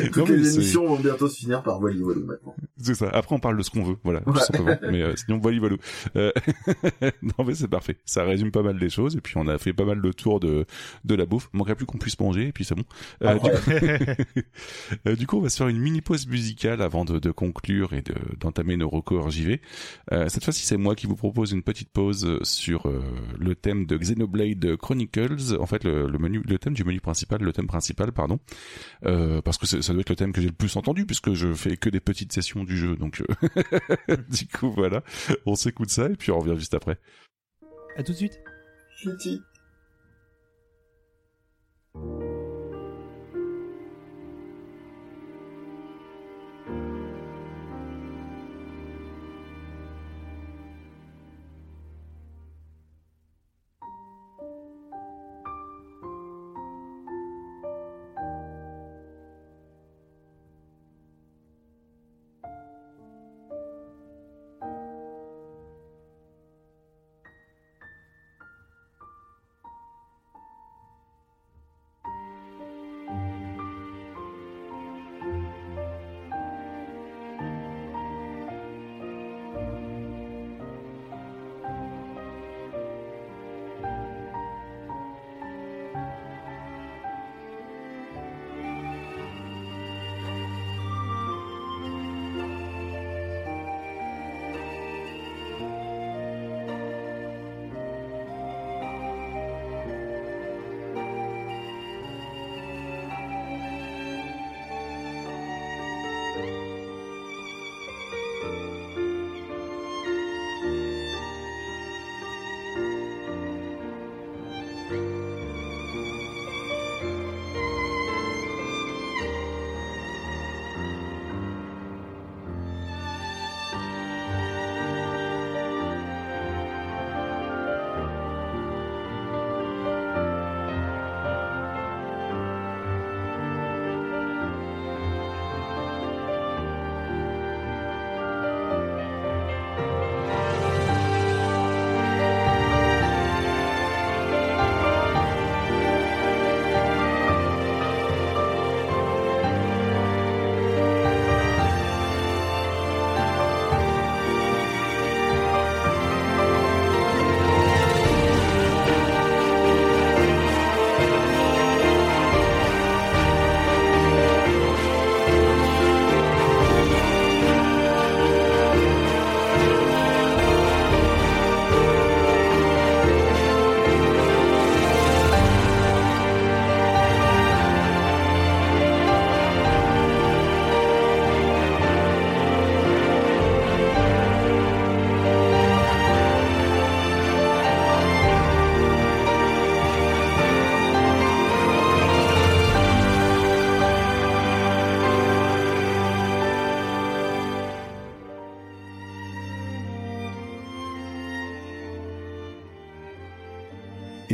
[0.14, 2.56] Toutes les émissions vont bientôt se finir par voili voilou maintenant.
[2.78, 3.10] C'est ça.
[3.10, 4.78] Après, on parle de ce qu'on veut, voilà, tout simplement.
[4.90, 5.78] mais euh, sinon, voili voilou.
[6.16, 6.32] Euh...
[7.22, 7.98] non, mais c'est parfait.
[8.06, 9.18] Ça résume pas mal les choses.
[9.18, 10.66] Et puis, on a fait pas mal de tours de
[11.04, 11.50] de la bouffe.
[11.52, 12.48] Manquerait plus qu'on puisse manger.
[12.48, 12.86] Et puis, c'est bon.
[13.24, 13.40] Euh, du...
[13.40, 13.72] Coup...
[15.06, 15.38] Euh, du, coup...
[15.38, 18.04] on va se faire une mini pause musicale avant de, de conclure et
[18.40, 19.60] d'entamer nos recours JV.
[20.14, 22.90] Euh, cette fois-ci, c'est moi qui vous propose une petite pause sur
[23.38, 27.54] le thème de Xenoblade Chronicle en fait le, menu, le thème du menu principal, le
[27.54, 28.40] thème principal, pardon,
[29.06, 31.54] euh, parce que ça doit être le thème que j'ai le plus entendu puisque je
[31.54, 35.04] fais que des petites sessions du jeu, donc euh, du coup voilà,
[35.46, 36.98] on s'écoute ça et puis on revient juste après.
[37.98, 38.40] À tout de suite.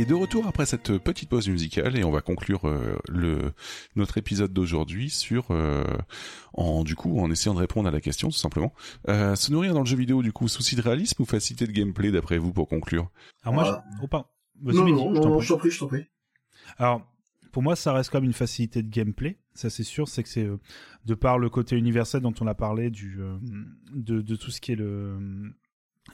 [0.02, 3.52] Et de retour après cette petite pause musicale et on va conclure euh, le
[3.94, 5.84] notre épisode d'aujourd'hui sur euh,
[6.54, 8.72] en du coup en essayant de répondre à la question tout simplement
[9.08, 11.70] euh, se nourrir dans le jeu vidéo du coup souci de réalisme ou facilité de
[11.70, 13.12] gameplay d'après vous pour conclure?
[13.44, 14.02] Alors moi je...
[14.02, 14.26] oh, pardon.
[14.60, 16.06] non, non, non, je t'en prie, je t'en prie.
[16.78, 17.06] Alors
[17.52, 19.38] pour moi, ça reste comme une facilité de gameplay.
[19.52, 20.08] Ça, c'est sûr.
[20.08, 20.48] C'est que c'est
[21.04, 23.20] de par le côté universel dont on a parlé du
[23.92, 25.52] de, de tout ce qui est le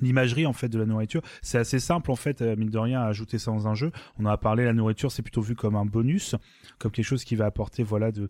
[0.01, 1.23] l'imagerie en fait de la nourriture.
[1.43, 3.93] C'est assez simple en fait euh, mine de rien à ajouter ça dans un jeu.
[4.19, 6.35] On en a parlé la nourriture c'est plutôt vu comme un bonus
[6.79, 8.29] comme quelque chose qui va apporter voilà de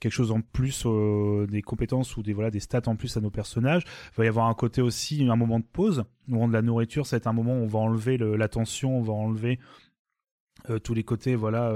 [0.00, 3.20] quelque chose en plus euh, des compétences ou des voilà des stats en plus à
[3.20, 3.82] nos personnages.
[4.12, 7.06] Il va y avoir un côté aussi un moment de pause où de la nourriture
[7.06, 9.58] c'est un moment où on va enlever l'attention on va enlever
[10.70, 11.74] euh, tous les côtés voilà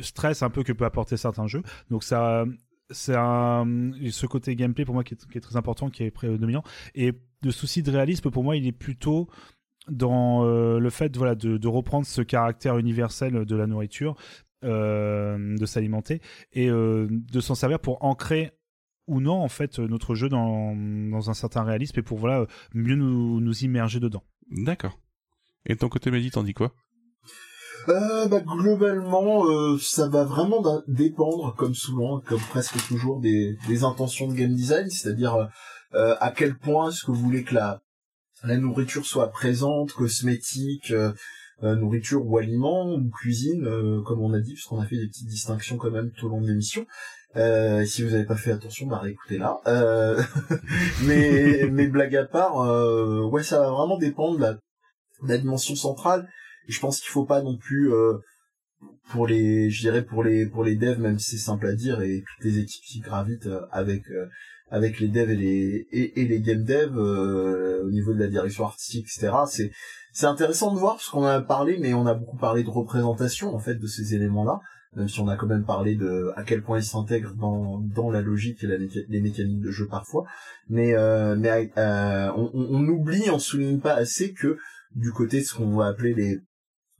[0.00, 1.62] stress un peu que peut apporter certains jeux.
[1.90, 2.44] Donc ça
[2.90, 6.62] c'est un ce côté gameplay pour moi qui est, très important qui est prédominant
[6.94, 7.12] et
[7.44, 9.28] de souci de réalisme, pour moi, il est plutôt
[9.88, 14.16] dans euh, le fait voilà, de, reprendre ce caractère universel de la nourriture,
[14.64, 16.20] euh, de s'alimenter,
[16.52, 18.52] et euh, de s'en servir pour ancrer
[19.06, 23.40] ou non en fait notre jeu dans, un certain réalisme et pour voilà mieux nous,
[23.40, 24.22] nous immerger dedans.
[24.50, 24.98] D'accord.
[25.66, 26.74] Et ton côté, Mehdi, t'en dis quoi?
[27.86, 29.44] Bah, globalement,
[29.78, 34.88] ça va vraiment dépendre, comme souvent, comme presque toujours, des, des intentions de game design,
[34.90, 35.48] c'est-à-dire
[35.94, 37.82] euh, à quel point est-ce que vous voulez que la,
[38.42, 41.12] la nourriture soit présente, cosmétique, euh,
[41.62, 43.64] euh, nourriture ou aliment ou cuisine,
[44.04, 46.40] comme on a dit, puisqu'on a fait des petites distinctions quand même tout au long
[46.40, 46.84] de l'émission.
[47.36, 49.60] Euh, si vous n'avez pas fait attention, bah réécoutez là.
[49.66, 50.20] Euh,
[51.04, 52.56] mais mais blague à part,
[53.30, 54.58] ouais, ça va vraiment dépendre de la, de
[55.28, 56.28] la dimension centrale.
[56.68, 57.92] Je pense qu'il faut pas non plus
[59.10, 62.00] pour les, je dirais pour les pour les devs, même si c'est simple à dire,
[62.00, 64.04] et toutes les équipes qui gravitent avec
[64.70, 68.64] avec les devs et les et, les game devs euh, au niveau de la direction
[68.64, 69.32] artistique, etc.
[69.46, 69.70] C'est
[70.12, 73.54] c'est intéressant de voir parce qu'on a parlé, mais on a beaucoup parlé de représentation
[73.54, 74.60] en fait de ces éléments-là,
[74.96, 78.10] même si on a quand même parlé de à quel point ils s'intègrent dans dans
[78.10, 80.24] la logique et la les mécaniques de jeu parfois.
[80.68, 84.56] Mais euh, mais euh, on, on, oublie, on souligne pas assez que
[84.94, 86.40] du côté de ce qu'on va appeler les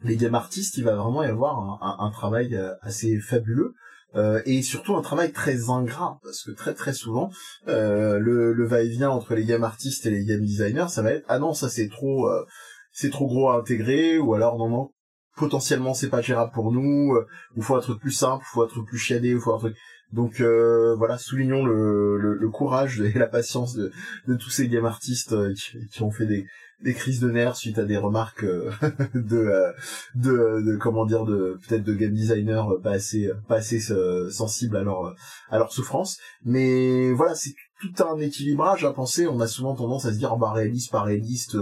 [0.05, 3.75] les game artistes, il va vraiment y avoir un, un travail assez fabuleux
[4.17, 7.33] euh, et surtout un travail très ingrat parce que très très souvent
[7.67, 11.25] euh, le, le va-et-vient entre les game artistes et les game designers ça va être
[11.27, 12.45] ah non ça c'est trop euh,
[12.93, 14.91] c'est trop gros à intégrer ou alors non non
[15.37, 17.19] potentiellement c'est pas gérable pour nous
[17.57, 19.77] ou faut un truc plus simple faut un truc plus chiadé ou faut un truc.
[20.13, 23.91] Donc voilà soulignons le, le, le, courage et la patience de,
[24.29, 26.47] de tous ces game artistes qui, qui ont fait des
[26.83, 28.71] des crises de nerfs suite à des remarques euh,
[29.15, 29.73] de, euh,
[30.15, 34.77] de, de comment dire de peut-être de game designers pas assez pas assez euh, sensibles
[34.77, 35.15] à leur
[35.51, 36.19] à leur souffrance.
[36.45, 39.27] Mais voilà c'est tout un équilibrage à penser.
[39.27, 41.57] On a souvent tendance à se dire oh, bah réaliste pas réaliste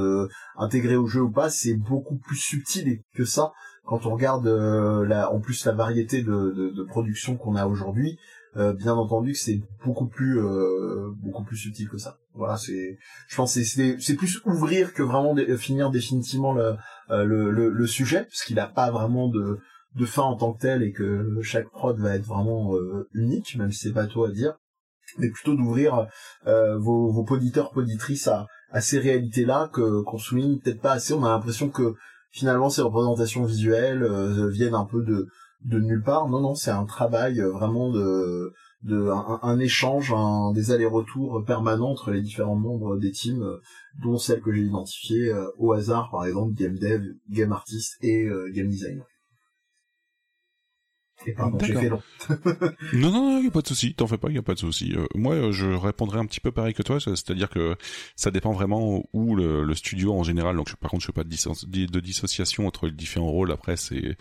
[0.56, 3.52] intégré au jeu ou pas c'est beaucoup plus subtil que ça.
[3.84, 8.18] Quand on regarde la en plus la variété de, de, de production qu'on a aujourd'hui
[8.56, 12.18] euh, bien entendu que c'est beaucoup plus euh, beaucoup plus subtil que ça.
[12.34, 12.98] Voilà, c'est
[13.28, 16.74] je pense c'est c'est plus ouvrir que vraiment finir définitivement le,
[17.10, 19.58] euh, le, le, le sujet parce qu'il n'a pas vraiment de
[19.94, 22.74] de fin en tant que tel et que chaque prod va être vraiment
[23.12, 24.54] unique même si c'est pas toi à dire
[25.18, 26.06] mais plutôt d'ouvrir
[26.46, 31.12] vos vos poditeurs poditrices à à ces réalités là que qu'on souligne peut-être pas assez
[31.12, 31.94] on a l'impression que
[32.30, 34.06] finalement ces représentations visuelles
[34.48, 35.28] viennent un peu de
[35.64, 36.28] de nulle part.
[36.28, 38.52] Non, non, c'est un travail euh, vraiment de,
[38.82, 39.08] de
[39.42, 43.60] un, échange, un, des allers-retours permanents entre les différents membres des teams, euh,
[44.02, 48.28] dont celles que j'ai identifiées euh, au hasard, par exemple game dev, game artist et
[48.52, 49.04] game designer.
[51.26, 52.02] Et pardon, j'ai fait long.
[52.92, 53.94] non, non, non, y a pas de souci.
[53.94, 54.92] T'en fais pas, y a pas de souci.
[54.96, 57.76] Euh, moi, euh, je répondrai un petit peu pareil que toi, c'est-à-dire que
[58.16, 60.56] ça dépend vraiment où le, le, studio en général.
[60.56, 63.52] Donc, par contre, je fais pas de, de dissociation entre les différents rôles.
[63.52, 64.16] Après, c'est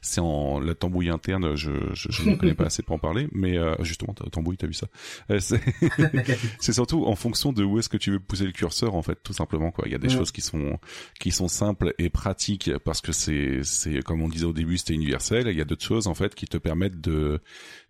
[0.00, 1.56] c'est en la tambouille interne.
[1.56, 4.66] Je je, je ne connais pas assez pour en parler, mais euh, justement, tambouille, t'as
[4.66, 4.86] vu ça?
[5.30, 5.40] Euh,
[6.60, 9.18] C'est surtout en fonction de où est-ce que tu veux pousser le curseur, en fait,
[9.22, 9.70] tout simplement.
[9.70, 10.78] Quoi, il y a des choses qui sont
[11.18, 14.94] qui sont simples et pratiques parce que c'est c'est comme on disait au début, c'était
[14.94, 15.48] universel.
[15.48, 17.40] Il y a d'autres choses en fait qui te permettent de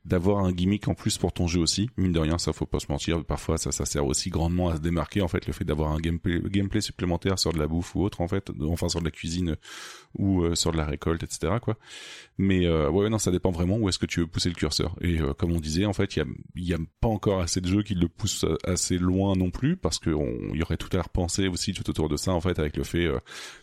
[0.04, 1.88] d'avoir un gimmick en plus pour ton jeu aussi.
[1.96, 3.24] Mine de rien, ça faut pas se mentir.
[3.24, 5.22] Parfois, ça, ça sert aussi grandement à se démarquer.
[5.22, 8.20] En fait, le fait d'avoir un gameplay, gameplay supplémentaire sur de la bouffe ou autre,
[8.20, 9.56] en fait, enfin sur de la cuisine
[10.18, 11.54] ou euh, sur de la récolte, etc.
[11.62, 11.76] Quoi.
[12.36, 14.96] Mais euh, ouais, non, ça dépend vraiment où est-ce que tu veux pousser le curseur.
[15.00, 17.60] Et euh, comme on disait, en fait, il y a, y a pas encore assez
[17.60, 21.02] de jeux qui le poussent assez loin non plus, parce qu'il y aurait tout à
[21.02, 23.08] repenser aussi tout autour de ça, en fait, avec le fait,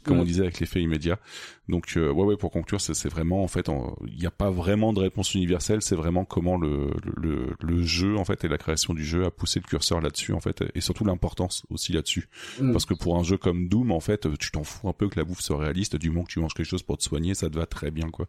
[0.04, 1.20] comme on disait, avec l'effet immédiat.
[1.68, 3.70] Donc ouais, ouais, pour conclure, c'est vraiment, en fait,
[4.08, 5.82] il n'y a pas vraiment de réponse universelle.
[5.82, 9.32] C'est vraiment comment le, le, le jeu en fait et la création du jeu a
[9.32, 12.30] poussé le curseur là-dessus en fait et surtout l'importance aussi là-dessus.
[12.62, 12.72] Mm.
[12.72, 15.20] parce que pour un jeu comme Doom en fait tu t'en fous un peu que
[15.20, 17.50] la bouffe soit réaliste du moment que tu manges quelque chose pour te soigner ça
[17.50, 18.28] te va très bien quoi.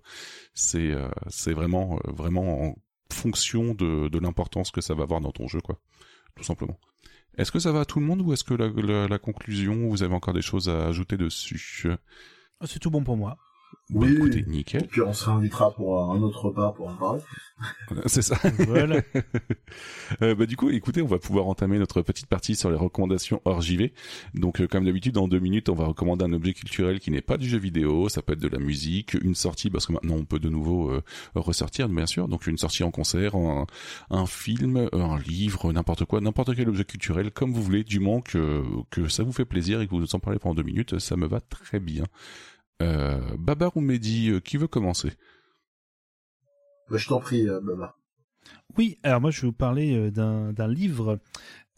[0.54, 2.74] C'est euh, c'est vraiment euh, vraiment en
[3.12, 5.78] fonction de, de l'importance que ça va avoir dans ton jeu quoi
[6.36, 6.78] tout simplement.
[7.36, 10.02] Est-ce que ça va à tout le monde ou est-ce que la, la conclusion vous
[10.02, 11.88] avez encore des choses à ajouter dessus?
[12.64, 13.38] C'est tout bon pour moi
[13.92, 14.84] oui, bah, écoutez, nickel.
[14.84, 17.20] Et puis on se réinvitera pour un autre repas pour en parler.
[18.06, 18.36] C'est ça.
[18.58, 19.02] Voilà.
[20.22, 23.42] euh, bah du coup, écoutez, on va pouvoir entamer notre petite partie sur les recommandations
[23.44, 23.92] hors JV.
[24.34, 27.20] Donc, euh, comme d'habitude, dans deux minutes, on va recommander un objet culturel qui n'est
[27.20, 28.08] pas du jeu vidéo.
[28.08, 30.90] Ça peut être de la musique, une sortie, parce que maintenant on peut de nouveau
[30.90, 31.02] euh,
[31.34, 32.28] ressortir, bien sûr.
[32.28, 33.66] Donc, une sortie en concert, un,
[34.10, 38.20] un film, un livre, n'importe quoi, n'importe quel objet culturel, comme vous voulez, du moment
[38.20, 40.98] que, que ça vous fait plaisir et que vous nous en parlez pendant deux minutes,
[40.98, 42.04] ça me va très bien.
[42.80, 45.12] Euh, Babar ou Mehdi, euh, qui veut commencer?
[46.90, 47.98] Bah, Je t'en prie, euh, Babar.
[48.78, 51.18] Oui, alors moi je vais vous parler d'un livre.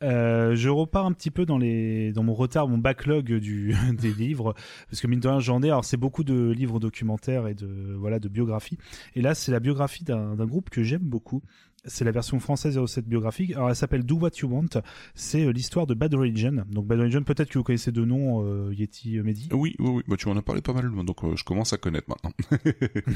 [0.01, 4.55] je repars un petit peu dans les dans mon retard, mon backlog du des livres
[4.89, 5.69] parce que mine de rien j'en ai.
[5.69, 8.79] Alors c'est beaucoup de livres documentaires et de voilà de biographies.
[9.17, 11.43] Et là c'est la biographie d'un groupe que j'aime beaucoup
[11.85, 13.53] c'est la version française 07 biographique.
[13.53, 14.81] Alors elle s'appelle Do What You Want.
[15.15, 16.65] C'est euh, l'histoire de Bad Religion.
[16.69, 19.49] Donc Bad Religion, peut-être que vous connaissez de nom euh, Yeti euh, Mehdi.
[19.53, 20.03] Oui, oui, oui.
[20.07, 22.33] Bah, tu m'en as parlé pas mal, donc je commence à connaître maintenant.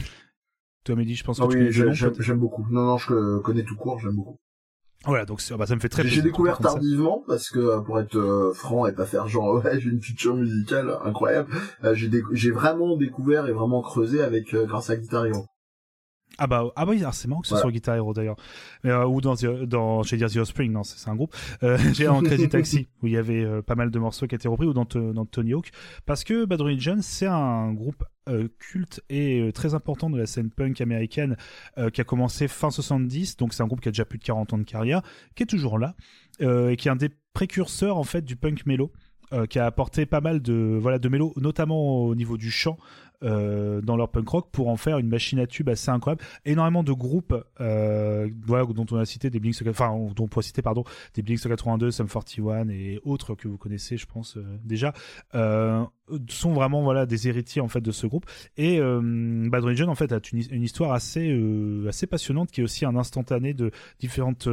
[0.84, 2.66] Toi Mehdi, je pense ah que oui, tu j'aime beaucoup.
[2.70, 4.38] Non, non, je connais tout court, j'aime beaucoup.
[5.04, 6.22] Voilà, donc bah, ça me fait très plaisir.
[6.22, 10.00] J'ai découvert tardivement parce que pour être franc et pas faire genre ouais j'ai une
[10.00, 11.52] culture musicale incroyable,
[12.32, 15.46] j'ai vraiment découvert et vraiment creusé avec grâce à Guitar Hero.
[16.38, 18.36] Ah bah, ah bah c'est marrant que ce soit Guitar Hero d'ailleurs.
[18.84, 21.34] Euh, ou dans, dans dire The Offspring, non, c'est un groupe.
[21.62, 24.34] Euh, j'ai en Crazy Taxi, où il y avait euh, pas mal de morceaux qui
[24.34, 25.70] étaient repris, ou dans, dans Tony Hawk.
[26.04, 28.04] Parce que Bad Religion, c'est un groupe
[28.58, 31.36] culte et très important de la scène punk américaine
[31.92, 34.52] qui a commencé fin 70, donc c'est un groupe qui a déjà plus de 40
[34.52, 35.00] ans de carrière,
[35.36, 35.94] qui est toujours là,
[36.40, 38.90] et qui est un des précurseurs en fait du punk mélo.
[39.48, 42.78] qui a apporté pas mal de voilà de mélo notamment au niveau du chant
[43.22, 46.22] euh, dans leur punk rock pour en faire une machine à tube assez incroyable.
[46.44, 50.62] Énormément de groupes, euh, dont on a cité des Blink, enfin, dont on pourrait citer,
[50.62, 54.92] pardon, des Blink 182, Sum 41 et autres que vous connaissez, je pense, euh, déjà,
[56.28, 58.26] sont vraiment, voilà, des héritiers, en fait, de ce groupe.
[58.56, 61.36] Et euh, Bad Religion, en fait, a une, histoire assez,
[61.88, 64.48] assez passionnante qui est aussi un instantané de différentes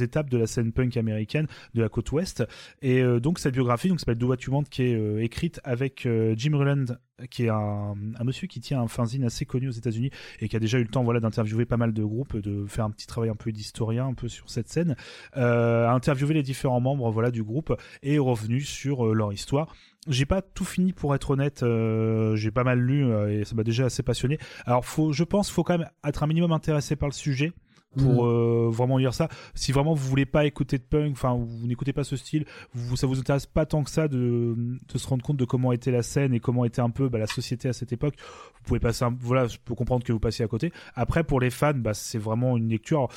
[0.00, 2.44] étapes de la scène punk américaine de la côte ouest.
[2.80, 6.56] Et donc, cette biographie, donc, s'appelle Do What You Want, qui est écrite avec Jim
[6.56, 6.86] Ruland
[7.30, 10.60] qui est un, monsieur qui tient un fanzine assez connu aux États-Unis et qui a
[10.60, 13.30] déjà eu le temps voilà d'interviewer pas mal de groupes, de faire un petit travail
[13.30, 14.96] un peu d'historien un peu sur cette scène,
[15.36, 19.32] euh, a interviewé les différents membres voilà du groupe et est revenu sur euh, leur
[19.32, 19.74] histoire.
[20.08, 23.54] J'ai pas tout fini pour être honnête, euh, j'ai pas mal lu euh, et ça
[23.54, 24.38] m'a déjà assez passionné.
[24.66, 27.52] Alors faut, je pense, faut quand même être un minimum intéressé par le sujet
[27.96, 28.28] pour mm.
[28.28, 29.28] euh, vraiment lire ça.
[29.54, 32.96] Si vraiment vous voulez pas écouter de punk, enfin vous n'écoutez pas ce style, vous,
[32.96, 34.56] ça vous intéresse pas tant que ça de,
[34.92, 37.18] de, se rendre compte de comment était la scène et comment était un peu bah,
[37.18, 38.14] la société à cette époque,
[38.54, 39.04] vous pouvez passer.
[39.04, 40.72] Un, voilà, je peux comprendre que vous passiez à côté.
[40.94, 43.08] Après pour les fans, bah, c'est vraiment une lecture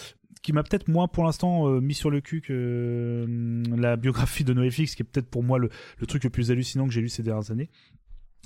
[0.45, 4.43] qui m'a peut-être moins pour l'instant euh, mis sur le cul que euh, la biographie
[4.43, 5.72] de NoFX, qui est peut-être pour moi le,
[6.07, 7.67] truc le plus hallucinant que j'ai lu ces dernières années.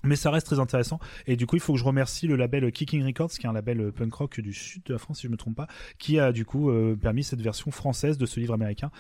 [0.06, 0.98] Mais ça reste très intéressant.
[1.28, 3.53] Et du coup, il faut que je remercie le label Kicking Records, qui est un
[3.53, 6.19] label euh, punk rock du sud de la France, si je me trompe pas, qui
[6.19, 6.72] a du coup
[7.02, 8.92] permis cette version française de ce livre américain,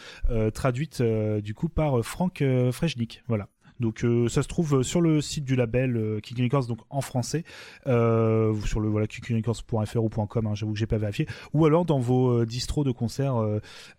[0.53, 3.23] traduite du coup par Frank Freshnik.
[3.29, 3.47] Voilà.
[3.79, 6.79] Donc euh, ça se trouve euh, sur le site du label euh, Kicking Records, donc
[6.89, 7.43] en français,
[7.87, 11.85] euh, sur le voilà kickingrecords.fr ou .com, hein, j'avoue que j'ai pas vérifié, ou alors
[11.85, 13.35] dans vos distros de concert,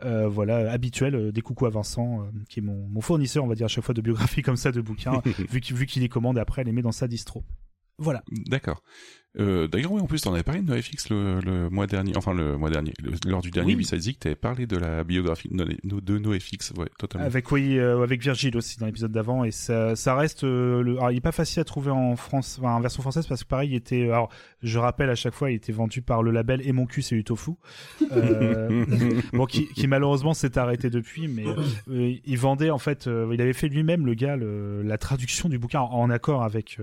[0.00, 3.68] voilà habituels, des coucou à Vincent, qui est mon, mon, fournisseur, on va dire à
[3.68, 6.72] chaque fois de biographie comme ça de bouquins, vu qu'il les commande et après les
[6.72, 7.44] met dans sa distro.
[7.98, 8.22] Voilà.
[8.46, 8.82] D'accord.
[9.38, 12.34] Euh, D'ailleurs, oui, en plus, t'en avais parlé de NoFX le, le mois dernier, enfin
[12.34, 12.92] le mois dernier,
[13.24, 13.86] lors du dernier oui.
[13.86, 17.26] tu t'avais parlé de la biographie de, de NoFX, ouais, totalement.
[17.26, 20.96] Avec oui, euh, avec Virgile aussi dans l'épisode d'avant, et ça, ça reste, euh, le,
[20.96, 23.48] alors, il est pas facile à trouver en France, enfin, en version française parce que
[23.48, 24.30] pareil, il était, alors,
[24.64, 27.14] je rappelle à chaque fois, il était vendu par le label Et mon cul c'est
[27.14, 27.52] du tofu,
[28.10, 28.84] euh,
[29.32, 31.44] bon, qui, qui malheureusement s'est arrêté depuis, mais
[31.88, 35.58] euh, il vendait en fait, il avait fait lui-même le gars le, la traduction du
[35.58, 36.78] bouquin en, en accord avec,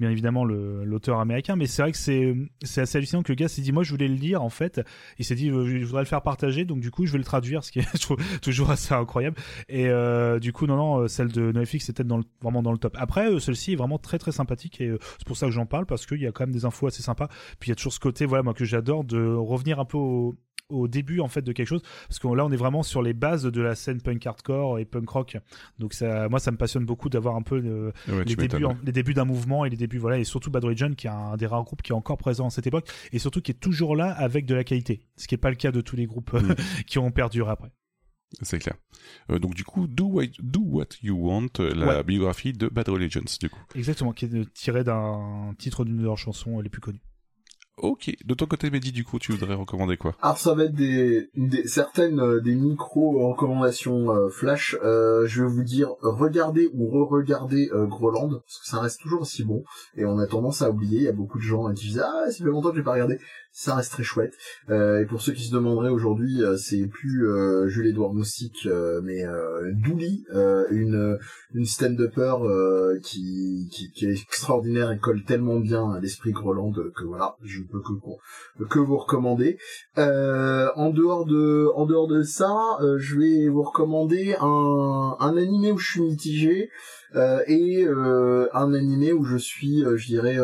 [0.00, 3.36] bien évidemment l'auteur américain, mais c'est c'est vrai que c'est c'est assez hallucinant que le
[3.36, 4.80] gars s'est dit moi je voulais le lire en fait.
[5.18, 7.24] Il s'est dit euh, je voudrais le faire partager donc du coup je vais le
[7.24, 9.36] traduire ce qui est je trouve toujours assez incroyable.
[9.68, 12.78] Et euh, du coup non non euh, celle de NoFX c'était dans vraiment dans le
[12.78, 12.96] top.
[12.98, 16.06] Après celle-ci est vraiment très très sympathique et c'est pour ça que j'en parle parce
[16.06, 17.28] qu'il y a quand même des infos assez sympas.
[17.58, 19.98] Puis il y a toujours ce côté voilà moi que j'adore de revenir un peu
[19.98, 20.36] au,
[20.72, 23.12] au début en fait de quelque chose parce que là on est vraiment sur les
[23.12, 25.36] bases de la scène punk hardcore et punk rock.
[25.78, 28.48] Donc ça moi ça me passionne beaucoup d'avoir un peu les, débuts,
[28.84, 31.36] les débuts d'un mouvement et les débuts voilà et surtout Bad Religion qui est un
[31.36, 33.96] des rares groupe qui est encore présent à cette époque et surtout qui est toujours
[33.96, 36.34] là avec de la qualité, ce qui n'est pas le cas de tous les groupes
[36.34, 36.54] mm.
[36.86, 37.72] qui ont perduré après.
[38.40, 38.74] C'est clair.
[39.30, 42.88] Euh, donc du coup, do what, do what you want, euh, la biographie de Bad
[42.88, 43.60] Religions, du coup.
[43.74, 47.02] Exactement, qui est tirée d'un titre d'une de leurs chansons les plus connues.
[47.82, 48.14] Ok.
[48.24, 50.14] De ton côté, Mehdi, du coup, tu voudrais recommander quoi?
[50.22, 54.76] Alors, ça va être des, des certaines euh, des micro recommandations euh, flash.
[54.84, 59.42] Euh, je vais vous dire, regardez ou re-regardez Groland parce que ça reste toujours aussi
[59.42, 59.64] bon.
[59.96, 60.98] Et on a tendance à oublier.
[60.98, 62.92] Il y a beaucoup de gens qui disent ah, c'est fait longtemps que j'ai pas
[62.92, 63.18] regardé
[63.52, 64.34] ça reste très chouette.
[64.70, 68.68] Euh, et pour ceux qui se demanderaient aujourd'hui, euh, c'est plus euh, Jules-Édouard Moustique,
[69.02, 69.24] mais
[69.72, 70.24] Douli,
[70.70, 71.18] une
[71.54, 72.36] une stand-upper
[73.02, 77.62] qui, qui, qui est extraordinaire et colle tellement bien à l'esprit Groland que voilà, je
[77.80, 79.58] que que vous recommander.
[79.96, 85.78] en dehors de en dehors de ça, je vais vous recommander un un animé où
[85.78, 86.70] je suis mitigé.
[87.14, 90.38] Euh, et euh, un animé où je suis, je dirais,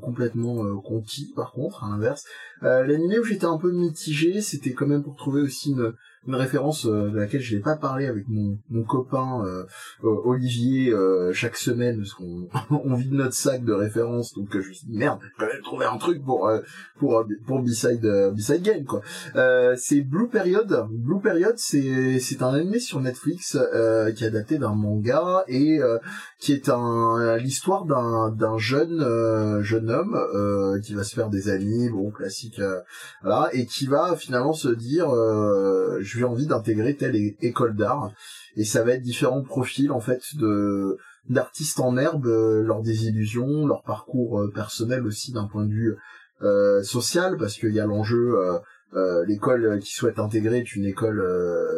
[0.00, 2.24] complètement conquis par contre, à l'inverse.
[2.62, 5.94] L'animé où j'étais un peu mitigé, c'était quand même pour trouver aussi une,
[6.26, 9.64] une référence euh, de laquelle je n'ai pas parlé avec mon, mon copain euh,
[10.04, 10.92] euh, Olivier
[11.32, 12.48] chaque semaine parce qu'on
[12.84, 15.86] on vide notre sac de références donc je me suis dit merde quand même trouvé
[15.86, 16.50] un truc pour
[16.98, 19.02] pour pour B-side B-side game quoi.
[19.76, 20.86] C'est Blue Period.
[20.90, 23.58] Blue Period c'est c'est un animé sur Netflix
[24.16, 25.80] qui est adapté d'un manga et
[26.38, 31.88] qui est un l'histoire d'un d'un jeune jeune homme qui va se faire des amis
[31.90, 32.60] bon classique
[33.22, 35.08] voilà et qui va finalement se dire
[36.18, 38.12] j'ai envie d'intégrer telle école d'art.
[38.56, 43.66] Et ça va être différents profils en fait de d'artistes en herbe, euh, leurs désillusions,
[43.66, 45.96] leur parcours euh, personnel aussi d'un point de vue
[46.42, 48.36] euh, social parce qu'il y a l'enjeu
[49.26, 51.22] l'école qui souhaite intégrer est une école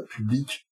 [0.08, 0.66] publique.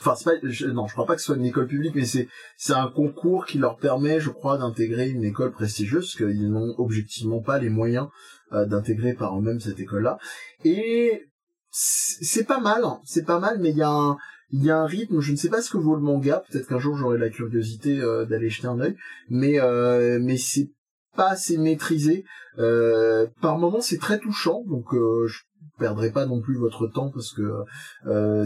[0.00, 2.06] Enfin c'est pas je, non je crois pas que ce soit une école publique mais
[2.06, 2.26] c'est
[2.56, 6.74] c'est un concours qui leur permet je crois d'intégrer une école prestigieuse parce qu'ils n'ont
[6.78, 8.08] objectivement pas les moyens
[8.50, 10.18] d'intégrer par eux-mêmes cette école là
[10.64, 11.28] et
[11.76, 13.00] c'est pas mal, hein.
[13.04, 14.16] c'est pas mal, mais il y a un,
[14.52, 15.18] il y a un rythme.
[15.18, 16.44] Je ne sais pas ce que vaut le manga.
[16.48, 18.96] Peut-être qu'un jour j'aurai la curiosité euh, d'aller jeter un œil,
[19.28, 20.70] mais euh, mais c'est
[21.16, 22.24] pas assez maîtrisé.
[22.58, 25.40] Euh, par moments, c'est très touchant, donc je
[25.78, 27.64] perdrai pas non plus votre temps parce que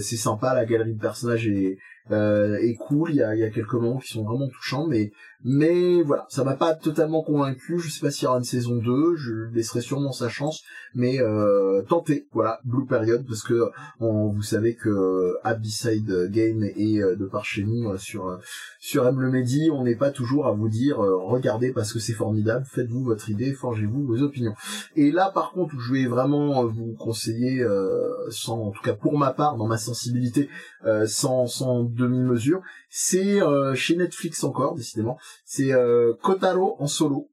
[0.01, 0.55] c'est sympa.
[0.55, 1.77] La galerie de personnages est
[2.11, 3.11] est cool.
[3.11, 5.13] Il y a y a quelques moments qui sont vraiment touchants, mais
[5.45, 7.79] mais voilà, ça m'a pas totalement convaincu.
[7.79, 9.17] Je sais pas s'il y aura une saison 2.
[9.17, 10.63] Je laisserai sûrement sa chance
[10.95, 17.17] mais euh, tentez, voilà, Blue Period, parce que vous savez que Abysside Game et euh,
[17.17, 18.39] de par chez nous euh, sur
[18.81, 22.13] sur M le Medi, on n'est pas toujours à vous dire regardez parce que c'est
[22.13, 24.55] formidable, faites-vous votre idée, forgez-vous vos opinions.
[24.97, 27.65] Et là, par contre, je vais vraiment vous conseiller,
[28.31, 30.49] sans, en tout cas pour ma part, dans ma sensibilité,
[31.07, 33.41] sans sans demi-mesure, c'est
[33.75, 35.73] chez Netflix encore, décidément, c'est
[36.23, 37.29] Kotaro en solo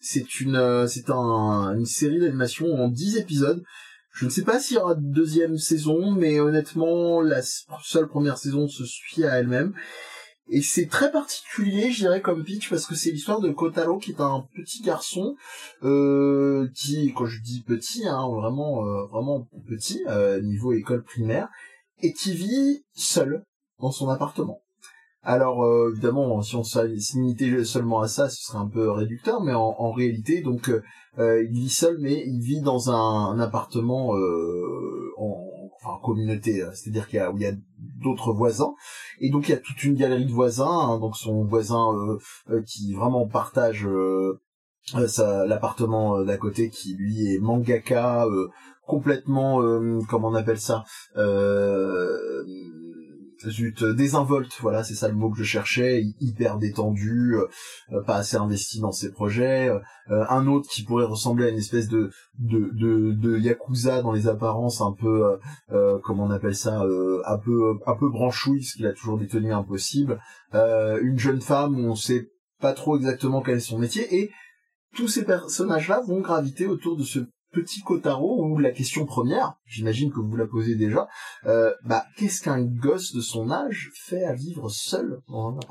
[0.00, 3.62] c'est une, euh, c'est un, une série d'animation en 10 épisodes.
[4.12, 8.38] Je ne sais pas s'il y aura de deuxième saison, mais honnêtement, la seule première
[8.38, 9.74] saison se suit à elle-même.
[10.50, 14.12] Et c'est très particulier, je dirais, comme pitch, parce que c'est l'histoire de Kotaro, qui
[14.12, 15.36] est un petit garçon,
[15.82, 20.02] euh, qui, quand je dis petit, hein, vraiment, euh, vraiment petit,
[20.42, 21.48] niveau école primaire,
[22.00, 23.44] et qui vit seul
[23.78, 24.62] dans son appartement.
[25.28, 29.42] Alors euh, évidemment, si on s'est limité seulement à ça, ce serait un peu réducteur,
[29.42, 30.82] mais en, réalité, donc euh,
[31.18, 34.12] euh, il vit seul, mais il vit dans un, appartement
[35.18, 35.44] en
[35.82, 37.52] enfin communauté, c'est-à-dire qu'il y a, il y a
[38.02, 38.72] d'autres voisins,
[39.20, 41.92] et donc il y a toute une galerie de voisins, hein, donc son voisin
[42.66, 43.86] qui vraiment partage
[44.94, 48.24] l'appartement d'à côté, qui lui est mangaka,
[48.86, 49.60] complètement,
[50.08, 50.84] comment on appelle ça
[53.46, 57.46] zut, euh, désinvolte, voilà, c'est ça le mot que je cherchais, hyper détendu, euh,
[57.92, 59.70] euh, pas assez investi dans ses projets,
[60.10, 64.26] un autre qui pourrait ressembler à une espèce de de de, de yakuza dans les
[64.26, 65.38] apparences, un peu,
[66.02, 69.52] comment on appelle ça, un peu un peu branchouille, parce qu'il a toujours des tenues
[69.52, 70.18] impossibles,
[70.54, 74.30] une jeune femme où on sait pas trop exactement quel est son métier, et
[74.96, 77.20] tous ces personnages-là vont graviter autour de ce
[77.60, 81.08] petit Kotaro où la question première, j'imagine que vous la posez déjà,
[81.46, 85.20] euh, bah qu'est-ce qu'un gosse de son âge fait à vivre seul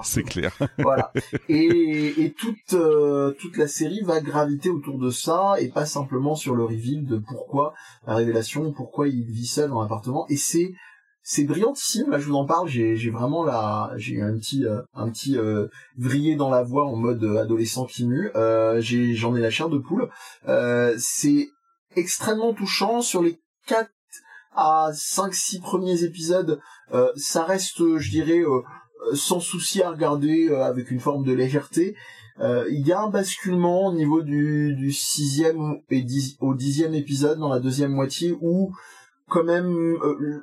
[0.03, 0.57] C'est clair.
[0.79, 1.11] voilà.
[1.49, 6.35] Et, et toute euh, toute la série va graviter autour de ça et pas simplement
[6.35, 7.73] sur le reveal de pourquoi
[8.05, 10.25] la révélation, pourquoi il vit seul dans l'appartement.
[10.29, 10.71] Et c'est
[11.29, 14.65] c'est brillantissime là je vous en parle j'ai j'ai vraiment la j'ai eu un petit
[14.65, 15.67] euh, un petit euh,
[15.97, 19.67] vrillé dans la voix en mode adolescent qui mue euh, j'ai j'en ai la chair
[19.67, 20.09] de poule
[20.47, 21.49] euh, c'est
[21.97, 23.89] extrêmement touchant sur les 4
[24.55, 26.59] à 5 6 premiers épisodes.
[26.93, 28.61] Euh, ça reste je dirais euh,
[29.13, 31.95] sans souci à regarder euh, avec une forme de légèreté.
[32.69, 36.05] Il y a un basculement au niveau du, du sixième et
[36.39, 38.75] au dixième épisode dans la deuxième moitié où
[39.27, 39.97] quand même,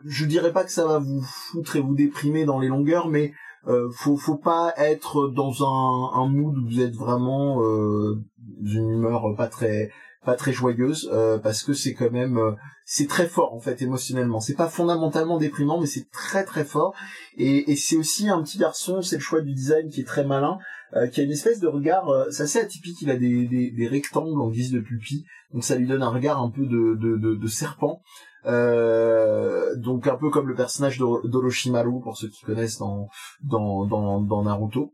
[0.04, 3.32] je dirais pas que ça va vous foutre et vous déprimer dans les longueurs, mais
[3.66, 8.90] euh, faut faut pas être dans un, un mood où vous êtes vraiment euh, d'une
[8.90, 9.90] humeur pas très
[10.24, 12.52] pas très joyeuse euh, parce que c'est quand même euh,
[12.84, 16.94] c'est très fort en fait émotionnellement c'est pas fondamentalement déprimant mais c'est très très fort
[17.36, 20.24] et, et c'est aussi un petit garçon c'est le choix du design qui est très
[20.24, 20.58] malin
[20.94, 23.88] euh, qui a une espèce de regard c'est assez atypique il a des, des, des,
[23.88, 27.16] rectangles en guise de pupille donc ça lui donne un regard un peu de, de,
[27.16, 28.00] de, de serpent
[28.46, 33.08] euh, donc un peu comme le personnage d'Oroshimaru pour ceux qui connaissent dans
[33.42, 34.92] dans dans, dans Naruto.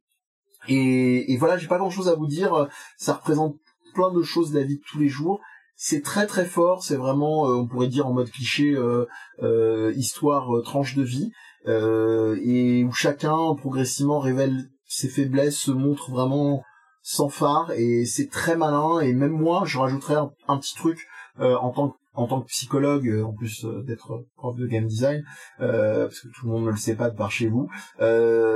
[0.69, 2.69] Et, et voilà, j'ai pas grand chose à vous dire.
[2.97, 3.57] Ça représente
[3.93, 5.41] plein de choses de la vie de tous les jours.
[5.77, 6.83] C'est très très fort.
[6.83, 9.07] C'est vraiment, euh, on pourrait dire en mode cliché, euh,
[9.43, 11.31] euh histoire tranche de vie,
[11.67, 16.63] et où chacun progressivement révèle ses faiblesses, se montre vraiment
[17.03, 17.73] sans phare.
[17.77, 19.01] Et c'est très malin.
[19.01, 20.17] Et même moi, je rajouterais
[20.49, 21.07] un, petit truc
[21.39, 24.87] en tant que en tant que psychologue, euh, en plus euh, d'être prof de game
[24.87, 25.23] design,
[25.61, 27.69] euh, parce que tout le monde ne le sait pas de par chez vous,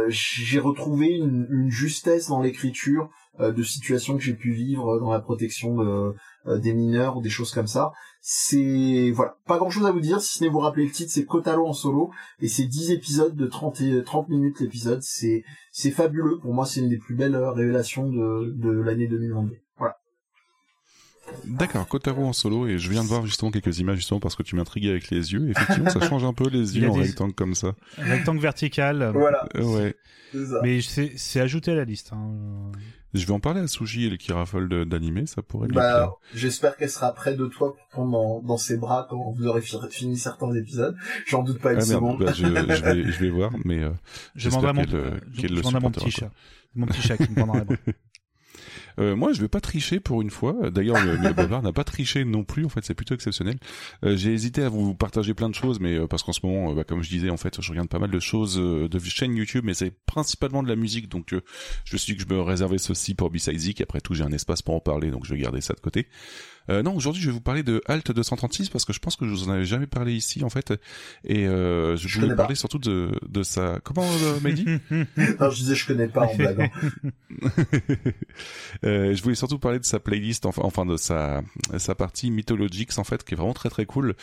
[0.09, 5.21] j'ai retrouvé une, une, justesse dans l'écriture de situations que j'ai pu vivre dans la
[5.21, 7.93] protection de, des mineurs ou des choses comme ça.
[8.21, 11.11] C'est voilà, pas grand chose à vous dire, si ce n'est vous rappeler le titre,
[11.13, 15.45] c'est Kotaro en solo, et c'est 10 épisodes de 30, et, 30 minutes l'épisode, c'est
[15.73, 19.64] c'est fabuleux, pour moi c'est une des plus belles révélations de, de l'année 2022.
[21.45, 24.43] D'accord, Kotaro en solo et je viens de voir justement quelques images justement parce que
[24.43, 25.51] tu m'intrigues avec les yeux.
[25.51, 27.75] Effectivement, ça change un peu les yeux en rectangle comme ça.
[27.99, 29.11] Rectangle vertical.
[29.15, 29.47] Voilà.
[29.57, 29.97] Euh, ouais.
[30.63, 32.13] Mais c'est ajouté à la liste.
[32.13, 32.73] Hein.
[33.15, 36.77] Je vais en parler à Suji et qui raffole d'animé, ça pourrait lui bah, J'espère
[36.77, 40.53] qu'elle sera près de toi pour prendre dans, ses bras quand vous aurez fini certains
[40.55, 40.97] épisodes.
[41.27, 42.25] J'en doute pas une ah, seconde.
[42.25, 43.91] Bah, je, je, vais, je vais voir, mais euh,
[44.35, 44.87] j'espère qu'elle
[45.37, 46.31] qu le mon petit chat.
[46.75, 47.77] Mon petit chat qui me prendra les bras.
[48.99, 50.71] Euh, moi, je vais pas tricher pour une fois.
[50.71, 52.65] D'ailleurs, le n'a pas triché non plus.
[52.65, 53.57] En fait, c'est plutôt exceptionnel.
[54.05, 56.73] Euh, j'ai hésité à vous partager plein de choses, mais euh, parce qu'en ce moment,
[56.73, 59.65] bah, comme je disais, en fait, je regarde pas mal de choses de chaîne YouTube,
[59.65, 61.09] mais c'est principalement de la musique.
[61.09, 61.35] Donc,
[61.85, 64.75] je suis que je me réservais ceci pour B-Side Après tout, j'ai un espace pour
[64.75, 66.09] en parler, donc je vais garder ça de côté.
[66.71, 69.27] Euh, non, aujourd'hui, je vais vous parler de Alt 236 parce que je pense que
[69.27, 70.73] je vous en avais jamais parlé ici en fait,
[71.25, 73.81] et euh, je, voulais parler surtout de de sa.
[73.83, 74.65] Comment, euh, Mehdi?
[75.41, 76.69] Non, je disais je connais pas en blaguant.
[78.85, 81.43] euh, je voulais surtout parler de sa playlist, enfin, enfin de sa
[81.77, 84.15] sa partie Mythologics en fait, qui est vraiment très très cool.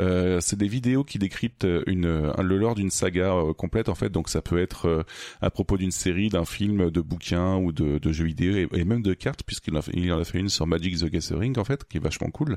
[0.00, 4.10] Euh, c'est des vidéos qui décryptent une le lore d'une saga euh, complète en fait,
[4.10, 5.04] donc ça peut être
[5.40, 8.84] à propos d'une série, d'un film, de bouquins ou de, de jeux vidéo et, et
[8.84, 11.81] même de cartes puisqu'il il en a fait une sur Magic the Gathering en fait
[11.88, 12.56] qui est vachement cool.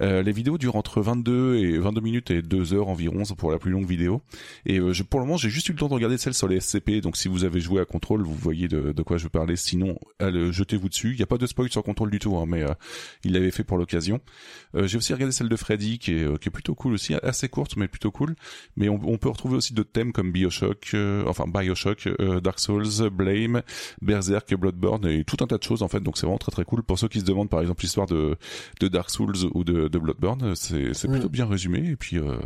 [0.00, 3.58] Euh, les vidéos durent entre 22 et 22 minutes et 2 heures environ pour la
[3.58, 4.22] plus longue vidéo.
[4.66, 6.48] Et euh, je, pour le moment, j'ai juste eu le temps de regarder celle sur
[6.48, 7.00] les SCP.
[7.00, 9.56] Donc si vous avez joué à Control, vous voyez de, de quoi je veux parler.
[9.56, 11.10] Sinon, jetez-vous dessus.
[11.10, 12.72] Il n'y a pas de spoil sur Control du tout, hein, mais euh,
[13.24, 14.20] il l'avait fait pour l'occasion.
[14.74, 17.48] Euh, j'ai aussi regardé celle de Freddy qui est, qui est plutôt cool aussi, assez
[17.48, 18.34] courte mais plutôt cool.
[18.76, 20.94] Mais on, on peut retrouver aussi d'autres thèmes comme Bioshock,
[21.26, 22.08] enfin Bioshock,
[22.42, 23.62] Dark Souls, Blame,
[24.02, 26.00] Berserk, Bloodborne et tout un tas de choses en fait.
[26.00, 28.36] Donc c'est vraiment très très cool pour ceux qui se demandent par exemple l'histoire de
[28.80, 31.90] de Dark Souls ou de, de Bloodborne, c'est c'est plutôt bien résumé.
[31.90, 32.38] Et puis euh,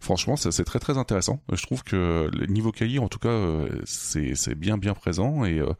[0.00, 1.42] franchement c'est très très intéressant.
[1.52, 5.44] Je trouve que le niveau cahier en tout cas euh, c'est c'est bien bien présent.
[5.44, 5.72] Et euh,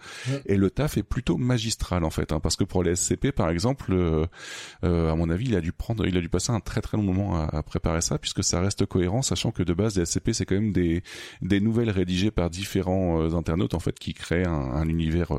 [0.46, 3.50] et le taf est plutôt magistral en fait hein, parce que pour les SCP par
[3.50, 3.94] exemple
[4.82, 7.02] à mon avis il a dû prendre il a dû passer un très très long
[7.02, 10.44] moment à, préparer ça puisque ça reste cohérent sachant que de base les SCP c'est
[10.44, 11.02] quand même des
[11.42, 15.32] des nouvelles rédigées par différents internautes en fait qui créent un, un univers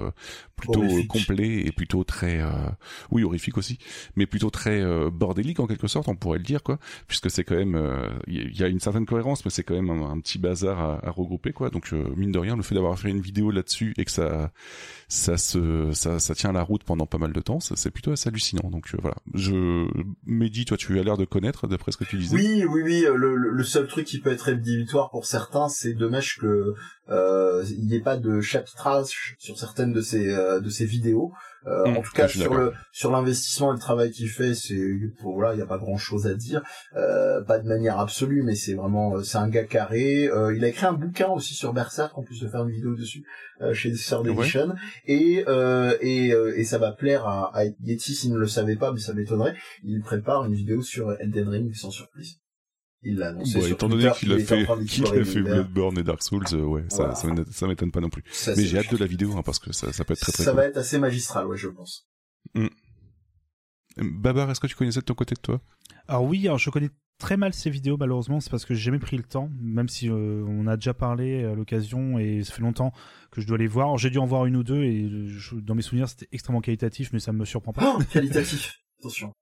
[0.56, 2.42] plutôt complet et plutôt très
[3.12, 3.78] oui horrifique aussi.
[4.16, 7.44] Mais plutôt très euh, bordélique en quelque sorte, on pourrait le dire quoi, puisque c'est
[7.44, 7.80] quand même
[8.28, 11.12] il euh, y a une certaine cohérence, mais c'est quand même un, petit bazar à,
[11.12, 11.70] regrouper quoi.
[11.70, 14.52] Donc euh, mine de rien, le fait d'avoir fait une vidéo là-dessus et que ça
[15.08, 18.30] ça se ça, ça tient la route pendant pas mal de temps, c'est plutôt assez
[18.30, 18.70] hallucinant.
[18.70, 19.88] Donc voilà, je
[20.26, 22.36] Mehdi, toi tu as l'air de connaître d'après ce que tu disais.
[22.36, 23.06] Oui, oui, oui.
[23.14, 26.74] Le, le seul truc qui peut être rédhibitoire pour certains, c'est dommage que
[27.10, 31.32] il n'y ait pas de chapitrage sur certaines de ces de ces vidéos.
[31.68, 34.80] Euh, mmh, en tout cas sur le sur l'investissement et le travail qu'il fait, c'est
[35.24, 36.62] voilà, il y a pas grand chose à dire,
[36.96, 40.28] euh, pas de manière absolue, mais c'est vraiment euh, c'est un gars carré.
[40.28, 42.94] Euh, il a écrit un bouquin aussi sur Berserk en plus de faire une vidéo
[42.94, 43.26] dessus
[43.62, 44.76] euh, chez Third Edition
[45.08, 45.44] et
[46.02, 49.14] et et ça va plaire à, à Yeti s'il ne le savait pas, mais ça
[49.14, 49.56] m'étonnerait.
[49.84, 52.38] Il prépare une vidéo sur Elden Ring sans surprise
[53.06, 56.24] il l'a annoncé bon, étant donné qu'il a fait qu'il a fait Bloodborne et Dark
[56.24, 58.24] Souls euh, ouais ça ça m'étonne pas non plus.
[58.58, 60.44] Mais j'ai hâte de la vidéo hein, parce que ça ça peut être très très
[60.44, 62.08] ça va être assez magistral ouais je pense.
[62.56, 62.68] Mm.
[63.98, 65.62] Babar, est-ce que tu connaissais de ton côté de toi?
[66.08, 69.00] Alors oui, alors je connais très mal ces vidéos malheureusement, c'est parce que j'ai jamais
[69.00, 72.62] pris le temps, même si euh, on a déjà parlé à l'occasion et ça fait
[72.62, 72.92] longtemps
[73.32, 73.98] que je dois les voir.
[73.98, 75.10] J'ai dû en voir une ou deux et
[75.54, 77.96] dans mes souvenirs c'était extrêmement qualitatif, mais ça me surprend pas.
[77.98, 79.34] Oh, qualitatif, attention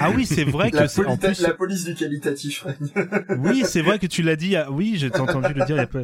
[0.00, 1.40] ah oui, c'est vrai que la, en plus...
[1.40, 2.66] la police du qualitatif.
[3.38, 4.56] oui, c'est vrai que tu l'as dit.
[4.70, 5.76] Oui, j'ai entendu le dire.
[5.76, 6.00] Il y a pas...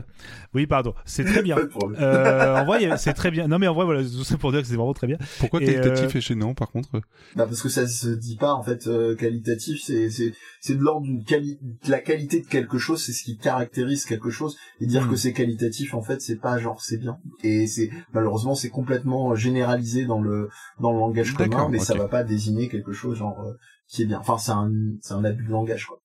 [0.54, 0.94] Oui, pardon.
[1.04, 1.56] C'est très bien.
[1.98, 3.48] Euh, en vrai, c'est très bien.
[3.48, 5.18] Non, mais en vrai, voilà, c'est pour dire que c'est vraiment très bien.
[5.40, 6.18] Pourquoi qualitatif euh...
[6.18, 6.88] et gênant, par contre?
[7.34, 8.86] Bah parce que ça se dit pas en fait.
[8.86, 11.58] Euh, qualitatif, c'est c'est c'est de l'ordre d'une quali...
[11.88, 13.02] la qualité de quelque chose.
[13.02, 14.56] C'est ce qui caractérise quelque chose.
[14.80, 15.10] Et dire hmm.
[15.10, 17.18] que c'est qualitatif, en fait, c'est pas genre c'est bien.
[17.42, 20.48] Et c'est malheureusement c'est complètement généralisé dans le
[20.78, 23.52] dans le langage commun, mais ça va pas désigner quelque chose genre euh,
[23.88, 24.18] qui est bien.
[24.18, 26.00] Enfin, c'est un c'est un abus de langage quoi.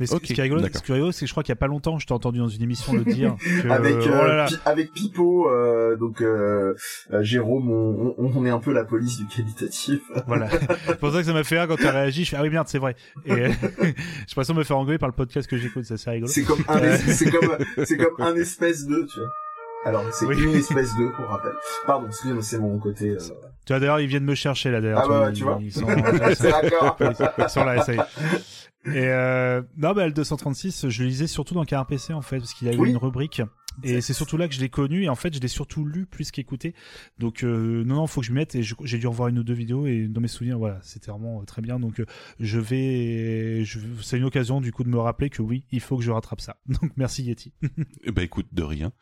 [0.00, 2.06] Mais ce, qui est rigolo, c'est que je crois qu'il y a pas longtemps, je
[2.06, 3.36] t'ai entendu dans une émission le dire.
[3.70, 6.74] avec euh, oh avec Pipo, euh, donc euh,
[7.20, 10.00] Jérôme, on, on, est un peu la police du qualitatif.
[10.26, 10.48] voilà.
[10.86, 12.24] C'est pour ça que ça m'a fait rire quand tu as réagi.
[12.24, 12.96] Je fais ah oui merde, c'est vrai.
[13.26, 13.94] Et j'ai
[14.28, 16.32] l'impression de me faire engueuler par le podcast que j'écoute, ça c'est rigolo.
[16.32, 19.28] C'est comme un c'est comme c'est comme un espèce de, tu vois.
[19.84, 21.52] Alors, c'est une espèce de, pour rappel.
[21.86, 23.10] Pardon, excusez-moi, c'est mon côté...
[23.10, 23.18] Euh...
[23.64, 25.02] Tu vois, d'ailleurs, ils viennent me chercher, là, d'ailleurs.
[25.04, 25.58] Ah bah, tu vois.
[25.62, 26.96] Ils sont, d'accord.
[27.38, 28.00] Ils sont là, ça y est.
[28.86, 32.54] Et euh, non, bah, le 236, je le lisais surtout dans KRPC, en fait, parce
[32.54, 33.42] qu'il y a eu une rubrique
[33.82, 36.06] et c'est surtout là que je l'ai connu et en fait je l'ai surtout lu
[36.06, 36.74] plus qu'écouté.
[37.18, 39.44] Donc euh, non non faut que je m'y mette et j'ai dû revoir une ou
[39.44, 41.78] deux vidéos et dans mes souvenirs voilà c'était vraiment euh, très bien.
[41.78, 42.06] Donc euh,
[42.40, 45.96] je vais, je, c'est une occasion du coup de me rappeler que oui il faut
[45.96, 46.56] que je rattrape ça.
[46.66, 47.52] Donc merci Yeti.
[48.06, 48.92] ben écoute de rien.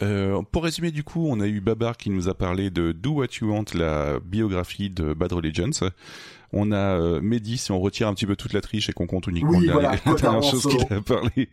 [0.00, 3.12] Euh, pour résumer, du coup, on a eu Babar qui nous a parlé de Do
[3.12, 5.70] What You Want, la biographie de Bad Religions.
[6.52, 9.06] On a euh, Mehdi, si on retire un petit peu toute la triche et qu'on
[9.06, 11.48] compte uniquement oui, la, dernière chose qu'il a parlé,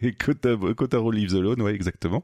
[0.75, 2.23] Kotaro Leaves Alone, ouais, exactement.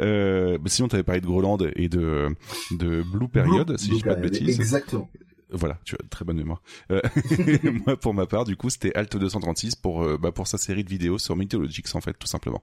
[0.00, 2.28] Euh, bah, sinon, t'avais parlé de Groland et de,
[2.72, 4.58] de Blue Period, si je dis pas de bêtises.
[4.58, 5.08] Exactement.
[5.52, 6.62] Voilà, tu as très bonne mémoire.
[6.90, 7.00] Euh,
[7.86, 10.84] moi, pour ma part, du coup, c'était Alt 236 pour euh, bah, pour sa série
[10.84, 12.62] de vidéos sur Mythologics, en fait, tout simplement.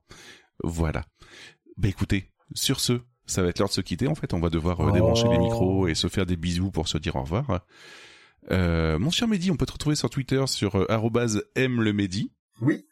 [0.63, 1.03] Voilà.
[1.77, 4.07] Bah écoutez, sur ce, ça va être l'heure de se quitter.
[4.07, 6.87] En fait, on va devoir euh, débrancher les micros et se faire des bisous pour
[6.87, 7.65] se dire au revoir.
[8.51, 10.87] Euh, mon cher Mehdi, on peut te retrouver sur Twitter sur euh,
[11.57, 12.31] @mlemedi.
[12.61, 12.85] Oui,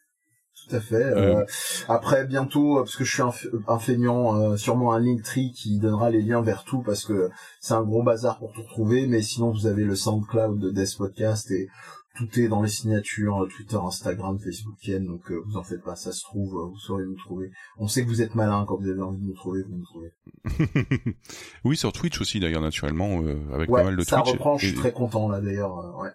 [0.54, 0.96] tout à fait.
[0.96, 1.46] Euh, euh
[1.88, 3.32] après, bientôt, parce que je suis un,
[3.68, 7.30] un feignant, sûrement un Linktree qui donnera les liens vers tout, parce que
[7.62, 9.08] c'est un gros bazar pour tout retrouver.
[9.08, 11.70] Mais sinon, vous avez le SoundCloud de Death Podcast et
[12.16, 15.96] tout est dans les signatures euh, Twitter, Instagram, Facebook, donc euh, vous en faites pas,
[15.96, 17.52] ça se trouve, euh, vous saurez nous trouver.
[17.78, 19.84] On sait que vous êtes malin quand vous avez envie de nous trouver, vous nous
[19.84, 20.14] trouvez.
[21.64, 23.22] oui, sur Twitch aussi d'ailleurs naturellement,
[23.54, 24.28] avec pas mal de ça Twitch.
[24.28, 26.10] Ça reprend, je suis très content là d'ailleurs, ouais.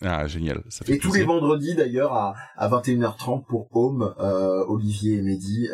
[0.00, 4.14] Ah génial, ça fait Et tous les vendredis d'ailleurs à, à 21h30 pour Home,
[4.68, 5.68] Olivier et Mehdi,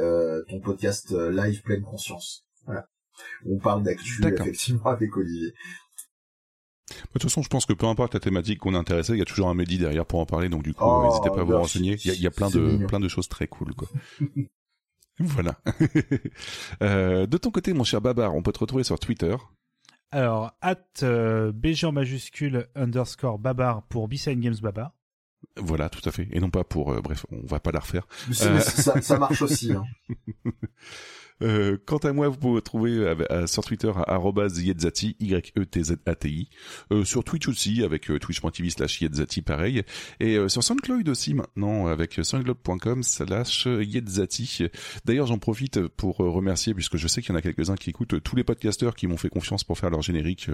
[0.48, 2.44] ton podcast live pleine conscience.
[2.66, 2.86] Voilà.
[3.46, 5.52] On parle d'actu effectivement avec Olivier.
[7.06, 9.22] De toute façon, je pense que peu importe la thématique qu'on est intéressé, il y
[9.22, 11.44] a toujours un Mehdi derrière pour en parler, donc du coup, oh, n'hésitez pas à
[11.44, 11.96] vous renseigner.
[12.04, 13.88] Il y a, il y a plein de plein de choses très cool, quoi.
[15.18, 15.60] voilà.
[16.82, 19.36] euh, de ton côté, mon cher Babar, on peut te retrouver sur Twitter.
[20.12, 24.92] Alors, at euh, BG en majuscule underscore Babar pour B-Side Games Babar.
[25.56, 26.28] Voilà, tout à fait.
[26.32, 26.92] Et non pas pour...
[26.92, 28.06] Euh, bref, on va pas la refaire.
[28.28, 28.60] Euh...
[28.60, 29.72] Ça, ça, marche aussi.
[29.72, 29.84] Hein.
[31.42, 35.82] Euh, quant à moi, vous pouvez trouver euh, sur Twitter à @yetzati y e t
[35.82, 36.48] z a t i,
[36.92, 39.82] euh, sur Twitch aussi avec twitch.tv slash yetzati pareil,
[40.20, 44.68] et sur SoundCloud aussi maintenant avec soundcloud.com slash yetzati.
[45.04, 48.22] D'ailleurs, j'en profite pour remercier puisque je sais qu'il y en a quelques-uns qui écoutent
[48.22, 50.48] tous les podcasteurs qui m'ont fait confiance pour faire leur générique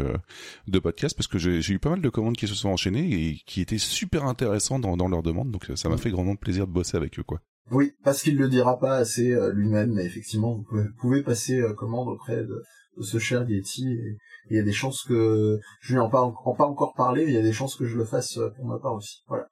[0.67, 3.41] de podcast parce que j'ai eu pas mal de commandes qui se sont enchaînées et
[3.47, 6.73] qui étaient super intéressants dans, dans leurs demandes, donc ça m'a fait grandement plaisir de
[6.73, 7.41] bosser avec eux quoi.
[7.71, 11.75] Oui, parce qu'il le dira pas assez euh, lui-même, mais effectivement, vous pouvez, passer euh,
[11.75, 12.63] commande auprès de,
[13.01, 14.17] ce cher Yeti, et
[14.51, 17.33] il y a des chances que, je lui en pas, en pas encore parlé, mais
[17.33, 19.23] il y a des chances que je le fasse euh, pour ma part aussi.
[19.27, 19.49] Voilà.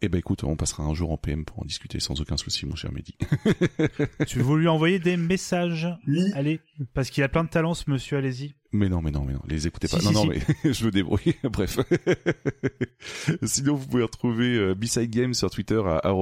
[0.00, 2.66] Eh ben écoute, on passera un jour en PM pour en discuter sans aucun souci,
[2.66, 3.16] mon cher Mehdi.
[4.26, 6.30] tu veux lui envoyer des messages Oui.
[6.34, 6.60] Allez,
[6.94, 8.54] parce qu'il a plein de talents, ce monsieur, allez-y.
[8.72, 9.98] Mais non, mais non, mais non, les écoutez pas.
[9.98, 10.40] non, non, mais
[10.72, 11.34] je me débrouille.
[11.44, 11.78] Bref.
[13.42, 16.12] Sinon, vous pouvez retrouver euh, B-Side Games sur Twitter à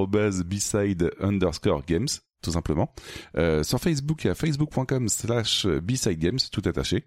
[0.45, 2.07] @bside underscore games
[2.43, 2.93] tout simplement.
[3.37, 7.05] Euh, sur Facebook à facebook.com slash bsidegames, tout attaché.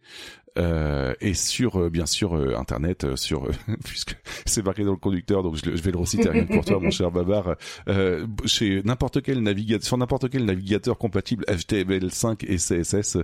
[0.60, 3.48] Euh, et sur euh, bien sûr euh, internet euh, sur
[3.86, 6.92] puisque c'est marqué dans le conducteur donc je, vais le reciter rien pour toi mon
[6.92, 7.56] cher Babar.
[8.46, 13.18] Chez n'importe quel navigateur sur n'importe quel navigateur compatible HTML5 et CSS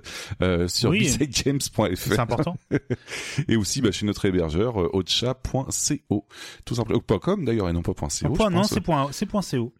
[0.72, 2.56] sur oui, c'est important.
[3.48, 6.26] Et aussi bah, chez notre hébergeur ocha.co
[6.64, 9.72] tout simplement .com d'ailleurs et non pas .co point, non c'est point c'est .co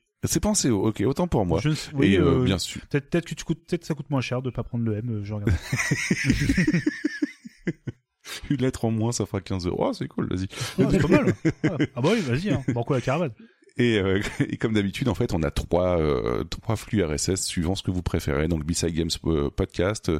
[0.55, 1.61] c'est ok, autant pour moi.
[1.95, 2.81] oui, et euh, bien sûr.
[2.89, 5.21] Peut-être peut que tu coûtes, peut-être ça coûte moins cher de pas prendre le M,
[5.23, 5.53] je regarde.
[8.51, 9.87] une lettre en moins, ça fera 15 euros.
[9.89, 10.49] Oh, c'est cool, vas-y.
[10.51, 11.35] c'est pas mal.
[11.95, 12.63] Ah bah oui, vas-y, hein.
[12.69, 13.33] Banco la caravane.
[13.79, 17.75] Et, euh, et, comme d'habitude, en fait, on a trois euh, trois flux RSS suivant
[17.75, 18.49] ce que vous préférez.
[18.49, 20.11] Donc B-Side Games euh, podcast,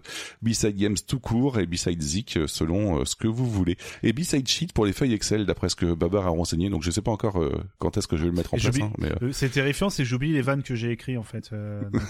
[0.43, 3.77] B-Side Games tout court et B-Side Zik selon ce que vous voulez.
[4.03, 6.69] Et B-Side Sheet pour les feuilles Excel d'après ce que Babar a renseigné.
[6.71, 7.43] Donc je sais pas encore
[7.79, 8.79] quand est-ce que je vais le mettre en place.
[8.81, 12.03] Hein, mais c'est terrifiant, c'est j'oublie les vannes que j'ai écrites en fait donc,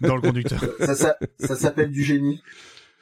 [0.00, 0.60] dans le conducteur.
[0.80, 2.40] Ça, ça, ça s'appelle du génie.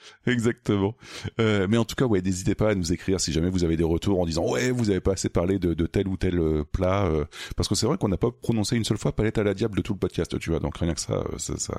[0.26, 0.94] Exactement.
[1.40, 3.76] Euh, mais en tout cas, ouais, n'hésitez pas à nous écrire si jamais vous avez
[3.76, 6.38] des retours en disant ouais, vous avez pas assez parlé de, de tel ou tel
[6.38, 7.24] euh, plat, euh,
[7.56, 9.76] parce que c'est vrai qu'on n'a pas prononcé une seule fois palette à la diable
[9.76, 10.60] de tout le podcast, tu vois.
[10.60, 11.78] Donc rien que ça, euh, ça, ça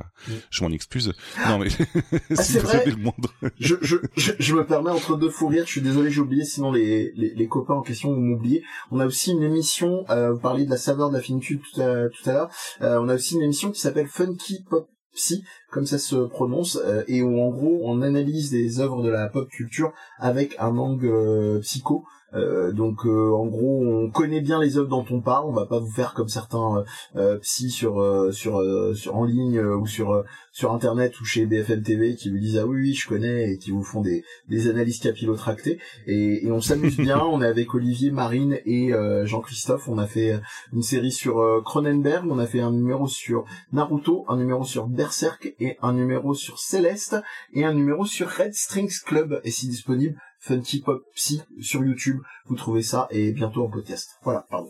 [0.49, 1.13] je m'en excuse.
[1.47, 1.67] Non mais
[2.37, 2.81] ah, si vous vrai.
[2.81, 3.33] avez le moindre.
[3.59, 5.65] je, je, je, me permets entre deux fous rires.
[5.65, 6.45] Je suis désolé, j'ai oublié.
[6.45, 8.63] Sinon les, les, les copains en question vont m'oublier.
[8.91, 10.05] On a aussi une émission.
[10.09, 12.49] Euh, vous parliez de la saveur de la finitude tout à, tout à l'heure.
[12.81, 17.03] on a aussi une émission qui s'appelle Funky Pop psy, comme ça se prononce, euh,
[17.07, 21.07] et où en gros on analyse des œuvres de la pop culture avec un angle
[21.07, 25.45] euh, psycho, euh, donc euh, en gros, on connaît bien les œuvres dont on parle.
[25.45, 26.83] On va pas vous faire comme certains
[27.15, 28.03] euh, psy sur
[28.33, 28.61] sur
[28.95, 32.65] sur en ligne ou sur sur internet ou chez BFM TV qui vous disent ah
[32.65, 35.79] oui oui je connais et qui vous font des des analyses capillotractées.
[36.07, 37.19] Et, et on s'amuse bien.
[37.23, 38.91] on est avec Olivier, Marine et
[39.23, 39.87] Jean-Christophe.
[39.87, 40.39] On a fait
[40.71, 42.25] une série sur Cronenberg.
[42.29, 46.59] On a fait un numéro sur Naruto, un numéro sur Berserk et un numéro sur
[46.59, 47.17] Céleste
[47.53, 49.41] et un numéro sur Red Strings Club.
[49.43, 52.21] Et si disponible Funky Pop Psy sur YouTube.
[52.45, 54.17] Vous trouvez ça et bientôt en podcast.
[54.23, 54.69] Voilà, pardon.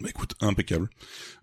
[0.00, 0.88] Bah écoute, impeccable.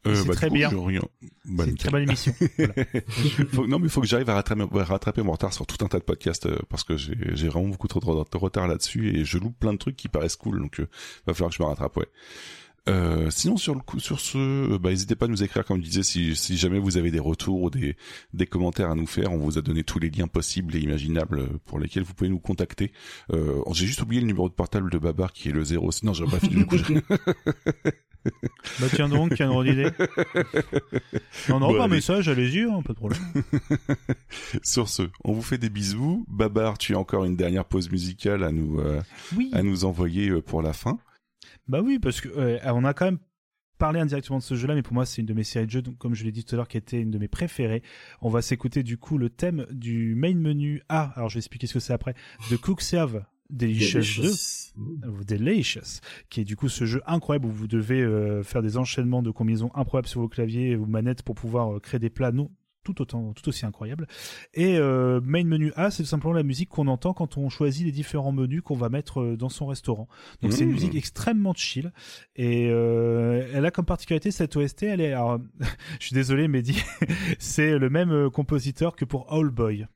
[0.07, 0.71] Euh, c'est bah, très bien.
[0.71, 2.33] Bah, c'est une très bonne émission.
[3.67, 5.99] non, mais il faut que j'arrive à rattraper, rattraper, mon retard sur tout un tas
[5.99, 9.59] de podcasts euh, parce que j'ai vraiment beaucoup trop de retard là-dessus et je loupe
[9.59, 10.59] plein de trucs qui paraissent cool.
[10.59, 10.89] Donc, euh,
[11.27, 12.07] va falloir que je me rattrape, ouais.
[12.87, 15.77] Euh, sinon sur le coup, sur ce, euh, bah, n'hésitez pas à nous écrire comme
[15.77, 17.97] je disais si, si jamais vous avez des retours ou des,
[18.33, 19.31] des commentaires à nous faire.
[19.31, 22.29] On vous a donné tous les liens possibles et imaginables euh, pour lesquels vous pouvez
[22.29, 22.91] nous contacter.
[23.33, 25.91] Euh, J'ai juste oublié le numéro de portable de Babar qui est le 0.
[25.91, 26.77] Sinon j'aurais pas fini du coup.
[28.79, 29.89] bah tiens donc, quelle drôle d'idée.
[31.47, 33.21] Non, non, pas un message, allez-y, hein, pas de problème.
[34.63, 36.25] Sur ce, on vous fait des bisous.
[36.27, 38.81] Babar, tu as encore une dernière pause musicale à nous,
[39.53, 40.99] à nous envoyer pour la fin.
[41.67, 42.29] Bah oui, parce que
[42.71, 43.19] on a quand même
[43.77, 45.81] parlé indirectement de ce jeu-là, mais pour moi c'est une de mes séries de jeux,
[45.81, 47.83] donc, comme je l'ai dit tout à l'heure, qui était une de mes préférées.
[48.21, 51.13] On va s'écouter du coup le thème du main menu A.
[51.15, 52.15] Alors je vais expliquer ce que c'est après.
[52.49, 57.67] De Cook Serve Delicious 2, Delicious, qui est du coup ce jeu incroyable où vous
[57.67, 61.35] devez euh, faire des enchaînements de combinaisons incroyables sur vos claviers et vos manettes pour
[61.35, 62.51] pouvoir euh, créer des plats non
[62.93, 64.07] tout autant, tout aussi incroyable.
[64.53, 67.85] Et euh, main menu A, c'est tout simplement la musique qu'on entend quand on choisit
[67.85, 70.07] les différents menus qu'on va mettre euh, dans son restaurant.
[70.41, 70.73] Donc c'est une mmh.
[70.73, 71.91] musique extrêmement chill
[72.35, 75.39] et euh, elle a comme particularité cette OST, elle est, alors,
[75.99, 76.81] je suis désolé, mais dit,
[77.39, 79.87] c'est le même compositeur que pour All Boy.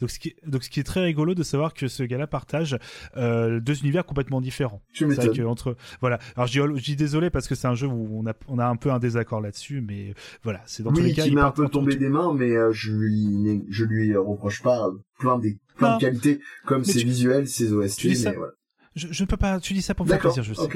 [0.00, 2.78] Donc ce, qui, donc ce qui est très rigolo de savoir que ce gars-là partage
[3.16, 4.82] euh, deux univers complètement différents.
[4.92, 5.46] Tu m'étonnes.
[5.46, 6.18] entre voilà.
[6.36, 8.58] Alors je dis, je dis désolé parce que c'est un jeu où on a on
[8.58, 11.26] a un peu un désaccord là-dessus, mais voilà, c'est dans tous les cas.
[11.26, 14.90] il m'a un peu tombé des mains, mais euh, je lui je lui reproche pas
[15.18, 18.04] plein des plein de qualités comme ses visuels, ses OST.
[18.04, 18.52] mais voilà
[18.94, 19.60] je, je ne peux pas.
[19.60, 20.68] Tu dis ça pour me faire plaisir, je sais.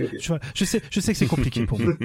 [0.55, 1.93] Je, sais, je sais que c'est compliqué pour vous.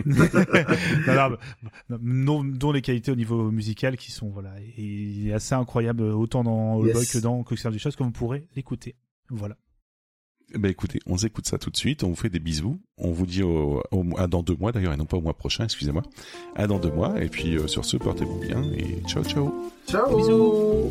[2.02, 6.86] non, dont les qualités au niveau musical qui sont voilà, et, assez incroyable autant dans
[6.86, 6.94] yes.
[6.94, 8.96] Boy que dans Coxer du Chose, comme vous pourrez l'écouter.
[9.30, 9.56] Voilà.
[10.54, 13.12] Eh ben écoutez, on écoute ça tout de suite, on vous fait des bisous, on
[13.12, 13.82] vous dit au,
[14.18, 16.04] à dans deux mois d'ailleurs et non pas au mois prochain, excusez-moi,
[16.58, 19.72] à dans deux mois et puis euh, sur ce portez-vous bien et ciao ciao.
[19.88, 20.18] Ciao.
[20.18, 20.90] Bisous.